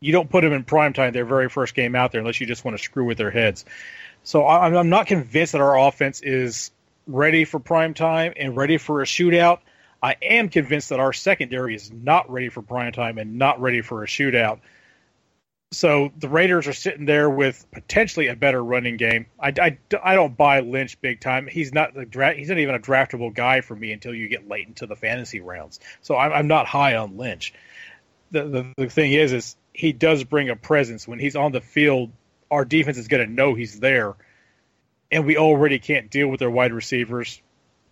you 0.00 0.12
don't 0.12 0.28
put 0.30 0.42
them 0.42 0.52
in 0.52 0.64
prime 0.64 0.92
time 0.92 1.12
their 1.12 1.24
very 1.24 1.48
first 1.48 1.74
game 1.74 1.94
out 1.94 2.12
there 2.12 2.20
unless 2.20 2.40
you 2.40 2.46
just 2.46 2.64
want 2.64 2.76
to 2.76 2.82
screw 2.82 3.04
with 3.04 3.18
their 3.18 3.30
heads. 3.30 3.64
So 4.22 4.44
I, 4.44 4.66
I'm 4.66 4.88
not 4.88 5.06
convinced 5.06 5.52
that 5.52 5.60
our 5.60 5.78
offense 5.78 6.20
is 6.22 6.70
ready 7.06 7.44
for 7.44 7.60
prime 7.60 7.94
time 7.94 8.32
and 8.36 8.56
ready 8.56 8.78
for 8.78 9.02
a 9.02 9.04
shootout. 9.04 9.58
I 10.02 10.16
am 10.20 10.48
convinced 10.48 10.90
that 10.90 11.00
our 11.00 11.12
secondary 11.12 11.74
is 11.74 11.90
not 11.90 12.30
ready 12.30 12.50
for 12.50 12.60
prime 12.60 12.92
time 12.92 13.18
and 13.18 13.38
not 13.38 13.60
ready 13.60 13.80
for 13.80 14.02
a 14.02 14.06
shootout. 14.06 14.60
So 15.74 16.12
the 16.16 16.28
Raiders 16.28 16.66
are 16.68 16.72
sitting 16.72 17.04
there 17.04 17.28
with 17.28 17.66
potentially 17.72 18.28
a 18.28 18.36
better 18.36 18.62
running 18.62 18.96
game. 18.96 19.26
I, 19.38 19.52
I, 19.60 19.78
I 20.02 20.14
don't 20.14 20.36
buy 20.36 20.60
Lynch 20.60 21.00
big 21.00 21.20
time. 21.20 21.46
He's 21.46 21.72
not 21.72 21.94
the 21.94 22.04
dra- 22.04 22.34
he's 22.34 22.48
not 22.48 22.58
even 22.58 22.74
a 22.74 22.78
draftable 22.78 23.34
guy 23.34 23.60
for 23.60 23.74
me 23.74 23.92
until 23.92 24.14
you 24.14 24.28
get 24.28 24.48
late 24.48 24.66
into 24.66 24.86
the 24.86 24.96
fantasy 24.96 25.40
rounds. 25.40 25.80
So 26.02 26.16
I'm, 26.16 26.32
I'm 26.32 26.46
not 26.46 26.66
high 26.66 26.96
on 26.96 27.16
Lynch. 27.16 27.52
The, 28.30 28.44
the 28.44 28.72
the 28.76 28.88
thing 28.88 29.12
is 29.12 29.32
is 29.32 29.56
he 29.72 29.92
does 29.92 30.24
bring 30.24 30.48
a 30.48 30.56
presence 30.56 31.06
when 31.06 31.18
he's 31.18 31.36
on 31.36 31.52
the 31.52 31.60
field. 31.60 32.10
Our 32.50 32.64
defense 32.64 32.98
is 32.98 33.08
going 33.08 33.26
to 33.26 33.32
know 33.32 33.54
he's 33.54 33.80
there, 33.80 34.14
and 35.10 35.26
we 35.26 35.36
already 35.36 35.78
can't 35.78 36.10
deal 36.10 36.28
with 36.28 36.40
their 36.40 36.50
wide 36.50 36.72
receivers. 36.72 37.40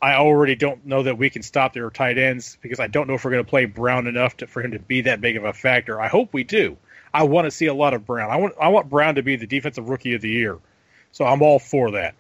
I 0.01 0.15
already 0.15 0.57
don't 0.57 0.85
know 0.85 1.05
that 1.05 1.17
we 1.17 1.31
can 1.31 1.43
stop 1.43 1.75
their 1.75 1.89
tight 1.91 2.19
ends 2.19 2.59
because 2.61 2.81
I 2.81 2.89
don't 2.89 3.07
know 3.07 3.15
if 3.15 3.25
we're 3.25 3.31
going 3.31 3.45
to 3.45 3.49
play 3.49 3.67
Brown 3.67 4.09
enough 4.09 4.37
to, 4.39 4.49
for 4.49 4.61
him 4.61 4.73
to 4.73 4.81
be 4.81 5.03
that 5.03 5.21
big 5.21 5.37
of 5.37 5.45
a 5.45 5.53
factor. 5.53 6.01
I 6.01 6.09
hope 6.09 6.33
we 6.33 6.43
do. 6.43 6.77
I 7.15 7.25
want 7.25 7.47
to 7.47 7.51
see 7.51 7.67
a 7.67 7.75
lot 7.75 7.95
of 7.95 8.07
Brown. 8.07 8.31
I 8.31 8.37
want 8.37 8.55
I 8.61 8.69
want 8.69 8.89
Brown 8.89 9.17
to 9.17 9.23
be 9.23 9.37
the 9.37 9.47
defensive 9.47 9.89
rookie 9.89 10.15
of 10.15 10.23
the 10.23 10.31
year. 10.31 10.59
So 11.13 11.25
I'm 11.25 11.43
all 11.43 11.59
for 11.59 11.93
that. 11.93 12.15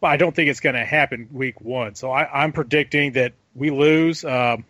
But 0.00 0.08
I 0.08 0.16
don't 0.16 0.34
think 0.34 0.50
it's 0.50 0.60
going 0.60 0.74
to 0.74 0.84
happen 0.84 1.28
week 1.32 1.60
one. 1.60 1.94
So 1.94 2.10
I, 2.10 2.42
I'm 2.42 2.52
predicting 2.52 3.12
that 3.12 3.34
we 3.54 3.70
lose. 3.70 4.24
Um, 4.24 4.64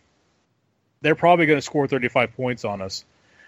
they're 1.01 1.15
probably 1.15 1.47
going 1.47 1.57
to 1.57 1.63
score 1.63 1.89
35 1.89 2.37
points 2.37 2.65
on 2.67 2.83
us. 2.83 3.05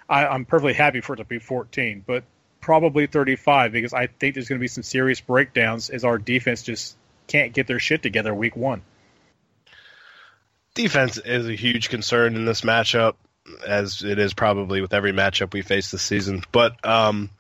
I, 0.09 0.26
I'm 0.26 0.47
perfectly 0.47 0.72
happy 0.72 1.03
for 1.03 1.12
it 1.14 1.16
to 1.18 1.24
be 1.24 1.39
14, 1.39 2.03
but 2.07 2.24
probably 2.61 3.07
35 3.07 3.72
because 3.72 3.93
I 3.93 4.07
think 4.07 4.35
there's 4.35 4.49
going 4.49 4.59
to 4.59 4.62
be 4.62 4.68
some 4.68 4.82
serious 4.82 5.20
breakdowns 5.20 5.91
as 5.91 6.05
our 6.05 6.16
defense 6.16 6.62
just 6.62 6.97
can't 7.26 7.53
get 7.53 7.66
their 7.66 7.78
shit 7.78 8.03
together 8.03 8.35
week 8.35 8.57
one. 8.57 8.82
Defense 10.74 11.18
is 11.18 11.47
a 11.47 11.55
huge 11.55 11.91
concern 11.91 12.35
in 12.35 12.47
this 12.47 12.62
matchup, 12.62 13.14
as 13.67 14.03
it 14.03 14.19
is 14.19 14.35
probably 14.35 14.81
with 14.81 14.95
every 14.95 15.13
matchup 15.13 15.53
we 15.53 15.63
face 15.63 15.91
this 15.91 16.03
season. 16.03 16.43
But 16.53 16.85
um, 16.85 17.31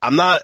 I'm 0.00 0.16
not. 0.16 0.42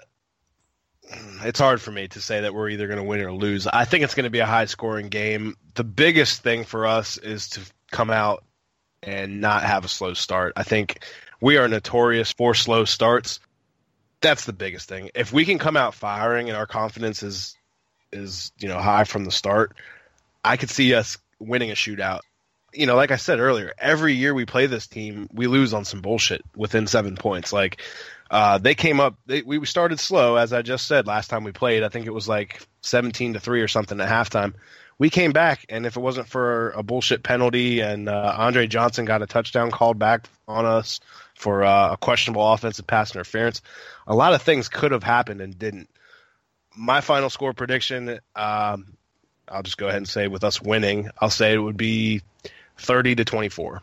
It's 1.43 1.59
hard 1.59 1.81
for 1.81 1.91
me 1.91 2.07
to 2.09 2.21
say 2.21 2.41
that 2.41 2.53
we're 2.53 2.69
either 2.69 2.87
going 2.87 2.99
to 2.99 3.03
win 3.03 3.21
or 3.21 3.31
lose. 3.31 3.65
I 3.65 3.85
think 3.85 4.03
it's 4.03 4.13
going 4.13 4.25
to 4.25 4.29
be 4.29 4.39
a 4.39 4.45
high 4.45 4.65
scoring 4.65 5.09
game. 5.09 5.55
The 5.73 5.83
biggest 5.83 6.43
thing 6.43 6.65
for 6.65 6.85
us 6.85 7.17
is 7.17 7.49
to 7.49 7.61
come 7.91 8.11
out 8.11 8.43
and 9.01 9.41
not 9.41 9.63
have 9.63 9.85
a 9.85 9.87
slow 9.87 10.13
start. 10.13 10.53
I 10.55 10.63
think 10.63 11.03
we 11.41 11.57
are 11.57 11.67
notorious 11.67 12.31
for 12.31 12.53
slow 12.53 12.85
starts. 12.85 13.39
That's 14.21 14.45
the 14.45 14.53
biggest 14.53 14.89
thing. 14.89 15.09
If 15.15 15.31
we 15.31 15.45
can 15.45 15.57
come 15.57 15.77
out 15.77 15.95
firing 15.95 16.49
and 16.49 16.57
our 16.57 16.67
confidence 16.67 17.23
is 17.23 17.55
is 18.11 18.51
you 18.59 18.67
know 18.67 18.79
high 18.79 19.05
from 19.05 19.25
the 19.25 19.31
start, 19.31 19.75
I 20.43 20.57
could 20.57 20.69
see 20.69 20.93
us 20.93 21.17
winning 21.39 21.71
a 21.71 21.75
shootout. 21.75 22.21
You 22.73 22.85
know, 22.85 22.95
like 22.95 23.11
I 23.11 23.15
said 23.15 23.39
earlier, 23.39 23.73
every 23.77 24.13
year 24.13 24.33
we 24.33 24.45
play 24.45 24.67
this 24.67 24.87
team, 24.87 25.27
we 25.33 25.47
lose 25.47 25.73
on 25.73 25.85
some 25.85 26.01
bullshit 26.01 26.43
within 26.55 26.87
seven 26.87 27.15
points. 27.15 27.51
Like 27.51 27.81
uh, 28.29 28.59
they 28.59 28.75
came 28.75 28.99
up, 28.99 29.15
they, 29.25 29.41
we 29.41 29.65
started 29.65 29.99
slow, 29.99 30.35
as 30.35 30.53
I 30.53 30.61
just 30.61 30.85
said 30.85 31.07
last 31.07 31.29
time 31.29 31.43
we 31.43 31.51
played. 31.51 31.83
I 31.83 31.89
think 31.89 32.05
it 32.05 32.13
was 32.13 32.27
like 32.27 32.61
seventeen 32.81 33.33
to 33.33 33.39
three 33.39 33.61
or 33.61 33.67
something 33.67 33.99
at 33.99 34.07
halftime. 34.07 34.53
We 34.99 35.09
came 35.09 35.31
back, 35.31 35.65
and 35.69 35.85
if 35.85 35.95
it 35.95 36.01
wasn't 36.01 36.27
for 36.27 36.71
a 36.71 36.83
bullshit 36.83 37.23
penalty 37.23 37.79
and 37.79 38.09
uh, 38.09 38.35
Andre 38.37 38.67
Johnson 38.67 39.05
got 39.05 39.21
a 39.21 39.27
touchdown 39.27 39.71
called 39.71 39.97
back 39.97 40.27
on 40.45 40.65
us 40.65 40.99
for 41.35 41.63
uh, 41.63 41.93
a 41.93 41.97
questionable 41.97 42.51
offensive 42.51 42.85
pass 42.85 43.15
interference, 43.15 43.61
a 44.05 44.13
lot 44.13 44.33
of 44.33 44.41
things 44.41 44.67
could 44.67 44.91
have 44.91 45.03
happened 45.03 45.39
and 45.39 45.57
didn't. 45.57 45.89
My 46.75 46.99
final 46.99 47.29
score 47.29 47.53
prediction, 47.53 48.19
um, 48.35 48.97
I'll 49.47 49.63
just 49.63 49.77
go 49.77 49.87
ahead 49.87 49.97
and 49.97 50.07
say 50.07 50.27
with 50.27 50.43
us 50.43 50.61
winning, 50.61 51.09
I'll 51.17 51.29
say 51.29 51.53
it 51.53 51.59
would 51.59 51.77
be 51.77 52.21
30 52.79 53.15
to 53.15 53.25
24. 53.25 53.81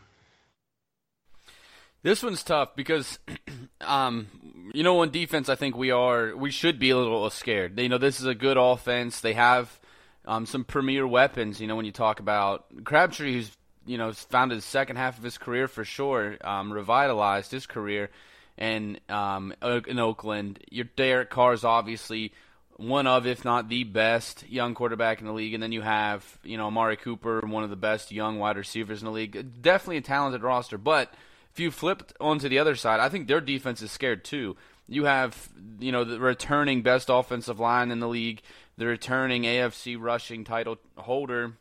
This 2.03 2.23
one's 2.23 2.43
tough 2.43 2.75
because, 2.75 3.19
um, 3.81 4.27
you 4.73 4.83
know, 4.83 5.01
on 5.01 5.11
defense, 5.11 5.49
I 5.49 5.55
think 5.55 5.75
we 5.75 5.91
are 5.91 6.35
we 6.35 6.51
should 6.51 6.79
be 6.79 6.89
a 6.89 6.97
little 6.97 7.29
scared. 7.29 7.79
You 7.79 7.89
know, 7.89 7.97
this 7.97 8.19
is 8.19 8.25
a 8.25 8.35
good 8.35 8.57
offense. 8.57 9.19
They 9.19 9.33
have 9.33 9.79
um, 10.25 10.45
some 10.45 10.63
premier 10.63 11.07
weapons. 11.07 11.59
You 11.59 11.67
know, 11.67 11.75
when 11.75 11.85
you 11.85 11.91
talk 11.91 12.19
about 12.19 12.65
Crabtree, 12.83 13.33
who's 13.33 13.51
you 13.85 13.97
know 13.97 14.13
found 14.13 14.51
his 14.51 14.63
second 14.63 14.97
half 14.97 15.17
of 15.17 15.23
his 15.23 15.37
career 15.37 15.67
for 15.67 15.83
sure, 15.83 16.37
um, 16.41 16.71
revitalized 16.71 17.51
his 17.51 17.65
career, 17.65 18.09
and 18.57 18.99
um, 19.09 19.53
in 19.61 19.99
Oakland, 19.99 20.59
your 20.69 20.85
Derek 20.95 21.29
Carr 21.29 21.53
is 21.53 21.63
obviously 21.63 22.31
one 22.77 23.07
of, 23.07 23.25
if 23.25 23.43
not 23.43 23.69
the 23.69 23.83
best 23.83 24.47
young 24.47 24.75
quarterback 24.75 25.19
in 25.19 25.25
the 25.25 25.33
league, 25.33 25.53
and 25.53 25.61
then 25.61 25.71
you 25.71 25.81
have 25.81 26.39
you 26.43 26.57
know 26.57 26.67
Amari 26.67 26.95
Cooper, 26.95 27.41
one 27.45 27.63
of 27.63 27.69
the 27.69 27.75
best 27.75 28.11
young 28.11 28.39
wide 28.39 28.57
receivers 28.57 29.01
in 29.01 29.05
the 29.05 29.11
league. 29.11 29.61
Definitely 29.61 29.97
a 29.97 30.01
talented 30.01 30.43
roster, 30.43 30.77
but 30.77 31.13
if 31.57 31.59
you 31.59 31.71
flipped 31.71 32.13
onto 32.21 32.47
the 32.47 32.59
other 32.59 32.75
side, 32.75 32.99
I 32.99 33.09
think 33.09 33.27
their 33.27 33.41
defense 33.41 33.81
is 33.81 33.91
scared 33.91 34.23
too. 34.23 34.55
You 34.87 35.05
have, 35.05 35.49
you 35.79 35.91
know, 35.91 36.03
the 36.03 36.19
returning 36.19 36.83
best 36.83 37.09
offensive 37.09 37.59
line 37.59 37.89
in 37.89 37.99
the 37.99 38.07
league, 38.07 38.41
the 38.77 38.85
returning 38.85 39.43
AFC 39.43 39.99
rushing 39.99 40.43
title 40.43 40.77
holder. 40.95 41.53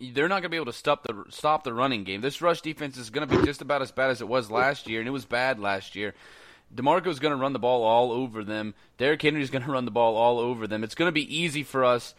They're 0.00 0.28
not 0.28 0.42
going 0.42 0.42
to 0.42 0.48
be 0.50 0.56
able 0.56 0.66
to 0.66 0.72
stop 0.72 1.04
the 1.04 1.24
stop 1.30 1.62
the 1.62 1.72
running 1.72 2.02
game. 2.02 2.20
This 2.20 2.42
rush 2.42 2.60
defense 2.60 2.96
is 2.96 3.08
going 3.08 3.26
to 3.26 3.38
be 3.38 3.46
just 3.46 3.62
about 3.62 3.82
as 3.82 3.92
bad 3.92 4.10
as 4.10 4.20
it 4.20 4.28
was 4.28 4.50
last 4.50 4.88
year, 4.88 4.98
and 4.98 5.08
it 5.08 5.12
was 5.12 5.24
bad 5.24 5.60
last 5.60 5.94
year. 5.94 6.14
DeMarco's 6.74 7.18
going 7.18 7.32
to 7.32 7.40
run 7.40 7.52
the 7.52 7.58
ball 7.58 7.82
all 7.82 8.12
over 8.12 8.44
them. 8.44 8.74
Derrick 8.96 9.22
Henry's 9.22 9.50
going 9.50 9.62
to 9.66 9.70
run 9.70 9.84
the 9.84 9.90
ball 9.90 10.16
all 10.16 10.38
over 10.38 10.66
them. 10.66 10.84
It's 10.84 10.94
going 10.94 11.08
to 11.08 11.12
be 11.12 11.36
easy 11.36 11.62
for 11.62 11.84
us 11.84 12.14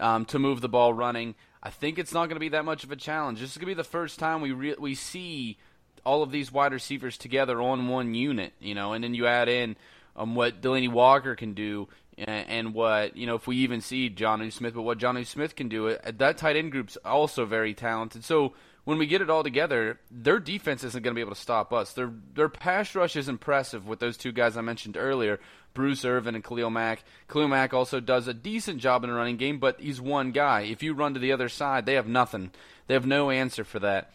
um, 0.00 0.24
to 0.26 0.38
move 0.38 0.60
the 0.60 0.68
ball 0.68 0.92
running. 0.92 1.34
I 1.62 1.70
think 1.70 1.98
it's 1.98 2.12
not 2.12 2.26
going 2.26 2.36
to 2.36 2.40
be 2.40 2.50
that 2.50 2.64
much 2.64 2.84
of 2.84 2.92
a 2.92 2.96
challenge. 2.96 3.40
This 3.40 3.52
is 3.52 3.56
going 3.56 3.70
to 3.70 3.74
be 3.74 3.74
the 3.74 3.84
first 3.84 4.18
time 4.18 4.40
we 4.40 4.52
re- 4.52 4.76
we 4.78 4.94
see 4.94 5.56
all 6.04 6.22
of 6.22 6.30
these 6.30 6.52
wide 6.52 6.72
receivers 6.72 7.16
together 7.16 7.60
on 7.62 7.88
one 7.88 8.14
unit, 8.14 8.52
you 8.60 8.74
know, 8.74 8.92
and 8.92 9.02
then 9.02 9.14
you 9.14 9.26
add 9.26 9.48
in 9.48 9.76
um, 10.16 10.34
what 10.34 10.60
Delanie 10.60 10.92
Walker 10.92 11.34
can 11.34 11.54
do 11.54 11.88
and 12.16 12.74
what 12.74 13.16
you 13.16 13.26
know 13.26 13.34
if 13.34 13.46
we 13.46 13.56
even 13.56 13.80
see 13.80 14.08
Jonnu 14.08 14.52
Smith, 14.52 14.74
but 14.74 14.82
what 14.82 14.98
Jonnu 14.98 15.26
Smith 15.26 15.56
can 15.56 15.68
do. 15.68 15.96
That 16.04 16.38
tight 16.38 16.56
end 16.56 16.72
group's 16.72 16.96
also 17.04 17.44
very 17.44 17.74
talented. 17.74 18.24
So 18.24 18.52
when 18.84 18.98
we 18.98 19.06
get 19.06 19.22
it 19.22 19.30
all 19.30 19.42
together, 19.42 19.98
their 20.10 20.38
defense 20.38 20.84
isn't 20.84 21.02
going 21.02 21.14
to 21.14 21.18
be 21.18 21.22
able 21.22 21.34
to 21.34 21.40
stop 21.40 21.72
us. 21.72 21.92
Their 21.92 22.12
their 22.34 22.48
pass 22.48 22.94
rush 22.94 23.16
is 23.16 23.28
impressive 23.28 23.86
with 23.86 23.98
those 23.98 24.16
two 24.16 24.32
guys 24.32 24.56
I 24.56 24.60
mentioned 24.60 24.96
earlier, 24.96 25.40
Bruce 25.72 26.04
Irvin 26.04 26.34
and 26.34 26.44
Khalil 26.44 26.70
Mack. 26.70 27.04
Khalil 27.28 27.48
Mack 27.48 27.74
also 27.74 28.00
does 28.00 28.28
a 28.28 28.34
decent 28.34 28.80
job 28.80 29.04
in 29.04 29.10
the 29.10 29.16
running 29.16 29.36
game, 29.36 29.58
but 29.58 29.80
he's 29.80 30.00
one 30.00 30.32
guy. 30.32 30.62
If 30.62 30.82
you 30.82 30.94
run 30.94 31.14
to 31.14 31.20
the 31.20 31.32
other 31.32 31.48
side, 31.48 31.86
they 31.86 31.94
have 31.94 32.08
nothing. 32.08 32.50
They 32.86 32.94
have 32.94 33.06
no 33.06 33.30
answer 33.30 33.64
for 33.64 33.78
that 33.80 34.10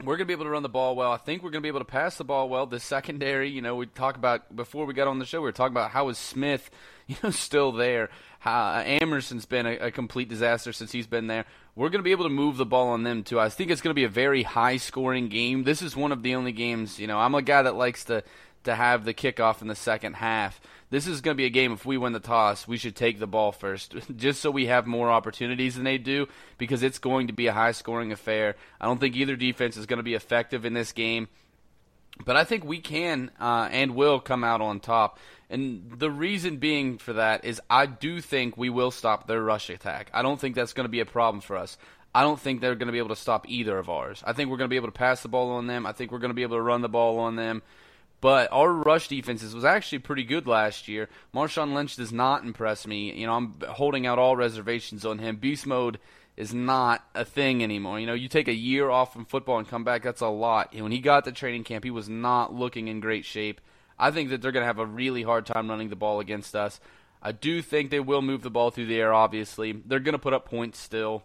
we're 0.00 0.16
going 0.16 0.26
to 0.26 0.26
be 0.26 0.32
able 0.32 0.44
to 0.44 0.50
run 0.50 0.62
the 0.62 0.68
ball 0.68 0.96
well. 0.96 1.12
I 1.12 1.16
think 1.16 1.42
we're 1.42 1.50
going 1.50 1.60
to 1.60 1.66
be 1.66 1.68
able 1.68 1.80
to 1.80 1.84
pass 1.84 2.16
the 2.16 2.24
ball 2.24 2.48
well. 2.48 2.66
The 2.66 2.80
secondary, 2.80 3.50
you 3.50 3.62
know, 3.62 3.76
we 3.76 3.86
talk 3.86 4.16
about 4.16 4.54
before 4.54 4.86
we 4.86 4.94
got 4.94 5.08
on 5.08 5.18
the 5.18 5.26
show, 5.26 5.40
we 5.40 5.44
were 5.44 5.52
talking 5.52 5.74
about 5.74 5.90
how 5.90 6.08
is 6.08 6.18
Smith, 6.18 6.70
you 7.06 7.16
know, 7.22 7.30
still 7.30 7.72
there. 7.72 8.10
How, 8.38 8.82
Amerson's 8.84 9.46
been 9.46 9.66
a, 9.66 9.76
a 9.76 9.90
complete 9.90 10.28
disaster 10.28 10.72
since 10.72 10.92
he's 10.92 11.06
been 11.06 11.28
there. 11.28 11.44
We're 11.76 11.88
going 11.88 12.00
to 12.00 12.04
be 12.04 12.12
able 12.12 12.24
to 12.24 12.30
move 12.30 12.56
the 12.56 12.66
ball 12.66 12.88
on 12.88 13.02
them 13.02 13.22
too. 13.22 13.38
I 13.38 13.48
think 13.48 13.70
it's 13.70 13.80
going 13.80 13.92
to 13.92 13.98
be 13.98 14.04
a 14.04 14.08
very 14.08 14.42
high 14.42 14.76
scoring 14.76 15.28
game. 15.28 15.64
This 15.64 15.80
is 15.80 15.96
one 15.96 16.12
of 16.12 16.22
the 16.22 16.34
only 16.34 16.52
games, 16.52 16.98
you 16.98 17.06
know, 17.06 17.18
I'm 17.18 17.34
a 17.34 17.42
guy 17.42 17.62
that 17.62 17.76
likes 17.76 18.04
to 18.04 18.24
to 18.64 18.76
have 18.76 19.04
the 19.04 19.12
kickoff 19.12 19.60
in 19.60 19.66
the 19.66 19.74
second 19.74 20.14
half 20.14 20.60
this 20.92 21.06
is 21.06 21.22
going 21.22 21.34
to 21.34 21.38
be 21.38 21.46
a 21.46 21.50
game. 21.50 21.72
If 21.72 21.86
we 21.86 21.96
win 21.96 22.12
the 22.12 22.20
toss, 22.20 22.68
we 22.68 22.76
should 22.76 22.94
take 22.94 23.18
the 23.18 23.26
ball 23.26 23.50
first, 23.50 23.94
just 24.16 24.42
so 24.42 24.50
we 24.50 24.66
have 24.66 24.86
more 24.86 25.10
opportunities 25.10 25.74
than 25.74 25.84
they 25.84 25.96
do, 25.96 26.28
because 26.58 26.82
it's 26.82 26.98
going 26.98 27.28
to 27.28 27.32
be 27.32 27.46
a 27.46 27.52
high 27.52 27.72
scoring 27.72 28.12
affair. 28.12 28.56
I 28.78 28.84
don't 28.84 29.00
think 29.00 29.16
either 29.16 29.34
defense 29.34 29.78
is 29.78 29.86
going 29.86 29.96
to 30.00 30.04
be 30.04 30.12
effective 30.12 30.66
in 30.66 30.74
this 30.74 30.92
game, 30.92 31.28
but 32.26 32.36
I 32.36 32.44
think 32.44 32.66
we 32.66 32.78
can 32.78 33.30
uh, 33.40 33.70
and 33.72 33.94
will 33.94 34.20
come 34.20 34.44
out 34.44 34.60
on 34.60 34.80
top. 34.80 35.18
And 35.52 35.92
the 35.98 36.10
reason 36.10 36.56
being 36.56 36.96
for 36.96 37.12
that 37.12 37.44
is 37.44 37.60
I 37.68 37.84
do 37.84 38.22
think 38.22 38.56
we 38.56 38.70
will 38.70 38.90
stop 38.90 39.26
their 39.26 39.42
rush 39.42 39.68
attack. 39.68 40.10
I 40.14 40.22
don't 40.22 40.40
think 40.40 40.54
that's 40.54 40.72
going 40.72 40.86
to 40.86 40.90
be 40.90 41.00
a 41.00 41.06
problem 41.06 41.42
for 41.42 41.58
us. 41.58 41.76
I 42.14 42.22
don't 42.22 42.40
think 42.40 42.60
they're 42.60 42.74
going 42.74 42.86
to 42.86 42.92
be 42.92 42.98
able 42.98 43.10
to 43.10 43.16
stop 43.16 43.46
either 43.48 43.78
of 43.78 43.90
ours. 43.90 44.22
I 44.26 44.32
think 44.32 44.48
we're 44.48 44.56
going 44.56 44.68
to 44.68 44.72
be 44.72 44.76
able 44.76 44.88
to 44.88 44.92
pass 44.92 45.20
the 45.20 45.28
ball 45.28 45.50
on 45.50 45.66
them. 45.66 45.84
I 45.84 45.92
think 45.92 46.10
we're 46.10 46.18
going 46.20 46.30
to 46.30 46.34
be 46.34 46.42
able 46.42 46.56
to 46.56 46.62
run 46.62 46.80
the 46.80 46.88
ball 46.88 47.18
on 47.18 47.36
them. 47.36 47.62
But 48.22 48.50
our 48.50 48.72
rush 48.72 49.08
defenses 49.08 49.54
was 49.54 49.64
actually 49.64 49.98
pretty 49.98 50.24
good 50.24 50.46
last 50.46 50.88
year. 50.88 51.10
Marshawn 51.34 51.74
Lynch 51.74 51.96
does 51.96 52.12
not 52.12 52.44
impress 52.44 52.86
me. 52.86 53.12
You 53.12 53.26
know, 53.26 53.34
I'm 53.34 53.54
holding 53.68 54.06
out 54.06 54.18
all 54.18 54.36
reservations 54.36 55.04
on 55.04 55.18
him. 55.18 55.36
Beast 55.36 55.66
mode 55.66 55.98
is 56.36 56.54
not 56.54 57.04
a 57.14 57.26
thing 57.26 57.62
anymore. 57.62 58.00
You 58.00 58.06
know, 58.06 58.14
you 58.14 58.28
take 58.28 58.48
a 58.48 58.54
year 58.54 58.88
off 58.88 59.12
from 59.12 59.26
football 59.26 59.58
and 59.58 59.68
come 59.68 59.84
back, 59.84 60.02
that's 60.02 60.22
a 60.22 60.28
lot. 60.28 60.74
When 60.74 60.92
he 60.92 61.00
got 61.00 61.24
to 61.24 61.32
training 61.32 61.64
camp, 61.64 61.84
he 61.84 61.90
was 61.90 62.08
not 62.08 62.54
looking 62.54 62.88
in 62.88 63.00
great 63.00 63.26
shape. 63.26 63.60
I 63.98 64.10
think 64.10 64.30
that 64.30 64.42
they're 64.42 64.52
going 64.52 64.62
to 64.62 64.66
have 64.66 64.78
a 64.78 64.86
really 64.86 65.22
hard 65.22 65.46
time 65.46 65.68
running 65.68 65.88
the 65.88 65.96
ball 65.96 66.20
against 66.20 66.54
us. 66.54 66.80
I 67.22 67.32
do 67.32 67.62
think 67.62 67.90
they 67.90 68.00
will 68.00 68.22
move 68.22 68.42
the 68.42 68.50
ball 68.50 68.70
through 68.70 68.86
the 68.86 69.00
air, 69.00 69.14
obviously. 69.14 69.72
They're 69.72 70.00
going 70.00 70.14
to 70.14 70.18
put 70.18 70.32
up 70.32 70.44
points 70.44 70.78
still. 70.78 71.22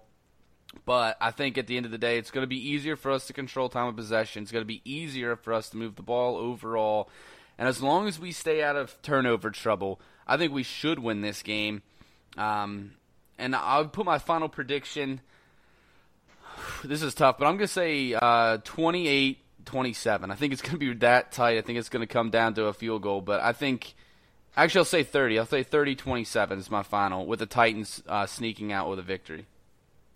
But 0.86 1.18
I 1.20 1.32
think 1.32 1.57
at 1.57 1.68
the 1.68 1.78
end 1.78 1.86
of 1.86 1.91
the 1.91 1.97
day, 1.97 2.18
it's 2.18 2.30
going 2.30 2.43
to 2.43 2.47
be 2.47 2.70
easier 2.70 2.95
for 2.95 3.11
us 3.11 3.28
to 3.28 3.34
control 3.34 3.70
time 3.70 3.88
of 3.88 3.95
possession. 3.95 4.43
It's 4.43 4.51
going 4.51 4.63
to 4.63 4.68
be 4.68 4.82
easier 4.86 5.36
for 5.36 5.53
us 5.53 5.70
to 5.70 5.78
move 5.78 5.95
the 5.95 6.03
ball 6.03 6.36
overall. 6.36 7.09
And 7.57 7.68
as 7.68 7.82
long 7.82 8.07
as 8.07 8.20
we 8.20 8.32
stay 8.32 8.61
out 8.61 8.76
of 8.76 9.01
turnover 9.01 9.49
trouble, 9.49 9.99
I 10.28 10.38
think 10.38 10.53
we 10.53 10.63
should 10.63 10.99
win 10.99 11.22
this 11.22 11.41
game. 11.41 11.82
Um, 12.38 12.91
and 13.39 13.55
I'll 13.55 13.88
put 13.88 14.05
my 14.05 14.20
final 14.20 14.49
prediction. 14.49 15.22
This 16.84 17.01
is 17.01 17.15
tough, 17.15 17.38
but 17.39 17.45
I'm 17.45 17.57
going 17.57 17.68
to 17.68 17.74
say 17.74 18.13
uh, 18.13 18.57
28 18.63 19.39
27. 19.68 20.32
I 20.32 20.36
think 20.36 20.53
it's 20.53 20.61
going 20.63 20.74
to 20.74 20.78
be 20.80 20.93
that 20.95 21.32
tight. 21.32 21.57
I 21.57 21.61
think 21.61 21.78
it's 21.78 21.89
going 21.89 22.05
to 22.05 22.11
come 22.11 22.32
down 22.32 22.55
to 22.55 22.65
a 22.65 22.74
field 22.74 23.03
goal. 23.03 23.22
But 23.22 23.41
I 23.41 23.53
think, 23.53 23.93
actually, 24.55 24.80
I'll 24.80 24.86
say 24.86 25.03
30. 25.03 25.38
I'll 25.38 25.45
say 25.45 25.61
30 25.61 25.95
27 25.95 26.57
is 26.57 26.72
my 26.72 26.82
final, 26.82 27.28
with 27.28 27.39
the 27.39 27.45
Titans 27.45 28.01
uh, 28.07 28.26
sneaking 28.26 28.72
out 28.72 28.89
with 28.89 28.97
a 28.97 29.03
victory 29.03 29.45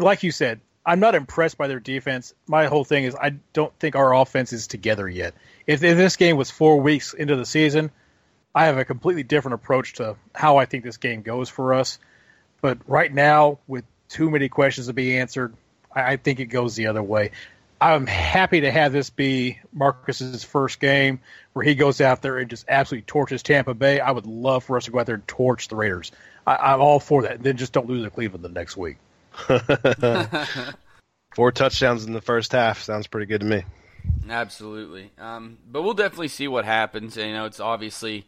like 0.01 0.23
you 0.23 0.31
said, 0.31 0.59
I'm 0.85 0.99
not 0.99 1.15
impressed 1.15 1.57
by 1.57 1.67
their 1.67 1.79
defense. 1.79 2.33
My 2.47 2.65
whole 2.65 2.83
thing 2.83 3.03
is 3.03 3.15
I 3.15 3.35
don't 3.53 3.73
think 3.79 3.95
our 3.95 4.13
offense 4.13 4.51
is 4.51 4.67
together 4.67 5.07
yet. 5.07 5.35
If, 5.67 5.83
if 5.83 5.97
this 5.97 6.15
game 6.15 6.37
was 6.37 6.49
four 6.49 6.81
weeks 6.81 7.13
into 7.13 7.35
the 7.35 7.45
season, 7.45 7.91
I 8.53 8.65
have 8.65 8.77
a 8.77 8.85
completely 8.85 9.23
different 9.23 9.55
approach 9.55 9.93
to 9.93 10.15
how 10.33 10.57
I 10.57 10.65
think 10.65 10.83
this 10.83 10.97
game 10.97 11.21
goes 11.21 11.49
for 11.49 11.73
us. 11.73 11.99
But 12.61 12.79
right 12.87 13.13
now, 13.13 13.59
with 13.67 13.85
too 14.09 14.29
many 14.29 14.49
questions 14.49 14.87
to 14.87 14.93
be 14.93 15.17
answered, 15.17 15.55
I, 15.93 16.13
I 16.13 16.17
think 16.17 16.39
it 16.39 16.47
goes 16.47 16.75
the 16.75 16.87
other 16.87 17.03
way. 17.03 17.31
I'm 17.81 18.05
happy 18.05 18.61
to 18.61 18.71
have 18.71 18.93
this 18.93 19.09
be 19.09 19.59
Marcus's 19.73 20.43
first 20.43 20.79
game 20.79 21.19
where 21.53 21.65
he 21.65 21.73
goes 21.73 21.99
out 21.99 22.21
there 22.21 22.37
and 22.37 22.47
just 22.47 22.65
absolutely 22.67 23.05
torches 23.07 23.41
Tampa 23.41 23.73
Bay. 23.73 23.99
I 23.99 24.11
would 24.11 24.27
love 24.27 24.63
for 24.63 24.77
us 24.77 24.85
to 24.85 24.91
go 24.91 24.99
out 24.99 25.07
there 25.07 25.15
and 25.15 25.27
torch 25.27 25.67
the 25.67 25.75
Raiders. 25.75 26.11
I, 26.45 26.57
I'm 26.57 26.79
all 26.79 26.99
for 26.99 27.23
that. 27.23 27.41
Then 27.41 27.57
just 27.57 27.73
don't 27.73 27.87
lose 27.87 28.03
to 28.03 28.11
Cleveland 28.11 28.45
the 28.45 28.49
next 28.49 28.77
week. 28.77 28.97
Four 31.35 31.51
touchdowns 31.51 32.05
in 32.05 32.13
the 32.13 32.21
first 32.21 32.51
half 32.51 32.83
sounds 32.83 33.07
pretty 33.07 33.25
good 33.25 33.41
to 33.41 33.47
me. 33.47 33.63
Absolutely. 34.29 35.09
Um, 35.17 35.57
but 35.69 35.81
we'll 35.81 35.95
definitely 35.95 36.27
see 36.27 36.47
what 36.47 36.65
happens. 36.65 37.17
You 37.17 37.33
know, 37.33 37.45
it's 37.45 37.59
obviously 37.59 38.27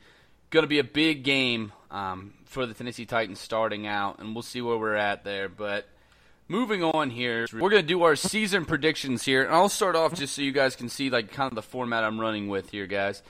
going 0.50 0.64
to 0.64 0.68
be 0.68 0.80
a 0.80 0.84
big 0.84 1.24
game 1.24 1.74
um, 1.92 2.34
for 2.46 2.66
the 2.66 2.74
Tennessee 2.74 3.06
Titans 3.06 3.40
starting 3.40 3.86
out, 3.86 4.18
and 4.18 4.34
we'll 4.34 4.42
see 4.42 4.62
where 4.62 4.78
we're 4.78 4.96
at 4.96 5.24
there. 5.24 5.48
But 5.48 5.88
moving 6.54 6.84
on 6.84 7.10
here, 7.10 7.48
we're 7.52 7.70
to 7.72 7.82
do 7.82 8.04
our 8.04 8.16
season 8.16 8.64
predictions 8.64 9.24
here, 9.24 9.44
and 9.44 9.54
I'll 9.54 9.70
start 9.70 9.96
off 9.96 10.14
just 10.14 10.36
so 10.36 10.44
you 10.44 10.52
guys 10.52 10.76
can 10.76 10.88
see 10.88 11.10
like 11.10 11.32
kind 11.32 11.52
of 11.52 11.56
the 11.56 11.64
format 11.64 12.04
I'm 12.04 12.20
running 12.20 12.48
with 12.48 12.70
here, 12.70 12.86
guys. 12.86 13.24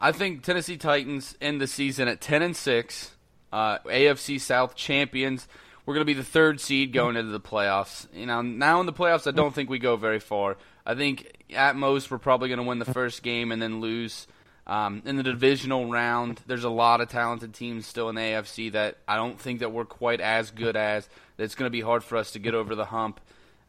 I 0.00 0.12
think 0.12 0.42
Tennessee 0.42 0.76
Titans 0.76 1.36
end 1.40 1.60
the 1.60 1.68
season 1.68 2.08
at 2.08 2.20
10 2.20 2.42
and 2.42 2.56
6, 2.56 3.10
uh, 3.52 3.78
AFC 3.78 4.40
South 4.40 4.74
champions 4.74 5.46
we're 5.86 5.94
to 5.94 6.04
be 6.04 6.14
the 6.14 6.24
third 6.24 6.60
seed 6.60 6.92
going 6.92 7.16
into 7.16 7.30
the 7.30 7.40
playoffs. 7.40 8.08
You 8.12 8.26
know, 8.26 8.42
now 8.42 8.80
in 8.80 8.86
the 8.86 8.92
playoffs, 8.92 9.26
I 9.26 9.30
don't 9.30 9.54
think 9.54 9.70
we 9.70 9.78
go 9.78 9.96
very 9.96 10.18
far. 10.18 10.56
I 10.84 10.96
think 10.96 11.44
at 11.54 11.76
most 11.76 12.10
we're 12.10 12.18
probably 12.18 12.48
to 12.58 12.64
win 12.64 12.80
the 12.80 12.84
first 12.84 13.22
game 13.22 13.52
and 13.52 13.62
then 13.62 13.80
lose 13.80 14.26
um, 14.66 15.02
in 15.04 15.16
the 15.16 15.22
divisional 15.22 15.88
round. 15.88 16.40
There's 16.46 16.64
a 16.64 16.70
lot 16.70 17.00
of 17.00 17.08
talented 17.08 17.54
teams 17.54 17.86
still 17.86 18.08
in 18.08 18.16
the 18.16 18.20
AFC 18.20 18.72
that 18.72 18.98
I 19.06 19.16
don't 19.16 19.40
think 19.40 19.60
that 19.60 19.70
we're 19.70 19.84
quite 19.84 20.20
as 20.20 20.50
good 20.50 20.76
as. 20.76 21.08
It's 21.38 21.54
going 21.54 21.66
to 21.66 21.70
be 21.70 21.80
hard 21.80 22.02
for 22.02 22.16
us 22.16 22.32
to 22.32 22.38
get 22.38 22.54
over 22.54 22.74
the 22.74 22.86
hump. 22.86 23.20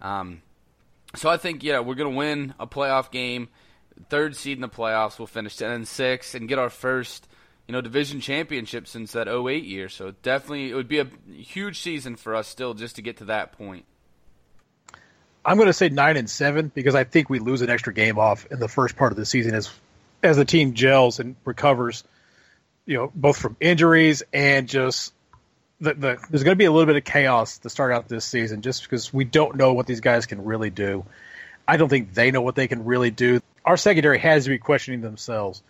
Um, 0.01 0.41
so 1.15 1.29
I 1.29 1.37
think 1.37 1.63
yeah, 1.63 1.79
we're 1.79 1.95
going 1.95 2.11
to 2.11 2.17
win 2.17 2.53
a 2.59 2.67
playoff 2.67 3.11
game. 3.11 3.49
Third 4.09 4.35
seed 4.35 4.57
in 4.57 4.61
the 4.61 4.69
playoffs, 4.69 5.17
we'll 5.17 5.27
finish 5.27 5.55
ten 5.55 5.71
and 5.71 5.87
six 5.87 6.35
and 6.35 6.47
get 6.47 6.59
our 6.59 6.69
first 6.69 7.27
you 7.67 7.73
know, 7.73 7.81
division 7.81 8.21
championship 8.21 8.87
since 8.87 9.11
that 9.11 9.27
08 9.27 9.65
year. 9.65 9.89
So 9.89 10.13
definitely 10.23 10.71
it 10.71 10.75
would 10.75 10.87
be 10.87 10.99
a 10.99 11.07
huge 11.29 11.81
season 11.81 12.15
for 12.15 12.33
us 12.33 12.47
still 12.47 12.73
just 12.73 12.95
to 12.95 13.01
get 13.01 13.17
to 13.17 13.25
that 13.25 13.51
point. 13.51 13.85
I'm 15.45 15.57
going 15.57 15.67
to 15.67 15.73
say 15.73 15.89
9 15.89 16.17
and 16.17 16.29
7 16.29 16.71
because 16.73 16.95
I 16.95 17.03
think 17.03 17.29
we 17.29 17.39
lose 17.39 17.61
an 17.61 17.69
extra 17.69 17.93
game 17.93 18.17
off 18.17 18.45
in 18.51 18.59
the 18.59 18.67
first 18.67 18.95
part 18.95 19.11
of 19.11 19.17
the 19.17 19.25
season 19.25 19.53
as 19.53 19.69
as 20.23 20.35
the 20.35 20.45
team 20.45 20.73
gels 20.73 21.19
and 21.19 21.35
recovers, 21.45 22.03
you 22.85 22.97
know, 22.97 23.11
both 23.13 23.37
from 23.37 23.55
injuries 23.59 24.23
and 24.33 24.67
just 24.67 25.13
the, 25.79 25.93
the 25.93 26.17
there's 26.29 26.43
going 26.43 26.55
to 26.55 26.57
be 26.57 26.65
a 26.65 26.71
little 26.71 26.85
bit 26.85 26.95
of 26.95 27.03
chaos 27.03 27.59
to 27.59 27.69
start 27.69 27.91
out 27.91 28.07
this 28.07 28.25
season 28.25 28.61
just 28.61 28.83
because 28.83 29.13
we 29.13 29.23
don't 29.23 29.55
know 29.55 29.73
what 29.73 29.85
these 29.87 30.01
guys 30.01 30.25
can 30.25 30.43
really 30.43 30.69
do. 30.69 31.05
I 31.67 31.77
don't 31.77 31.89
think 31.89 32.13
they 32.13 32.31
know 32.31 32.41
what 32.41 32.55
they 32.55 32.67
can 32.67 32.85
really 32.85 33.11
do. 33.11 33.41
Our 33.65 33.77
secondary 33.77 34.19
has 34.19 34.45
to 34.45 34.49
be 34.49 34.57
questioning 34.57 35.01
themselves. 35.01 35.61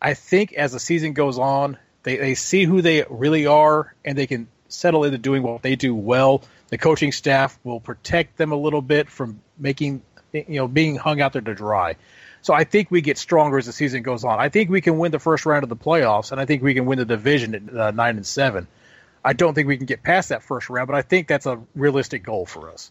I 0.00 0.14
think 0.14 0.52
as 0.52 0.72
the 0.72 0.80
season 0.80 1.12
goes 1.12 1.38
on, 1.38 1.78
they, 2.02 2.16
they 2.16 2.34
see 2.34 2.64
who 2.64 2.82
they 2.82 3.04
really 3.08 3.46
are 3.46 3.94
and 4.04 4.16
they 4.16 4.26
can 4.26 4.48
settle 4.68 5.04
into 5.04 5.18
doing 5.18 5.42
what 5.42 5.62
they 5.62 5.76
do 5.76 5.94
well. 5.94 6.42
The 6.68 6.78
coaching 6.78 7.12
staff 7.12 7.58
will 7.62 7.80
protect 7.80 8.36
them 8.36 8.52
a 8.52 8.56
little 8.56 8.82
bit 8.82 9.10
from 9.10 9.40
making 9.58 10.02
you 10.32 10.44
know 10.48 10.68
being 10.68 10.96
hung 10.96 11.20
out 11.20 11.34
there 11.34 11.42
to 11.42 11.54
dry. 11.54 11.96
So 12.40 12.54
I 12.54 12.64
think 12.64 12.90
we 12.90 13.02
get 13.02 13.18
stronger 13.18 13.58
as 13.58 13.66
the 13.66 13.72
season 13.72 14.02
goes 14.02 14.24
on. 14.24 14.40
I 14.40 14.48
think 14.48 14.68
we 14.68 14.80
can 14.80 14.98
win 14.98 15.12
the 15.12 15.20
first 15.20 15.46
round 15.46 15.62
of 15.62 15.68
the 15.68 15.76
playoffs, 15.76 16.32
and 16.32 16.40
I 16.40 16.46
think 16.46 16.62
we 16.62 16.74
can 16.74 16.86
win 16.86 16.98
the 16.98 17.04
division 17.04 17.54
at 17.54 17.76
uh, 17.76 17.90
nine 17.92 18.16
and 18.16 18.26
seven. 18.26 18.66
I 19.24 19.32
don't 19.32 19.54
think 19.54 19.68
we 19.68 19.76
can 19.76 19.86
get 19.86 20.02
past 20.02 20.30
that 20.30 20.42
first 20.42 20.68
round, 20.68 20.88
but 20.88 20.96
I 20.96 21.02
think 21.02 21.28
that's 21.28 21.46
a 21.46 21.60
realistic 21.74 22.24
goal 22.24 22.46
for 22.46 22.70
us. 22.70 22.90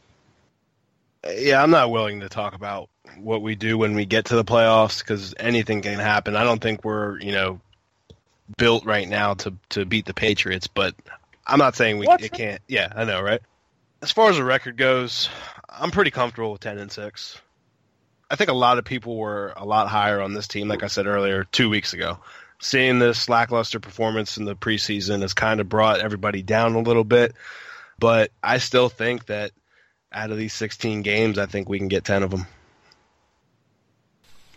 Yeah, 1.29 1.61
I'm 1.61 1.71
not 1.71 1.91
willing 1.91 2.21
to 2.21 2.29
talk 2.29 2.55
about 2.55 2.89
what 3.17 3.41
we 3.41 3.55
do 3.55 3.77
when 3.77 3.95
we 3.95 4.05
get 4.05 4.25
to 4.25 4.35
the 4.35 4.43
playoffs 4.43 4.99
because 4.99 5.35
anything 5.37 5.81
can 5.81 5.99
happen. 5.99 6.35
I 6.35 6.43
don't 6.43 6.61
think 6.61 6.83
we're 6.83 7.19
you 7.19 7.31
know 7.31 7.59
built 8.57 8.85
right 8.85 9.07
now 9.07 9.35
to 9.35 9.53
to 9.69 9.85
beat 9.85 10.05
the 10.05 10.13
Patriots, 10.13 10.67
but 10.67 10.95
I'm 11.45 11.59
not 11.59 11.75
saying 11.75 11.99
we 11.99 12.07
it 12.07 12.31
can't. 12.31 12.61
Yeah, 12.67 12.91
I 12.95 13.03
know, 13.03 13.21
right? 13.21 13.41
As 14.01 14.11
far 14.11 14.29
as 14.29 14.37
the 14.37 14.43
record 14.43 14.77
goes, 14.77 15.29
I'm 15.69 15.91
pretty 15.91 16.11
comfortable 16.11 16.53
with 16.53 16.61
ten 16.61 16.77
and 16.77 16.91
six. 16.91 17.39
I 18.29 18.35
think 18.35 18.49
a 18.49 18.53
lot 18.53 18.77
of 18.77 18.85
people 18.85 19.17
were 19.17 19.53
a 19.57 19.65
lot 19.65 19.89
higher 19.89 20.21
on 20.21 20.33
this 20.33 20.47
team, 20.47 20.69
like 20.69 20.83
I 20.83 20.87
said 20.87 21.05
earlier, 21.05 21.43
two 21.43 21.69
weeks 21.69 21.93
ago. 21.93 22.19
Seeing 22.61 22.99
this 22.99 23.27
lackluster 23.27 23.79
performance 23.79 24.37
in 24.37 24.45
the 24.45 24.55
preseason 24.55 25.21
has 25.21 25.33
kind 25.33 25.59
of 25.59 25.67
brought 25.67 25.99
everybody 25.99 26.43
down 26.43 26.75
a 26.75 26.81
little 26.81 27.03
bit, 27.03 27.33
but 27.99 28.31
I 28.43 28.59
still 28.59 28.87
think 28.87 29.25
that 29.25 29.51
out 30.13 30.31
of 30.31 30.37
these 30.37 30.53
16 30.53 31.01
games, 31.01 31.37
I 31.39 31.47
think 31.47 31.69
we 31.69 31.79
can 31.79 31.87
get 31.87 32.05
10 32.05 32.23
of 32.23 32.31
them 32.31 32.45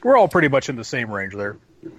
we're 0.04 0.16
all 0.16 0.28
pretty 0.28 0.48
much 0.48 0.68
in 0.68 0.76
the 0.76 0.84
same 0.84 1.10
range 1.10 1.34
there. 1.34 1.56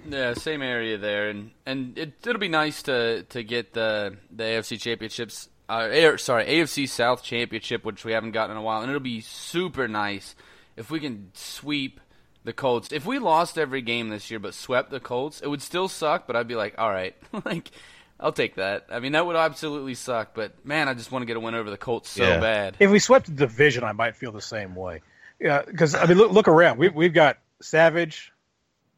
Yeah, 0.08 0.32
same 0.34 0.62
area 0.62 0.96
there, 0.96 1.28
and 1.28 1.50
and 1.66 1.98
it, 1.98 2.14
it'll 2.26 2.40
be 2.40 2.48
nice 2.48 2.82
to 2.84 3.24
to 3.24 3.42
get 3.42 3.74
the 3.74 4.16
the 4.30 4.44
AFC 4.44 4.80
championships. 4.80 5.48
Uh, 5.68 5.88
Air, 5.90 6.16
sorry, 6.16 6.46
AFC 6.46 6.88
South 6.88 7.24
championship, 7.24 7.84
which 7.84 8.04
we 8.04 8.12
haven't 8.12 8.30
gotten 8.30 8.52
in 8.52 8.56
a 8.56 8.62
while, 8.62 8.80
and 8.80 8.88
it'll 8.88 9.00
be 9.00 9.20
super 9.20 9.88
nice 9.88 10.36
if 10.76 10.90
we 10.90 11.00
can 11.00 11.30
sweep 11.34 12.00
the 12.46 12.52
Colts. 12.52 12.88
If 12.92 13.04
we 13.04 13.18
lost 13.18 13.58
every 13.58 13.82
game 13.82 14.08
this 14.08 14.30
year 14.30 14.38
but 14.38 14.54
swept 14.54 14.90
the 14.90 15.00
Colts, 15.00 15.40
it 15.40 15.48
would 15.48 15.60
still 15.60 15.88
suck, 15.88 16.26
but 16.26 16.36
I'd 16.36 16.48
be 16.48 16.54
like, 16.54 16.76
all 16.78 16.90
right, 16.90 17.14
like 17.44 17.70
I'll 18.18 18.32
take 18.32 18.54
that. 18.54 18.86
I 18.90 19.00
mean, 19.00 19.12
that 19.12 19.26
would 19.26 19.36
absolutely 19.36 19.94
suck, 19.94 20.30
but 20.34 20.64
man, 20.64 20.88
I 20.88 20.94
just 20.94 21.12
want 21.12 21.22
to 21.22 21.26
get 21.26 21.36
a 21.36 21.40
win 21.40 21.54
over 21.54 21.68
the 21.68 21.76
Colts 21.76 22.08
so 22.08 22.24
Yeah. 22.24 22.40
bad. 22.40 22.76
If 22.78 22.90
we 22.90 22.98
swept 22.98 23.26
the 23.26 23.32
division, 23.32 23.84
I 23.84 23.92
might 23.92 24.16
feel 24.16 24.32
the 24.32 24.40
same 24.40 24.74
way. 24.74 25.02
Yeah, 25.38 25.62
because 25.66 25.94
I 25.94 26.06
mean, 26.06 26.16
look, 26.16 26.32
look 26.32 26.48
around. 26.48 26.78
We, 26.78 26.88
we've 26.88 27.12
got 27.12 27.38
Savage, 27.60 28.32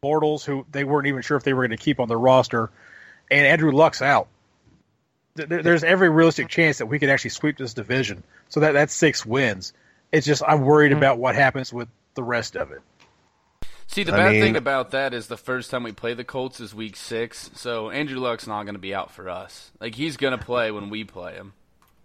Bortles, 0.03 0.45
who 0.45 0.65
they 0.71 0.85
weren't 0.85 1.09
even 1.09 1.23
sure 1.23 1.37
if 1.37 1.43
they 1.43 1.53
were 1.53 1.67
going 1.67 1.77
to 1.77 1.83
keep 1.83 1.99
on 1.99 2.07
their 2.09 2.19
roster, 2.19 2.71
and 3.31 3.45
Andrew 3.45 3.73
Luck's 3.73 4.03
out. 4.03 4.29
There- 5.35 5.63
There's 5.63 5.85
every 5.85 6.11
realistic 6.11 6.49
chance 6.49 6.79
that 6.79 6.87
we 6.87 6.99
could 6.99 7.11
actually 7.11 7.31
sweep 7.31 7.57
this 7.57 7.75
division. 7.75 8.23
So 8.51 8.61
that 8.61 8.73
that's 8.73 8.95
six 8.95 9.27
wins. 9.27 9.73
It's 10.13 10.27
just 10.27 10.43
I'm 10.47 10.63
worried 10.63 10.91
mm-hmm. 10.91 10.99
about 10.99 11.19
what 11.19 11.35
happens 11.35 11.73
with 11.73 11.89
the 12.15 12.23
rest 12.23 12.57
of 12.57 12.71
it. 12.73 12.81
See, 13.89 14.03
the 14.05 14.13
I 14.13 14.17
bad 14.17 14.33
mean- 14.33 14.43
thing 14.43 14.57
about 14.57 14.91
that 14.91 15.15
is 15.15 15.27
the 15.27 15.37
first 15.39 15.71
time 15.71 15.83
we 15.83 15.93
play 15.93 16.13
the 16.15 16.23
Colts 16.23 16.61
is 16.61 16.75
Week 16.75 16.95
Six, 16.95 17.51
so 17.55 17.91
Andrew 17.91 18.21
Luck's 18.21 18.47
not 18.47 18.65
going 18.65 18.75
to 18.75 18.81
be 18.81 18.95
out 18.95 19.11
for 19.11 19.29
us. 19.31 19.71
Like 19.81 19.95
he's 19.95 20.19
going 20.19 20.39
to 20.39 20.45
play 20.45 20.71
when 20.71 20.91
we 20.91 21.05
play 21.05 21.35
him. 21.35 21.55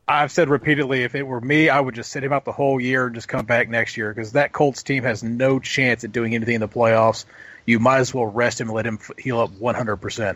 I've 0.07 0.31
said 0.31 0.49
repeatedly, 0.49 1.03
if 1.03 1.13
it 1.13 1.23
were 1.23 1.39
me, 1.39 1.69
I 1.69 1.79
would 1.79 1.93
just 1.95 2.11
sit 2.11 2.23
him 2.23 2.33
out 2.33 2.45
the 2.45 2.51
whole 2.51 2.79
year 2.79 3.05
and 3.05 3.15
just 3.15 3.27
come 3.27 3.45
back 3.45 3.69
next 3.69 3.95
year 3.95 4.13
because 4.13 4.31
that 4.33 4.51
Colts 4.53 4.83
team 4.83 5.03
has 5.03 5.23
no 5.23 5.59
chance 5.59 6.03
at 6.03 6.11
doing 6.11 6.35
anything 6.35 6.55
in 6.55 6.61
the 6.61 6.67
playoffs. 6.67 7.25
You 7.65 7.79
might 7.79 7.99
as 7.99 8.13
well 8.13 8.25
rest 8.25 8.59
him 8.59 8.67
and 8.67 8.75
let 8.75 8.85
him 8.85 8.99
heal 9.17 9.39
up 9.39 9.51
100%. 9.51 10.35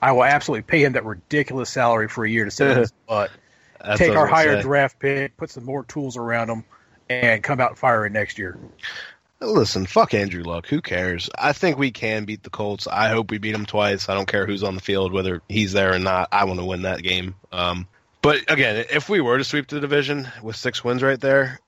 I 0.00 0.12
will 0.12 0.24
absolutely 0.24 0.62
pay 0.62 0.84
him 0.84 0.92
that 0.92 1.04
ridiculous 1.04 1.70
salary 1.70 2.08
for 2.08 2.24
a 2.24 2.30
year 2.30 2.44
to 2.44 2.50
sit 2.50 2.70
on 2.70 2.76
his 2.76 2.92
butt, 3.08 3.30
take 3.96 4.14
our 4.14 4.26
higher 4.26 4.56
say. 4.56 4.62
draft 4.62 4.98
pick, 4.98 5.36
put 5.36 5.50
some 5.50 5.64
more 5.64 5.84
tools 5.84 6.16
around 6.16 6.50
him, 6.50 6.64
and 7.08 7.42
come 7.42 7.60
out 7.60 7.78
firing 7.78 8.12
next 8.12 8.38
year. 8.38 8.58
Listen, 9.40 9.86
fuck 9.86 10.14
Andrew 10.14 10.42
Luck. 10.42 10.66
Who 10.66 10.80
cares? 10.80 11.30
I 11.38 11.52
think 11.52 11.78
we 11.78 11.92
can 11.92 12.24
beat 12.24 12.42
the 12.42 12.50
Colts. 12.50 12.88
I 12.88 13.08
hope 13.08 13.30
we 13.30 13.38
beat 13.38 13.52
them 13.52 13.66
twice. 13.66 14.08
I 14.08 14.14
don't 14.14 14.26
care 14.26 14.46
who's 14.46 14.64
on 14.64 14.74
the 14.74 14.80
field, 14.80 15.12
whether 15.12 15.42
he's 15.48 15.72
there 15.72 15.94
or 15.94 15.98
not. 16.00 16.28
I 16.32 16.44
want 16.44 16.58
to 16.58 16.64
win 16.66 16.82
that 16.82 17.02
game. 17.02 17.36
Um, 17.52 17.86
but 18.20 18.50
again, 18.50 18.84
if 18.90 19.08
we 19.08 19.20
were 19.20 19.38
to 19.38 19.44
sweep 19.44 19.68
the 19.68 19.78
division 19.78 20.28
with 20.42 20.56
six 20.56 20.82
wins 20.82 21.04
right 21.04 21.20
there, 21.20 21.60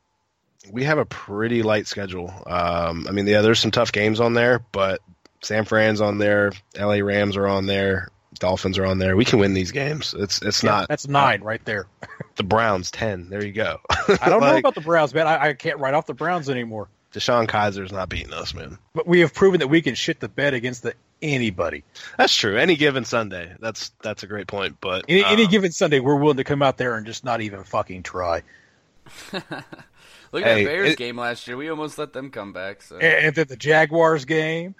we 0.72 0.82
have 0.84 0.98
a 0.98 1.04
pretty 1.04 1.62
light 1.62 1.86
schedule. 1.86 2.32
Um, 2.46 3.06
I 3.08 3.12
mean, 3.12 3.26
yeah, 3.28 3.40
there's 3.40 3.60
some 3.60 3.70
tough 3.70 3.92
games 3.92 4.20
on 4.20 4.34
there, 4.34 4.58
but 4.72 5.00
San 5.42 5.64
Fran's 5.64 6.00
on 6.00 6.18
there, 6.18 6.52
LA 6.76 6.96
Rams 6.96 7.36
are 7.36 7.46
on 7.46 7.66
there, 7.66 8.08
Dolphins 8.34 8.78
are 8.78 8.86
on 8.86 8.98
there. 8.98 9.16
We 9.16 9.24
can 9.24 9.38
win 9.38 9.54
these 9.54 9.70
games. 9.70 10.14
It's 10.18 10.42
it's 10.42 10.62
Yeah, 10.62 10.70
not 10.70 10.88
that's 10.88 11.06
nine 11.06 11.42
right 11.42 11.64
there. 11.64 11.86
the 12.36 12.42
Browns 12.42 12.90
ten. 12.90 13.30
There 13.30 13.44
you 13.44 13.52
go. 13.52 13.78
I 13.90 14.28
don't 14.28 14.40
know 14.40 14.56
about 14.58 14.74
the 14.74 14.80
Browns, 14.80 15.14
man. 15.14 15.26
I, 15.28 15.48
I 15.48 15.52
can't 15.54 15.78
write 15.78 15.94
off 15.94 16.06
the 16.06 16.14
Browns 16.14 16.50
anymore. 16.50 16.88
DeShone 17.12 17.46
Kizer 17.48 17.84
is 17.84 17.92
not 17.92 18.08
beating 18.08 18.32
us, 18.32 18.54
man. 18.54 18.78
But 18.94 19.06
we 19.06 19.20
have 19.20 19.34
proven 19.34 19.60
that 19.60 19.68
we 19.68 19.82
can 19.82 19.94
shit 19.94 20.20
the 20.20 20.28
bed 20.28 20.54
against 20.54 20.82
the 20.84 20.94
anybody. 21.20 21.82
That's 22.16 22.34
true. 22.34 22.56
Any 22.56 22.76
given 22.76 23.04
Sunday. 23.04 23.52
That's 23.60 23.90
that's 24.02 24.22
a 24.22 24.26
great 24.26 24.46
point. 24.46 24.76
But 24.80 25.06
Any, 25.08 25.24
any 25.24 25.44
uh, 25.44 25.48
given 25.48 25.72
Sunday, 25.72 25.98
we're 26.00 26.16
willing 26.16 26.36
to 26.36 26.44
come 26.44 26.62
out 26.62 26.76
there 26.78 26.96
and 26.96 27.04
just 27.06 27.24
not 27.24 27.40
even 27.40 27.64
fucking 27.64 28.04
try. 28.04 28.42
Look 29.32 30.44
at 30.44 30.44
Hey, 30.56 30.64
that 30.64 30.70
Bears 30.70 30.92
it- 30.92 30.98
game 30.98 31.18
last 31.18 31.46
year. 31.48 31.56
We 31.56 31.68
almost 31.68 31.98
let 31.98 32.12
them 32.12 32.30
come 32.30 32.52
back. 32.52 32.82
So 32.82 32.96
And, 32.96 33.04
and 33.26 33.34
then 33.34 33.46
the 33.48 33.56
Jaguars 33.56 34.24
game. 34.24 34.74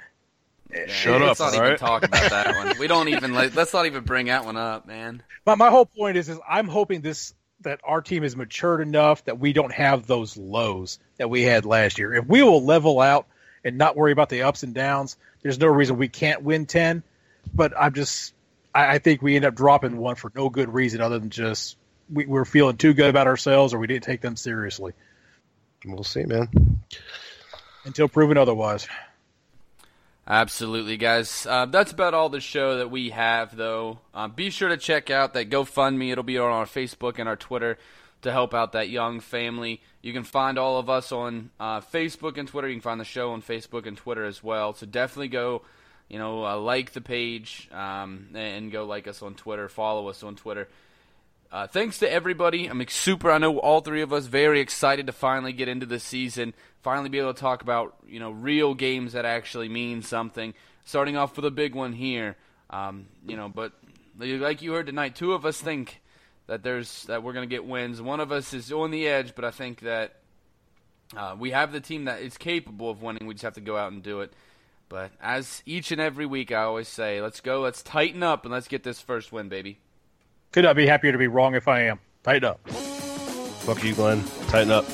Yeah, 0.73 0.86
shut 0.86 1.20
let's 1.20 1.40
up, 1.40 1.48
not 1.48 1.55
even 1.55 1.65
alright? 1.65 1.78
talk 1.81 2.05
about 2.05 2.31
that 2.31 2.55
one. 2.65 2.78
We 2.78 2.86
don't 2.86 3.09
even 3.09 3.35
like. 3.35 3.57
Let's 3.57 3.73
not 3.73 3.86
even 3.86 4.05
bring 4.05 4.27
that 4.27 4.44
one 4.44 4.57
up, 4.57 4.86
man. 4.86 5.24
But 5.44 5.59
my 5.59 5.69
whole 5.69 5.85
point 5.86 6.16
is, 6.16 6.28
is 6.28 6.39
I'm 6.48 6.69
hoping 6.69 7.01
this 7.01 7.35
that 7.62 7.80
our 7.84 8.00
team 8.00 8.24
is 8.24 8.36
matured 8.36 8.80
enough 8.80 9.24
that 9.24 9.38
we 9.38 9.52
don't 9.52 9.72
have 9.72 10.06
those 10.06 10.36
lows 10.36 10.98
that 11.18 11.28
we 11.28 11.42
had 11.42 11.64
last 11.64 11.98
year. 11.98 12.14
If 12.14 12.26
we 12.26 12.42
will 12.42 12.64
level 12.64 13.00
out 13.00 13.26
and 13.64 13.76
not 13.76 13.96
worry 13.96 14.12
about 14.12 14.28
the 14.28 14.42
ups 14.42 14.62
and 14.62 14.74
downs, 14.74 15.16
there's 15.42 15.58
no 15.58 15.66
reason 15.66 15.98
we 15.98 16.08
can't 16.08 16.42
win 16.42 16.66
ten. 16.66 17.02
But 17.52 17.72
I'm 17.78 17.94
just, 17.94 18.34
I, 18.74 18.94
I 18.94 18.98
think 18.98 19.22
we 19.22 19.36
end 19.36 19.44
up 19.44 19.54
dropping 19.54 19.96
one 19.96 20.16
for 20.16 20.32
no 20.34 20.48
good 20.48 20.72
reason 20.72 21.00
other 21.00 21.18
than 21.18 21.30
just 21.30 21.76
we, 22.12 22.26
we're 22.26 22.44
feeling 22.44 22.76
too 22.76 22.94
good 22.94 23.10
about 23.10 23.26
ourselves 23.26 23.74
or 23.74 23.78
we 23.78 23.86
didn't 23.86 24.04
take 24.04 24.20
them 24.20 24.36
seriously 24.36 24.92
we'll 25.84 26.04
see, 26.04 26.24
man. 26.24 26.48
until 27.84 28.08
proven 28.08 28.36
otherwise. 28.36 28.86
Absolutely, 30.31 30.97
guys. 30.97 31.44
Uh, 31.44 31.66
that's 31.66 31.90
about 31.90 32.15
all 32.15 32.28
the 32.28 32.39
show 32.39 32.78
that 32.78 32.89
we 32.89 33.11
have, 33.11 33.57
though. 33.57 33.98
Uh, 34.15 34.28
be 34.28 34.51
sure 34.51 34.69
to 34.69 34.77
check 34.77 35.11
out 35.11 35.35
that 35.35 35.51
GoFundMe. 35.51 36.12
It'll 36.12 36.23
be 36.23 36.39
on 36.39 36.52
our 36.52 36.66
Facebook 36.66 37.19
and 37.19 37.28
our 37.28 37.35
Twitter 37.35 37.78
to 38.23 38.31
help 38.31 38.55
out 38.55 38.70
that 38.70 38.89
young 38.89 39.19
family. 39.19 39.82
You 40.02 40.12
can 40.12 40.23
find 40.23 40.57
all 40.57 40.78
of 40.78 40.89
us 40.89 41.11
on 41.11 41.51
uh, 41.59 41.81
Facebook 41.81 42.39
and 42.39 42.47
Twitter. 42.47 42.69
You 42.69 42.77
can 42.77 42.81
find 42.81 43.01
the 43.01 43.05
show 43.05 43.32
on 43.32 43.43
Facebook 43.43 43.86
and 43.86 43.97
Twitter 43.97 44.24
as 44.24 44.40
well. 44.40 44.73
So 44.73 44.86
definitely 44.86 45.31
go, 45.31 45.62
you 46.09 46.20
know, 46.20 46.47
uh, 46.47 46.59
like 46.59 46.93
the 46.93 47.01
page 47.01 47.69
um, 47.73 48.28
and 48.32 48.70
go 48.70 48.85
like 48.85 49.09
us 49.09 49.23
on 49.23 49.35
Twitter. 49.35 49.69
Follow 49.69 50.07
us 50.07 50.23
on 50.23 50.36
Twitter. 50.36 50.69
Uh, 51.52 51.66
thanks 51.66 51.98
to 51.98 52.10
everybody. 52.10 52.66
I'm 52.66 52.86
super. 52.89 53.31
I 53.31 53.39
know 53.39 53.59
all 53.59 53.81
three 53.81 54.02
of 54.02 54.12
us 54.12 54.27
very 54.27 54.60
excited 54.60 55.06
to 55.09 55.12
finally 55.12 55.52
get 55.52 55.66
into 55.66 55.85
the 55.85 55.98
season. 55.98 56.55
Finally, 56.82 57.09
be 57.09 57.18
able 57.18 57.35
to 57.35 57.40
talk 57.40 57.62
about 57.62 57.97
you 58.06 58.20
know 58.20 58.31
real 58.31 58.74
games 58.74 59.14
that 59.14 59.24
actually 59.24 59.68
mean 59.68 60.02
something. 60.02 60.55
Starting 60.85 61.16
off 61.16 61.35
with 61.35 61.44
a 61.44 61.51
big 61.51 61.74
one 61.74 61.93
here. 61.93 62.36
Um, 62.70 63.06
you 63.27 63.36
know, 63.36 63.48
but 63.48 63.72
like 64.16 64.62
you 64.62 64.72
heard 64.72 64.86
tonight, 64.86 65.16
two 65.16 65.32
of 65.32 65.44
us 65.44 65.60
think 65.60 66.01
that 66.47 66.62
there's 66.62 67.05
that 67.05 67.24
we're 67.24 67.32
to 67.32 67.47
get 67.47 67.64
wins. 67.64 68.01
One 68.01 68.20
of 68.20 68.31
us 68.31 68.55
is 68.55 68.70
on 68.70 68.93
the 68.93 69.09
edge, 69.09 69.35
but 69.35 69.44
I 69.44 69.51
think 69.51 69.81
that 69.81 70.20
uh, 71.16 71.35
we 71.36 71.51
have 71.51 71.72
the 71.72 71.81
team 71.81 72.05
that 72.05 72.22
is 72.22 72.39
capable 72.39 72.90
of 72.90 73.02
winning. 73.02 73.27
We 73.27 73.35
just 73.35 73.43
have 73.43 73.55
to 73.55 73.60
go 73.60 73.77
out 73.77 73.90
and 73.90 74.05
do 74.05 74.20
it. 74.20 74.32
But 74.89 75.10
as 75.20 75.64
each 75.66 75.90
and 75.90 76.01
every 76.01 76.27
week, 76.27 76.52
I 76.52 76.62
always 76.62 76.89
say, 76.89 77.20
let's 77.20 77.40
go, 77.40 77.60
let's 77.60 77.82
tighten 77.82 78.22
up, 78.22 78.44
and 78.44 78.52
let's 78.52 78.68
get 78.68 78.85
this 78.85 79.01
first 79.01 79.32
win, 79.32 79.48
baby. 79.48 79.78
Could 80.52 80.64
not 80.64 80.74
be 80.77 80.86
happier 80.86 81.12
to 81.12 81.18
be 81.18 81.28
wrong 81.28 81.55
if 81.55 81.68
I 81.68 81.82
am. 81.82 82.01
Tighten 82.24 82.44
up. 82.44 82.68
Fuck 82.68 83.85
you, 83.85 83.94
Glenn. 83.94 84.24
Tighten 84.48 84.72
up. 84.72 84.85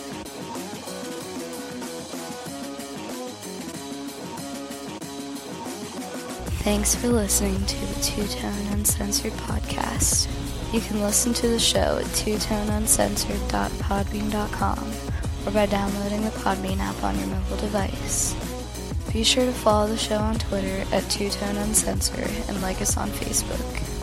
Thanks 6.63 6.95
for 6.97 7.09
listening 7.09 7.65
to 7.65 7.87
the 7.87 8.01
Two 8.03 8.27
Tone 8.27 8.67
Uncensored 8.73 9.33
podcast. 9.33 10.29
You 10.75 10.81
can 10.81 11.01
listen 11.01 11.33
to 11.35 11.47
the 11.49 11.59
show 11.61 11.99
at 11.99 12.05
twotoneuncensored.podbean.com 12.07 14.93
or 15.47 15.51
by 15.53 15.67
downloading 15.67 16.25
the 16.25 16.31
Podbean 16.31 16.81
app 16.81 17.05
on 17.05 17.17
your 17.19 17.29
mobile 17.29 17.57
device. 17.59 18.35
Be 19.13 19.23
sure 19.23 19.45
to 19.47 19.53
follow 19.53 19.87
the 19.87 19.97
show 19.97 20.19
on 20.19 20.39
Twitter 20.41 20.85
at 20.93 21.09
Two 21.09 21.31
Tone 21.31 21.57
Uncensored 21.57 22.29
and 22.49 22.61
like 22.61 22.83
us 22.83 22.97
on 22.97 23.11
Facebook. 23.11 23.96